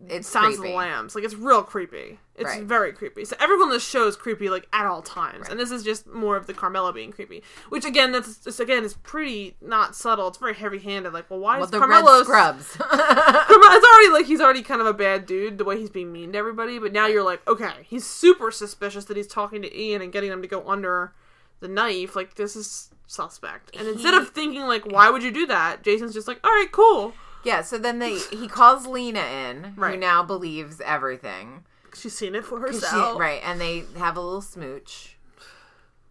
it's 0.09 0.29
Sounds 0.29 0.55
of 0.57 0.61
creepy. 0.61 0.73
the 0.73 0.77
Lambs. 0.77 1.15
Like 1.15 1.25
it's 1.25 1.35
real 1.35 1.63
creepy. 1.63 2.19
It's 2.35 2.45
Right. 2.51 2.65
very 2.65 2.93
creepy. 2.93 3.25
So 3.25 3.37
everyone 3.39 3.69
on 3.69 3.71
the 3.75 3.79
show 3.81 4.09
is 4.09 4.17
creepy 4.17 4.51
like 4.51 4.67
at 4.73 4.85
all 4.87 5.01
times, 5.03 5.49
and 5.49 5.59
this 5.59 5.71
is 5.71 5.85
just 5.85 6.07
more 6.09 6.37
of 6.37 6.47
the 6.49 6.53
Carmelo 6.53 6.91
being 6.91 7.13
creepy. 7.13 7.45
Which 7.69 7.85
again, 7.85 8.11
that's 8.11 8.37
this, 8.39 8.59
again 8.59 8.83
is 8.85 8.95
pretty 8.95 9.57
not 9.61 9.95
subtle. 9.95 10.27
It's 10.29 10.37
very 10.39 10.55
heavy 10.55 10.79
handed. 10.81 11.13
Like, 11.13 11.31
well, 11.31 11.39
why 11.39 11.57
Well, 11.57 11.67
is 11.67 11.71
the 11.71 11.79
Carmelo 11.79 12.23
scrubs. 12.25 12.77
It's 12.91 13.87
already 13.87 14.09
like 14.13 14.27
he's 14.27 14.41
already 14.41 14.63
kind 14.63 14.81
of 14.81 14.87
a 14.89 14.93
bad 14.93 15.27
dude 15.27 15.59
the 15.59 15.65
way 15.65 15.79
he's 15.79 15.91
being 15.91 16.13
mean 16.13 16.33
to 16.33 16.39
everybody. 16.39 16.79
But 16.81 16.93
now 16.93 17.07
you're 17.07 17.23
like, 17.23 17.47
okay, 17.49 17.73
he's 17.85 18.05
super 18.05 18.51
suspicious 18.51 19.05
that 19.07 19.17
he's 19.17 19.29
talking 19.29 19.63
to 19.63 19.81
Ian 19.81 20.03
and 20.03 20.13
getting 20.13 20.31
him 20.33 20.43
to 20.43 20.49
go 20.49 20.69
under 20.69 21.15
the 21.61 21.69
knife. 21.69 22.17
Like 22.17 22.35
this 22.35 22.57
is 22.57 22.91
suspect. 23.07 23.75
And 23.77 23.87
instead 23.89 24.15
of 24.15 24.31
thinking 24.31 24.63
like, 24.63 24.85
why 24.87 25.11
would 25.11 25.23
you 25.23 25.31
do 25.31 25.47
that? 25.47 25.83
Jason's 25.83 26.15
just 26.15 26.29
like, 26.29 26.41
all 26.45 26.51
right, 26.51 26.71
cool. 26.73 27.13
yeah, 27.45 27.63
so 27.63 27.77
then 27.79 27.99
they 27.99 28.19
he 28.19 28.49
calls 28.49 28.87
Lena 28.87 29.21
in, 29.21 29.65
who 29.75 29.97
now 29.97 30.23
believes 30.23 30.81
everything. 30.81 31.65
She's 31.95 32.17
seen 32.17 32.35
it 32.35 32.45
for 32.45 32.59
'Cause 32.61 32.81
she- 32.81 32.87
herself. 32.87 33.21
right, 33.21 33.41
and 33.45 33.61
they 33.61 33.85
have 33.99 34.17
a 34.17 34.21
little 34.21 34.41
smooch. 34.43 35.17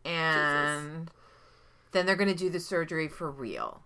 And 0.05 1.09
then 1.91 2.05
they're 2.05 2.15
going 2.15 2.29
to 2.29 2.35
do 2.35 2.49
the 2.49 2.59
surgery 2.59 3.07
for 3.07 3.29
real, 3.31 3.81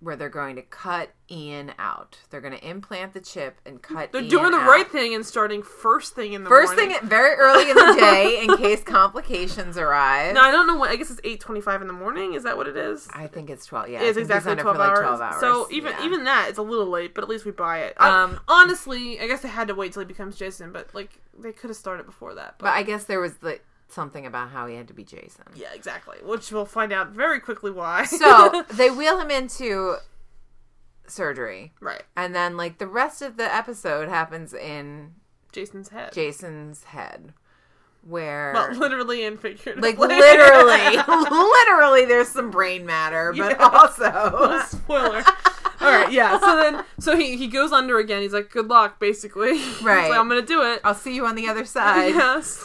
where 0.00 0.14
they're 0.14 0.28
going 0.28 0.56
to 0.56 0.62
cut 0.62 1.10
Ian 1.30 1.72
out. 1.78 2.18
They're 2.28 2.42
going 2.42 2.52
to 2.52 2.68
implant 2.68 3.14
the 3.14 3.20
chip 3.20 3.58
and 3.64 3.80
cut 3.80 4.12
They're 4.12 4.20
Ian 4.20 4.30
doing 4.30 4.50
the 4.50 4.58
out. 4.58 4.68
right 4.68 4.86
thing 4.90 5.14
and 5.14 5.24
starting 5.24 5.62
first 5.62 6.14
thing 6.14 6.34
in 6.34 6.44
the 6.44 6.50
First 6.50 6.76
morning. 6.76 6.98
thing, 6.98 7.08
very 7.08 7.34
early 7.34 7.70
in 7.70 7.74
the 7.76 7.96
day, 8.00 8.44
in 8.44 8.56
case 8.58 8.82
complications 8.82 9.78
arise. 9.78 10.34
No, 10.34 10.42
I 10.42 10.50
don't 10.50 10.66
know 10.66 10.76
what. 10.76 10.90
I 10.90 10.96
guess 10.96 11.10
it's 11.10 11.20
eight 11.24 11.40
twenty-five 11.40 11.80
in 11.80 11.86
the 11.86 11.94
morning. 11.94 12.34
Is 12.34 12.42
that 12.42 12.56
what 12.56 12.68
it 12.68 12.76
is? 12.76 13.08
I 13.14 13.26
think 13.26 13.48
it's 13.48 13.64
twelve. 13.64 13.88
Yeah, 13.88 14.00
I 14.00 14.04
It's 14.04 14.18
exactly 14.18 14.52
on 14.52 14.58
it 14.58 14.62
12 14.62 14.76
for 14.76 14.80
like 14.82 14.90
hours. 14.90 14.98
twelve 15.00 15.20
hours. 15.20 15.40
So 15.40 15.66
even 15.70 15.92
Yeah. 15.98 16.04
even 16.04 16.24
that, 16.24 16.48
it's 16.50 16.58
a 16.58 16.62
little 16.62 16.86
late, 16.88 17.14
but 17.14 17.24
at 17.24 17.30
least 17.30 17.44
we 17.46 17.50
buy 17.52 17.78
it. 17.80 18.00
Um, 18.00 18.12
Um, 18.34 18.40
honestly, 18.48 19.18
I 19.20 19.26
guess 19.26 19.40
they 19.40 19.48
had 19.48 19.68
to 19.68 19.74
wait 19.74 19.92
till 19.92 20.00
he 20.00 20.06
becomes 20.06 20.36
Jason, 20.36 20.72
but 20.72 20.94
like 20.94 21.20
they 21.38 21.52
could 21.52 21.70
have 21.70 21.76
started 21.76 22.04
before 22.06 22.34
that. 22.34 22.56
But, 22.58 22.66
but 22.66 22.72
I 22.74 22.82
guess 22.82 23.04
there 23.04 23.20
was 23.20 23.32
like 23.42 23.64
something 23.88 24.26
about 24.26 24.50
how 24.50 24.66
he 24.66 24.74
had 24.76 24.88
to 24.88 24.94
be 24.94 25.04
Jason. 25.04 25.44
yeah, 25.54 25.72
exactly. 25.74 26.18
Which 26.22 26.50
we'll 26.52 26.64
find 26.66 26.92
out 26.92 27.10
very 27.10 27.40
quickly 27.40 27.70
why. 27.70 28.04
So 28.04 28.64
they 28.72 28.90
wheel 28.90 29.18
him 29.20 29.30
into 29.30 29.96
surgery, 31.06 31.72
right, 31.80 32.02
and 32.16 32.34
then 32.34 32.56
like 32.56 32.78
the 32.78 32.86
rest 32.86 33.22
of 33.22 33.36
the 33.36 33.54
episode 33.54 34.08
happens 34.08 34.52
in 34.52 35.12
Jason's 35.52 35.90
head. 35.90 36.12
Jason's 36.12 36.84
head, 36.84 37.32
where 38.02 38.52
well, 38.54 38.72
literally 38.74 39.24
and 39.24 39.38
figuratively. 39.40 39.80
like 39.92 39.98
literally, 40.00 40.96
literally, 41.30 42.04
there's 42.06 42.28
some 42.28 42.50
brain 42.50 42.84
matter, 42.84 43.32
but 43.36 43.56
Yeah. 43.58 43.68
also 43.68 44.60
Spoiler. 44.66 45.22
All 45.78 45.92
right, 45.92 46.10
yeah. 46.10 46.40
So 46.40 46.56
then, 46.56 46.84
so 46.98 47.16
he 47.16 47.36
he 47.36 47.46
goes 47.48 47.70
under 47.70 47.98
again. 47.98 48.22
He's 48.22 48.32
like, 48.32 48.50
"Good 48.50 48.66
luck," 48.66 48.98
basically. 48.98 49.60
Right. 49.82 50.08
like, 50.10 50.18
I'm 50.18 50.26
gonna 50.26 50.40
do 50.42 50.62
it. 50.62 50.80
I'll 50.82 50.94
see 50.94 51.14
you 51.14 51.26
on 51.26 51.34
the 51.36 51.48
other 51.48 51.64
side. 51.66 52.14
Yes. 52.14 52.64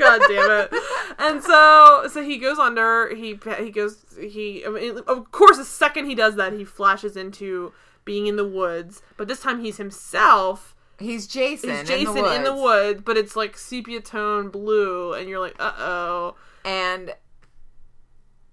God 0.00 0.20
damn 0.28 0.50
it. 0.50 0.72
And 1.18 1.42
so 1.42 2.08
so 2.10 2.22
he 2.22 2.38
goes 2.38 2.58
under, 2.58 3.14
he 3.14 3.38
he 3.58 3.70
goes 3.70 4.04
he 4.18 4.64
I 4.66 4.70
mean, 4.70 4.98
of 5.06 5.30
course 5.30 5.58
the 5.58 5.64
second 5.64 6.06
he 6.06 6.14
does 6.14 6.36
that 6.36 6.52
he 6.54 6.64
flashes 6.64 7.16
into 7.16 7.72
being 8.04 8.26
in 8.26 8.36
the 8.36 8.48
woods, 8.48 9.02
but 9.16 9.28
this 9.28 9.40
time 9.40 9.60
he's 9.60 9.76
himself. 9.76 10.74
He's 10.98 11.26
Jason. 11.26 11.70
He's 11.70 11.88
Jason 11.88 12.18
in 12.18 12.24
the, 12.24 12.34
in 12.34 12.44
the 12.44 12.52
woods. 12.52 12.62
woods, 12.62 13.02
but 13.04 13.16
it's 13.16 13.36
like 13.36 13.56
sepia 13.56 14.00
tone 14.00 14.48
blue 14.48 15.12
and 15.14 15.28
you're 15.28 15.40
like, 15.40 15.56
"Uh-oh." 15.58 16.36
and 16.64 17.14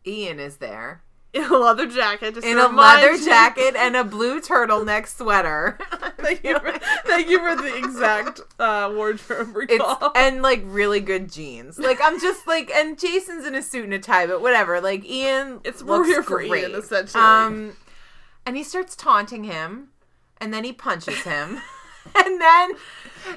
Ian 0.06 0.40
is 0.40 0.58
there 0.58 1.02
In 1.34 1.44
a 1.44 1.58
leather 1.58 1.86
jacket 1.88 2.34
just 2.36 2.48
in 2.48 2.58
a 2.58 2.68
leather 2.68 3.12
you- 3.14 3.26
jacket 3.26 3.76
and 3.76 3.96
a 3.96 4.04
blue 4.04 4.42
turtleneck 4.42 5.08
sweater. 5.08 5.78
thank 6.18 6.44
you 6.44 6.58
for, 6.58 6.72
thank 7.06 7.30
you 7.30 7.38
for 7.40 7.56
the 7.62 7.78
exact 7.78 8.40
uh, 8.60 8.92
wardrobe 8.96 9.50
It's 9.50 9.72
recall. 9.72 10.12
and 10.16 10.42
like 10.42 10.62
really 10.66 11.00
good 11.00 11.32
jeans. 11.32 11.78
Like 11.78 12.00
I'm 12.02 12.20
just 12.20 12.48
like, 12.48 12.72
and 12.72 12.98
Jason's 12.98 13.46
in 13.46 13.54
a 13.56 13.62
suit 13.62 13.84
and 13.84 13.94
a 13.94 14.00
tie, 14.00 14.26
but 14.26 14.42
whatever. 14.42 14.82
Like 14.82 15.06
Ian, 15.06 15.60
It's 15.64 15.82
looks 15.82 16.08
warrior 16.08 16.24
for 16.24 16.38
great. 16.40 16.64
Ian, 16.64 16.76
essentially. 16.76 17.22
Um, 17.24 17.78
and 18.46 18.56
he 18.58 18.64
starts 18.64 18.96
taunting 18.96 19.44
him, 19.44 19.90
and 20.40 20.54
then 20.54 20.64
he 20.64 20.72
punches 20.74 21.22
him, 21.24 21.60
and 22.16 22.42
then 22.42 22.72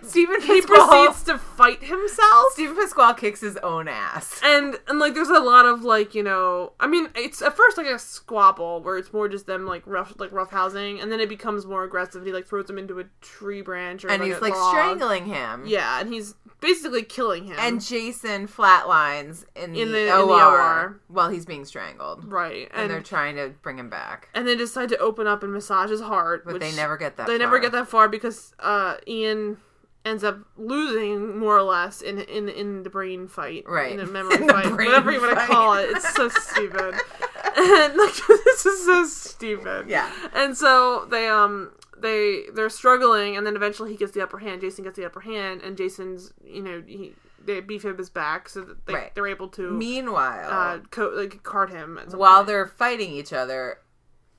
Steven 0.03 0.41
he 0.43 0.61
Pasquale, 0.61 1.07
proceeds 1.07 1.22
to 1.24 1.38
fight 1.38 1.82
himself. 1.82 2.53
Steven 2.53 2.76
Pasquale 2.76 3.14
kicks 3.14 3.41
his 3.41 3.57
own 3.59 3.88
ass. 3.88 4.41
and 4.45 4.76
and 4.88 4.99
like 4.99 5.14
there's 5.14 5.28
a 5.28 5.38
lot 5.41 5.66
of 5.66 5.82
like 5.84 6.14
you 6.14 6.22
know 6.22 6.72
i 6.80 6.86
mean 6.86 7.09
it's 7.14 7.43
at 7.43 7.57
first 7.57 7.76
like 7.76 7.86
a 7.86 7.99
squabble 7.99 8.80
where 8.82 8.97
it's 8.97 9.12
more 9.12 9.28
just 9.28 9.47
them 9.47 9.66
like 9.66 9.82
rough 9.86 10.12
like 10.18 10.32
rough 10.32 10.51
housing 10.51 11.01
and 11.01 11.11
then 11.11 11.20
it 11.20 11.28
becomes 11.28 11.66
more 11.66 11.84
aggressive 11.84 12.24
he 12.24 12.32
like 12.32 12.47
throws 12.47 12.68
him 12.68 12.78
into 12.78 12.99
a 13.01 13.05
tree 13.20 13.62
branch 13.62 14.05
or 14.05 14.11
And 14.11 14.22
he's 14.22 14.36
a 14.36 14.41
like 14.41 14.55
log. 14.55 14.70
strangling 14.74 15.26
him. 15.26 15.64
yeah 15.66 16.01
and 16.01 16.12
he's 16.12 16.34
basically 16.61 17.03
killing 17.03 17.45
him 17.45 17.57
And 17.59 17.80
Jason 17.84 18.47
flatlines 18.49 19.45
in 19.57 19.72
the, 19.72 19.80
In 19.82 19.93
the- 19.93 20.07
in 20.07 20.12
OR, 20.12 20.26
the 20.26 20.32
OR. 20.32 21.01
while 21.09 21.28
he's 21.30 21.47
being 21.47 21.64
strangled. 21.64 22.24
right 22.30 22.68
And, 22.72 22.82
and 22.82 22.91
they're 22.91 23.01
trying 23.03 23.36
to 23.36 23.51
bring 23.62 23.78
him 23.78 23.88
back. 23.91 24.28
and 24.34 24.47
they 24.47 24.57
decide 24.57 24.88
to 24.91 24.99
open 24.99 25.26
up 25.26 25.43
and 25.43 25.53
massage 25.53 25.91
his 25.91 26.01
heart 26.01 26.45
But 26.45 26.55
which 26.55 26.62
they 26.62 26.74
never 26.76 26.97
get 26.97 27.16
that 27.16 27.26
they 27.26 27.38
never 27.38 27.53
far. 27.57 27.61
get 27.61 27.72
that 27.72 27.88
far 27.88 28.09
because 28.09 28.55
uh 28.59 28.97
ian 29.09 29.57
ends 30.05 30.24
up 30.24 30.38
losing 30.57 31.38
more 31.38 31.57
or 31.59 31.62
less 31.62 32.01
in 32.01 32.18
in 32.20 32.48
in 32.48 32.82
the 32.84 32.90
brain 32.90 33.28
fight 33.28 33.64
Right. 33.66 33.92
in 33.92 33.98
the 33.98 34.07
memory 34.12 34.36
In 34.36 34.46
the 34.46 34.53
fight 34.53 34.70
whatever 34.72 35.12
you 35.12 35.20
want 35.20 35.38
to 35.38 35.46
call 35.46 35.74
it 35.74 35.90
it's 35.90 36.14
so 36.14 36.28
stupid 36.28 36.94
and 37.57 37.94
like 37.96 38.14
this 38.28 38.66
is 38.66 38.84
so 38.86 39.05
stupid 39.07 39.88
Yeah. 39.88 40.11
and 40.34 40.57
so 40.57 41.07
they 41.11 41.28
um 41.28 41.72
they 41.98 42.44
they're 42.55 42.70
struggling 42.70 43.36
and 43.36 43.46
then 43.46 43.57
eventually 43.57 43.90
he 43.90 43.96
gets 43.98 44.12
the 44.12 44.22
upper 44.22 44.38
hand 44.38 44.62
jason 44.62 44.84
gets 44.84 44.96
the 44.96 45.05
upper 45.05 45.20
hand 45.20 45.61
and 45.61 45.76
jason's 45.76 46.32
you 46.42 46.62
know 46.62 46.82
he 46.86 47.12
they 47.44 47.61
beef 47.61 47.84
him 47.84 47.96
his 47.98 48.09
back 48.11 48.48
so 48.48 48.61
that 48.62 48.86
they, 48.86 48.94
Right. 48.94 49.14
they're 49.14 49.26
able 49.26 49.48
to 49.48 49.70
Meanwhile, 49.70 50.51
uh 50.51 50.78
co- 50.90 51.12
like 51.14 51.42
card 51.42 51.70
him 51.70 51.98
while 52.12 52.44
they're 52.44 52.66
fighting 52.66 53.12
each 53.12 53.32
other, 53.32 53.78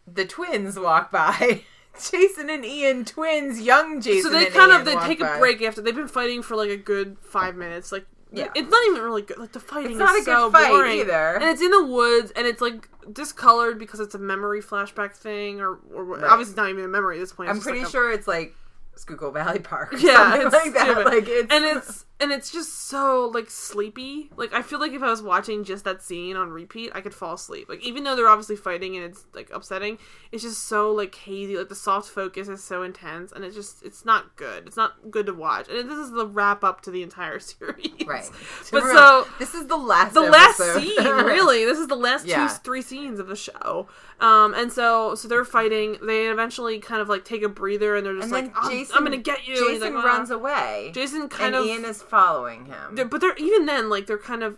the 0.07 0.23
twins 0.25 0.77
walk 0.79 1.11
by. 1.11 1.63
Jason 2.11 2.49
and 2.49 2.65
Ian, 2.65 3.05
twins, 3.05 3.61
young 3.61 4.01
Jason. 4.01 4.31
so 4.31 4.37
they 4.37 4.45
kind 4.45 4.71
Ian 4.71 4.79
of 4.81 4.85
they 4.85 4.95
take 5.07 5.19
by. 5.19 5.35
a 5.35 5.39
break 5.39 5.61
after 5.61 5.81
they've 5.81 5.95
been 5.95 6.07
fighting 6.07 6.41
for 6.41 6.55
like 6.55 6.69
a 6.69 6.77
good 6.77 7.17
five 7.21 7.55
minutes 7.55 7.91
like 7.91 8.05
Yeah. 8.31 8.47
it's 8.55 8.69
not 8.71 8.81
even 8.89 9.01
really 9.03 9.21
good 9.23 9.37
like 9.37 9.51
the 9.51 9.59
fighting 9.59 9.91
It's 9.91 9.99
not 9.99 10.15
is 10.15 10.21
a 10.21 10.25
so 10.31 10.49
good 10.49 10.53
fight 10.53 10.69
boring 10.69 10.99
either. 10.99 11.35
and 11.35 11.43
it's 11.43 11.61
in 11.61 11.71
the 11.71 11.83
woods 11.85 12.31
and 12.35 12.47
it's 12.47 12.61
like 12.61 12.87
discolored 13.11 13.77
because 13.77 13.99
it's 13.99 14.15
a 14.15 14.19
memory 14.19 14.61
flashback 14.61 15.13
thing 15.15 15.59
or, 15.59 15.79
or 15.93 16.03
Right. 16.05 16.23
obviously 16.23 16.55
not 16.55 16.69
even 16.69 16.85
a 16.85 16.87
memory 16.87 17.17
at 17.17 17.21
this 17.21 17.33
point 17.33 17.49
I'm 17.49 17.59
pretty 17.59 17.79
like 17.79 17.87
a- 17.87 17.91
sure 17.91 18.11
it's 18.11 18.27
like 18.27 18.53
Schuylkill 18.97 19.31
Valley 19.31 19.59
Park. 19.59 19.93
Or 19.93 19.97
Yeah, 19.97 20.15
something 20.15 20.41
it's 20.47 20.53
like 20.55 20.73
that. 20.73 20.83
stupid. 20.83 21.05
Like 21.05 21.27
it's 21.27 21.53
and 21.53 21.65
it's 21.65 22.05
and 22.21 22.31
it's 22.31 22.51
just 22.51 22.87
so 22.87 23.29
like 23.33 23.49
sleepy. 23.49 24.29
Like 24.37 24.53
I 24.53 24.61
feel 24.61 24.79
like 24.79 24.93
if 24.93 25.01
I 25.01 25.09
was 25.09 25.21
watching 25.21 25.63
just 25.63 25.83
that 25.85 26.01
scene 26.01 26.35
on 26.37 26.49
repeat, 26.51 26.91
I 26.93 27.01
could 27.01 27.13
fall 27.13 27.33
asleep. 27.33 27.67
Like 27.67 27.81
even 27.83 28.03
though 28.03 28.15
they're 28.15 28.27
obviously 28.29 28.55
fighting 28.55 28.95
and 28.95 29.03
it's 29.05 29.25
like 29.33 29.49
upsetting, 29.53 29.97
it's 30.31 30.43
just 30.43 30.65
so 30.65 30.91
like 30.91 31.13
hazy. 31.15 31.57
Like 31.57 31.69
the 31.69 31.75
soft 31.75 32.09
focus 32.09 32.47
is 32.47 32.63
so 32.63 32.83
intense, 32.83 33.31
and 33.31 33.43
it 33.43 33.53
just 33.53 33.83
it's 33.83 34.05
not 34.05 34.35
good. 34.35 34.67
It's 34.67 34.77
not 34.77 35.11
good 35.11 35.25
to 35.25 35.33
watch. 35.33 35.67
And 35.69 35.89
this 35.89 35.97
is 35.97 36.11
the 36.11 36.25
wrap 36.27 36.63
up 36.63 36.81
to 36.81 36.91
the 36.91 37.03
entire 37.03 37.39
series, 37.39 37.89
right. 38.05 38.29
But 38.71 38.83
Remember, 38.83 38.93
so 39.01 39.27
this 39.39 39.53
is 39.53 39.67
the 39.67 39.77
last. 39.77 40.13
the 40.13 40.21
last 40.21 40.57
scene 40.57 40.95
really 41.05 41.65
this 41.65 41.79
is 41.79 41.87
the 41.87 41.95
last 41.95 42.25
Yeah. 42.25 42.47
two 42.47 42.53
three 42.63 42.81
scenes 42.81 43.19
of 43.19 43.27
the 43.27 43.35
show 43.35 43.87
um 44.19 44.53
and 44.53 44.71
so 44.71 45.15
so 45.15 45.27
they're 45.27 45.43
fighting 45.45 45.97
they 46.03 46.27
eventually 46.27 46.79
kind 46.79 47.01
of 47.01 47.09
like 47.09 47.25
take 47.25 47.41
a 47.43 47.49
breather 47.49 47.95
and 47.95 48.05
they're 48.05 48.13
just 48.15 48.25
and 48.25 48.31
like 48.31 48.53
then 48.53 48.85
I'm, 48.91 48.97
I'm 48.97 49.03
gonna 49.03 49.17
get 49.17 49.47
you 49.47 49.55
Jason 49.55 49.95
like, 49.95 50.03
runs 50.03 50.29
"Ah." 50.31 50.35
away. 50.35 50.91
jason 50.93 51.27
kind 51.29 51.55
and 51.55 51.63
of 51.63 51.65
Ian 51.65 51.85
is 51.85 52.01
following 52.11 52.65
him. 52.65 52.95
they're- 52.95 53.05
but 53.05 53.21
they're 53.21 53.35
even 53.37 53.65
then 53.65 53.89
like 53.89 54.05
they're 54.05 54.17
kind 54.17 54.43
of 54.43 54.57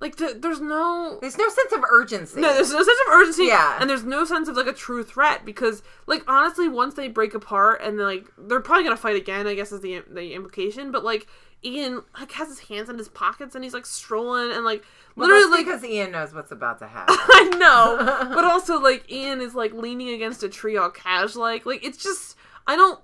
like 0.00 0.16
the, 0.16 0.36
there's 0.38 0.60
no 0.60 1.18
There's 1.22 1.38
no 1.38 1.48
sense 1.48 1.72
of 1.72 1.82
urgency. 1.90 2.40
no 2.40 2.52
there's 2.52 2.70
no 2.72 2.82
sense 2.82 2.98
of 3.06 3.12
urgency 3.14 3.44
Yeah. 3.46 3.78
and 3.80 3.88
there's 3.88 4.04
no 4.04 4.24
sense 4.26 4.46
of 4.48 4.56
like 4.56 4.66
a 4.66 4.72
true 4.74 5.02
threat 5.04 5.44
because 5.44 5.82
like 6.06 6.22
honestly 6.28 6.68
once 6.68 6.94
they 6.94 7.08
break 7.08 7.32
apart 7.34 7.80
and 7.82 7.98
they're 7.98 8.04
like 8.06 8.26
they're 8.36 8.60
probably 8.60 8.84
gonna 8.84 8.96
fight 8.96 9.16
again 9.16 9.46
i 9.46 9.54
guess 9.54 9.72
is 9.72 9.80
the 9.80 10.02
the 10.10 10.34
implication 10.34 10.90
but 10.90 11.02
like 11.04 11.26
Ian 11.64 12.02
like 12.20 12.30
has 12.32 12.48
his 12.48 12.58
hands 12.68 12.90
in 12.90 12.98
his 12.98 13.08
pockets 13.08 13.54
and 13.54 13.64
he's 13.64 13.72
like 13.72 13.86
strolling 13.86 14.52
and 14.54 14.64
like 14.66 14.84
Well, 15.16 15.28
literally 15.28 15.50
like 15.58 15.64
because 15.66 15.82
Ian 15.84 16.12
knows 16.12 16.34
what's 16.34 16.52
about 16.52 16.78
to 16.80 16.86
happen. 16.96 17.16
I 17.18 17.44
know, 17.58 18.28
but 18.34 18.44
also 18.44 18.78
like 18.78 19.10
Ian 19.10 19.40
is 19.40 19.54
like 19.54 19.72
leaning 19.72 20.10
against 20.10 20.42
a 20.42 20.48
tree 20.50 20.76
all 20.76 20.90
cash 20.90 21.34
like 21.34 21.64
like 21.64 21.82
it's 21.82 21.96
just 21.96 22.36
I 22.66 22.76
don't 22.76 23.00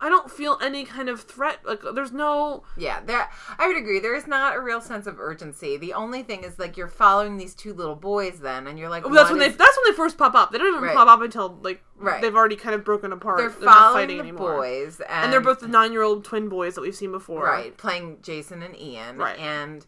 I 0.00 0.08
don't 0.08 0.30
feel 0.30 0.58
any 0.62 0.84
kind 0.84 1.08
of 1.08 1.22
threat 1.22 1.58
like 1.64 1.80
there's 1.94 2.12
no 2.12 2.62
Yeah, 2.76 3.00
there. 3.04 3.28
I 3.58 3.66
would 3.66 3.76
agree. 3.76 3.98
There 3.98 4.14
is 4.14 4.28
not 4.28 4.54
a 4.54 4.60
real 4.60 4.80
sense 4.80 5.08
of 5.08 5.18
urgency. 5.18 5.76
The 5.76 5.92
only 5.92 6.22
thing 6.22 6.44
is 6.44 6.56
like 6.56 6.76
you're 6.76 6.86
following 6.86 7.36
these 7.36 7.52
two 7.54 7.74
little 7.74 7.96
boys, 7.96 8.38
then, 8.38 8.68
and 8.68 8.78
you're 8.78 8.88
like, 8.88 9.04
Well, 9.04 9.14
that's 9.14 9.30
when 9.30 9.40
they 9.40 9.48
that's 9.48 9.76
when 9.76 9.92
they 9.92 9.96
first 9.96 10.16
pop 10.16 10.34
up. 10.36 10.52
They 10.52 10.58
don't 10.58 10.68
even 10.68 10.82
Right. 10.84 10.94
pop 10.96 11.08
up 11.08 11.20
until 11.20 11.58
like 11.62 11.82
Right. 11.96 12.22
they've 12.22 12.36
already 12.36 12.54
kind 12.54 12.76
of 12.76 12.84
broken 12.84 13.10
apart. 13.12 13.38
they're 13.38 13.48
They're, 13.48 13.64
not 13.64 13.74
following 13.76 13.94
fighting 14.02 14.16
the 14.18 14.22
anymore. 14.22 14.56
boys, 14.58 15.00
and, 15.00 15.10
And 15.24 15.32
they're 15.32 15.40
both 15.40 15.58
the 15.58 15.66
nine 15.68 15.90
year 15.92 16.02
old 16.02 16.24
twin 16.24 16.48
boys 16.48 16.76
that 16.76 16.82
we've 16.82 16.94
seen 16.94 17.10
before. 17.10 17.42
right 17.42 17.76
playing 17.76 18.18
Jason 18.22 18.62
and 18.62 18.76
Ian, 18.78 19.16
Right. 19.18 19.36
and 19.40 19.84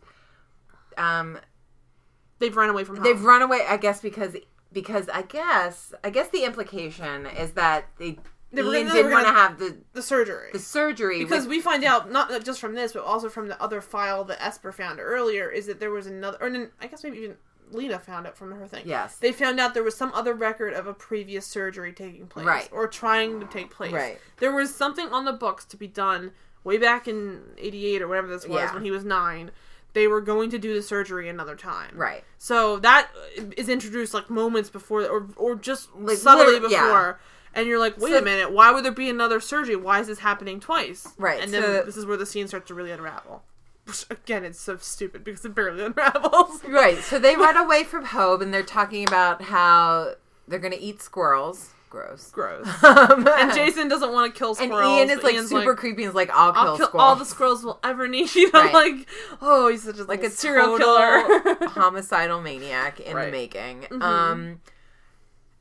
um, 0.98 1.38
They've 2.40 2.56
run 2.56 2.70
away 2.70 2.82
from 2.84 2.96
home. 2.96 3.04
they've 3.04 3.22
run 3.22 3.42
away. 3.42 3.64
I 3.68 3.76
guess 3.76 4.00
because 4.00 4.34
because 4.72 5.08
I 5.10 5.22
guess 5.22 5.92
I 6.02 6.10
guess 6.10 6.28
the 6.30 6.44
implication 6.44 7.26
is 7.26 7.52
that 7.52 7.86
they, 7.98 8.18
They 8.52 8.62
were 8.62 8.74
Ian 8.74 8.86
gonna- 8.88 8.96
didn't 8.98 9.12
want 9.12 9.26
to 9.26 9.32
have 9.32 9.58
the 9.58 9.76
the 9.92 10.02
surgery. 10.02 10.50
the 10.52 10.58
surgery 10.58 11.18
because 11.20 11.42
with- 11.44 11.50
we 11.50 11.60
find 11.60 11.84
out 11.84 12.10
not 12.10 12.30
just 12.44 12.60
from 12.60 12.74
this, 12.74 12.92
but 12.92 13.04
also 13.04 13.28
from 13.28 13.48
the 13.48 13.60
other 13.62 13.80
file 13.80 14.24
that 14.24 14.42
Esper 14.42 14.72
found 14.72 14.98
earlier, 15.00 15.48
is 15.50 15.66
that 15.66 15.78
there 15.80 15.90
was 15.90 16.06
another, 16.06 16.36
or 16.40 16.68
I 16.80 16.86
guess 16.88 17.04
maybe 17.04 17.18
even 17.18 17.36
Lena 17.70 18.00
found 18.00 18.26
it 18.26 18.36
from 18.36 18.50
her 18.50 18.66
thing. 18.66 18.82
yes, 18.84 19.16
They 19.18 19.30
found 19.30 19.60
out 19.60 19.74
there 19.74 19.84
was 19.84 19.96
some 19.96 20.10
other 20.12 20.34
record 20.34 20.74
of 20.74 20.88
a 20.88 20.94
previous 20.94 21.46
surgery 21.46 21.92
taking 21.92 22.26
place, 22.26 22.44
Right. 22.44 22.68
or 22.72 22.88
trying 22.88 23.38
to 23.38 23.46
take 23.46 23.70
place. 23.70 23.92
Right. 23.92 24.18
There 24.38 24.50
was 24.50 24.74
something 24.74 25.08
on 25.10 25.24
the 25.24 25.32
books 25.32 25.64
to 25.66 25.76
be 25.76 25.86
done 25.86 26.32
way 26.64 26.76
back 26.78 27.06
in 27.06 27.54
'88 27.56 28.02
or 28.02 28.08
whatever 28.08 28.26
this 28.26 28.44
was 28.48 28.58
Yeah. 28.60 28.74
when 28.74 28.82
he 28.82 28.90
was 28.90 29.04
nine. 29.04 29.52
They 29.92 30.06
were 30.08 30.20
going 30.20 30.50
to 30.50 30.58
do 30.58 30.74
the 30.74 30.82
surgery 30.82 31.28
another 31.28 31.54
time. 31.56 31.92
right. 31.96 32.24
So 32.38 32.78
that 32.80 33.08
is 33.56 33.68
introduced 33.68 34.14
like 34.14 34.28
moments 34.30 34.70
before, 34.70 35.04
or 35.04 35.28
or 35.36 35.54
just 35.54 35.94
Like, 35.94 36.16
subtly 36.18 36.58
before. 36.58 36.70
yeah. 36.70 37.14
And 37.54 37.66
you're 37.66 37.78
like, 37.80 37.98
wait 37.98 38.10
So- 38.12 38.18
a 38.18 38.22
minute, 38.22 38.52
why 38.52 38.70
would 38.70 38.84
there 38.84 38.92
be 38.92 39.08
another 39.10 39.40
surgery? 39.40 39.76
Why 39.76 40.00
is 40.00 40.06
this 40.06 40.20
happening 40.20 40.60
twice? 40.60 41.08
Right, 41.18 41.42
And 41.42 41.52
then 41.52 41.62
so- 41.62 41.82
this 41.84 41.96
is 41.96 42.06
where 42.06 42.16
the 42.16 42.26
scene 42.26 42.46
starts 42.48 42.68
to 42.68 42.74
really 42.74 42.90
unravel. 42.92 43.42
Which, 43.86 44.04
again, 44.10 44.44
it's 44.44 44.60
so 44.60 44.76
stupid 44.76 45.24
because 45.24 45.44
it 45.44 45.54
barely 45.54 45.82
unravels. 45.86 46.62
Right. 46.64 46.98
So 46.98 47.18
they 47.18 47.34
run 47.34 47.56
away 47.56 47.82
from 47.84 48.04
home 48.04 48.40
and 48.42 48.54
they're 48.54 48.62
talking 48.62 49.06
about 49.08 49.42
how 49.42 50.14
they're 50.46 50.58
going 50.60 50.72
to 50.74 50.80
eat 50.80 51.02
squirrels. 51.02 51.70
Gross. 51.88 52.30
Gross. 52.30 52.68
Um, 52.84 53.26
And 53.26 53.52
Jason 53.52 53.88
doesn't 53.88 54.12
want 54.12 54.32
to 54.32 54.38
kill 54.38 54.54
squirrels. 54.54 55.00
and. 55.00 55.08
Ian 55.10 55.18
is 55.18 55.24
like 55.24 55.34
Ian's 55.34 55.48
super 55.48 55.74
creepy 55.74 56.04
and 56.04 56.10
is 56.10 56.14
like, 56.14 56.30
I'll 56.32 56.52
kill, 56.52 56.62
I'll 56.62 56.76
kill 56.76 56.86
squirrels. 56.86 57.08
all 57.08 57.16
the 57.16 57.24
squirrels 57.24 57.64
we'll 57.64 57.80
ever 57.82 58.06
need. 58.06 58.32
You 58.36 58.52
know, 58.52 58.60
Right. 58.62 58.72
like, 58.72 59.08
oh, 59.42 59.66
he's 59.68 59.82
such 59.82 59.96
a 59.96 60.04
like 60.04 60.20
like 60.20 60.22
a 60.24 60.30
serial 60.30 60.78
killer. 60.78 61.56
homicidal 61.70 62.40
maniac 62.42 63.00
in 63.00 63.08
the 63.10 63.14
Right. 63.16 63.32
making. 63.32 63.80
Mhm. 63.90 64.02
Um, 64.02 64.60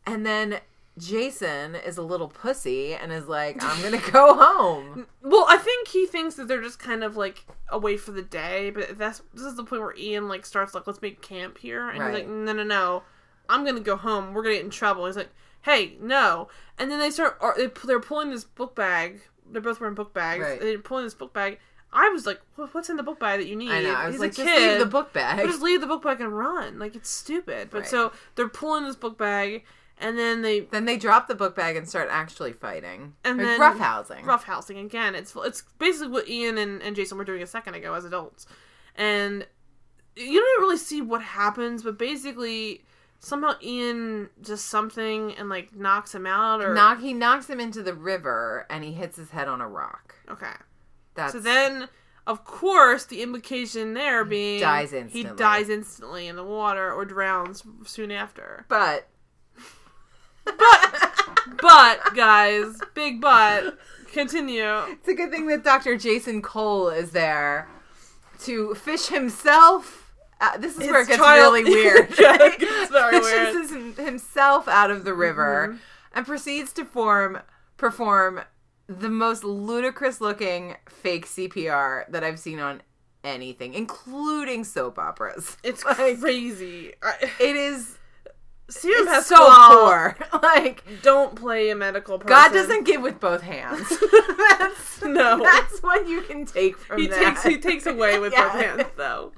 and 0.05 0.23
then 0.23 0.59
Jason 0.99 1.75
is 1.75 1.97
a 1.97 2.01
little 2.01 2.27
pussy 2.27 2.93
and 2.93 3.11
is 3.11 3.27
like, 3.27 3.57
I'm 3.63 3.81
to 3.91 3.97
go 4.11 4.35
home. 4.35 5.07
Well, 5.23 5.45
I 5.49 5.57
think 5.57 5.87
he 5.87 6.05
thinks 6.05 6.35
that 6.35 6.47
they're 6.47 6.61
just 6.61 6.79
kind 6.79 7.03
of 7.03 7.15
like 7.17 7.45
away 7.69 7.97
for 7.97 8.11
the 8.11 8.21
day, 8.21 8.69
but 8.69 8.97
that's 8.97 9.21
this 9.33 9.43
is 9.43 9.55
the 9.55 9.63
point 9.63 9.81
where 9.81 9.95
Ian 9.97 10.27
like 10.27 10.45
starts 10.45 10.73
like, 10.73 10.85
let's 10.87 11.01
make 11.01 11.21
camp 11.21 11.57
here, 11.57 11.89
and 11.89 11.99
Right. 11.99 12.09
he's 12.15 12.19
like, 12.23 12.29
no, 12.29 12.53
no, 12.53 12.63
no, 12.63 13.03
I'm 13.47 13.65
gonna 13.65 13.79
go 13.79 13.95
home. 13.95 14.33
We're 14.33 14.43
gonna 14.43 14.55
get 14.55 14.65
in 14.65 14.69
trouble. 14.71 15.05
He's 15.05 15.15
like, 15.17 15.29
hey, 15.63 15.97
no, 16.01 16.49
and 16.77 16.91
then 16.91 16.99
they 16.99 17.09
start 17.11 17.37
or 17.41 17.55
they 17.57 17.67
they're 17.85 17.99
pulling 17.99 18.29
this 18.31 18.43
book 18.43 18.75
bag. 18.75 19.21
They're 19.51 19.61
both 19.61 19.79
wearing 19.79 19.95
book 19.95 20.13
bags. 20.13 20.43
Right. 20.43 20.59
They're 20.61 20.77
pulling 20.79 21.05
this 21.05 21.15
book 21.15 21.33
bag. 21.33 21.59
I 21.91 22.09
was 22.09 22.27
like, 22.27 22.39
what's 22.55 22.87
in 22.91 22.97
the 22.97 23.03
book 23.03 23.19
bag 23.19 23.39
that 23.39 23.47
you 23.47 23.55
need? 23.55 23.71
I 23.71 23.81
know. 23.81 23.95
I 23.95 24.05
was 24.05 24.13
He's 24.15 24.19
like, 24.21 24.35
just 24.35 24.47
kid. 24.47 24.69
leave 24.73 24.79
the 24.79 24.85
book 24.85 25.11
bag. 25.11 25.43
Just 25.47 25.63
leave 25.63 25.81
the 25.81 25.87
book 25.87 26.03
bag 26.03 26.21
and 26.21 26.37
run. 26.37 26.77
Like 26.77 26.95
it's 26.95 27.09
stupid. 27.09 27.69
But 27.71 27.79
Right. 27.79 27.87
so 27.87 28.11
they're 28.35 28.47
pulling 28.47 28.83
this 28.83 28.95
book 28.95 29.17
bag, 29.17 29.63
and 29.99 30.17
then 30.17 30.41
they 30.41 30.61
Then 30.61 30.85
they 30.85 30.97
drop 30.97 31.27
the 31.27 31.35
book 31.35 31.55
bag 31.55 31.75
and 31.75 31.87
start 31.87 32.07
actually 32.11 32.53
fighting. 32.53 33.13
And 33.23 33.37
Like, 33.37 33.45
then- 33.47 33.59
roughhousing. 33.59 34.23
roughhousing 34.23 34.83
again. 34.83 35.15
It's 35.15 35.35
it's 35.35 35.63
basically 35.77 36.07
what 36.09 36.27
Ian 36.29 36.57
and, 36.57 36.81
and 36.81 36.95
Jason 36.95 37.17
were 37.17 37.25
doing 37.25 37.41
a 37.41 37.47
second 37.47 37.75
ago 37.75 37.93
as 37.93 38.05
adults, 38.05 38.45
and 38.95 39.45
you 40.15 40.39
don't 40.41 40.61
really 40.61 40.77
see 40.77 41.01
what 41.01 41.21
happens, 41.21 41.83
but 41.83 41.97
basically 41.97 42.83
somehow 43.21 43.53
Ian 43.61 44.29
does 44.41 44.63
something 44.63 45.33
and 45.35 45.49
like 45.49 45.75
knocks 45.75 46.15
him 46.15 46.25
out 46.25 46.61
or 46.61 46.73
Knock, 46.73 47.01
he 47.01 47.13
knocks 47.13 47.49
him 47.49 47.59
into 47.59 47.83
the 47.83 47.93
river 47.93 48.65
and 48.69 48.81
he 48.83 48.93
hits 48.93 49.17
his 49.17 49.29
head 49.31 49.47
on 49.49 49.59
a 49.59 49.67
rock. 49.67 50.15
okay. 50.29 50.53
That's 51.15 51.33
So 51.33 51.39
then, 51.41 51.89
of 52.27 52.45
course, 52.45 53.05
the 53.05 53.21
implication 53.21 53.93
there 53.93 54.23
being 54.23 54.61
dies 54.61 54.91
he 55.09 55.23
dies 55.25 55.67
instantly 55.67 56.27
in 56.27 56.37
the 56.37 56.45
water 56.45 56.93
or 56.93 57.03
drowns 57.03 57.61
soon 57.85 58.09
after. 58.09 58.65
But 58.69 59.08
But 60.57 61.11
but, 61.61 62.15
guys, 62.15 62.79
big 62.93 63.19
but. 63.21 63.77
Continue. 64.11 64.65
it's 64.89 65.07
a 65.07 65.13
good 65.13 65.29
thing 65.29 65.45
that 65.47 65.63
Dr. 65.63 65.95
Jason 65.95 66.41
Cole 66.41 66.89
is 66.89 67.11
there 67.11 67.67
to 68.39 68.73
fish 68.73 69.07
himself. 69.07 70.11
Uh, 70.41 70.57
this 70.57 70.77
is 70.79 70.89
where 70.89 71.01
it 71.01 71.07
gets 71.07 71.19
child- 71.19 71.53
really 71.53 71.63
weird. 71.63 72.09
Yeah, 72.19 72.37
it 72.41 72.59
gets 72.59 72.89
very 72.89 73.19
weird. 73.19 73.53
Fishes 73.53 73.69
his- 73.71 73.97
himself 73.97 74.67
out 74.67 74.89
of 74.89 75.03
the 75.03 75.13
river 75.13 75.73
Mhm. 75.75 75.79
and 76.13 76.25
proceeds 76.25 76.73
to 76.73 76.85
form 76.85 77.41
perform 77.77 78.41
the 78.87 79.09
most 79.09 79.43
ludicrous 79.43 80.19
looking 80.19 80.75
fake 80.89 81.27
CPR 81.27 82.05
that 82.09 82.23
I've 82.23 82.39
seen 82.39 82.59
on 82.59 82.81
anything, 83.23 83.75
including 83.75 84.63
soap 84.63 84.97
operas. 84.97 85.55
It's 85.63 85.85
Like, 85.85 86.19
crazy. 86.19 86.93
It 87.39 87.55
is 87.55 87.98
Serum 88.69 89.07
it's 89.07 89.29
Pasquale, 89.29 89.49
so 89.49 89.85
poor. 89.85 90.17
Like 90.43 90.83
Don't 91.01 91.35
play 91.35 91.69
a 91.69 91.75
medical 91.75 92.17
person. 92.19 92.29
God 92.29 92.53
doesn't 92.53 92.85
give 92.85 93.01
with 93.01 93.19
both 93.19 93.41
hands. 93.41 93.87
that's 94.49 95.01
No. 95.03 95.39
That's 95.41 95.79
what 95.81 96.07
you 96.07 96.21
can 96.21 96.45
take 96.45 96.77
from 96.77 97.01
He 97.01 97.07
that. 97.07 97.19
takes 97.19 97.43
he 97.43 97.57
takes 97.57 97.85
away 97.85 98.19
with 98.19 98.33
Yeah. 98.33 98.43
both 98.51 98.61
hands 98.61 98.83
though. 98.97 99.31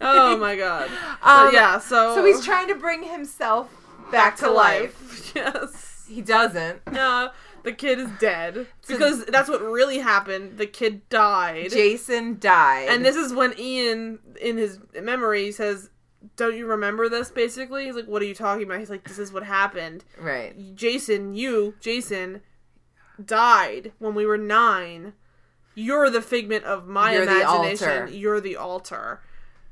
Oh 0.00 0.36
my 0.36 0.56
god. 0.56 0.90
Um, 1.22 1.52
yeah, 1.54 1.78
so 1.78 2.14
So 2.14 2.24
he's 2.24 2.44
trying 2.44 2.68
to 2.68 2.74
bring 2.74 3.02
himself 3.02 3.68
back, 4.12 4.36
to 4.36 4.50
life. 4.50 5.32
yes. 5.34 6.04
He 6.08 6.20
doesn't. 6.22 6.86
No, 6.92 7.30
the 7.64 7.72
kid 7.72 7.98
is 7.98 8.08
dead 8.20 8.68
because 8.86 9.24
that's 9.24 9.48
what 9.48 9.60
really 9.60 9.98
happened. 9.98 10.56
The 10.56 10.66
kid 10.66 11.08
died, 11.08 11.70
Jason 11.72 12.38
died. 12.38 12.88
and 12.88 13.04
this 13.04 13.16
is 13.16 13.32
when 13.32 13.58
Ian, 13.58 14.20
in 14.40 14.56
his 14.56 14.78
memory, 15.02 15.50
says, 15.50 15.90
"Don't 16.36 16.56
you 16.56 16.66
remember 16.66 17.08
this?" 17.08 17.30
Basically, 17.30 17.84
he's 17.86 17.94
like, 17.94 18.06
"What 18.06 18.22
are 18.22 18.26
you 18.26 18.34
talking 18.34 18.64
about?" 18.64 18.80
He's 18.80 18.90
like, 18.90 19.06
"This 19.06 19.18
is 19.18 19.32
what 19.32 19.44
happened." 19.44 20.04
right. 20.18 20.74
Jason, 20.74 21.34
you, 21.34 21.74
Jason, 21.80 22.42
died 23.24 23.92
when 23.98 24.14
we 24.14 24.26
were 24.26 24.38
nine. 24.38 25.14
You're 25.74 26.08
the 26.10 26.22
figment 26.22 26.64
of 26.64 26.86
my 26.86 27.12
You're 27.12 27.24
imagination. 27.24 28.08
You're 28.12 28.40
the 28.40 28.56
altar. 28.56 29.20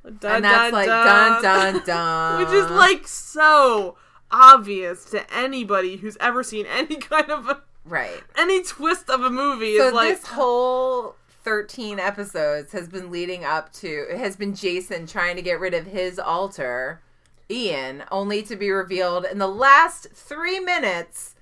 Dun, 0.04 0.36
and 0.36 0.44
that's 0.44 0.70
dun, 0.70 0.72
like 0.72 0.86
dun. 0.86 1.42
dun 1.42 1.74
dun 1.74 1.82
dun. 1.86 2.38
Which 2.40 2.52
is 2.52 2.70
like 2.70 3.08
so 3.08 3.96
obvious 4.30 5.04
to 5.06 5.34
anybody 5.34 5.96
who's 5.96 6.16
ever 6.20 6.42
seen 6.42 6.66
any 6.70 6.96
kind 6.96 7.30
of 7.30 7.48
a, 7.48 7.62
right. 7.84 8.22
any 8.36 8.62
twist 8.62 9.08
of 9.08 9.22
a 9.22 9.30
movie. 9.30 9.78
So 9.78 9.88
is 9.88 9.94
like 9.94 10.16
this 10.16 10.26
whole 10.26 11.16
13 11.44 12.00
episodes 12.00 12.72
has 12.72 12.88
been 12.88 13.10
leading 13.10 13.44
up 13.44 13.72
to 13.74 14.06
it 14.10 14.18
has 14.18 14.34
been 14.34 14.54
Jason 14.54 15.06
trying 15.06 15.36
to 15.36 15.42
get 15.42 15.60
rid 15.60 15.74
of 15.74 15.86
his 15.86 16.18
alter, 16.18 17.02
Ian, 17.50 18.02
only 18.10 18.42
to 18.42 18.56
be 18.56 18.70
revealed 18.70 19.26
in 19.26 19.38
the 19.38 19.46
last 19.46 20.08
3 20.14 20.60
minutes 20.60 21.34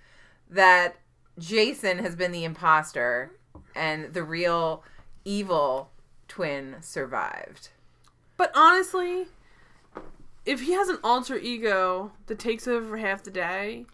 that 0.51 0.97
Jason 1.39 1.99
has 1.99 2.15
been 2.15 2.33
the 2.33 2.45
imposter 2.45 3.31
and 3.75 4.13
the 4.13 4.23
real 4.23 4.85
evil 5.25 5.91
twin 6.29 6.77
survived. 6.81 7.71
But 8.37 8.51
honestly, 8.55 9.27
if 10.45 10.63
he 10.63 10.73
has 10.73 10.89
an 10.89 10.99
alter 11.05 11.39
ego 11.39 12.13
that 12.27 12.39
takes 12.39 12.67
over 12.67 12.97
half 12.97 13.23
the 13.23 13.31
day, 13.31 13.87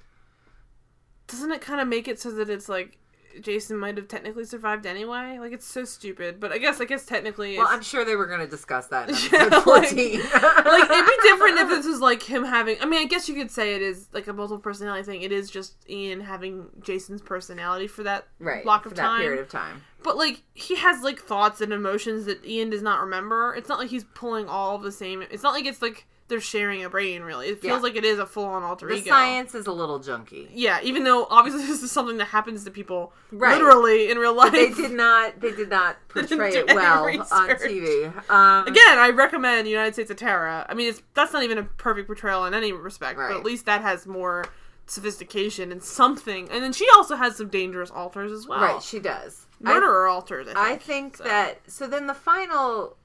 doesn't 1.26 1.52
it 1.52 1.60
kind 1.60 1.80
of 1.80 1.88
make 1.88 2.08
it 2.08 2.18
so 2.18 2.30
that 2.32 2.48
it's 2.48 2.68
like 2.68 2.97
Jason 3.40 3.76
might 3.78 3.96
have 3.96 4.08
technically 4.08 4.44
survived 4.44 4.86
anyway? 4.86 5.38
Like 5.40 5.52
it's 5.52 5.66
so 5.66 5.84
stupid. 5.84 6.40
But 6.40 6.52
I 6.52 6.58
guess 6.58 6.80
I 6.80 6.84
guess 6.84 7.04
technically, 7.06 7.56
Well, 7.58 7.66
I'm 7.68 7.82
sure 7.82 8.04
they 8.04 8.16
were 8.16 8.26
going 8.26 8.40
to 8.40 8.46
discuss 8.46 8.88
that 8.88 9.08
in 9.08 9.14
Yeah, 9.32 9.44
like- 9.44 9.64
like 9.64 10.90
it'd 10.90 11.06
be 11.06 11.16
different 11.22 11.58
if 11.58 11.68
this 11.68 11.86
was 11.86 12.00
like 12.00 12.22
him 12.22 12.44
having. 12.44 12.76
I 12.80 12.86
mean, 12.86 13.00
I 13.00 13.04
guess 13.04 13.28
you 13.28 13.34
could 13.34 13.50
say 13.50 13.74
it 13.74 13.82
is 13.82 14.08
like 14.12 14.26
a 14.26 14.32
multiple 14.32 14.58
personality 14.60 15.04
thing. 15.04 15.22
It 15.22 15.32
is 15.32 15.50
just 15.50 15.74
Ian 15.88 16.20
having 16.20 16.66
Jason's 16.80 17.22
personality 17.22 17.86
for 17.86 18.02
that 18.02 18.26
right 18.40 18.62
block 18.64 18.86
of 18.86 18.94
time. 18.94 19.20
period 19.20 19.40
of 19.40 19.48
time. 19.48 19.82
but 20.02 20.16
like 20.16 20.42
he 20.54 20.74
has 20.76 21.02
like 21.02 21.20
thoughts 21.20 21.60
and 21.60 21.72
emotions 21.72 22.24
that 22.26 22.44
Ian 22.44 22.70
does 22.70 22.82
not 22.82 23.00
remember. 23.00 23.54
It's 23.56 23.68
not 23.68 23.78
like 23.78 23.90
he's 23.90 24.04
pulling 24.14 24.48
all 24.48 24.78
the 24.78 24.90
same. 24.92 25.22
It's 25.22 25.42
not 25.44 25.52
like 25.54 25.66
it's 25.66 25.82
like 25.82 26.06
they're 26.28 26.40
sharing 26.40 26.84
a 26.84 26.90
brain. 26.90 27.22
Really, 27.22 27.48
it 27.48 27.60
feels 27.60 27.78
Yeah. 27.78 27.82
like 27.82 27.96
it 27.96 28.04
is 28.04 28.18
a 28.18 28.26
full 28.26 28.44
on 28.44 28.62
alter 28.62 28.86
The 28.86 28.96
ego. 28.96 29.08
science 29.10 29.54
is 29.54 29.66
a 29.66 29.72
little 29.72 29.98
junky. 29.98 30.48
Yeah, 30.52 30.78
even 30.82 31.04
though 31.04 31.26
obviously 31.30 31.62
this 31.66 31.82
is 31.82 31.90
something 31.90 32.18
that 32.18 32.26
happens 32.26 32.64
to 32.64 32.70
people 32.70 33.12
Right. 33.32 33.54
literally 33.56 34.10
in 34.10 34.18
real 34.18 34.34
life. 34.34 34.52
They 34.52 34.70
did 34.72 34.92
not. 34.92 35.40
They 35.40 35.52
did 35.52 35.70
not 35.70 35.96
portray 36.08 36.54
it 36.54 36.66
well 36.74 37.04
on. 37.04 37.48
TV. 37.48 38.06
Um, 38.30 38.66
Again, 38.66 38.98
I 38.98 39.10
recommend 39.10 39.66
United 39.68 39.94
States 39.94 40.10
of 40.10 40.16
Tara. 40.18 40.64
I 40.68 40.74
mean, 40.74 40.88
it's 40.88 41.02
that's 41.14 41.32
not 41.32 41.42
even 41.42 41.58
a 41.58 41.62
perfect 41.64 42.06
portrayal 42.06 42.44
in 42.44 42.54
any 42.54 42.72
respect, 42.72 43.16
but 43.18 43.30
at 43.32 43.42
least 43.44 43.66
that 43.66 43.82
has 43.82 44.06
more 44.06 44.44
sophistication 44.86 45.70
and 45.70 45.82
something. 45.82 46.48
And 46.50 46.62
then 46.64 46.72
she 46.72 46.86
also 46.96 47.16
has 47.16 47.36
some 47.36 47.48
dangerous 47.48 47.90
alters 47.90 48.32
as 48.32 48.46
well. 48.46 48.60
right, 48.60 48.82
she 48.82 48.98
does. 48.98 49.46
I- 49.64 49.74
Murderer 49.74 50.06
alters. 50.08 50.46
I 50.48 50.52
think, 50.52 50.58
I 50.58 50.76
think 50.76 51.16
so. 51.18 51.24
that 51.24 51.60
so 51.66 51.86
then 51.86 52.06
the 52.06 52.14
final 52.14 52.96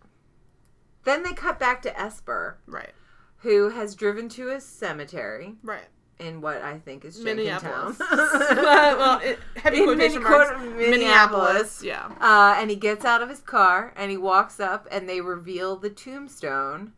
then 1.04 1.24
they 1.24 1.34
cut 1.34 1.60
back 1.60 1.82
to 1.82 2.00
Esper, 2.00 2.58
right, 2.66 2.92
who 3.44 3.70
has 3.70 3.96
driven 3.96 4.28
to 4.30 4.50
a 4.50 4.60
cemetery 4.60 5.56
right. 5.64 5.86
in 6.20 6.42
what 6.42 6.62
I 6.62 6.80
think 6.80 7.06
is 7.06 7.20
Minneapolis. 7.20 7.98
Well, 8.10 9.20
it, 9.20 9.40
heavy 9.58 9.78
In 9.80 9.84
quotation 9.86 10.24
Minne- 10.24 10.32
marks. 10.32 10.50
quote- 10.52 10.62
Minneapolis. 10.62 10.90
Minneapolis. 10.92 11.84
Yeah. 11.84 12.12
uh, 12.22 12.56
and 12.58 12.70
he 12.70 12.76
gets 12.76 13.06
out 13.06 13.22
of 13.22 13.30
his 13.30 13.42
car 13.42 13.94
and 13.96 14.10
he 14.12 14.18
walks 14.18 14.60
up 14.60 14.88
and 14.92 15.08
they 15.08 15.22
reveal 15.22 15.76
the 15.76 15.90
tombstone 15.90 16.94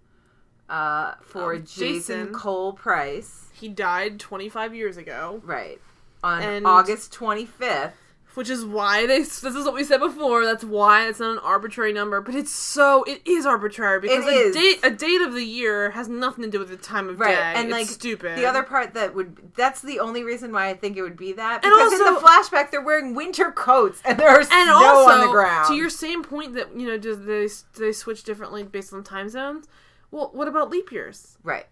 uh, 0.70 1.14
for 1.22 1.54
Of 1.54 1.66
Jason 1.66 1.88
Jason. 2.26 2.34
Cole 2.34 2.74
Price. 2.74 3.50
He 3.54 3.68
died 3.70 4.20
25 4.20 4.74
years 4.76 4.98
ago, 4.98 5.42
Right. 5.44 5.80
On 6.24 6.42
And- 6.42 6.66
August 6.66 7.14
25th. 7.14 7.92
Which 8.36 8.50
is 8.50 8.64
why 8.64 9.08
they. 9.08 9.20
This 9.20 9.44
is 9.44 9.66
what 9.66 9.74
we 9.74 9.84
said 9.84 10.00
before. 10.00 10.46
That's 10.46 10.64
why 10.64 11.08
it's 11.08 11.20
not 11.20 11.32
an 11.34 11.40
arbitrary 11.40 11.92
number, 11.94 12.22
but 12.22 12.36
it's 12.36 12.52
so. 12.52 13.04
It 13.04 13.22
is 13.26 13.46
arbitrary 13.46 14.00
because 14.00 14.26
a 14.26 14.52
date 14.54 14.80
a 14.84 14.92
date 14.92 15.22
of 15.22 15.34
the 15.34 15.44
year 15.44 15.92
has 15.92 16.08
nothing 16.08 16.44
to 16.44 16.50
do 16.50 16.60
with 16.60 16.70
the 16.70 16.78
time 16.78 17.10
of 17.10 17.20
Right. 17.20 17.36
day. 17.36 17.42
And 17.56 17.66
It's 17.68 17.72
like 17.72 17.88
stupid. 17.88 18.38
The 18.38 18.46
other 18.46 18.64
part 18.64 18.94
that 18.94 19.16
would 19.16 19.54
that's 19.56 19.82
the 19.82 20.00
only 20.00 20.24
reason 20.24 20.52
why 20.52 20.70
I 20.70 20.74
think 20.74 20.98
it 20.98 21.02
would 21.02 21.18
be 21.18 21.34
that. 21.34 21.64
And 21.66 21.74
Because 21.74 21.94
in 21.94 22.14
the 22.14 22.20
flashback 22.20 22.72
they're 22.72 22.82
wearing 22.82 23.16
winter 23.16 23.52
coats 23.52 24.02
and 24.06 24.18
there's 24.20 24.48
and 24.52 24.68
snow 24.68 24.84
also 24.84 25.12
on 25.12 25.22
the 25.22 25.32
ground. 25.32 25.68
to 25.68 25.74
your 25.76 25.90
same 25.90 26.24
point 26.24 26.54
that 26.56 26.78
you 26.78 26.88
know 26.88 26.98
does 26.98 27.20
they 27.26 27.48
do 27.48 27.86
they 27.86 27.92
switch 27.92 28.24
differently 28.24 28.64
based 28.64 28.94
on 28.94 29.04
time 29.04 29.30
zones 29.30 29.68
well 30.12 30.30
what 30.34 30.48
about 30.48 30.70
leap 30.70 30.92
years 30.92 31.38
right. 31.44 31.66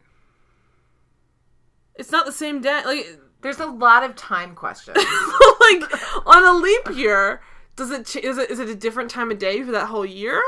it's 1.95 2.11
not 2.11 2.25
the 2.25 2.31
same 2.31 2.61
day 2.61 2.81
like 2.85 3.19
There's 3.43 3.59
a 3.59 3.65
lot 3.67 4.03
of 4.03 4.15
time 4.15 4.55
questions. 4.55 4.97
like 5.61 6.25
on 6.25 6.43
a 6.45 6.53
leap 6.53 6.95
year 6.97 7.41
does 7.75 7.91
it 7.91 8.05
ch- 8.05 8.17
is 8.17 8.37
it 8.37 8.49
is 8.49 8.59
it 8.59 8.69
a 8.69 8.75
different 8.75 9.09
time 9.11 9.31
of 9.31 9.37
day 9.39 9.61
for 9.63 9.71
that 9.71 9.87
whole 9.87 10.05
year 10.05 10.41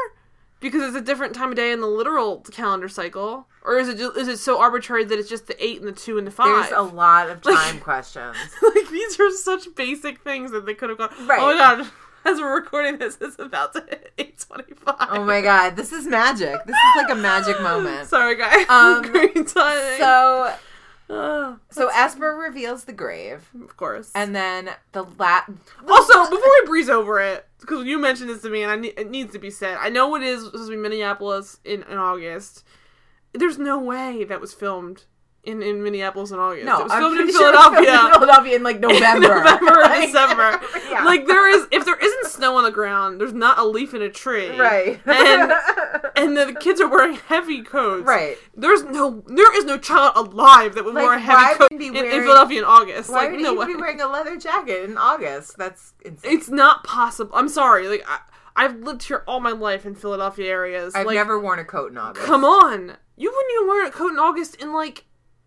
because 0.59 0.81
it's 0.83 0.95
a 0.95 1.01
different 1.01 1.35
time 1.35 1.49
of 1.49 1.55
day 1.55 1.71
in 1.71 1.81
the 1.81 1.87
literal 1.87 2.37
calendar 2.51 2.87
cycle 2.89 3.47
or 3.63 3.77
is 3.77 3.87
it 3.89 3.97
just, 3.97 4.15
is 4.17 4.27
it 4.27 4.37
so 4.37 4.59
arbitrary 4.59 5.03
that 5.05 5.17
it's 5.19 5.29
just 5.29 5.47
the 5.47 5.63
8 5.63 5.79
and 5.79 5.87
the 5.87 5.91
2 5.91 6.17
and 6.17 6.25
the 6.27 6.31
5 6.31 6.47
There's 6.69 6.71
a 6.71 6.81
lot 6.83 7.29
of 7.29 7.41
time 7.41 7.79
questions. 7.79 8.35
like 8.61 8.89
these 8.89 9.19
are 9.19 9.31
such 9.31 9.67
basic 9.75 10.21
things 10.21 10.51
that 10.51 10.65
they 10.65 10.73
could 10.73 10.89
have 10.89 10.97
gone 10.97 11.09
Right. 11.27 11.39
oh 11.39 11.47
my 11.47 11.57
god 11.57 11.91
as 12.25 12.39
we're 12.39 12.55
recording 12.55 12.97
this 12.97 13.17
it's 13.21 13.37
about 13.39 13.73
to 13.73 13.81
hit 13.81 14.13
825 14.17 14.95
Oh 15.11 15.23
my 15.23 15.41
god, 15.41 15.75
this 15.75 15.91
is 15.91 16.05
magic. 16.07 16.55
This 16.65 16.75
is 16.75 16.95
like 17.03 17.09
a 17.11 17.15
magic 17.15 17.59
moment. 17.61 18.07
Sorry, 18.07 18.35
guys. 18.35 18.67
Um, 18.69 19.01
Great 19.03 19.47
So 21.09 21.59
so 21.69 21.87
Esper 21.93 22.35
reveals 22.35 22.85
the 22.85 22.93
grave 22.93 23.49
of 23.61 23.77
course. 23.77 24.11
and 24.15 24.35
then 24.35 24.69
the 24.91 25.03
la 25.03 25.41
also, 25.87 26.23
before 26.23 26.39
we 26.61 26.65
breeze 26.65 26.89
over 26.89 27.19
it, 27.19 27.45
because 27.61 27.85
you 27.85 27.99
mentioned 27.99 28.29
this 28.29 28.41
to 28.41 28.49
me, 28.49 28.63
and 28.63 28.71
I 28.71 28.75
ne- 28.75 28.93
it 28.97 29.09
needs 29.11 29.31
to 29.33 29.39
be 29.39 29.49
said. 29.51 29.77
I 29.79 29.89
know 29.89 30.15
it 30.15 30.23
is 30.23 30.45
supposed 30.45 30.65
to 30.65 30.71
be 30.71 30.77
Minneapolis 30.77 31.59
in, 31.63 31.83
in 31.83 31.97
August. 31.97 32.63
There's 33.33 33.57
no 33.59 33.77
way 33.79 34.23
that 34.23 34.41
was 34.41 34.53
filmed 34.53 35.03
in, 35.43 35.61
in 35.61 35.83
Minneapolis 35.83 36.31
in 36.31 36.39
August. 36.39 36.65
No, 36.65 36.79
it 36.79 36.83
was 36.85 36.91
I'm 36.91 37.01
filmed 37.01 37.17
in 37.19 37.23
pretty 37.25 37.33
sure 37.37 37.49
it's 37.53 37.57
Philadelphia. 37.63 37.91
filmed 37.91 38.07
in 38.07 38.13
Philadelphia 38.21 38.55
in 38.55 38.63
like 38.63 38.79
November. 38.89 39.27
November 39.27 39.71
or 39.71 39.81
Like- 39.83 40.05
December. 40.11 40.59
Yeah. 40.89 41.03
Like 41.03 41.27
there 41.27 41.49
is, 41.49 41.67
if 41.71 41.83
there 41.83 41.97
isn't 41.99 42.27
snow 42.31 42.55
on 42.57 42.63
the 42.63 42.71
ground, 42.71 43.19
there's 43.19 43.33
not 43.33 43.57
a 43.59 43.63
leaf 43.65 43.93
in 43.93 44.01
a 44.01 44.09
tree. 44.09 44.57
right. 44.57 44.99
And 45.05 45.51
and 46.15 46.37
the 46.37 46.53
kids 46.59 46.79
are 46.81 46.87
wearing 46.87 47.15
heavy 47.27 47.61
coats. 47.61 48.05
right. 48.05 48.37
There's 48.55 48.83
no, 48.83 49.23
there 49.27 49.55
is 49.57 49.65
no 49.65 49.77
child 49.77 50.13
alive 50.15 50.75
that 50.75 50.85
would 50.85 50.95
Like, 50.95 51.03
wear 51.05 51.13
a 51.15 51.19
heavy 51.19 51.57
coat 51.57 51.71
in, 51.71 51.77
be 51.77 51.87
in 51.87 51.93
Philadelphia 51.93 52.59
in 52.59 52.65
August. 52.65 53.09
Why 53.09 53.23
like 53.23 53.31
would 53.31 53.41
no 53.41 53.53
he 53.53 53.57
way. 53.59 53.65
be 53.67 53.75
wearing 53.75 54.01
a 54.01 54.07
leather 54.07 54.37
jacket 54.37 54.83
in 54.89 54.97
August? 54.97 55.57
That's 55.57 55.93
insane. 56.03 56.31
It's 56.37 56.49
not 56.49 56.83
possible. 56.83 57.31
I'm 57.35 57.49
sorry. 57.49 57.87
Like 57.87 58.03
I, 58.07 58.19
I've 58.55 58.77
lived 58.79 59.03
here 59.03 59.23
all 59.27 59.39
my 59.39 59.51
life 59.51 59.85
in 59.85 59.95
Philadelphia 59.95 60.49
areas. 60.49 60.95
I've 60.95 61.05
like, 61.05 61.15
never 61.15 61.39
worn 61.39 61.59
a 61.59 61.65
coat 61.65 61.91
in 61.91 61.97
August. 61.97 62.25
Come 62.25 62.45
on, 62.45 62.95
you 63.17 63.29
wouldn't 63.31 63.53
even 63.55 63.67
wear 63.67 63.85
a 63.87 63.91
coat 63.91 64.11
in 64.11 64.19
August 64.19 64.55
in 64.55 64.73
like. 64.73 65.05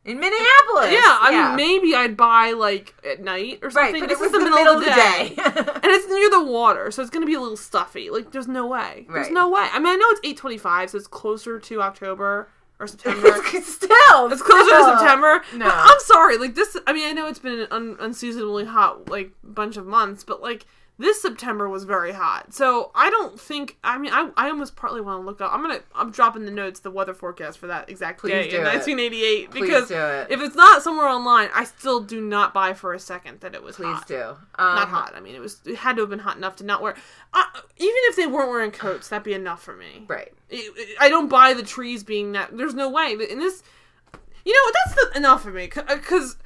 In 0.09 0.19
Minneapolis. 0.19 0.93
Yeah, 0.93 1.19
I 1.21 1.31
mean 1.31 1.57
maybe 1.57 1.95
I'd 1.95 2.17
buy 2.17 2.53
like 2.53 2.95
at 3.09 3.23
night 3.23 3.59
or 3.63 3.71
something. 3.71 3.93
Right, 3.95 4.01
but 4.03 4.09
this 4.09 4.19
it 4.19 4.23
was 4.23 4.33
is 4.33 4.33
the, 4.33 4.39
the 4.39 4.51
middle, 4.51 4.75
of 4.79 4.81
the 4.81 4.87
day. 4.91 5.35
day. 5.37 5.43
and 5.83 5.85
it's 5.85 6.09
near 6.09 6.31
the 6.31 6.45
water, 6.45 6.91
so 6.91 7.03
it's 7.03 7.11
gonna 7.11 7.27
be 7.27 7.35
a 7.35 7.41
little 7.41 7.57
stuffy. 7.57 8.11
Like, 8.11 8.33
there's 8.33 8.49
no 8.49 8.67
way. 8.67 9.07
There's 9.11 9.27
Right. 9.27 9.33
no 9.33 9.49
way. 9.51 9.67
I 9.73 9.79
mean, 9.79 9.89
I 9.89 9.97
know 9.97 10.07
it's 10.11 10.21
eight 10.25 10.37
twenty-five, 10.37 10.91
so 10.91 10.99
it's 10.99 11.07
closer 11.07 11.59
to 11.61 11.83
October 11.83 12.49
or 12.81 12.87
September. 12.95 13.29
Still, 13.61 14.33
It's 14.33 14.41
closer 14.43 14.65
still. 14.69 14.85
to 14.93 14.99
September. 14.99 15.43
No. 15.55 15.65
But 15.67 15.75
I'm 15.75 16.01
sorry. 16.01 16.39
Like 16.39 16.55
this. 16.55 16.77
I 16.87 16.93
mean, 16.93 17.07
I 17.09 17.13
know 17.13 17.27
it's 17.27 17.39
been 17.41 17.59
an 17.61 17.69
un- 17.71 17.97
unseasonably 18.01 18.65
hot 18.67 19.09
like 19.09 19.33
bunch 19.43 19.77
of 19.77 19.85
months, 19.87 20.25
but 20.25 20.41
like 20.43 20.65
this 20.99 21.23
September 21.23 21.69
was 21.69 21.85
very 21.85 22.13
hot. 22.13 22.53
So 22.53 22.91
I 22.95 23.09
don't 23.09 23.41
think. 23.41 23.79
I 23.85 23.99
mean, 23.99 24.13
I, 24.13 24.31
I 24.37 24.49
almost 24.49 24.75
partly 24.75 25.01
want 25.01 25.23
to 25.23 25.27
look 25.27 25.41
up. 25.41 25.53
I'm 25.53 25.63
gonna. 25.63 25.81
I'm 25.95 26.11
dropping 26.11 26.45
the 26.45 26.51
notes, 26.51 26.81
the 26.81 26.91
weather 26.91 27.15
forecast 27.15 27.59
for 27.59 27.69
that 27.69 27.89
exact 27.89 28.21
Please 28.21 28.33
day 28.33 28.49
in 28.51 28.55
it. 28.57 28.65
1988 28.65 29.51
Please 29.51 29.61
because 29.61 29.89
do 29.89 29.95
it. 29.95 30.27
if 30.31 30.41
it's 30.41 30.57
not 30.57 30.83
somewhere 30.83 31.07
online, 31.07 31.51
I 31.55 31.65
still 31.65 32.01
do 32.01 32.21
not 32.21 32.53
buy 32.53 32.75
for 32.75 32.93
a 32.95 32.99
second 32.99 33.41
that 33.41 33.55
it 33.55 33.63
was 33.63 33.77
Please 33.77 33.95
hot. 33.95 34.09
do. 34.09 34.23
Um, 34.57 34.75
Not 34.75 34.89
hot. 34.89 35.13
I 35.15 35.21
mean, 35.21 35.37
it 35.37 35.41
was. 35.41 35.61
It 35.65 35.77
had 35.77 35.97
to 35.97 36.03
have 36.03 36.11
been 36.11 36.19
hot 36.19 36.37
enough 36.37 36.57
to 36.57 36.65
not 36.65 36.83
wear. 36.83 36.97
Uh, 37.33 37.45
even 37.77 37.97
if 38.09 38.17
they 38.17 38.27
weren't 38.27 38.51
wearing 38.51 38.73
coats, 38.73 39.09
that'd 39.09 39.23
be 39.23 39.35
enough 39.35 39.63
for 39.63 39.77
me. 39.77 40.05
Right. 40.09 40.33
I 40.99 41.09
don't 41.09 41.29
buy 41.29 41.55
the 41.55 41.63
trees 41.63 42.03
being 42.03 42.33
that. 42.33 42.57
There's 42.57 42.75
no 42.75 42.91
way. 42.91 43.13
In 43.13 43.39
this, 43.39 43.63
you 44.45 44.53
know, 44.53 44.73
that's 44.97 45.17
enough 45.17 45.43
for 45.43 45.51
me 45.53 45.67
because 45.87 46.37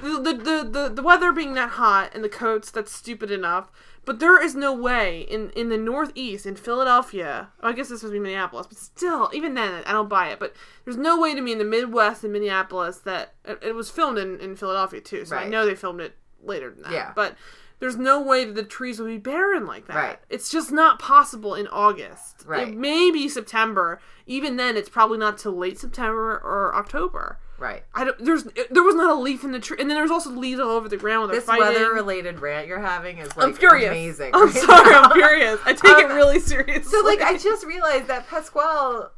the, 0.00 0.20
the 0.32 0.68
the 0.68 0.88
the 0.88 1.02
weather 1.02 1.32
being 1.32 1.54
that 1.54 1.70
hot 1.70 2.10
and 2.14 2.22
the 2.22 2.28
coats 2.28 2.70
that's 2.70 2.92
stupid 2.92 3.30
enough. 3.30 3.70
But 4.04 4.18
there 4.18 4.42
is 4.42 4.54
no 4.56 4.74
way 4.74 5.20
in 5.20 5.50
in 5.50 5.68
the 5.68 5.78
Northeast 5.78 6.44
in 6.44 6.56
Philadelphia. 6.56 7.50
Oh, 7.62 7.68
I 7.68 7.72
guess 7.72 7.88
this 7.88 8.02
was 8.02 8.12
Minneapolis, 8.12 8.66
but 8.66 8.78
still, 8.78 9.30
even 9.32 9.54
then, 9.54 9.84
I 9.86 9.92
don't 9.92 10.08
buy 10.08 10.28
it. 10.30 10.40
But 10.40 10.54
there's 10.84 10.96
no 10.96 11.20
way 11.20 11.34
to 11.34 11.40
me 11.40 11.52
in 11.52 11.58
the 11.58 11.64
Midwest 11.64 12.24
in 12.24 12.32
Minneapolis 12.32 12.98
that 12.98 13.34
it, 13.44 13.58
it 13.62 13.74
was 13.74 13.90
filmed 13.90 14.18
in 14.18 14.40
in 14.40 14.56
Philadelphia 14.56 15.00
too. 15.00 15.24
So 15.24 15.36
I 15.36 15.46
know 15.46 15.64
they 15.64 15.76
filmed 15.76 16.00
it 16.00 16.16
later 16.42 16.70
than 16.70 16.82
that. 16.82 16.92
Yeah. 16.92 17.12
But 17.14 17.36
there's 17.78 17.96
no 17.96 18.20
way 18.20 18.44
that 18.44 18.54
the 18.54 18.62
trees 18.62 19.00
would 19.00 19.08
be 19.08 19.18
barren 19.18 19.66
like 19.66 19.86
that. 19.86 19.96
Right. 19.96 20.18
It's 20.28 20.50
just 20.50 20.70
not 20.70 21.00
possible 21.00 21.54
in 21.54 21.66
August. 21.66 22.44
Right. 22.46 22.68
It 22.68 22.76
may 22.76 23.10
be 23.10 23.28
September. 23.28 24.00
Even 24.26 24.56
then, 24.56 24.76
it's 24.76 24.88
probably 24.88 25.18
not 25.18 25.36
till 25.36 25.52
late 25.52 25.78
September 25.80 26.40
or 26.44 26.72
October. 26.76 27.38
Right. 27.62 27.84
I 27.94 28.02
don't. 28.04 28.18
There's 28.24 28.42
there 28.70 28.82
was 28.82 28.96
not 28.96 29.10
a 29.16 29.20
leaf 29.20 29.44
in 29.44 29.52
the 29.52 29.60
tree, 29.60 29.76
and 29.80 29.88
then 29.88 29.96
there's 29.96 30.10
also 30.10 30.30
leaves 30.30 30.58
all 30.58 30.70
over 30.70 30.88
the 30.88 30.96
ground. 30.96 31.30
This 31.32 31.46
weather-related 31.46 32.40
rant 32.40 32.66
you're 32.66 32.80
having 32.80 33.18
is 33.18 33.36
like 33.36 33.46
I'm 33.46 33.54
furious. 33.54 33.88
amazing. 33.90 34.30
I'm 34.34 34.46
right 34.46 34.54
sorry. 34.66 34.90
now. 34.90 35.02
I'm 35.04 35.12
furious. 35.12 35.60
I 35.64 35.72
take 35.72 35.98
it 35.98 36.10
Um, 36.10 36.16
really 36.16 36.40
seriously. 36.40 36.82
So 36.90 37.04
like 37.04 37.20
I 37.22 37.38
just 37.38 37.64
realized 37.64 38.08
that 38.08 38.26
Pasquale 38.26 39.10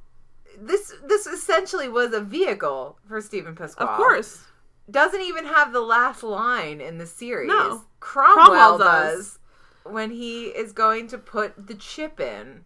this 0.61 0.93
this 1.09 1.27
essentially 1.27 1.89
was 1.89 2.13
a 2.13 2.21
vehicle 2.21 2.99
for 3.09 3.21
Steven 3.23 3.55
Pasquale. 3.57 3.89
of 3.91 3.97
course. 3.97 4.43
Doesn't 4.91 5.23
even 5.23 5.47
have 5.47 5.73
the 5.73 5.81
last 5.81 6.23
line 6.23 6.83
in 6.83 6.99
the 6.99 7.07
series. 7.07 7.49
No. 7.49 7.85
Cromwell, 8.01 8.45
Cromwell 8.47 8.79
does. 8.79 9.39
when 9.85 10.11
he 10.11 10.49
is 10.49 10.73
going 10.73 11.09
to 11.09 11.17
put 11.17 11.67
the 11.67 11.75
chip 11.75 12.21
in. 12.21 12.65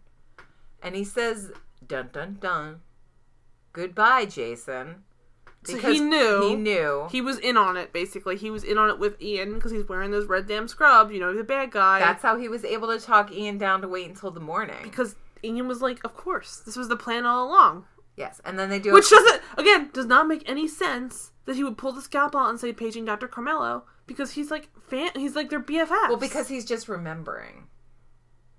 And 0.83 0.93
he 0.95 1.05
says 1.05 1.51
dun 1.87 2.09
dun 2.11 2.37
dun. 2.41 2.81
Goodbye, 3.71 4.25
Jason. 4.25 5.03
So 5.71 5.91
he 5.91 5.99
knew. 5.99 6.49
He 6.49 6.55
knew. 6.55 7.07
He 7.11 7.21
was 7.21 7.39
in 7.39 7.57
on 7.57 7.77
it. 7.77 7.93
Basically, 7.93 8.35
he 8.35 8.49
was 8.49 8.63
in 8.63 8.77
on 8.77 8.89
it 8.89 8.99
with 8.99 9.21
Ian 9.21 9.55
because 9.55 9.71
he's 9.71 9.87
wearing 9.87 10.11
those 10.11 10.27
red 10.27 10.47
damn 10.47 10.67
scrubs. 10.67 11.13
You 11.13 11.19
know, 11.19 11.33
the 11.33 11.43
bad 11.43 11.71
guy. 11.71 11.99
That's 11.99 12.23
how 12.23 12.37
he 12.37 12.47
was 12.47 12.63
able 12.65 12.87
to 12.87 12.99
talk 12.99 13.31
Ian 13.31 13.57
down 13.57 13.81
to 13.81 13.87
wait 13.87 14.07
until 14.07 14.31
the 14.31 14.39
morning. 14.39 14.83
because 14.83 15.15
Ian 15.43 15.67
was 15.67 15.81
like, 15.81 16.03
"Of 16.03 16.15
course, 16.15 16.57
this 16.57 16.75
was 16.75 16.87
the 16.89 16.97
plan 16.97 17.25
all 17.25 17.47
along." 17.47 17.85
yes, 18.19 18.41
and 18.45 18.59
then 18.59 18.69
they 18.69 18.79
do 18.79 18.91
Which 18.91 19.09
doesn't, 19.09 19.41
again, 19.57 19.89
does 19.93 20.05
not 20.05 20.27
make 20.27 20.47
any 20.47 20.67
sense 20.67 21.31
that 21.45 21.55
he 21.55 21.63
would 21.63 21.77
pull 21.77 21.93
the 21.93 22.01
scalpel 22.01 22.41
out 22.41 22.49
and 22.49 22.59
say 22.59 22.73
paging 22.73 23.05
Dr. 23.05 23.27
Carmelo 23.27 23.85
because 24.05 24.33
he's 24.33 24.51
like 24.51 24.67
fan, 24.81 25.11
he's 25.15 25.35
like 25.35 25.49
their 25.49 25.61
BFF. 25.61 26.09
Well, 26.09 26.17
because 26.17 26.49
he's 26.49 26.65
just 26.65 26.87
remembering. 26.87 27.67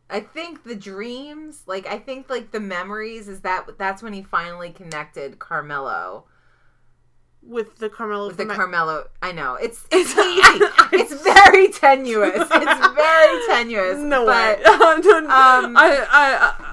I 0.08 0.20
think 0.20 0.64
the 0.64 0.74
dreams, 0.74 1.62
like 1.66 1.86
I 1.86 1.98
think 1.98 2.28
like 2.28 2.50
the 2.50 2.60
memories 2.60 3.28
is 3.28 3.42
that 3.42 3.66
that's 3.78 4.02
when 4.02 4.12
he 4.12 4.22
finally 4.22 4.70
connected 4.70 5.38
Carmelo 5.38 6.24
with 7.50 7.78
the 7.78 7.88
Carmelo 7.90 8.28
with 8.28 8.36
the 8.36 8.46
Carmelo. 8.46 9.08
I 9.20 9.32
know 9.32 9.54
it's 9.56 9.84
It's- 9.90 10.14
it's 10.16 10.76
It's 11.12 11.22
very 11.22 11.68
tenuous. 11.68 12.36
It's 12.36 12.48
very 12.94 13.46
tenuous. 13.46 13.98
no 13.98 14.24
but 14.24 14.58
way. 14.58 14.64
Um, 15.30 15.76
I, 15.76 16.06
I, 16.10 16.26
I, 16.46 16.69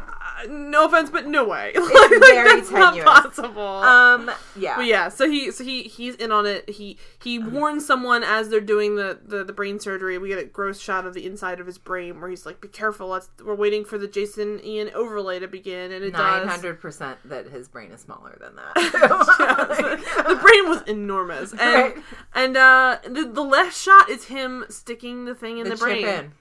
no 0.50 0.86
offense, 0.86 1.10
but 1.10 1.26
no 1.28 1.44
way. 1.48 1.72
It's 2.10 2.26
very 2.30 2.60
that's 2.62 2.72
not 2.72 2.98
possible. 3.04 3.62
Um, 3.62 4.32
yeah. 4.56 4.76
But 4.78 4.86
yeah, 4.86 5.10
so 5.10 5.30
he 5.30 5.52
so 5.52 5.64
he 5.64 5.84
he's 5.84 6.16
in 6.16 6.32
on 6.32 6.46
it. 6.46 6.70
He 6.70 6.98
he 7.22 7.38
warns 7.40 7.86
someone 7.86 8.24
as 8.24 8.50
they're 8.50 8.60
doing 8.62 8.96
the, 8.96 9.20
the 9.26 9.44
the 9.44 9.54
brain 9.54 9.80
surgery. 9.80 10.18
We 10.18 10.30
get 10.30 10.40
a 10.40 10.46
gross 10.46 10.80
shot 10.80 11.06
of 11.06 11.14
the 11.14 11.26
inside 11.26 11.60
of 11.60 11.66
his 11.68 11.78
brain 11.78 12.20
where 12.22 12.30
he's 12.30 12.46
like, 12.46 12.62
"Be 12.62 12.68
careful, 12.68 13.08
let's 13.10 13.30
we're 13.44 13.56
waiting 13.56 13.84
for 13.86 13.98
the 13.98 14.08
Jason 14.08 14.64
Ian 14.64 14.90
overlay 14.94 15.40
to 15.40 15.48
begin," 15.48 15.92
and 15.92 16.04
it 16.04 16.14
Nine 16.14 16.44
does. 16.46 16.52
hundred 16.52 16.80
percent 16.82 17.18
that 17.26 17.48
his 17.48 17.68
brain 17.68 17.92
is 17.92 18.02
smaller 18.02 18.38
than 18.40 18.54
Yes, 18.78 18.92
that. 19.38 20.26
the 20.28 20.36
brain 20.36 20.70
was 20.70 20.82
enormous, 20.84 21.52
and 21.52 21.60
Right. 21.62 21.98
and 22.34 22.58
uh, 22.58 22.98
the 23.04 23.26
the 23.26 23.44
last 23.44 23.82
shot 23.82 24.10
is 24.10 24.26
him 24.26 24.66
sticking 24.70 25.26
the 25.26 25.36
thing 25.36 25.58
in 25.60 25.66
the, 25.66 25.72
the 25.72 25.78
brain. 25.78 26.06
in, 26.08 26.32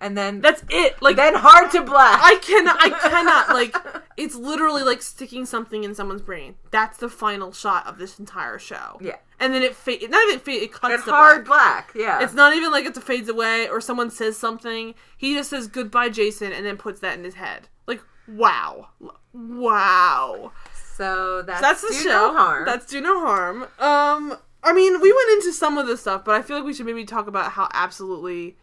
and 0.00 0.16
then 0.16 0.40
That's 0.40 0.62
it. 0.70 1.00
Like 1.02 1.16
then 1.16 1.34
hard 1.34 1.70
to 1.72 1.82
black. 1.82 2.20
I 2.22 2.36
cannot. 2.36 2.76
I 2.80 2.90
cannot. 3.08 3.48
Like 3.50 3.76
it's 4.16 4.34
literally 4.34 4.82
like 4.82 5.02
sticking 5.02 5.44
something 5.46 5.84
in 5.84 5.94
someone's 5.94 6.22
brain. 6.22 6.54
That's 6.70 6.98
the 6.98 7.08
final 7.08 7.52
shot 7.52 7.86
of 7.86 7.98
this 7.98 8.18
entire 8.18 8.58
show. 8.58 8.98
yeah, 9.00 9.16
And 9.40 9.52
then 9.54 9.62
it 9.62 9.74
fade. 9.74 10.08
Not 10.10 10.26
even 10.28 10.40
fade. 10.40 10.62
It 10.62 10.72
cuts. 10.72 10.94
it's 10.94 11.04
to 11.04 11.10
hard 11.10 11.44
black. 11.44 11.92
black. 11.92 12.02
Yeah, 12.04 12.22
It's 12.22 12.34
not 12.34 12.54
even 12.54 12.70
like 12.70 12.84
it 12.86 12.96
fades 12.96 13.28
away 13.28 13.68
or 13.68 13.80
someone 13.80 14.10
says 14.10 14.36
something. 14.36 14.94
He 15.16 15.34
just 15.34 15.50
says 15.50 15.66
goodbye, 15.66 16.08
Jason, 16.10 16.52
and 16.52 16.64
then 16.64 16.76
puts 16.76 17.00
that 17.00 17.18
in 17.18 17.24
his 17.24 17.34
head. 17.34 17.68
Like 17.86 18.02
wow, 18.28 18.88
wow. 19.32 20.52
so 20.96 21.42
that's, 21.42 21.60
So 21.60 21.66
that's 21.66 21.80
the 21.82 21.88
do 21.88 21.94
show. 21.94 22.08
No 22.10 22.34
harm. 22.34 22.64
That's 22.64 22.86
do 22.86 23.00
no 23.00 23.20
harm. 23.20 23.62
Um, 23.78 24.36
I 24.62 24.72
mean, 24.72 25.00
we 25.00 25.12
went 25.12 25.30
into 25.32 25.52
some 25.52 25.78
of 25.78 25.86
this 25.86 26.00
stuff, 26.00 26.24
but 26.24 26.34
I 26.34 26.42
feel 26.42 26.56
like 26.56 26.64
we 26.66 26.74
should 26.74 26.86
maybe 26.86 27.04
talk 27.04 27.26
about 27.26 27.52
how 27.52 27.68
absolutely 27.72 28.56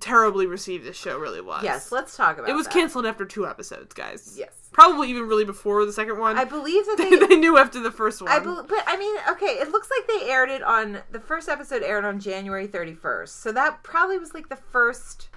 terribly 0.00 0.46
received 0.46 0.84
this 0.84 0.96
show 0.96 1.18
really 1.18 1.40
was. 1.40 1.62
yes. 1.64 1.92
Let's 1.92 2.16
talk 2.16 2.38
about. 2.38 2.48
It 2.48 2.52
It 2.52 2.56
was 2.56 2.66
that. 2.66 2.72
canceled 2.74 3.06
after 3.06 3.24
two 3.24 3.46
episodes, 3.46 3.94
guys. 3.94 4.34
Yes, 4.38 4.50
Probably 4.72 5.10
even 5.10 5.28
really 5.28 5.44
before 5.44 5.84
the 5.84 5.92
second 5.92 6.18
one. 6.18 6.38
I 6.38 6.44
believe 6.44 6.84
that 6.86 6.96
they, 6.98 7.26
they. 7.26 7.36
knew 7.36 7.58
after 7.58 7.78
the 7.80 7.90
first 7.90 8.22
one. 8.22 8.30
I 8.30 8.38
bel 8.38 8.64
but 8.66 8.82
I 8.86 8.96
mean, 8.96 9.16
okay, 9.30 9.58
it 9.60 9.70
looks 9.70 9.88
like 9.90 10.06
they 10.08 10.30
aired 10.30 10.48
it 10.50 10.62
on 10.62 11.00
the 11.10 11.20
first 11.20 11.48
episode 11.48 11.82
aired 11.82 12.04
on 12.04 12.20
January 12.20 12.66
31st. 12.66 13.28
So 13.28 13.52
that 13.52 13.82
probably 13.82 14.18
was 14.18 14.32
like 14.34 14.48
the 14.48 14.56
first 14.56 15.28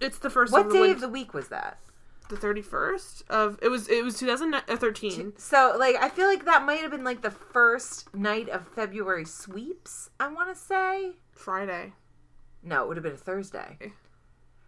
it's 0.00 0.18
the 0.18 0.30
first 0.30 0.52
What 0.52 0.66
of 0.66 0.72
day 0.72 0.86
the, 0.86 0.92
of 0.92 1.00
the 1.00 1.08
week 1.08 1.32
was 1.34 1.48
that? 1.48 1.78
the 2.28 2.36
thirty 2.38 2.62
first 2.62 3.22
of 3.28 3.58
it 3.60 3.68
was 3.68 3.88
it 3.88 4.02
was 4.02 4.18
2013. 4.18 5.20
Uh, 5.20 5.30
so 5.38 5.76
like 5.78 5.96
I 5.96 6.08
feel 6.08 6.26
like 6.28 6.46
that 6.46 6.64
might 6.64 6.80
have 6.80 6.90
been 6.90 7.04
like 7.04 7.20
the 7.20 7.30
first 7.30 8.14
night 8.14 8.48
of 8.48 8.66
February 8.68 9.26
sweeps, 9.26 10.08
I 10.18 10.28
want 10.28 10.48
to 10.48 10.58
say. 10.58 11.12
Friday. 11.32 11.92
No, 12.62 12.82
it 12.84 12.88
would 12.88 12.96
have 12.96 13.04
been 13.04 13.12
a 13.14 13.16
Thursday. 13.16 13.76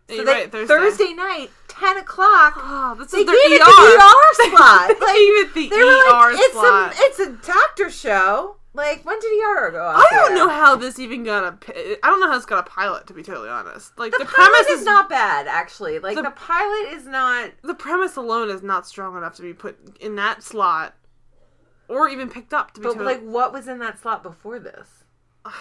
So 0.08 0.16
you're 0.16 0.24
they- 0.24 0.32
right, 0.32 0.52
Thursday. 0.52 0.74
Thursday 0.74 1.12
night, 1.14 1.50
10 1.68 1.96
o'clock. 1.98 2.54
Oh, 2.58 2.94
this 2.98 3.10
They 3.10 3.18
is 3.18 3.24
gave 3.24 3.34
their 3.34 3.54
it 3.54 3.60
ER. 3.62 3.64
the 3.64 3.70
ER 3.96 4.50
slot. 4.50 4.88
they 4.88 4.94
Like, 4.94 5.14
gave 5.14 5.34
it 5.46 5.54
the 5.54 5.68
They 5.70 5.80
ER 5.80 6.10
like, 6.10 6.34
it's 6.38 6.52
slot. 6.52 6.92
a 6.92 6.96
it's 6.98 7.18
a 7.20 7.32
doctor 7.46 7.88
show. 7.90 8.56
Like 8.76 9.04
when 9.06 9.18
did 9.20 9.28
ER 9.44 9.70
go 9.70 9.84
off? 9.86 9.96
I 9.98 10.16
don't 10.16 10.32
air? 10.32 10.36
know 10.36 10.48
how 10.48 10.74
this 10.74 10.98
even 10.98 11.22
got 11.22 11.44
a. 11.44 11.98
I 12.04 12.08
don't 12.10 12.18
know 12.20 12.28
how 12.28 12.36
it's 12.36 12.44
got 12.44 12.66
a 12.66 12.68
pilot. 12.68 13.06
To 13.06 13.14
be 13.14 13.22
totally 13.22 13.48
honest, 13.48 13.96
like 13.96 14.10
The, 14.10 14.18
the, 14.18 14.24
premise 14.24 14.66
is 14.66 14.84
not 14.84 15.08
bad, 15.08 15.46
actually. 15.46 16.00
Like 16.00 16.16
The- 16.16 16.22
the, 16.22 16.30
pilot 16.32 16.92
is 16.92 17.06
not. 17.06 17.52
the 17.62 17.74
premise 17.74 18.16
alone 18.16 18.50
is 18.50 18.62
not 18.64 18.86
strong 18.88 19.16
enough 19.16 19.36
to 19.36 19.42
be 19.42 19.54
put 19.54 19.78
in 20.00 20.16
that 20.16 20.42
slot, 20.42 20.94
or 21.88 22.08
even 22.08 22.28
picked 22.28 22.52
up. 22.52 22.74
To 22.74 22.80
be 22.80 22.84
But 22.88 22.94
totally, 22.94 23.14
like, 23.14 23.22
what 23.22 23.52
was 23.52 23.68
in 23.68 23.78
that 23.78 24.00
slot 24.02 24.24
before 24.24 24.58
this? 24.58 25.04
I 25.44 25.52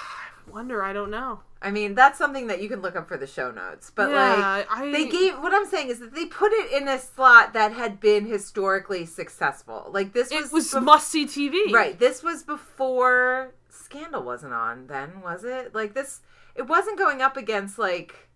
wonder. 0.51 0.81
I 0.83 0.91
don't 0.91 1.11
know. 1.11 1.41
I 1.63 1.71
mean, 1.71 1.95
that's 1.95 2.17
something 2.17 2.47
that 2.47 2.61
you 2.61 2.67
can 2.67 2.81
look 2.81 2.97
up 2.97 3.07
for 3.07 3.15
the 3.15 3.25
show 3.25 3.49
notes. 3.49 3.89
But 3.89 4.11
like, 4.11 4.67
I, 4.69 4.91
they 4.91 5.07
gave. 5.07 5.35
What 5.35 5.53
I'm 5.53 5.65
saying 5.65 5.87
is 5.87 5.99
that 5.99 6.13
they 6.13 6.25
put 6.25 6.51
it 6.51 6.73
in 6.73 6.89
a 6.89 6.99
slot 6.99 7.53
that 7.53 7.71
had 7.71 8.01
been 8.01 8.25
historically 8.25 9.05
successful. 9.05 9.89
Like 9.91 10.11
this 10.11 10.29
was 10.29 10.47
it 10.47 10.53
was 10.53 10.71
bef- 10.71 10.83
must 10.83 11.07
see 11.07 11.25
TV. 11.25 11.71
right. 11.71 11.97
This 11.97 12.21
was 12.21 12.43
before 12.43 13.53
Scandal 13.69 14.23
wasn't 14.23 14.53
on. 14.53 14.87
Then 14.87 15.21
was 15.21 15.45
it? 15.45 15.73
Like 15.73 15.93
this. 15.93 16.19
It 16.53 16.67
wasn't 16.67 16.99
going 16.99 17.21
up 17.21 17.37
against 17.37 17.79
like. 17.79 18.29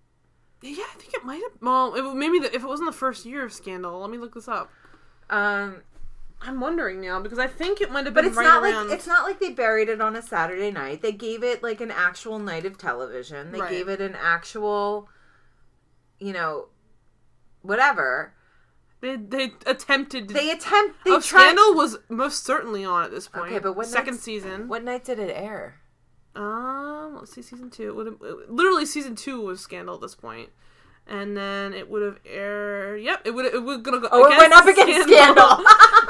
Yeah, 0.62 0.86
I 0.92 0.98
think 0.98 1.14
it 1.14 1.26
might 1.26 1.42
have. 1.42 1.62
Well, 1.62 1.96
it, 1.96 2.16
maybe 2.16 2.40
the, 2.40 2.48
if 2.56 2.64
it 2.64 2.68
wasn't 2.68 2.90
the 2.90 2.98
first 2.98 3.26
year 3.26 3.46
of 3.46 3.52
Scandal. 3.52 4.00
Let 4.00 4.10
me 4.10 4.18
look 4.18 4.36
this 4.36 4.48
up. 4.48 4.72
Um, 5.30 5.82
I'm 6.42 6.60
wondering 6.60 7.02
now 7.02 7.20
because 7.20 7.40
I 7.40 7.48
think 7.48 7.82
it 7.82 7.92
might 7.92 8.06
have 8.06 8.14
but 8.14 8.22
been 8.22 8.30
it's 8.30 8.38
right 8.38 8.44
not 8.44 8.64
around. 8.64 8.88
like 8.90 8.98
it's 8.98 9.08
not 9.08 9.24
like 9.24 9.40
they 9.40 9.50
buried 9.52 9.90
it 9.90 10.00
on 10.02 10.16
a 10.16 10.22
Saturday 10.22 10.70
night. 10.72 11.02
They 11.02 11.12
gave 11.12 11.44
it 11.44 11.64
like 11.64 11.82
an 11.82 11.90
actual 11.92 12.38
night 12.40 12.66
of 12.66 12.78
television. 12.78 13.52
They 13.52 13.60
Right. 13.60 13.72
gave 13.72 13.88
it 13.90 14.00
an 14.02 14.16
actual, 14.16 15.10
you 16.20 16.34
know, 16.34 16.68
whatever. 17.64 18.34
they, 19.02 19.16
they 19.18 19.52
attempted. 19.66 20.28
To, 20.28 20.34
They 20.34 20.52
attempt. 20.52 21.04
They 21.06 21.12
oh, 21.12 21.20
tried. 21.22 21.42
Scandal 21.42 21.74
was 21.74 21.98
most 22.10 22.44
certainly 22.46 22.86
on 22.86 23.04
at 23.04 23.12
this 23.12 23.28
point. 23.28 23.48
Okay, 23.52 23.60
but 23.60 23.74
what 23.74 23.88
second 23.88 24.20
season? 24.20 24.68
What 24.68 24.84
night 24.84 25.04
did 25.06 25.18
it 25.20 25.32
air? 25.36 25.80
Um, 26.36 27.16
let's 27.18 27.34
see, 27.34 27.42
season 27.42 27.72
two. 27.72 27.90
It 27.90 27.96
would 27.96 28.50
literally 28.50 28.86
season 28.86 29.16
two 29.16 29.42
was 29.42 29.60
Scandal 29.60 29.96
at 29.96 30.02
this 30.02 30.14
point. 30.16 30.50
and 31.08 31.36
then 31.38 31.74
it 31.74 31.90
would 31.90 32.02
have 32.04 32.20
aired. 32.26 33.02
Yep, 33.02 33.22
it 33.26 33.32
would. 33.32 33.46
It 33.46 33.64
would 33.64 33.82
gonna 33.84 34.00
go. 34.02 34.10
Oh, 34.12 34.26
it 34.32 34.38
went 34.38 34.54
up 34.54 34.66
against 34.68 35.08
Scandal. 35.10 35.64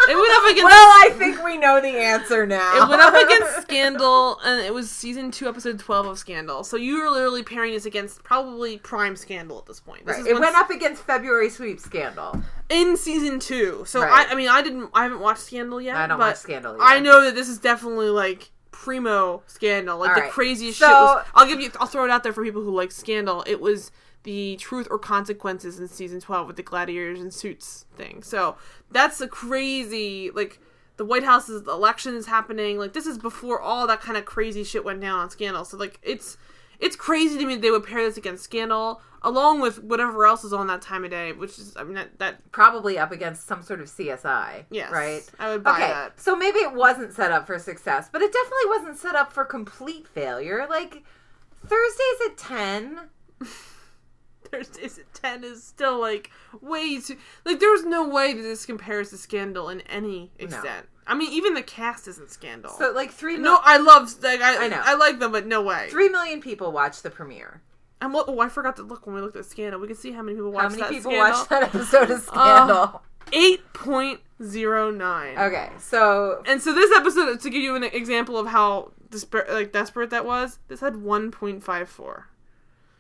it 0.10 0.16
went 0.16 0.32
up 0.34 0.44
against. 0.46 0.64
well, 0.64 0.74
I 0.74 1.10
think 1.18 1.44
we 1.44 1.58
know 1.58 1.80
the 1.82 1.90
answer 1.90 2.46
now. 2.46 2.84
It 2.84 2.90
went 2.90 3.02
up 3.02 3.14
against 3.14 3.62
Scandal, 3.62 4.40
and 4.44 4.66
it 4.66 4.74
was 4.74 4.90
season 4.90 5.32
two, 5.32 5.48
episode 5.48 5.80
twelve 5.80 6.06
of 6.08 6.18
Scandal. 6.20 6.64
So 6.64 6.78
you 6.78 7.00
were 7.02 7.10
literally 7.10 7.44
pairing 7.44 7.74
this 7.74 7.86
against 7.86 8.24
probably 8.24 8.78
prime 8.78 9.16
Scandal 9.16 9.58
at 9.60 9.66
this 9.66 9.80
point. 9.80 10.06
This 10.06 10.18
Right. 10.18 10.28
It 10.28 10.40
went 10.40 10.56
up 10.56 10.70
against 10.70 11.04
February 11.04 11.50
Sweep 11.50 11.80
Scandal. 11.80 12.42
in 12.70 12.98
season 12.98 13.40
two. 13.40 13.84
So 13.86 14.02
Right. 14.02 14.28
I, 14.28 14.32
I 14.32 14.36
mean, 14.36 14.50
I 14.50 14.62
didn't, 14.62 14.90
I 14.94 15.04
haven't 15.04 15.20
watched 15.20 15.42
Scandal 15.42 15.80
yet. 15.82 15.96
I 15.96 16.08
don't 16.08 16.18
but 16.18 16.28
watch 16.30 16.38
Scandal. 16.38 16.74
Either. 16.76 16.84
I 16.84 17.00
know 17.00 17.24
that 17.24 17.36
this 17.36 17.50
is 17.50 17.58
definitely 17.60 18.10
like 18.10 18.50
primo 18.72 19.42
Scandal. 19.48 19.98
Like 19.98 20.10
All 20.10 20.16
the 20.16 20.22
right. 20.22 20.32
craziest 20.32 20.80
So- 20.80 20.86
shit 20.86 20.94
was. 20.94 21.26
I'll 21.36 21.48
give 21.48 21.60
you. 21.60 21.72
I'll 21.80 21.88
throw 21.88 22.06
it 22.06 22.12
out 22.12 22.24
there 22.24 22.34
for 22.34 22.44
people 22.44 22.62
who 22.64 22.76
like 22.76 22.92
Scandal. 22.92 23.44
It 23.48 23.60
was 23.60 23.92
the 24.28 24.58
Truth 24.58 24.88
or 24.91 24.99
Consequences 24.99 25.80
in 25.80 25.88
season 25.88 26.20
twelve 26.20 26.48
with 26.48 26.58
the 26.58 26.64
gladiators 26.64 27.22
and 27.22 27.34
suits 27.34 27.86
thing. 27.95 28.22
So 28.22 28.58
that's 28.91 29.20
a 29.22 29.28
crazy 29.28 30.30
like. 30.32 30.60
The 30.98 31.06
White 31.06 31.22
House's 31.24 31.62
election 31.68 32.16
is 32.16 32.26
happening. 32.26 32.80
Like 32.80 32.94
this 32.94 33.06
is 33.06 33.20
before 33.20 33.62
all 33.62 33.86
that 33.86 34.02
kind 34.02 34.18
of 34.18 34.26
crazy 34.26 34.64
shit 34.64 34.84
went 34.84 34.99
down 34.99 35.20
on 35.20 35.30
Scandal. 35.30 35.64
So 35.64 35.78
like 35.78 35.99
it's 36.02 36.38
it's 36.80 36.95
crazy 36.95 37.38
to 37.38 37.45
me 37.45 37.54
that 37.54 37.62
they 37.62 37.70
would 37.70 37.86
pair 37.86 38.04
this 38.04 38.18
against 38.18 38.44
Scandal 38.44 38.99
along 39.22 39.62
with 39.62 39.84
whatever 39.84 40.26
else 40.26 40.44
is 40.44 40.54
on 40.54 40.66
that 40.68 40.82
time 40.82 41.04
of 41.04 41.12
day, 41.12 41.34
which 41.34 41.60
is 41.60 41.78
I 41.78 41.84
mean 41.84 41.94
that, 41.94 42.18
that 42.18 42.52
Probably 42.52 42.98
up 42.98 43.12
against 43.12 43.45
some 43.48 43.62
sort 43.62 43.80
of 43.80 43.86
CSI. 43.88 44.66
yes, 44.72 44.91
Right. 44.91 45.22
I 45.38 45.49
would 45.49 45.64
buy 45.64 45.76
Okay, 45.76 45.88
that. 45.88 46.20
so 46.20 46.36
maybe 46.36 46.58
it 46.60 46.74
wasn't 46.74 47.14
set 47.14 47.32
up 47.32 47.45
for 47.45 47.60
success, 47.60 48.10
but 48.12 48.24
it 48.24 48.34
definitely 48.34 48.68
wasn't 48.70 48.98
set 48.98 49.16
up 49.16 49.32
for 49.32 49.45
complete 49.45 50.08
failure. 50.08 50.66
Like 50.68 51.04
Thursdays 51.64 52.22
at 52.26 52.38
ten. 52.38 52.99
Thursdays 54.52 54.98
at 54.99 55.14
ten 55.14 55.44
is 55.44 55.64
still 55.64 55.99
like 55.99 56.30
way 56.61 56.99
too 56.99 57.18
like 57.45 57.60
there 57.60 57.72
was 57.72 57.84
no 57.86 58.07
way 58.07 58.34
that 58.34 58.41
this 58.41 58.65
compares 58.65 59.10
to 59.11 59.18
Scandal 59.18 59.69
in 59.69 59.82
any 59.82 60.32
extent. 60.40 60.88
I 61.06 61.15
mean, 61.15 61.32
even 61.32 61.53
the 61.53 61.61
cast 61.64 62.07
isn't 62.07 62.30
Scandal. 62.32 62.72
So 62.72 62.91
like 62.91 63.11
three 63.11 63.36
mil- 63.38 63.44
no, 63.53 63.60
I 63.64 63.78
love 63.78 64.14
like 64.24 64.41
I, 64.41 64.65
I 64.65 64.68
know. 64.68 64.82
I 64.84 64.95
like 64.95 65.19
them, 65.19 65.32
but 65.32 65.45
no 65.48 65.61
way. 65.61 65.88
three 65.90 66.10
million 66.10 66.41
people 66.41 66.72
watched 66.72 67.03
the 67.03 67.10
premiere. 67.10 67.61
And 68.02 68.14
what? 68.14 68.26
Oh, 68.28 68.40
I 68.41 68.49
forgot 68.49 68.76
to 68.76 68.84
look 68.84 69.06
when 69.07 69.15
we 69.15 69.22
looked 69.22 69.38
at 69.38 69.45
Scandal. 69.45 69.80
We 69.80 69.88
could 69.88 69.98
see 69.98 70.11
how 70.11 70.22
many 70.22 70.36
people 70.36 70.52
watched 70.52 70.64
How 70.64 70.69
many 70.69 70.82
that 70.82 70.91
people 70.91 71.11
Scandal. 71.11 71.32
watched 71.32 71.49
that 71.49 71.64
episode 71.64 72.11
of 72.11 72.30
uh, 72.30 72.65
Scandal? 72.68 73.02
Eight 73.34 73.74
point 73.74 74.19
zero 74.44 74.91
nine. 74.91 75.38
okay, 75.38 75.69
so 75.80 76.44
And 76.45 76.61
so 76.61 76.74
this 76.74 76.95
episode, 76.98 77.40
to 77.41 77.49
give 77.49 77.61
you 77.64 77.76
an 77.76 77.84
example 77.84 78.38
of 78.38 78.48
how 78.48 78.91
desper- 79.10 79.49
like 79.49 79.72
desperate 79.72 80.11
that 80.11 80.26
was, 80.26 80.60
this 80.68 80.80
had 80.82 80.98
one 80.98 81.32
point 81.32 81.64
five 81.64 81.90
four. 81.90 82.28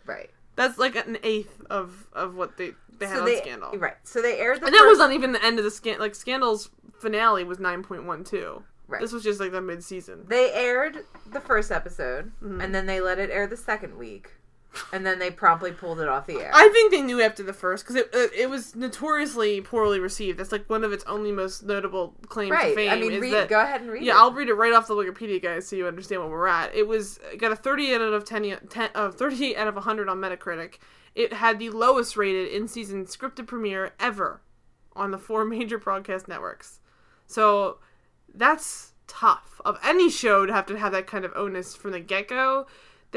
right. 0.05 0.29
That's 0.57 0.77
like 0.77 0.95
an 0.97 1.17
eighth 1.23 1.61
of 1.69 2.07
of 2.11 2.35
what 2.35 2.57
they 2.57 2.71
they 2.99 3.05
had 3.05 3.15
so 3.15 3.19
on 3.21 3.25
they 3.27 3.37
Scandal. 3.37 3.71
right. 3.77 3.93
So 4.03 4.21
they 4.21 4.37
aired 4.39 4.59
the 4.59 4.65
And 4.65 4.75
that 4.75 4.85
wasn't 4.85 5.13
even 5.13 5.31
the 5.31 5.43
end 5.45 5.57
of 5.59 5.63
the 5.63 5.71
scan. 5.71 5.99
Like 5.99 6.15
Scandal's 6.15 6.69
finale 6.99 7.45
was 7.45 7.59
nine 7.59 7.83
point 7.83 8.03
one 8.05 8.23
two. 8.25 8.63
Right. 8.89 9.01
This 9.01 9.11
was 9.11 9.21
just 9.23 9.39
like 9.39 9.51
the 9.51 9.61
mid 9.61 9.83
season. 9.83 10.25
They 10.27 10.51
aired 10.53 10.99
the 11.31 11.41
first 11.41 11.71
episode, 11.71 12.31
Mhm. 12.43 12.63
and 12.63 12.73
then 12.75 12.85
they 12.85 12.99
let 13.01 13.19
it 13.19 13.29
air 13.29 13.45
the 13.45 13.57
second 13.57 13.97
week, 13.97 14.31
and 14.91 15.05
then 15.05 15.19
they 15.19 15.31
promptly 15.31 15.71
pulled 15.71 15.99
it 15.99 16.07
off 16.07 16.27
the 16.27 16.39
air. 16.39 16.51
I 16.53 16.69
think 16.69 16.91
they 16.91 17.01
knew 17.01 17.21
after 17.21 17.43
the 17.43 17.53
first 17.53 17.83
because 17.83 17.95
it, 17.95 18.09
it 18.13 18.49
was 18.49 18.75
notoriously 18.75 19.61
poorly 19.61 19.99
received. 19.99 20.39
That's 20.39 20.51
like 20.51 20.69
one 20.69 20.83
of 20.83 20.91
its 20.91 21.03
only 21.05 21.31
most 21.31 21.63
notable 21.63 22.15
claims 22.27 22.51
to 22.51 22.75
fame. 22.75 22.91
I 22.91 22.95
mean, 22.95 23.19
read, 23.19 23.33
that, 23.33 23.49
go 23.49 23.61
ahead 23.61 23.81
and 23.81 23.89
read 23.89 24.03
yeah, 24.03 24.13
it. 24.13 24.17
I'll 24.17 24.31
read 24.31 24.49
it 24.49 24.53
right 24.53 24.73
off 24.73 24.87
the 24.87 24.95
Wikipedia, 24.95 25.41
guys, 25.41 25.67
so 25.67 25.75
you 25.75 25.87
understand 25.87 26.21
where 26.21 26.29
we're 26.29 26.47
at. 26.47 26.73
It 26.75 26.87
was 26.87 27.19
it 27.31 27.39
got 27.39 27.51
a 27.51 27.55
thirty 27.55 27.93
out 27.93 28.01
of 28.01 28.25
10, 28.25 28.67
10 28.69 28.89
uh, 28.95 29.11
38 29.11 29.55
out 29.57 29.67
of 29.67 29.75
100 29.75 30.09
on 30.09 30.17
Metacritic. 30.17 30.75
It 31.15 31.33
had 31.33 31.59
the 31.59 31.71
lowest 31.71 32.15
rated 32.15 32.49
in 32.49 32.67
season 32.67 33.05
scripted 33.05 33.47
premiere 33.47 33.93
ever 33.99 34.41
on 34.95 35.11
the 35.11 35.17
four 35.17 35.45
major 35.45 35.77
broadcast 35.77 36.27
networks. 36.27 36.79
So 37.25 37.79
that's 38.33 38.93
tough 39.07 39.59
of 39.65 39.79
any 39.83 40.09
show 40.09 40.45
to 40.45 40.53
have 40.53 40.65
to 40.67 40.77
have 40.77 40.91
that 40.91 41.07
kind 41.07 41.25
of 41.25 41.31
onus 41.35 41.75
from 41.75 41.91
the 41.91 41.99
get 41.99 42.27
go. 42.27 42.67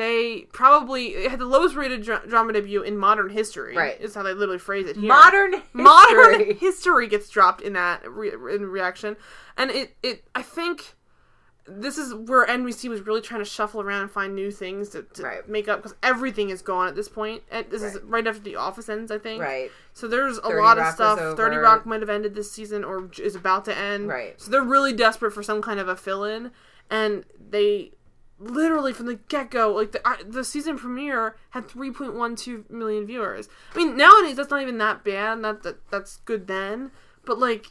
They 0.00 0.46
probably 0.52 1.08
it 1.08 1.30
had 1.30 1.38
the 1.38 1.44
lowest 1.44 1.74
rated 1.76 2.02
dra- 2.02 2.26
drama 2.26 2.52
debut 2.54 2.82
in 2.82 2.96
modern 2.96 3.30
history. 3.30 3.76
Right. 3.76 4.00
is 4.00 4.14
how 4.14 4.22
they 4.22 4.32
literally 4.32 4.58
phrase 4.58 4.86
it 4.88 4.96
here. 4.96 5.08
Modern 5.08 5.52
history. 5.54 5.70
modern 5.74 6.56
history 6.56 7.06
gets 7.06 7.28
dropped 7.28 7.60
in 7.60 7.74
that 7.74 8.10
re- 8.10 8.32
in 8.32 8.66
reaction, 8.66 9.16
and 9.56 9.70
it 9.70 9.96
it 10.02 10.24
I 10.34 10.42
think 10.42 10.94
this 11.66 11.98
is 11.98 12.12
where 12.12 12.44
NBC 12.46 12.88
was 12.88 13.02
really 13.02 13.20
trying 13.20 13.40
to 13.40 13.44
shuffle 13.44 13.80
around 13.80 14.02
and 14.02 14.10
find 14.10 14.34
new 14.34 14.50
things 14.50 14.88
to, 14.88 15.02
to 15.02 15.22
Right. 15.22 15.48
make 15.48 15.68
up 15.68 15.78
because 15.80 15.94
everything 16.02 16.50
is 16.50 16.62
gone 16.62 16.88
at 16.88 16.96
this 16.96 17.08
point. 17.08 17.44
And 17.50 17.64
this 17.70 17.82
is 17.82 17.94
Right. 17.94 18.04
right 18.06 18.26
after 18.26 18.40
The 18.42 18.56
Office 18.56 18.88
ends, 18.88 19.12
I 19.12 19.18
think. 19.18 19.40
Right. 19.40 19.70
So 19.92 20.08
there's 20.08 20.38
a 20.38 20.48
lot 20.48 20.78
of 20.78 20.84
Rock 20.84 20.86
was 20.86 20.94
stuff. 20.94 21.36
Thirty. 21.36 21.56
Rock 21.56 21.86
might 21.86 22.00
have 22.00 22.10
ended 22.10 22.34
this 22.34 22.50
season 22.50 22.82
or 22.82 23.08
is 23.22 23.36
about 23.36 23.66
to 23.66 23.76
end. 23.76 24.08
Right. 24.08 24.40
So 24.40 24.50
they're 24.50 24.62
really 24.64 24.92
desperate 24.92 25.30
for 25.32 25.44
some 25.44 25.62
kind 25.62 25.78
of 25.78 25.86
a 25.86 25.94
fill-in, 25.94 26.50
and 26.88 27.24
they 27.38 27.92
literally 28.40 28.92
from 28.92 29.06
the 29.06 29.16
get-go, 29.28 29.72
like 29.72 29.92
the 29.92 30.06
I, 30.08 30.22
the 30.26 30.42
season 30.42 30.78
premiere 30.78 31.36
had 31.50 31.68
3.12 31.68 32.70
million 32.70 33.06
viewers. 33.06 33.48
I 33.74 33.76
mean, 33.78 33.96
nowadays 33.96 34.36
that's 34.36 34.50
not 34.50 34.62
even 34.62 34.78
that 34.78 35.04
bad. 35.04 35.44
That, 35.44 35.62
that 35.62 35.90
that's 35.90 36.16
good 36.18 36.46
then, 36.46 36.90
but 37.24 37.38
like 37.38 37.66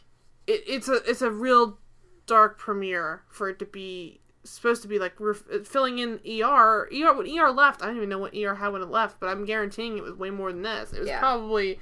it, 0.46 0.62
it's 0.66 0.88
a 0.88 1.02
it's 1.08 1.22
a 1.22 1.30
real 1.30 1.78
dark 2.26 2.58
premiere 2.58 3.22
for 3.28 3.48
it 3.48 3.58
to 3.58 3.66
be 3.66 4.20
supposed 4.44 4.80
to 4.82 4.88
be 4.88 4.98
like 4.98 5.18
ref- 5.18 5.66
filling 5.66 5.98
in 5.98 6.20
ER. 6.26 6.88
ER 6.94 7.12
when 7.14 7.26
ER 7.38 7.50
left, 7.50 7.82
I 7.82 7.86
don't 7.86 7.96
even 7.96 8.08
know 8.08 8.18
what 8.18 8.34
ER 8.36 8.54
had 8.54 8.68
when 8.68 8.82
it 8.82 8.88
left, 8.90 9.18
but 9.20 9.28
I'm 9.28 9.44
guaranteeing 9.44 9.98
it 9.98 10.02
was 10.04 10.14
way 10.14 10.30
more 10.30 10.52
than 10.52 10.62
this. 10.62 10.92
It 10.92 11.00
was 11.00 11.08
Yeah. 11.08 11.18
probably. 11.18 11.78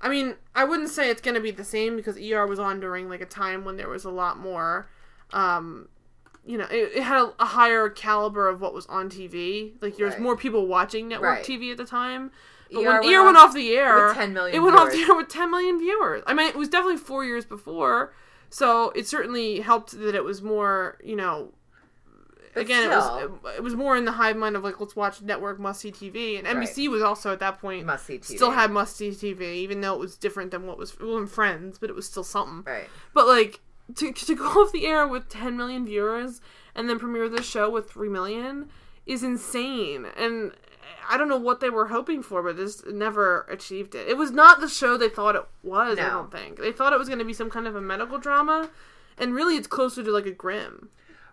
I 0.00 0.08
mean, 0.08 0.36
I 0.54 0.64
wouldn't 0.64 0.88
say 0.88 1.10
it's 1.10 1.20
gonna 1.20 1.40
be 1.40 1.50
the 1.50 1.64
same 1.64 1.96
because 1.96 2.16
ER 2.16 2.46
was 2.46 2.58
on 2.58 2.80
during 2.80 3.08
like 3.08 3.20
a 3.20 3.26
time 3.26 3.64
when 3.64 3.76
there 3.76 3.88
was 3.88 4.04
a 4.04 4.10
lot 4.10 4.38
more. 4.38 4.88
Um, 5.32 5.88
you 6.44 6.56
know, 6.58 6.66
it, 6.70 6.92
it 6.96 7.02
had 7.02 7.18
a, 7.18 7.32
a 7.40 7.44
higher 7.44 7.88
caliber 7.88 8.48
of 8.48 8.60
what 8.60 8.72
was 8.74 8.86
on 8.86 9.08
TV. 9.10 9.72
Like 9.80 9.96
there 9.96 10.06
was 10.06 10.14
Right. 10.14 10.22
more 10.22 10.36
people 10.36 10.66
watching 10.66 11.08
network 11.08 11.36
Right. 11.38 11.44
TV 11.44 11.70
at 11.70 11.76
the 11.76 11.84
time. 11.84 12.30
But 12.72 12.80
ER 12.80 12.86
when 12.86 13.00
went 13.00 13.06
ER 13.14 13.24
went 13.24 13.36
off 13.36 13.52
the 13.54 13.72
air, 13.76 14.06
with 14.08 14.16
10 14.16 14.32
million 14.32 14.56
it 14.56 14.60
went 14.60 14.76
off 14.76 14.92
the 14.92 14.98
air 14.98 15.14
with 15.16 15.28
10 15.28 15.50
million 15.50 15.78
viewers. 15.78 16.22
I 16.26 16.34
mean, 16.34 16.46
it 16.48 16.56
was 16.56 16.68
definitely 16.68 16.98
four 16.98 17.24
years 17.24 17.44
before, 17.44 18.14
so 18.48 18.90
it 18.90 19.06
certainly 19.08 19.60
helped 19.60 19.98
that 20.00 20.14
it 20.14 20.22
was 20.24 20.40
more, 20.40 20.98
you 21.02 21.16
know. 21.16 21.52
But 22.54 22.62
again, 22.62 22.90
still. 22.90 23.18
it 23.18 23.30
was 23.30 23.56
it 23.56 23.62
was 23.62 23.74
more 23.76 23.96
in 23.96 24.04
the 24.04 24.12
hive 24.12 24.36
mind 24.36 24.56
of 24.56 24.64
like 24.64 24.80
let's 24.80 24.96
watch 24.96 25.22
network 25.22 25.58
must 25.60 25.80
see 25.80 25.92
TV, 25.92 26.38
and 26.38 26.46
NBC 26.48 26.88
was 26.88 27.02
also 27.02 27.32
at 27.32 27.38
that 27.40 27.60
point 27.60 27.86
Must 27.86 28.04
see 28.06 28.18
TV. 28.18 28.24
still 28.24 28.50
had 28.50 28.70
must 28.72 28.96
see 28.96 29.10
TV, 29.10 29.54
even 29.56 29.80
though 29.80 29.94
it 29.94 30.00
was 30.00 30.16
different 30.16 30.50
than 30.50 30.66
what 30.66 30.76
was 30.78 30.98
well, 30.98 31.16
in 31.18 31.26
Friends, 31.28 31.78
but 31.78 31.90
it 31.90 31.96
was 31.96 32.06
still 32.06 32.24
something. 32.24 32.64
Right. 32.72 32.88
But 33.14 33.26
like 33.28 33.60
to 33.96 34.12
to 34.12 34.34
go 34.34 34.44
off 34.62 34.72
the 34.72 34.86
air 34.86 35.06
with 35.06 35.28
10 35.28 35.56
million 35.56 35.84
viewers 35.86 36.40
and 36.74 36.88
then 36.88 36.98
premiere 36.98 37.28
this 37.28 37.46
show 37.48 37.68
with 37.70 37.90
3 37.90 38.08
million 38.08 38.68
is 39.06 39.22
insane. 39.22 40.06
And 40.16 40.52
I 41.08 41.16
don't 41.16 41.28
know 41.28 41.36
what 41.38 41.60
they 41.60 41.70
were 41.70 41.88
hoping 41.88 42.22
for, 42.22 42.42
but 42.42 42.56
this 42.56 42.84
never 42.86 43.42
achieved 43.50 43.94
it. 43.94 44.06
It 44.08 44.16
was 44.16 44.30
not 44.30 44.60
the 44.60 44.68
show 44.68 44.96
they 44.96 45.08
thought 45.08 45.34
it 45.34 45.44
was, 45.62 45.98
I 45.98 46.08
don't 46.08 46.30
think. 46.30 46.58
They 46.58 46.70
thought 46.72 46.92
it 46.92 46.98
was 46.98 47.08
going 47.08 47.18
to 47.18 47.24
be 47.24 47.32
some 47.32 47.50
kind 47.50 47.66
of 47.66 47.74
a 47.74 47.80
medical 47.80 48.18
drama, 48.18 48.70
and 49.18 49.34
really 49.34 49.56
it's 49.56 49.66
closer 49.66 50.04
to 50.04 50.10
like 50.12 50.26
a 50.26 50.30
Grimm. 50.32 50.90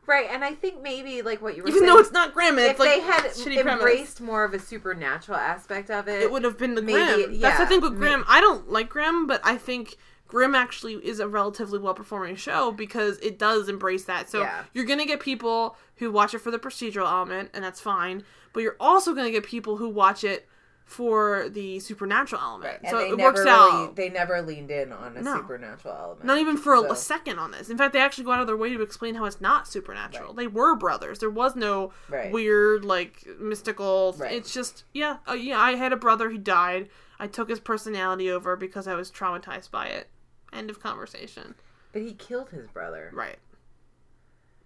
Right. 0.07 0.27
And 0.31 0.43
I 0.43 0.53
think 0.55 0.81
maybe 0.81 1.21
like 1.21 1.41
what 1.41 1.55
you 1.57 1.63
were 1.63 1.67
Even 1.69 1.81
saying. 1.81 1.93
though 1.93 1.99
it's 1.99 2.13
not 2.13 2.33
grim, 2.33 2.57
and 2.57 2.67
if 2.67 2.79
like 2.79 2.89
they 2.89 3.01
had 3.01 3.25
shitty 3.25 3.61
premise. 3.61 3.73
embraced 3.73 4.21
more 4.21 4.45
of 4.45 4.53
a 4.53 4.59
supernatural 4.59 5.37
aspect 5.37 5.91
of 5.91 6.07
it, 6.07 6.21
it 6.21 6.31
would 6.31 6.45
have 6.45 6.57
been 6.57 6.75
the 6.75 6.81
Maybe- 6.81 7.25
Grimm. 7.25 7.39
That's 7.41 7.59
the 7.59 7.67
thing 7.67 7.81
with 7.81 7.91
may- 7.93 7.99
Grimm. 7.99 8.25
I 8.27 8.39
don't 8.41 8.71
like 8.71 8.87
Grimm, 8.89 9.27
but 9.27 9.41
I 9.43 9.57
think 9.57 9.97
Grimm 10.27 10.55
actually 10.55 10.95
is 10.95 11.19
a 11.19 11.27
relatively 11.27 11.79
well 11.79 11.93
performing 11.93 12.35
show 12.35 12.71
because 12.71 13.17
it 13.19 13.39
does 13.39 13.69
embrace 13.69 14.03
that. 14.05 14.29
So 14.29 14.41
Yeah. 14.41 14.63
you're 14.73 14.85
gonna 14.85 15.05
get 15.05 15.19
people 15.19 15.75
who 15.97 16.11
watch 16.11 16.33
it 16.33 16.39
for 16.39 16.51
the 16.51 16.59
procedural 16.59 17.07
element, 17.07 17.49
and 17.53 17.63
that's 17.63 17.79
fine. 17.81 18.23
But 18.53 18.63
you're 18.63 18.75
also 18.79 19.13
gonna 19.13 19.31
get 19.31 19.45
people 19.45 19.77
who 19.77 19.87
watch 19.89 20.23
it 20.23 20.47
for 20.85 21.49
the 21.49 21.79
supernatural 21.81 22.41
element. 22.41 22.79
and 22.81 22.89
so 22.89 22.99
it 22.99 23.17
works 23.17 23.39
really, 23.39 23.51
out. 23.51 23.95
They 23.97 24.07
never 24.07 24.41
leaned 24.41 24.71
in 24.71 24.93
on 24.93 25.17
a 25.17 25.21
No. 25.21 25.35
supernatural 25.35 25.93
element. 25.93 26.23
Not 26.23 26.37
even 26.37 26.55
for 26.55 26.75
a, 26.75 26.79
So- 26.79 26.91
a 26.91 26.95
second 26.95 27.39
on 27.39 27.51
this. 27.51 27.69
In 27.69 27.77
fact, 27.77 27.91
they 27.91 27.99
actually 27.99 28.23
go 28.23 28.31
out 28.31 28.39
of 28.39 28.47
their 28.47 28.55
way 28.55 28.73
to 28.73 28.81
explain 28.81 29.15
how 29.15 29.25
it's 29.25 29.41
not 29.41 29.67
supernatural. 29.67 30.27
Right. 30.29 30.35
They 30.37 30.47
were 30.47 30.75
brothers. 30.77 31.19
There 31.19 31.29
was 31.29 31.57
no 31.57 31.91
Right. 32.09 32.31
weird, 32.31 32.85
like 32.85 33.25
mystical. 33.37 34.15
Right. 34.17 34.31
It's 34.31 34.53
just 34.53 34.85
yeah, 34.93 35.17
uh, 35.29 35.33
yeah. 35.33 35.59
I 35.59 35.75
had 35.75 35.91
a 35.91 35.97
brother 35.97 36.29
who 36.29 36.37
died. 36.37 36.89
I 37.19 37.27
took 37.27 37.49
his 37.49 37.59
personality 37.59 38.31
over 38.31 38.55
because 38.55 38.87
I 38.87 38.95
was 38.95 39.11
traumatized 39.11 39.71
by 39.71 39.87
it. 39.87 40.07
End 40.53 40.69
of 40.69 40.81
conversation. 40.81 41.55
But 41.91 42.01
he 42.01 42.13
killed 42.13 42.49
his 42.49 42.67
brother. 42.67 43.11
Right. 43.13 43.37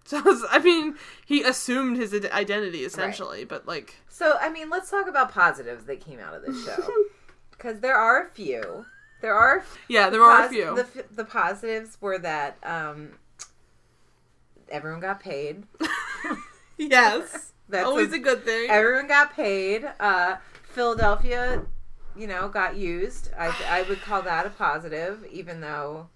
So 0.04 0.20
I 0.50 0.58
mean, 0.58 0.96
he 1.26 1.42
assumed 1.42 1.96
his 1.96 2.14
identity 2.14 2.84
essentially, 2.84 3.44
but 3.44 3.66
like, 3.66 3.96
So, 4.08 4.36
I 4.40 4.50
mean, 4.50 4.70
let's 4.70 4.90
talk 4.90 5.08
about 5.08 5.32
positives 5.32 5.84
that 5.84 6.00
came 6.00 6.18
out 6.18 6.34
of 6.34 6.42
this 6.42 6.64
show. 6.64 6.90
Because 7.50 7.78
there 7.78 7.94
are 7.96 8.26
a 8.26 8.28
few. 8.28 8.86
There 9.20 9.34
are 9.36 9.64
yeah, 9.86 10.10
there 10.10 10.22
are 10.22 10.46
a 10.46 10.48
few. 10.48 10.74
The, 10.74 11.04
the 11.12 11.24
positives 11.24 11.96
were 12.00 12.18
that 12.18 12.56
um, 12.64 13.10
everyone 14.68 14.98
got 14.98 15.20
paid. 15.20 15.62
yes, 16.76 17.52
That's 17.68 17.86
always 17.86 18.12
a- 18.12 18.16
a, 18.16 18.18
good 18.18 18.44
thing. 18.44 18.68
Everyone 18.68 19.06
got 19.06 19.32
paid. 19.32 19.88
Uh, 20.00 20.38
Philadelphia, 20.64 21.64
you 22.16 22.26
know, 22.26 22.48
got 22.48 22.76
used. 22.76 23.30
I, 23.38 23.54
I 23.68 23.82
would 23.82 24.00
call 24.02 24.22
that 24.22 24.46
a 24.46 24.50
positive, 24.50 25.24
even 25.30 25.60
though 25.60 26.08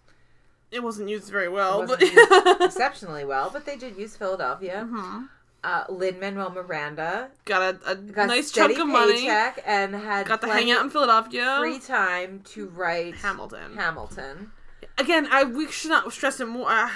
it 0.70 0.82
wasn't 0.82 1.08
used 1.08 1.30
very 1.30 1.48
well, 1.48 1.86
but 1.86 2.02
exceptionally 2.60 3.24
well. 3.24 3.50
But 3.52 3.64
they 3.66 3.76
did 3.76 3.96
use 3.96 4.16
Philadelphia. 4.16 4.86
Mhm. 4.90 5.28
Uh, 5.64 5.84
Lin 5.88 6.20
Manuel 6.20 6.50
Miranda 6.50 7.28
got 7.44 7.60
a, 7.62 7.90
a 7.90 7.94
got 7.96 8.28
nice 8.28 8.52
chunk 8.52 8.78
of 8.78 8.86
money. 8.86 9.28
and 9.28 9.94
had 9.96 10.26
Got 10.26 10.40
to 10.42 10.46
hang 10.46 10.70
out 10.70 10.82
in 10.84 10.90
Philadelphia. 10.90 11.56
free 11.58 11.80
time 11.80 12.42
to 12.50 12.68
write 12.68 13.16
Hamilton. 13.16 13.74
Hamilton. 13.74 14.52
Again, 14.98 15.26
I 15.30 15.42
we 15.44 15.66
should 15.68 15.90
not 15.90 16.12
stress 16.12 16.38
it 16.38 16.46
more. 16.46 16.70
Uh, 16.70 16.88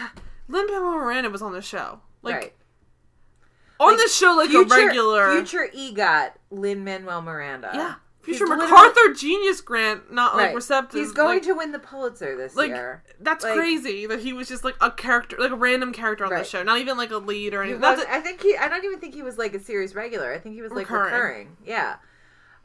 Lin 0.48 0.66
Manuel 0.66 0.93
Miranda 0.93 1.31
was 1.31 1.43
on 1.43 1.52
the 1.52 1.62
show, 1.62 2.01
like 2.22 2.35
right. 2.35 2.52
on 3.81 3.89
Like, 3.93 3.97
this 3.98 4.14
show, 4.16 4.35
like 4.36 4.51
future, 4.51 4.74
a 4.74 4.86
regular. 4.86 5.32
Future 5.32 5.68
EGOT 5.77 6.32
Lin 6.51 6.85
Manuel 6.85 7.22
Miranda. 7.22 7.70
yeah, 7.74 7.94
future 8.23 8.47
MacArthur 8.47 9.15
Genius 9.15 9.61
Grant, 9.61 10.13
not 10.13 10.35
like 10.37 10.47
Right. 10.47 10.55
receptive. 10.55 11.01
He's 11.01 11.13
going 11.13 11.37
like, 11.39 11.43
to 11.45 11.55
win 11.55 11.73
the 11.73 11.79
Pulitzer 11.79 12.37
this 12.37 12.55
like 12.55 12.69
year. 12.69 13.03
that's 13.21 13.43
like- 13.45 13.55
crazy 13.55 14.07
that 14.07 14.21
he 14.21 14.33
was 14.33 14.49
just 14.49 14.63
like 14.65 14.77
a 14.81 14.91
character, 14.91 15.37
like 15.39 15.51
a 15.53 15.57
random 15.57 15.93
character 15.93 16.25
on 16.25 16.31
the 16.31 16.45
show, 16.45 16.63
not 16.63 16.79
even 16.79 16.97
like 16.97 17.11
a 17.11 17.17
lead 17.19 17.55
or 17.55 17.63
anything. 17.63 17.81
was, 17.81 17.99
That's 17.99 18.11
I 18.11 18.21
think 18.21 18.43
he. 18.43 18.57
I 18.57 18.69
don't 18.69 18.85
even 18.85 19.01
think 19.01 19.15
he 19.15 19.23
was 19.23 19.39
like 19.39 19.55
a 19.55 19.61
series 19.61 19.95
regular. 19.95 20.33
I 20.33 20.39
think 20.39 20.55
he 20.55 20.63
was 20.63 20.73
like 20.73 20.91
Recurring. 20.91 21.13
recurring. 21.13 21.57
Yeah. 21.65 21.97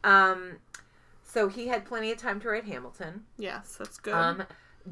Um. 0.03 0.57
So 1.23 1.48
he 1.49 1.68
had 1.68 1.86
plenty 1.86 2.11
of 2.11 2.18
time 2.18 2.40
to 2.41 2.49
write 2.49 2.65
Hamilton. 2.65 3.23
yes, 3.38 3.76
that's 3.77 3.98
good. 3.98 4.14
Um. 4.14 4.44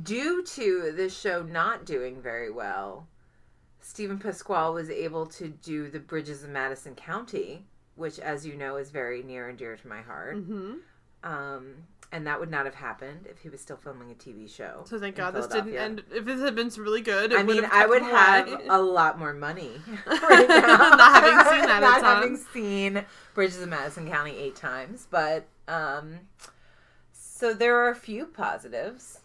Due 0.02 0.44
to 0.44 0.92
this 0.96 1.16
show 1.18 1.44
not 1.44 1.86
doing 1.86 2.20
very 2.22 2.50
well, 2.50 3.08
Steven 3.80 4.18
Pasquale 4.18 4.74
was 4.74 4.90
able 4.90 5.26
to 5.28 5.50
do 5.50 5.90
the 5.90 6.00
Bridges 6.00 6.44
of 6.44 6.50
Madison 6.50 6.96
County, 6.96 7.66
which, 7.96 8.20
as 8.20 8.46
you 8.46 8.56
know, 8.56 8.78
is 8.78 8.90
very 8.92 9.24
near 9.24 9.50
and 9.50 9.58
dear 9.58 9.76
to 9.76 9.88
my 9.88 10.02
heart. 10.02 10.38
hmm 10.38 10.76
Um. 11.24 11.76
And 12.12 12.28
that 12.28 12.40
would 12.40 12.52
not 12.52 12.66
have 12.66 12.76
happened 12.76 13.26
if 13.28 13.40
he 13.40 13.50
was 13.50 13.60
still 13.60 13.76
filming 13.78 14.12
a 14.12 14.14
TV 14.14 14.48
show. 14.48 14.84
So 14.86 15.00
thank 15.00 15.16
God 15.16 15.32
this 15.34 15.48
didn't 15.48 15.76
end. 15.76 16.04
If 16.12 16.26
this 16.26 16.40
had 16.42 16.54
been 16.54 16.70
really 16.78 17.02
good, 17.02 17.32
it 17.34 17.40
I 17.40 17.42
mean, 17.42 17.56
would 17.56 17.64
have 17.64 17.74
I 17.74 17.88
would 17.88 18.02
have 18.04 18.62
a 18.70 18.80
lot 18.80 19.18
more 19.18 19.34
money 19.34 19.72
right. 20.06 20.48
Not 20.48 21.24
having 21.24 21.40
seen 21.60 21.66
that 21.68 21.80
Not 21.82 22.04
having 22.04 22.38
seen 22.38 23.04
Bridges 23.34 23.64
of 23.64 23.70
Madison 23.70 24.08
County 24.08 24.38
eight 24.38 24.56
times, 24.56 25.08
but 25.10 25.48
um, 25.68 26.20
so 27.12 27.52
there 27.52 27.78
are 27.78 27.90
a 27.90 27.96
few 27.96 28.26
positives. 28.28 29.20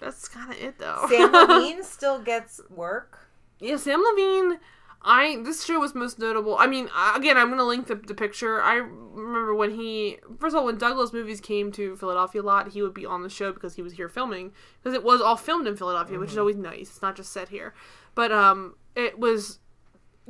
That's 0.00 0.26
kind 0.26 0.50
of 0.50 0.58
it, 0.60 0.78
though. 0.78 1.06
Samm 1.08 1.32
Levine 1.32 1.84
still 1.84 2.18
gets 2.18 2.60
work. 2.68 3.20
Yeah, 3.60 3.74
Samm 3.74 4.02
Levine. 4.10 4.58
I 5.04 5.42
this 5.42 5.64
show 5.64 5.80
was 5.80 5.94
most 5.94 6.18
notable. 6.18 6.56
I 6.58 6.66
mean, 6.66 6.88
again, 7.14 7.36
I'm 7.36 7.48
gonna 7.50 7.64
link 7.64 7.86
the, 7.88 7.96
the 7.96 8.14
picture. 8.14 8.62
I 8.62 8.74
remember 8.74 9.54
when 9.54 9.74
he 9.74 10.18
first 10.38 10.54
of 10.54 10.60
all 10.60 10.66
when 10.66 10.78
Doug 10.78 10.96
Loves 10.96 11.12
Movies 11.12 11.40
came 11.40 11.72
to 11.72 11.96
Philadelphia 11.96 12.40
a 12.40 12.44
lot, 12.44 12.68
he 12.72 12.82
would 12.82 12.94
be 12.94 13.04
on 13.04 13.22
the 13.22 13.28
show 13.28 13.52
because 13.52 13.74
he 13.74 13.82
was 13.82 13.94
here 13.94 14.08
filming 14.08 14.52
because 14.82 14.94
it 14.94 15.02
was 15.02 15.20
all 15.20 15.36
filmed 15.36 15.66
in 15.66 15.76
Philadelphia, 15.76 16.18
which 16.18 16.30
is 16.32 16.38
always 16.38 16.56
nice. 16.56 16.88
It's 16.90 17.02
not 17.02 17.16
just 17.16 17.32
set 17.32 17.48
here, 17.48 17.74
but 18.14 18.30
um, 18.30 18.76
it 18.94 19.18
was 19.18 19.58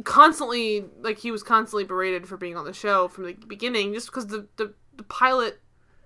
constantly 0.05 0.87
like 1.01 1.19
he 1.19 1.31
was 1.31 1.43
constantly 1.43 1.85
berated 1.85 2.27
for 2.27 2.37
being 2.37 2.57
on 2.57 2.65
the 2.65 2.73
show 2.73 3.09
from 3.09 3.25
the 3.25 3.35
beginning 3.47 3.93
just 3.93 4.07
because 4.07 4.27
the, 4.29 4.47
the 4.57 4.73
the 4.97 5.03
pilot 5.05 5.61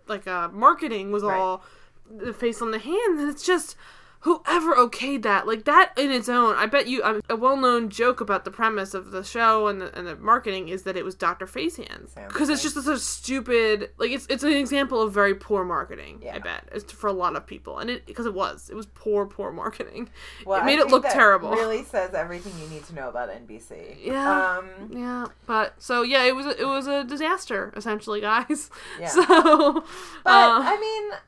like 0.09 0.27
uh 0.27 0.49
marketing 0.49 1.13
was 1.13 1.23
Right. 1.23 1.39
all 1.39 1.63
the 2.11 2.33
face 2.33 2.61
on 2.63 2.71
the 2.73 2.79
hands 2.79 3.21
and 3.21 3.29
it's 3.29 3.45
just 3.45 3.77
whoever 4.21 4.75
okayed 4.75 5.23
that, 5.23 5.47
like 5.47 5.65
that 5.65 5.93
in 5.97 6.11
its 6.11 6.29
own, 6.29 6.57
I 6.57 6.67
bet 6.67 6.89
you 6.89 7.03
um, 7.03 7.21
a 7.29 7.37
well-known 7.37 7.91
joke 7.91 8.21
about 8.21 8.45
the 8.45 8.51
premise 8.51 8.95
of 8.95 9.11
the 9.11 9.23
show 9.23 9.69
and 9.69 9.81
the, 9.81 9.97
and 9.97 10.07
the 10.07 10.17
marketing 10.17 10.69
is 10.69 10.83
that 10.83 10.97
it 10.97 11.05
was 11.05 11.15
Dr. 11.15 11.47
Facehands 11.47 12.15
because 12.29 12.49
it's 12.49 12.63
just 12.63 12.75
such 12.75 12.87
a 12.87 12.99
stupid, 12.99 13.91
like 13.99 14.11
it's 14.11 14.27
it's 14.29 14.43
an 14.43 14.53
example 14.53 15.01
of 15.01 15.13
very 15.13 15.35
poor 15.35 15.65
marketing. 15.65 16.23
I 16.33 16.39
bet 16.39 16.69
it's 16.73 16.93
for 16.93 17.07
a 17.09 17.13
lot 17.13 17.37
of 17.37 17.47
people, 17.47 17.79
and 17.79 17.89
it 17.91 18.07
because 18.07 18.27
it 18.27 18.35
was 18.35 18.69
it 18.71 18.75
was 18.75 18.87
poor 18.87 19.27
poor 19.27 19.53
marketing. 19.53 20.09
Well, 20.45 20.61
it 20.61 20.65
made 20.65 20.79
it 20.79 20.89
look 20.89 21.05
terrible. 21.09 21.51
Really 21.51 21.85
says 21.85 22.15
everything 22.15 22.53
you 22.63 22.69
need 22.69 22.85
to 22.85 22.95
know 22.95 23.09
about 23.09 23.31
NBC. 23.31 23.97
Yeah. 24.03 24.59
Um, 24.59 24.91
Yeah, 24.91 25.27
but 25.47 25.75
so 25.79 26.03
yeah, 26.03 26.25
it 26.25 26.35
was 26.35 26.47
a, 26.47 26.61
it 26.61 26.67
was 26.67 26.87
a 26.87 27.05
disaster 27.05 27.73
essentially, 27.77 28.21
guys. 28.21 28.71
Yeah. 29.01 29.11
So, 29.17 29.85
but 30.25 30.31
uh, 30.31 30.61
I 30.63 30.79
mean, 30.81 31.19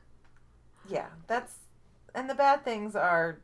yeah, 0.89 1.07
that's 1.27 1.53
and 2.19 2.29
the 2.29 2.35
bad 2.35 2.63
things 2.65 2.95
are 2.95 3.39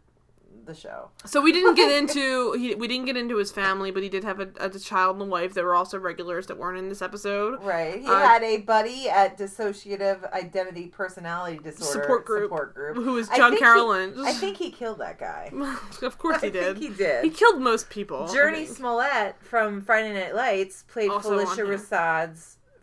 the 0.65 0.73
show. 0.73 1.09
So 1.25 1.41
we 1.41 1.51
didn't 1.51 1.75
get 1.75 1.91
into 1.99 2.53
he, 2.53 2.73
we 2.73 2.87
didn't 2.87 3.05
get 3.05 3.15
into 3.17 3.37
his 3.37 3.51
family, 3.51 3.91
but 3.91 4.01
he 4.01 4.09
did 4.09 4.23
have 4.23 4.39
a, 4.39 4.49
a 4.59 4.69
child 4.79 5.17
and 5.17 5.23
a 5.23 5.25
wife 5.29 5.53
that 5.53 5.63
were 5.63 5.75
also 5.75 5.99
regulars 5.99 6.47
that 6.47 6.57
weren't 6.57 6.79
in 6.79 6.89
this 6.89 7.03
episode. 7.03 7.61
Right. 7.63 8.01
He 8.01 8.07
Uh, 8.07 8.19
had 8.19 8.41
a 8.41 8.57
buddy 8.61 9.07
at 9.07 9.37
dissociative 9.37 10.31
identity 10.31 10.87
personality 10.87 11.59
disorder 11.59 12.01
Support 12.01 12.25
group. 12.25 12.43
Support 12.45 12.73
group. 12.73 12.95
Who 12.97 13.13
was 13.13 13.29
John 13.29 13.51
Lynch. 13.87 14.17
I 14.17 14.33
think 14.33 14.57
he 14.57 14.71
killed 14.71 14.97
that 14.99 15.19
guy. 15.19 15.51
of 16.01 16.17
course 16.17 16.41
he 16.41 16.47
I 16.47 16.49
did. 16.49 16.77
think 16.77 16.91
he 16.91 16.97
did. 16.97 17.23
He 17.25 17.29
killed 17.29 17.61
most 17.61 17.89
people. 17.91 18.27
Jurnee. 18.27 18.65
Smollett 18.67 19.35
from 19.43 19.81
Friday 19.83 20.13
Night 20.13 20.33
Lights 20.33 20.83
played 20.87 21.11
Also 21.11 21.37
Phylicia 21.45 21.55
here. 21.57 21.65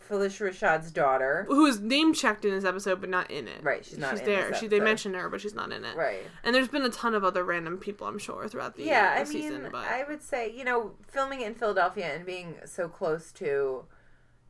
Phylicia 0.08 0.48
Rashad's 0.50 0.90
daughter. 0.90 1.44
Who 1.48 1.62
was 1.64 1.80
name 1.80 2.12
checked 2.14 2.44
in 2.44 2.50
this 2.50 2.64
episode, 2.64 3.00
but 3.00 3.08
not 3.10 3.30
in 3.30 3.48
it. 3.48 3.62
Right, 3.62 3.84
she's 3.84 3.98
not 3.98 4.12
She's 4.12 4.20
in 4.20 4.26
there. 4.26 4.54
She 4.54 4.66
they 4.66 4.80
mentioned 4.80 5.14
her, 5.14 5.28
but 5.28 5.40
she's 5.40 5.54
not 5.54 5.72
in 5.72 5.84
it. 5.84 5.96
Right. 5.96 6.22
And 6.44 6.54
there's 6.54 6.68
been 6.68 6.82
a 6.82 6.90
ton 6.90 7.14
of 7.14 7.24
other 7.24 7.44
random 7.44 7.78
people, 7.78 8.06
I'm 8.06 8.18
sure, 8.18 8.46
throughout 8.48 8.76
the, 8.76 8.84
Yeah, 8.84 9.14
uh, 9.16 9.20
I 9.20 9.24
season. 9.24 9.62
mean, 9.62 9.72
but 9.72 9.86
I 9.86 10.04
would 10.08 10.22
say, 10.22 10.52
you 10.54 10.64
know, 10.64 10.92
filming 11.08 11.40
it 11.40 11.46
in 11.46 11.54
Philadelphia 11.54 12.14
and 12.14 12.24
being 12.26 12.56
so 12.64 12.88
close 12.88 13.32
to 13.32 13.84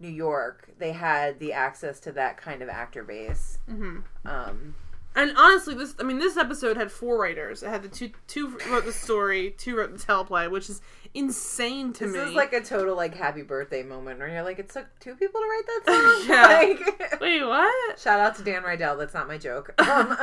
New 0.01 0.09
York, 0.09 0.71
they 0.79 0.93
had 0.93 1.39
the 1.39 1.53
access 1.53 2.01
to 2.01 2.13
that 2.13 2.37
kind 2.37 2.63
of 2.63 2.69
actor 2.69 3.05
base. 3.05 3.59
Mhm. 3.71 4.03
Um, 4.25 4.75
And 5.15 5.33
honestly, 5.37 5.75
this 5.75 5.95
I 6.01 6.05
mean, 6.05 6.19
this 6.19 6.37
episode 6.37 6.77
had 6.77 6.91
four 6.91 7.19
writers. 7.21 7.63
It 7.63 7.69
had 7.69 7.83
the 7.83 7.89
two 7.89 8.11
two 8.27 8.59
wrote 8.71 8.85
the 8.87 8.93
story, 8.93 9.55
two 9.59 9.77
wrote 9.77 9.93
the 9.93 9.99
teleplay, 10.05 10.51
which 10.51 10.71
is 10.71 10.81
insane 11.15 11.93
to 11.93 12.05
this 12.07 12.13
me. 12.15 12.19
This 12.21 12.29
is 12.31 12.35
like 12.35 12.55
a 12.55 12.63
total 12.63 12.97
like 12.97 13.15
happy 13.15 13.43
birthday 13.43 13.83
moment 13.83 14.19
where 14.19 14.29
you're 14.29 14.43
like, 14.43 14.59
it 14.59 14.71
took 14.71 14.87
two 15.01 15.15
people 15.15 15.41
to 15.43 15.47
write 15.47 15.63
that 15.67 15.83
song. 16.27 16.31
Yeah. 16.31 16.47
Like, 16.47 17.21
Wait, 17.21 17.43
what? 17.45 17.99
shout 18.01 18.21
out 18.21 18.37
to 18.37 18.43
Dan 18.43 18.63
Rydell. 18.63 18.99
That's 18.99 19.13
not 19.13 19.29
my 19.29 19.39
joke. 19.39 19.75
Um, 19.93 20.17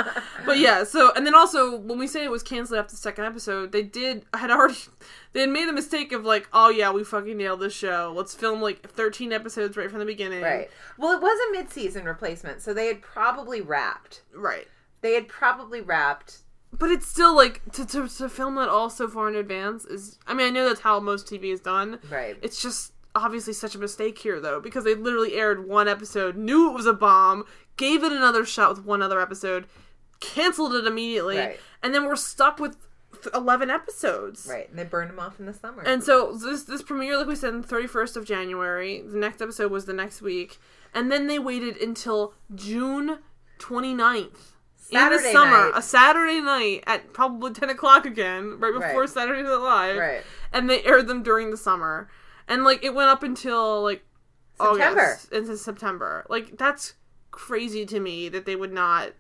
But 0.45 0.57
yeah, 0.57 0.84
so 0.84 1.11
and 1.16 1.28
then 1.28 1.36
also 1.36 1.78
when 1.78 1.99
we 1.99 2.07
say 2.07 2.24
it 2.24 2.32
was 2.32 2.41
canceled 2.41 2.80
after 2.80 2.91
the 2.91 2.98
second 2.98 3.26
episode, 3.26 3.72
they 3.72 3.84
did 3.84 4.26
had 4.34 4.49
already 4.49 4.74
they 5.34 5.41
had 5.41 5.49
made 5.49 5.68
the 5.68 5.74
mistake 5.74 6.11
of 6.11 6.26
like, 6.26 6.48
oh 6.53 6.70
yeah, 6.70 6.91
we 6.91 7.03
fucking 7.03 7.38
nailed 7.38 7.60
this 7.60 7.74
show. 7.74 8.11
Let's 8.16 8.34
film 8.34 8.60
like 8.60 8.82
thirteen 8.90 9.32
episodes 9.32 9.78
right 9.78 9.91
from 9.91 9.99
the 9.99 10.06
beginning. 10.06 10.41
right. 10.41 10.70
Well, 10.98 11.11
it 11.16 11.22
was 11.22 11.38
a 11.49 11.52
mid-season 11.52 12.06
replacement, 12.06 12.61
so 12.64 12.74
they 12.74 12.88
had 12.88 13.02
probably 13.03 13.61
wrapped. 13.61 14.24
Right. 14.34 14.68
They 15.02 15.14
had 15.14 15.28
probably 15.28 15.82
wrapped. 15.82 16.40
But 16.72 16.92
it's 16.92 17.08
still 17.08 17.36
like 17.36 17.62
to, 17.74 17.86
to 17.86 18.08
to 18.08 18.30
film 18.30 18.56
that 18.56 18.70
all 18.70 18.90
so 18.90 19.08
far 19.08 19.28
in 19.28 19.36
advance 19.36 19.86
is 19.86 20.20
I 20.28 20.34
mean, 20.34 20.48
I 20.48 20.50
know 20.52 20.68
that's 20.68 20.82
how 20.82 21.00
most 21.00 21.26
TV 21.28 21.46
is 21.54 21.60
done. 21.60 22.00
Right. 22.12 22.38
It's 22.42 22.62
just 22.62 22.94
obviously 23.16 23.54
such 23.54 23.74
a 23.74 23.80
mistake 23.80 24.20
here 24.20 24.40
though, 24.40 24.60
because 24.60 24.84
they 24.84 24.94
literally 24.94 25.34
aired 25.34 25.68
one 25.68 25.88
episode, 25.88 26.36
knew 26.38 26.70
it 26.70 26.74
was 26.74 26.86
a 26.86 26.94
bomb, 26.94 27.46
gave 27.76 28.04
it 28.04 28.12
another 28.12 28.46
shot 28.46 28.70
with 28.76 28.86
one 28.86 29.02
other 29.02 29.20
episode, 29.20 29.66
canceled 30.20 30.76
it 30.76 30.86
immediately, 30.86 31.38
Right. 31.38 31.60
and 31.82 31.94
then 31.96 32.06
we're 32.06 32.16
stuck 32.16 32.60
with 32.60 32.78
11 33.34 33.72
episodes. 33.72 34.46
Right. 34.48 34.70
And 34.70 34.78
they 34.78 34.84
burned 34.84 35.10
them 35.10 35.20
off 35.20 35.40
in 35.40 35.48
the 35.48 35.54
summer. 35.54 35.82
And 35.82 36.04
so 36.04 36.34
this 36.34 36.64
this 36.66 36.84
premiere, 36.84 37.18
like 37.18 37.26
we 37.28 37.36
said, 37.36 37.54
on 37.56 37.62
the 37.62 37.68
thirty 37.68 37.88
first 37.88 38.16
of 38.16 38.26
January. 38.26 39.02
The 39.02 39.18
next 39.18 39.42
episode 39.42 39.72
was 39.72 39.86
the 39.86 39.94
next 39.94 40.22
week, 40.22 40.60
and 40.94 41.12
then 41.12 41.26
they 41.26 41.40
waited 41.40 41.78
until 41.78 42.36
June 42.54 43.18
29th. 43.58 44.52
In 44.91 45.10
the 45.11 45.32
summer, 45.32 45.70
night. 45.70 45.72
a 45.76 45.82
Saturday 45.82 46.41
night 46.41 46.84
at 46.88 47.14
probably 47.14 47.52
ten 47.53 47.70
o'clock 47.70 48.06
again, 48.06 48.60
right 48.60 48.74
before 48.74 49.02
Right. 49.02 49.10
Saturday 49.10 49.44
Night 49.44 49.56
Live, 49.56 49.98
Right. 49.98 50.22
and 50.53 50.70
they 50.70 50.84
aired 50.84 51.07
them 51.07 51.24
during 51.24 51.52
the 51.52 51.57
summer, 51.57 52.10
and 52.48 52.64
like 52.64 52.84
it 52.84 52.94
went 52.94 53.10
up 53.10 53.24
until 53.24 53.82
like 53.84 54.03
September. 54.60 55.02
August 55.02 55.32
into 55.32 55.57
September. 55.57 56.26
Like 56.30 56.57
that's 56.57 56.94
crazy 57.32 57.86
to 57.86 57.99
me 57.99 58.28
that 58.30 58.45
they 58.45 58.56
would 58.56 58.74
not 58.74 59.11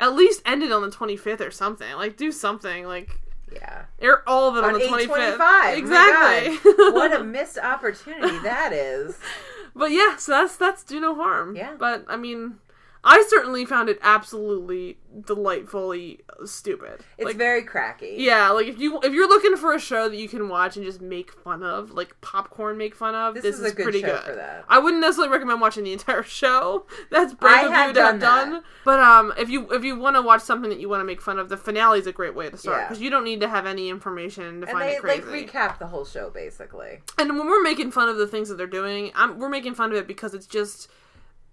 at 0.00 0.14
least 0.14 0.42
end 0.46 0.62
it 0.62 0.72
on 0.72 0.82
the 0.82 0.90
twenty 0.90 1.16
fifth 1.16 1.40
or 1.40 1.50
something. 1.50 1.92
Like 1.94 2.16
do 2.16 2.32
something 2.32 2.86
like 2.86 3.20
Yeah. 3.52 3.84
air 4.00 4.22
all 4.28 4.48
of 4.48 4.56
it 4.56 4.64
on, 4.64 4.74
On 4.74 4.80
the 4.80 4.86
twenty 4.88 5.06
fifth. 5.06 5.40
825. 5.40 5.78
Exactly. 5.78 6.72
Oh 6.76 6.92
What 6.94 7.12
a 7.18 7.22
missed 7.22 7.58
opportunity 7.58 8.38
that 8.40 8.72
is. 8.72 9.18
But 9.76 9.92
yeah, 9.92 10.16
so 10.16 10.32
that's 10.32 10.56
that's 10.56 10.82
do 10.82 10.98
no 10.98 11.14
harm. 11.14 11.54
Yeah. 11.54 11.74
But 11.78 12.04
I 12.08 12.16
mean, 12.16 12.58
I 13.04 13.24
certainly 13.28 13.64
found 13.64 13.88
it 13.88 13.98
absolutely 14.02 14.98
delightfully 15.24 16.20
stupid. 16.44 17.00
It's 17.16 17.24
like, 17.26 17.36
very 17.36 17.62
cracky. 17.62 18.16
yeah, 18.18 18.50
like 18.50 18.66
if 18.66 18.78
you 18.78 19.00
if 19.02 19.12
you're 19.12 19.28
looking 19.28 19.56
for 19.56 19.72
a 19.72 19.78
show 19.78 20.08
that 20.08 20.16
you 20.16 20.28
can 20.28 20.48
watch 20.48 20.76
and 20.76 20.84
just 20.84 21.00
make 21.00 21.32
fun 21.32 21.62
of, 21.62 21.92
like 21.92 22.20
popcorn 22.20 22.76
make 22.76 22.94
fun 22.94 23.14
of, 23.14 23.34
This 23.34 23.44
this, 23.44 23.58
is 23.60 23.72
a 23.72 23.74
good 23.74 23.82
pretty 23.84 24.00
show 24.00 24.08
good. 24.08 24.22
for 24.22 24.34
that. 24.34 24.64
I 24.68 24.78
wouldn't 24.78 25.00
necessarily 25.00 25.32
recommend 25.32 25.60
watching 25.60 25.84
the 25.84 25.92
entire 25.92 26.22
show. 26.24 26.86
That's 27.10 27.34
brave 27.34 27.66
of 27.66 27.72
you 27.72 27.92
to 27.94 28.02
have 28.02 28.20
done 28.20 28.50
that. 28.50 28.62
But 28.84 29.00
um, 29.00 29.32
if 29.38 29.48
you 29.48 29.70
if 29.72 29.84
you 29.84 29.98
want 29.98 30.16
to 30.16 30.22
watch 30.22 30.42
something 30.42 30.70
that 30.70 30.80
you 30.80 30.88
want 30.88 31.00
to 31.00 31.04
make 31.06 31.20
fun 31.22 31.38
of, 31.38 31.48
the 31.48 31.56
finale 31.56 31.98
is 32.00 32.06
a 32.06 32.12
great 32.12 32.34
way 32.34 32.50
to 32.50 32.56
start 32.56 32.78
Yeah. 32.82 32.88
because 32.88 33.00
you 33.00 33.10
don't 33.10 33.24
need 33.24 33.40
to 33.40 33.48
have 33.48 33.66
any 33.66 33.88
information 33.88 34.60
to 34.60 34.66
And 34.68 34.76
find 34.76 34.82
they 34.88 34.96
it 34.96 35.00
crazy. 35.00 35.22
like 35.22 35.50
recap 35.52 35.78
the 35.78 35.86
whole 35.86 36.04
show 36.04 36.30
basically. 36.30 37.00
And 37.18 37.38
when 37.38 37.46
we're 37.46 37.62
making 37.62 37.90
fun 37.92 38.08
of 38.08 38.16
the 38.18 38.26
things 38.26 38.48
that 38.48 38.56
they're 38.56 38.66
doing, 38.66 39.12
I'm, 39.14 39.38
we're 39.38 39.48
making 39.48 39.74
fun 39.74 39.90
of 39.92 39.96
it 39.98 40.06
because 40.06 40.34
it's 40.34 40.46
just 40.46 40.90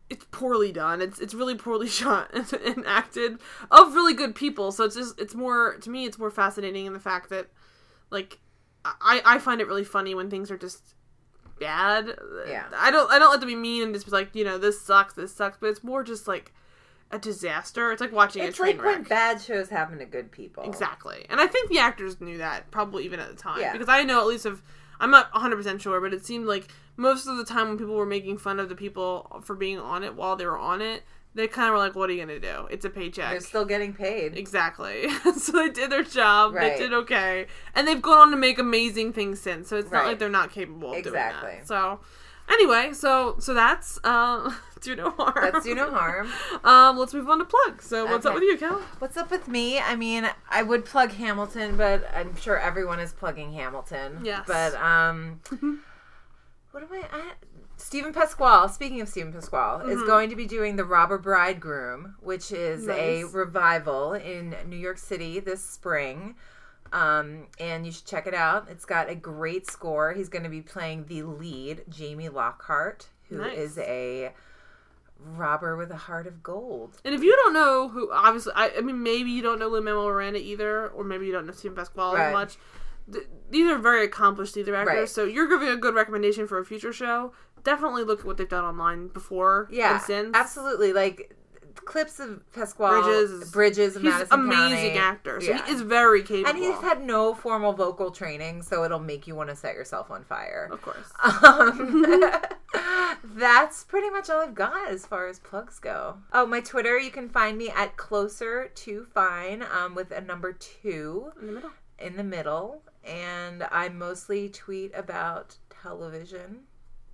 it's 0.10 0.26
poorly 0.32 0.72
done. 0.72 1.02
It's 1.02 1.19
it's 1.19 1.34
really 1.34 1.56
poorly 1.56 1.88
shot 2.02 2.30
and, 2.34 2.52
and 2.53 2.86
acted 2.86 3.40
of 3.72 3.95
really 3.95 4.14
good 4.14 4.36
people. 4.36 4.72
So 4.72 4.84
it's 4.84 4.95
just 4.95 5.19
it's 5.19 5.36
more 5.36 5.77
to 5.82 5.90
me 5.90 6.06
it's 6.06 6.19
more 6.19 6.32
fascinating 6.32 6.86
in 6.86 6.94
the 6.94 6.99
fact 6.99 7.30
that 7.30 7.48
like 8.10 8.40
I 8.86 9.22
I 9.26 9.40
find 9.40 9.61
it 9.61 9.68
really 9.68 9.84
funny 9.84 10.14
when 10.15 10.30
things 10.30 10.52
are 10.52 10.57
just 10.57 10.95
bad. 11.60 12.15
Yeah. 12.48 12.65
I 12.76 12.91
don't 12.91 13.11
I 13.11 13.19
don't 13.19 13.32
like 13.32 13.40
to 13.41 13.45
be 13.48 13.56
mean 13.56 13.84
and 13.84 13.94
just 13.94 14.06
be 14.06 14.11
like 14.11 14.36
you 14.36 14.44
know 14.44 14.57
this 14.57 14.82
sucks 14.82 15.14
this 15.14 15.34
sucks, 15.34 15.57
but 15.57 15.68
it's 15.68 15.84
more 15.84 16.03
just 16.03 16.27
like 16.27 16.53
a 17.11 17.19
disaster. 17.19 17.91
It's 17.91 18.02
like 18.02 18.11
watching 18.11 18.44
It's 18.44 18.57
a 18.57 18.61
train 18.61 18.77
like 18.77 18.86
wreck. 18.86 18.95
when 18.95 19.03
bad 19.03 19.41
shows 19.41 19.69
happen 19.69 19.99
to 19.99 20.06
good 20.06 20.32
people. 20.32 20.64
Exactly. 20.64 21.26
And 21.30 21.40
I 21.40 21.48
think 21.48 21.69
the 21.69 21.80
actors 21.80 22.19
knew 22.19 22.38
that 22.40 22.69
probably 22.72 23.06
even 23.06 23.19
at 23.19 23.30
the 23.30 23.36
time. 23.36 23.61
Yeah. 23.61 23.72
Because 23.72 23.90
I 23.90 24.03
know 24.03 24.19
at 24.19 24.27
least 24.27 24.45
of 24.45 24.61
I'm 24.99 25.11
not 25.11 25.32
100% 25.34 25.82
sure, 25.82 25.99
but 25.99 26.14
it 26.14 26.26
seemed 26.26 26.45
like 26.45 26.68
most 26.97 27.27
of 27.27 27.38
the 27.38 27.45
time 27.45 27.67
when 27.69 27.77
people 27.77 27.95
were 27.95 28.05
making 28.05 28.38
fun 28.38 28.59
of 28.59 28.69
the 28.69 28.76
people 28.76 29.41
for 29.43 29.55
being 29.55 29.80
on 29.80 30.03
it 30.03 30.15
while 30.15 30.35
they 30.35 30.45
were 30.45 30.57
on 30.57 30.81
it, 30.81 31.03
they 31.35 31.47
kind 31.47 31.67
of 31.67 31.73
were 31.73 31.80
like, 31.80 31.95
what 31.95 32.09
are 32.09 32.13
you 32.13 32.26
going 32.26 32.39
to 32.39 32.53
do? 32.53 32.65
It's 32.72 32.85
a 32.85 32.89
paycheck. 32.89 33.31
They're 33.31 33.41
still 33.41 33.65
getting 33.65 33.93
paid. 33.93 34.38
Exactly. 34.38 35.09
so 35.38 35.51
they 35.51 35.69
did 35.69 35.91
their 35.91 36.03
job. 36.03 36.53
Right. 36.53 36.77
They 36.77 36.84
did 36.84 36.93
okay. 36.93 37.47
And 37.76 37.85
they've 37.85 38.01
gone 38.01 38.19
on 38.19 38.31
to 38.31 38.38
make 38.38 38.57
amazing 38.57 39.11
things 39.11 39.41
since. 39.41 39.67
So 39.67 39.76
it's 39.76 39.91
not 39.91 40.05
like 40.05 40.17
they're 40.17 40.30
not 40.30 40.51
capable 40.51 40.91
of 40.91 40.97
Exactly. 40.97 41.49
doing 41.49 41.59
that. 41.59 41.67
So 41.67 41.99
anyway, 42.49 42.93
so 42.93 43.35
so 43.39 43.53
that's 43.53 43.99
uh 44.05 44.49
do 44.81 44.95
no 44.95 45.09
harm. 45.09 45.34
That's 45.51 45.65
do 45.65 45.76
no 45.76 45.91
harm. 45.91 46.31
Um 46.63 46.97
let's 46.97 47.13
move 47.13 47.30
on 47.30 47.39
to 47.39 47.45
plug. 47.45 47.81
So 47.81 48.05
what's 48.05 48.26
up 48.26 48.34
with 48.34 48.43
you, 48.43 48.57
Kel? 48.57 48.81
What's 48.99 49.17
up 49.17 49.30
with 49.30 49.49
me? 49.49 49.77
I 49.80 49.97
mean, 49.97 50.30
I 50.49 50.63
would 50.63 50.85
plug 50.85 51.11
Hamilton, 51.11 51.76
but 51.76 52.09
I'm 52.15 52.35
sure 52.38 52.57
everyone 52.57 53.01
is 53.01 53.11
plugging 53.11 53.51
Hamilton. 53.51 54.22
Yes. 54.23 54.45
But 54.47 54.73
um, 54.76 55.41
what 56.76 56.84
am 56.84 56.89
I? 56.91 57.03
I 57.10 57.31
Steven 57.77 58.11
Pasquale. 58.11 58.68
Speaking 58.69 58.99
of 58.99 59.07
Steven 59.07 59.31
Pasquale, 59.31 59.89
is 59.89 60.02
going 60.03 60.30
to 60.30 60.35
be 60.35 60.45
doing 60.45 60.76
the 60.76 60.84
Robber 60.84 61.18
Bridegroom, 61.18 62.15
which 62.19 62.52
is 62.52 62.88
a 62.89 63.23
revival 63.23 64.11
in 64.14 64.53
New 64.68 64.76
York 64.76 64.97
City 64.97 65.39
this 65.39 65.64
spring. 65.64 66.35
Um, 66.91 67.47
and 67.60 67.85
you 67.85 67.93
should 67.93 68.06
check 68.06 68.27
it 68.27 68.34
out. 68.34 68.68
It's 68.69 68.84
got 68.84 69.10
a 69.10 69.15
great 69.15 69.68
score. 69.68 70.11
He's 70.14 70.27
going 70.27 70.43
to 70.43 70.49
be 70.49 70.61
playing 70.61 71.06
the 71.06 71.23
lead, 71.23 71.84
Jamie 71.89 72.27
Lockhart, 72.30 73.07
who 73.30 73.41
is 73.43 73.77
Nice. 73.77 73.88
a 73.88 74.34
robber 75.19 75.77
with 75.77 75.91
a 75.91 75.95
heart 75.97 76.27
of 76.27 76.43
gold. 76.43 76.97
And 77.06 77.15
if 77.15 77.23
you 77.23 77.35
don't 77.38 77.53
know 77.53 77.88
who, 77.88 78.11
obviously, 78.11 78.52
I, 78.53 78.72
I 78.77 78.81
mean, 78.81 79.02
maybe 79.02 79.31
you 79.31 79.41
don't 79.41 79.60
know 79.60 79.68
Lin 79.69 79.85
Manuel 79.85 80.07
Miranda 80.07 80.39
either, 80.39 80.89
or 80.89 81.06
maybe 81.06 81.26
you 81.26 81.31
don't 81.31 81.45
know 81.45 81.53
Steven 81.53 81.76
Pasquale 81.76 82.18
Right. 82.19 82.34
much. 82.34 82.57
Th- 83.11 83.27
these 83.49 83.69
are 83.69 83.77
very 83.77 84.03
accomplished 84.06 84.53
theater 84.56 84.76
actors, 84.76 84.95
Right. 84.98 85.10
so 85.10 85.23
you're 85.26 85.48
giving 85.48 85.69
a 85.69 85.77
good 85.77 85.94
recommendation 85.95 86.48
for 86.48 86.57
a 86.60 86.65
future 86.65 86.91
show. 86.94 87.34
Definitely 87.64 88.03
look 88.03 88.19
at 88.22 88.26
what 88.26 88.38
they've 88.38 88.49
done 88.49 88.64
online 88.64 89.07
before 89.10 89.68
Yeah, 89.72 89.94
and 89.95 90.02
since. 90.03 90.32
absolutely. 90.36 90.94
Like 90.94 91.36
clips 91.84 92.19
of 92.19 92.41
Pasquale 92.53 93.02
Bridges 93.03 93.52
Bridges, 93.52 93.94
He's 93.95 94.03
Madison 94.03 94.40
amazing 94.40 94.94
County. 94.94 94.98
actor. 94.98 95.41
So 95.41 95.48
Yeah. 95.52 95.65
he 95.65 95.73
is 95.73 95.82
very 95.82 96.23
capable. 96.23 96.49
and 96.49 96.57
he's 96.57 96.76
had 96.82 97.03
no 97.03 97.34
formal 97.36 97.73
vocal 97.73 98.11
training, 98.11 98.61
so 98.64 98.84
it'll 98.86 98.98
make 98.99 99.27
you 99.27 99.36
want 99.36 99.49
to 99.49 99.56
set 99.56 99.76
yourself 99.76 100.10
on 100.10 100.23
fire. 100.23 100.69
of 100.72 100.82
course. 100.82 101.11
Um, 101.44 102.06
that's 103.36 103.84
pretty 103.84 104.10
much 104.10 104.30
all 104.30 104.40
I've 104.41 104.56
got 104.56 104.90
as 104.90 105.06
far 105.06 105.27
as 105.27 105.40
plugs 105.40 105.80
go. 105.80 106.18
Oh, 106.34 106.45
my 106.45 106.61
Twitter, 106.61 106.98
you 106.99 107.11
can 107.11 107.30
find 107.30 107.57
me 107.57 107.69
at 107.69 107.98
closer 107.98 108.69
to 108.73 109.06
fine 109.14 109.64
um, 109.72 109.95
with 109.95 110.11
a 110.11 110.22
number 110.22 110.53
two 110.53 111.32
In 111.40 111.48
the 111.48 111.53
middle. 111.53 111.72
in 111.99 112.15
the 112.18 112.23
middle. 112.23 112.84
And 113.06 113.64
I 113.72 113.90
mostly 113.90 114.49
tweet 114.49 114.91
about 114.95 115.57
television, 115.84 116.61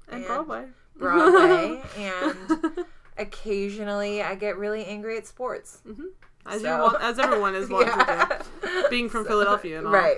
And 0.07 0.17
And 0.23 0.25
Broadway. 0.25 0.65
Broadway, 0.97 1.81
and 1.97 2.85
occasionally 3.17 4.21
I 4.21 4.35
get 4.35 4.57
really 4.57 4.85
angry 4.85 5.17
at 5.17 5.27
sports. 5.27 5.81
As, 6.45 6.61
So- 6.61 6.75
you 6.75 6.81
want, 6.81 7.01
as 7.03 7.19
everyone 7.19 7.55
is 7.55 7.69
wanting 7.69 7.93
to 7.93 8.43
do. 8.61 8.89
Being 8.89 9.09
from 9.09 9.25
Philadelphia 9.25 9.77
and 9.77 9.87
all. 9.87 9.93
Right. 9.93 10.17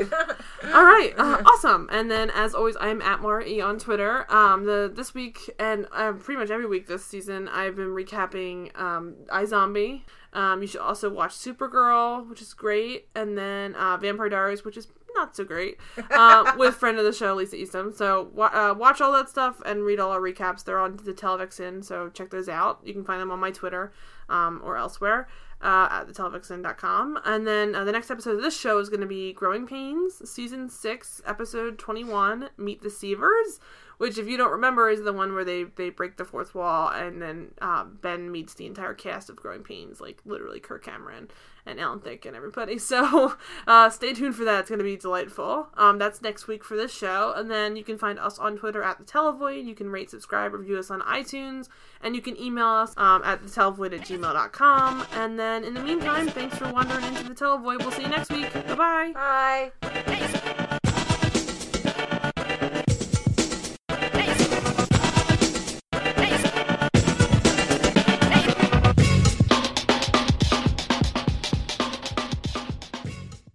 All 0.74 0.84
right, 0.84 1.14
uh, 1.18 1.42
awesome. 1.46 1.90
And 1.92 2.10
then, 2.10 2.30
as 2.30 2.56
always, 2.56 2.76
I 2.78 2.88
am 2.90 3.02
at 3.02 3.20
Mara 3.22 3.46
E 3.46 3.60
on 3.62 3.78
Twitter. 3.78 4.32
Um, 4.32 4.66
the 4.66 4.92
this 4.94 5.14
week 5.14 5.38
and 5.60 5.86
um, 5.92 6.20
pretty 6.20 6.40
much 6.40 6.50
every 6.50 6.66
week 6.66 6.88
this 6.88 7.06
season, 7.06 7.48
I've 7.50 7.76
been 7.76 7.90
recapping 7.90 8.76
um, 8.80 9.16
iZombie. 9.30 10.02
Um, 10.34 10.62
you 10.62 10.68
should 10.68 10.82
also 10.82 11.10
watch 11.10 11.32
Supergirl, 11.34 12.28
which 12.30 12.42
is 12.42 12.54
great, 12.54 13.08
and 13.16 13.38
then 13.38 13.76
uh, 13.76 13.98
Vampire 13.98 14.30
Diaries, 14.30 14.64
which 14.66 14.78
is 14.78 14.88
not 15.16 15.36
so 15.36 15.44
great, 15.44 15.78
uh, 16.12 16.54
with 16.58 16.76
friend 16.76 16.98
of 16.98 17.06
the 17.06 17.14
show 17.14 17.36
Lisa 17.36 17.56
Eastham. 17.56 17.92
So 17.92 18.32
uh, 18.38 18.74
watch 18.78 19.02
all 19.02 19.12
that 19.14 19.30
stuff 19.30 19.62
and 19.66 19.84
read 19.84 20.00
all 20.00 20.12
our 20.12 20.22
recaps. 20.22 20.64
They're 20.64 20.80
on 20.80 20.98
the 20.98 21.14
Televixen, 21.14 21.84
so 21.84 22.10
check 22.10 22.30
those 22.30 22.50
out. 22.50 22.80
You 22.84 22.94
can 22.94 23.04
find 23.04 23.22
them 23.22 23.32
on 23.32 23.40
my 23.40 23.52
Twitter 23.52 23.92
um, 24.30 24.62
or 24.64 24.78
elsewhere 24.78 25.28
uh, 25.64 25.88
at 25.90 26.08
thetelevixen.com. 26.08 27.20
And 27.26 27.48
then 27.48 27.74
uh, 27.74 27.84
the 27.86 27.92
next 27.92 28.12
episode 28.12 28.36
of 28.36 28.42
this 28.42 28.60
show 28.60 28.78
is 28.80 28.90
going 28.90 29.02
to 29.02 29.08
be 29.08 29.34
Growing 29.34 29.66
Pains, 29.66 30.30
Season 30.30 30.70
6, 30.70 31.22
Episode 31.26 31.80
21, 31.80 32.50
Meet 32.58 32.82
the 32.82 32.90
Seavers, 32.90 33.60
which, 33.98 34.18
if 34.18 34.28
you 34.28 34.36
don't 34.36 34.52
remember, 34.52 34.90
is 34.90 35.04
the 35.04 35.14
one 35.14 35.34
where 35.34 35.46
they, 35.46 35.64
they 35.64 35.90
break 35.90 36.18
the 36.18 36.26
fourth 36.26 36.54
wall 36.54 36.90
and 36.90 37.22
then 37.22 37.52
uh, 37.62 37.86
Ben 37.86 38.32
meets 38.32 38.54
the 38.54 38.66
entire 38.66 38.94
cast 38.94 39.30
of 39.30 39.38
Growing 39.38 39.64
Pains, 39.64 40.02
like 40.02 40.20
literally 40.26 40.60
Kirk 40.60 40.84
Cameron 40.84 41.30
and 41.66 41.80
Alan 41.80 42.00
Thicke 42.00 42.26
and 42.26 42.36
everybody. 42.36 42.80
So 42.94 43.34
uh, 43.66 43.90
stay 43.90 44.14
tuned 44.14 44.36
for 44.36 44.44
that. 44.44 44.62
It's 44.62 44.70
going 44.70 44.80
to 44.80 44.84
be 44.84 44.98
delightful. 44.98 45.70
Um, 45.76 45.98
that's 45.98 46.22
next 46.22 46.48
week 46.48 46.64
for 46.64 46.76
this 46.76 46.94
show. 46.94 47.34
And 47.36 47.50
then 47.50 47.76
you 47.76 47.84
can 47.84 47.98
find 47.98 48.20
us 48.20 48.38
on 48.38 48.58
Twitter 48.58 48.84
at 48.84 49.00
The 49.00 49.04
Televoid. 49.04 49.66
You 49.66 49.74
can 49.74 49.90
rate, 49.90 50.12
subscribe, 50.12 50.54
review 50.54 50.78
us 50.78 50.92
on 50.92 51.02
iTunes. 51.02 51.70
And 52.02 52.16
you 52.16 52.22
can 52.22 52.40
email 52.40 52.68
us 52.68 52.94
um, 52.98 53.24
at 53.24 53.42
thetelevoid 53.44 54.00
at 54.00 54.02
gmail.com. 54.06 55.08
And 55.14 55.40
then 55.40 55.64
in 55.64 55.74
the 55.74 55.82
meantime, 55.82 56.28
thanks 56.28 56.58
for 56.58 56.72
wandering 56.72 57.04
into 57.06 57.24
The 57.24 57.34
Televoid. 57.36 57.80
We'll 57.80 57.92
see 57.92 58.04
you 58.04 58.10
next 58.10 58.32
week. 58.32 58.54
Bye-bye. 58.54 59.12
Bye. 59.14 59.72
Hey, 59.82 60.68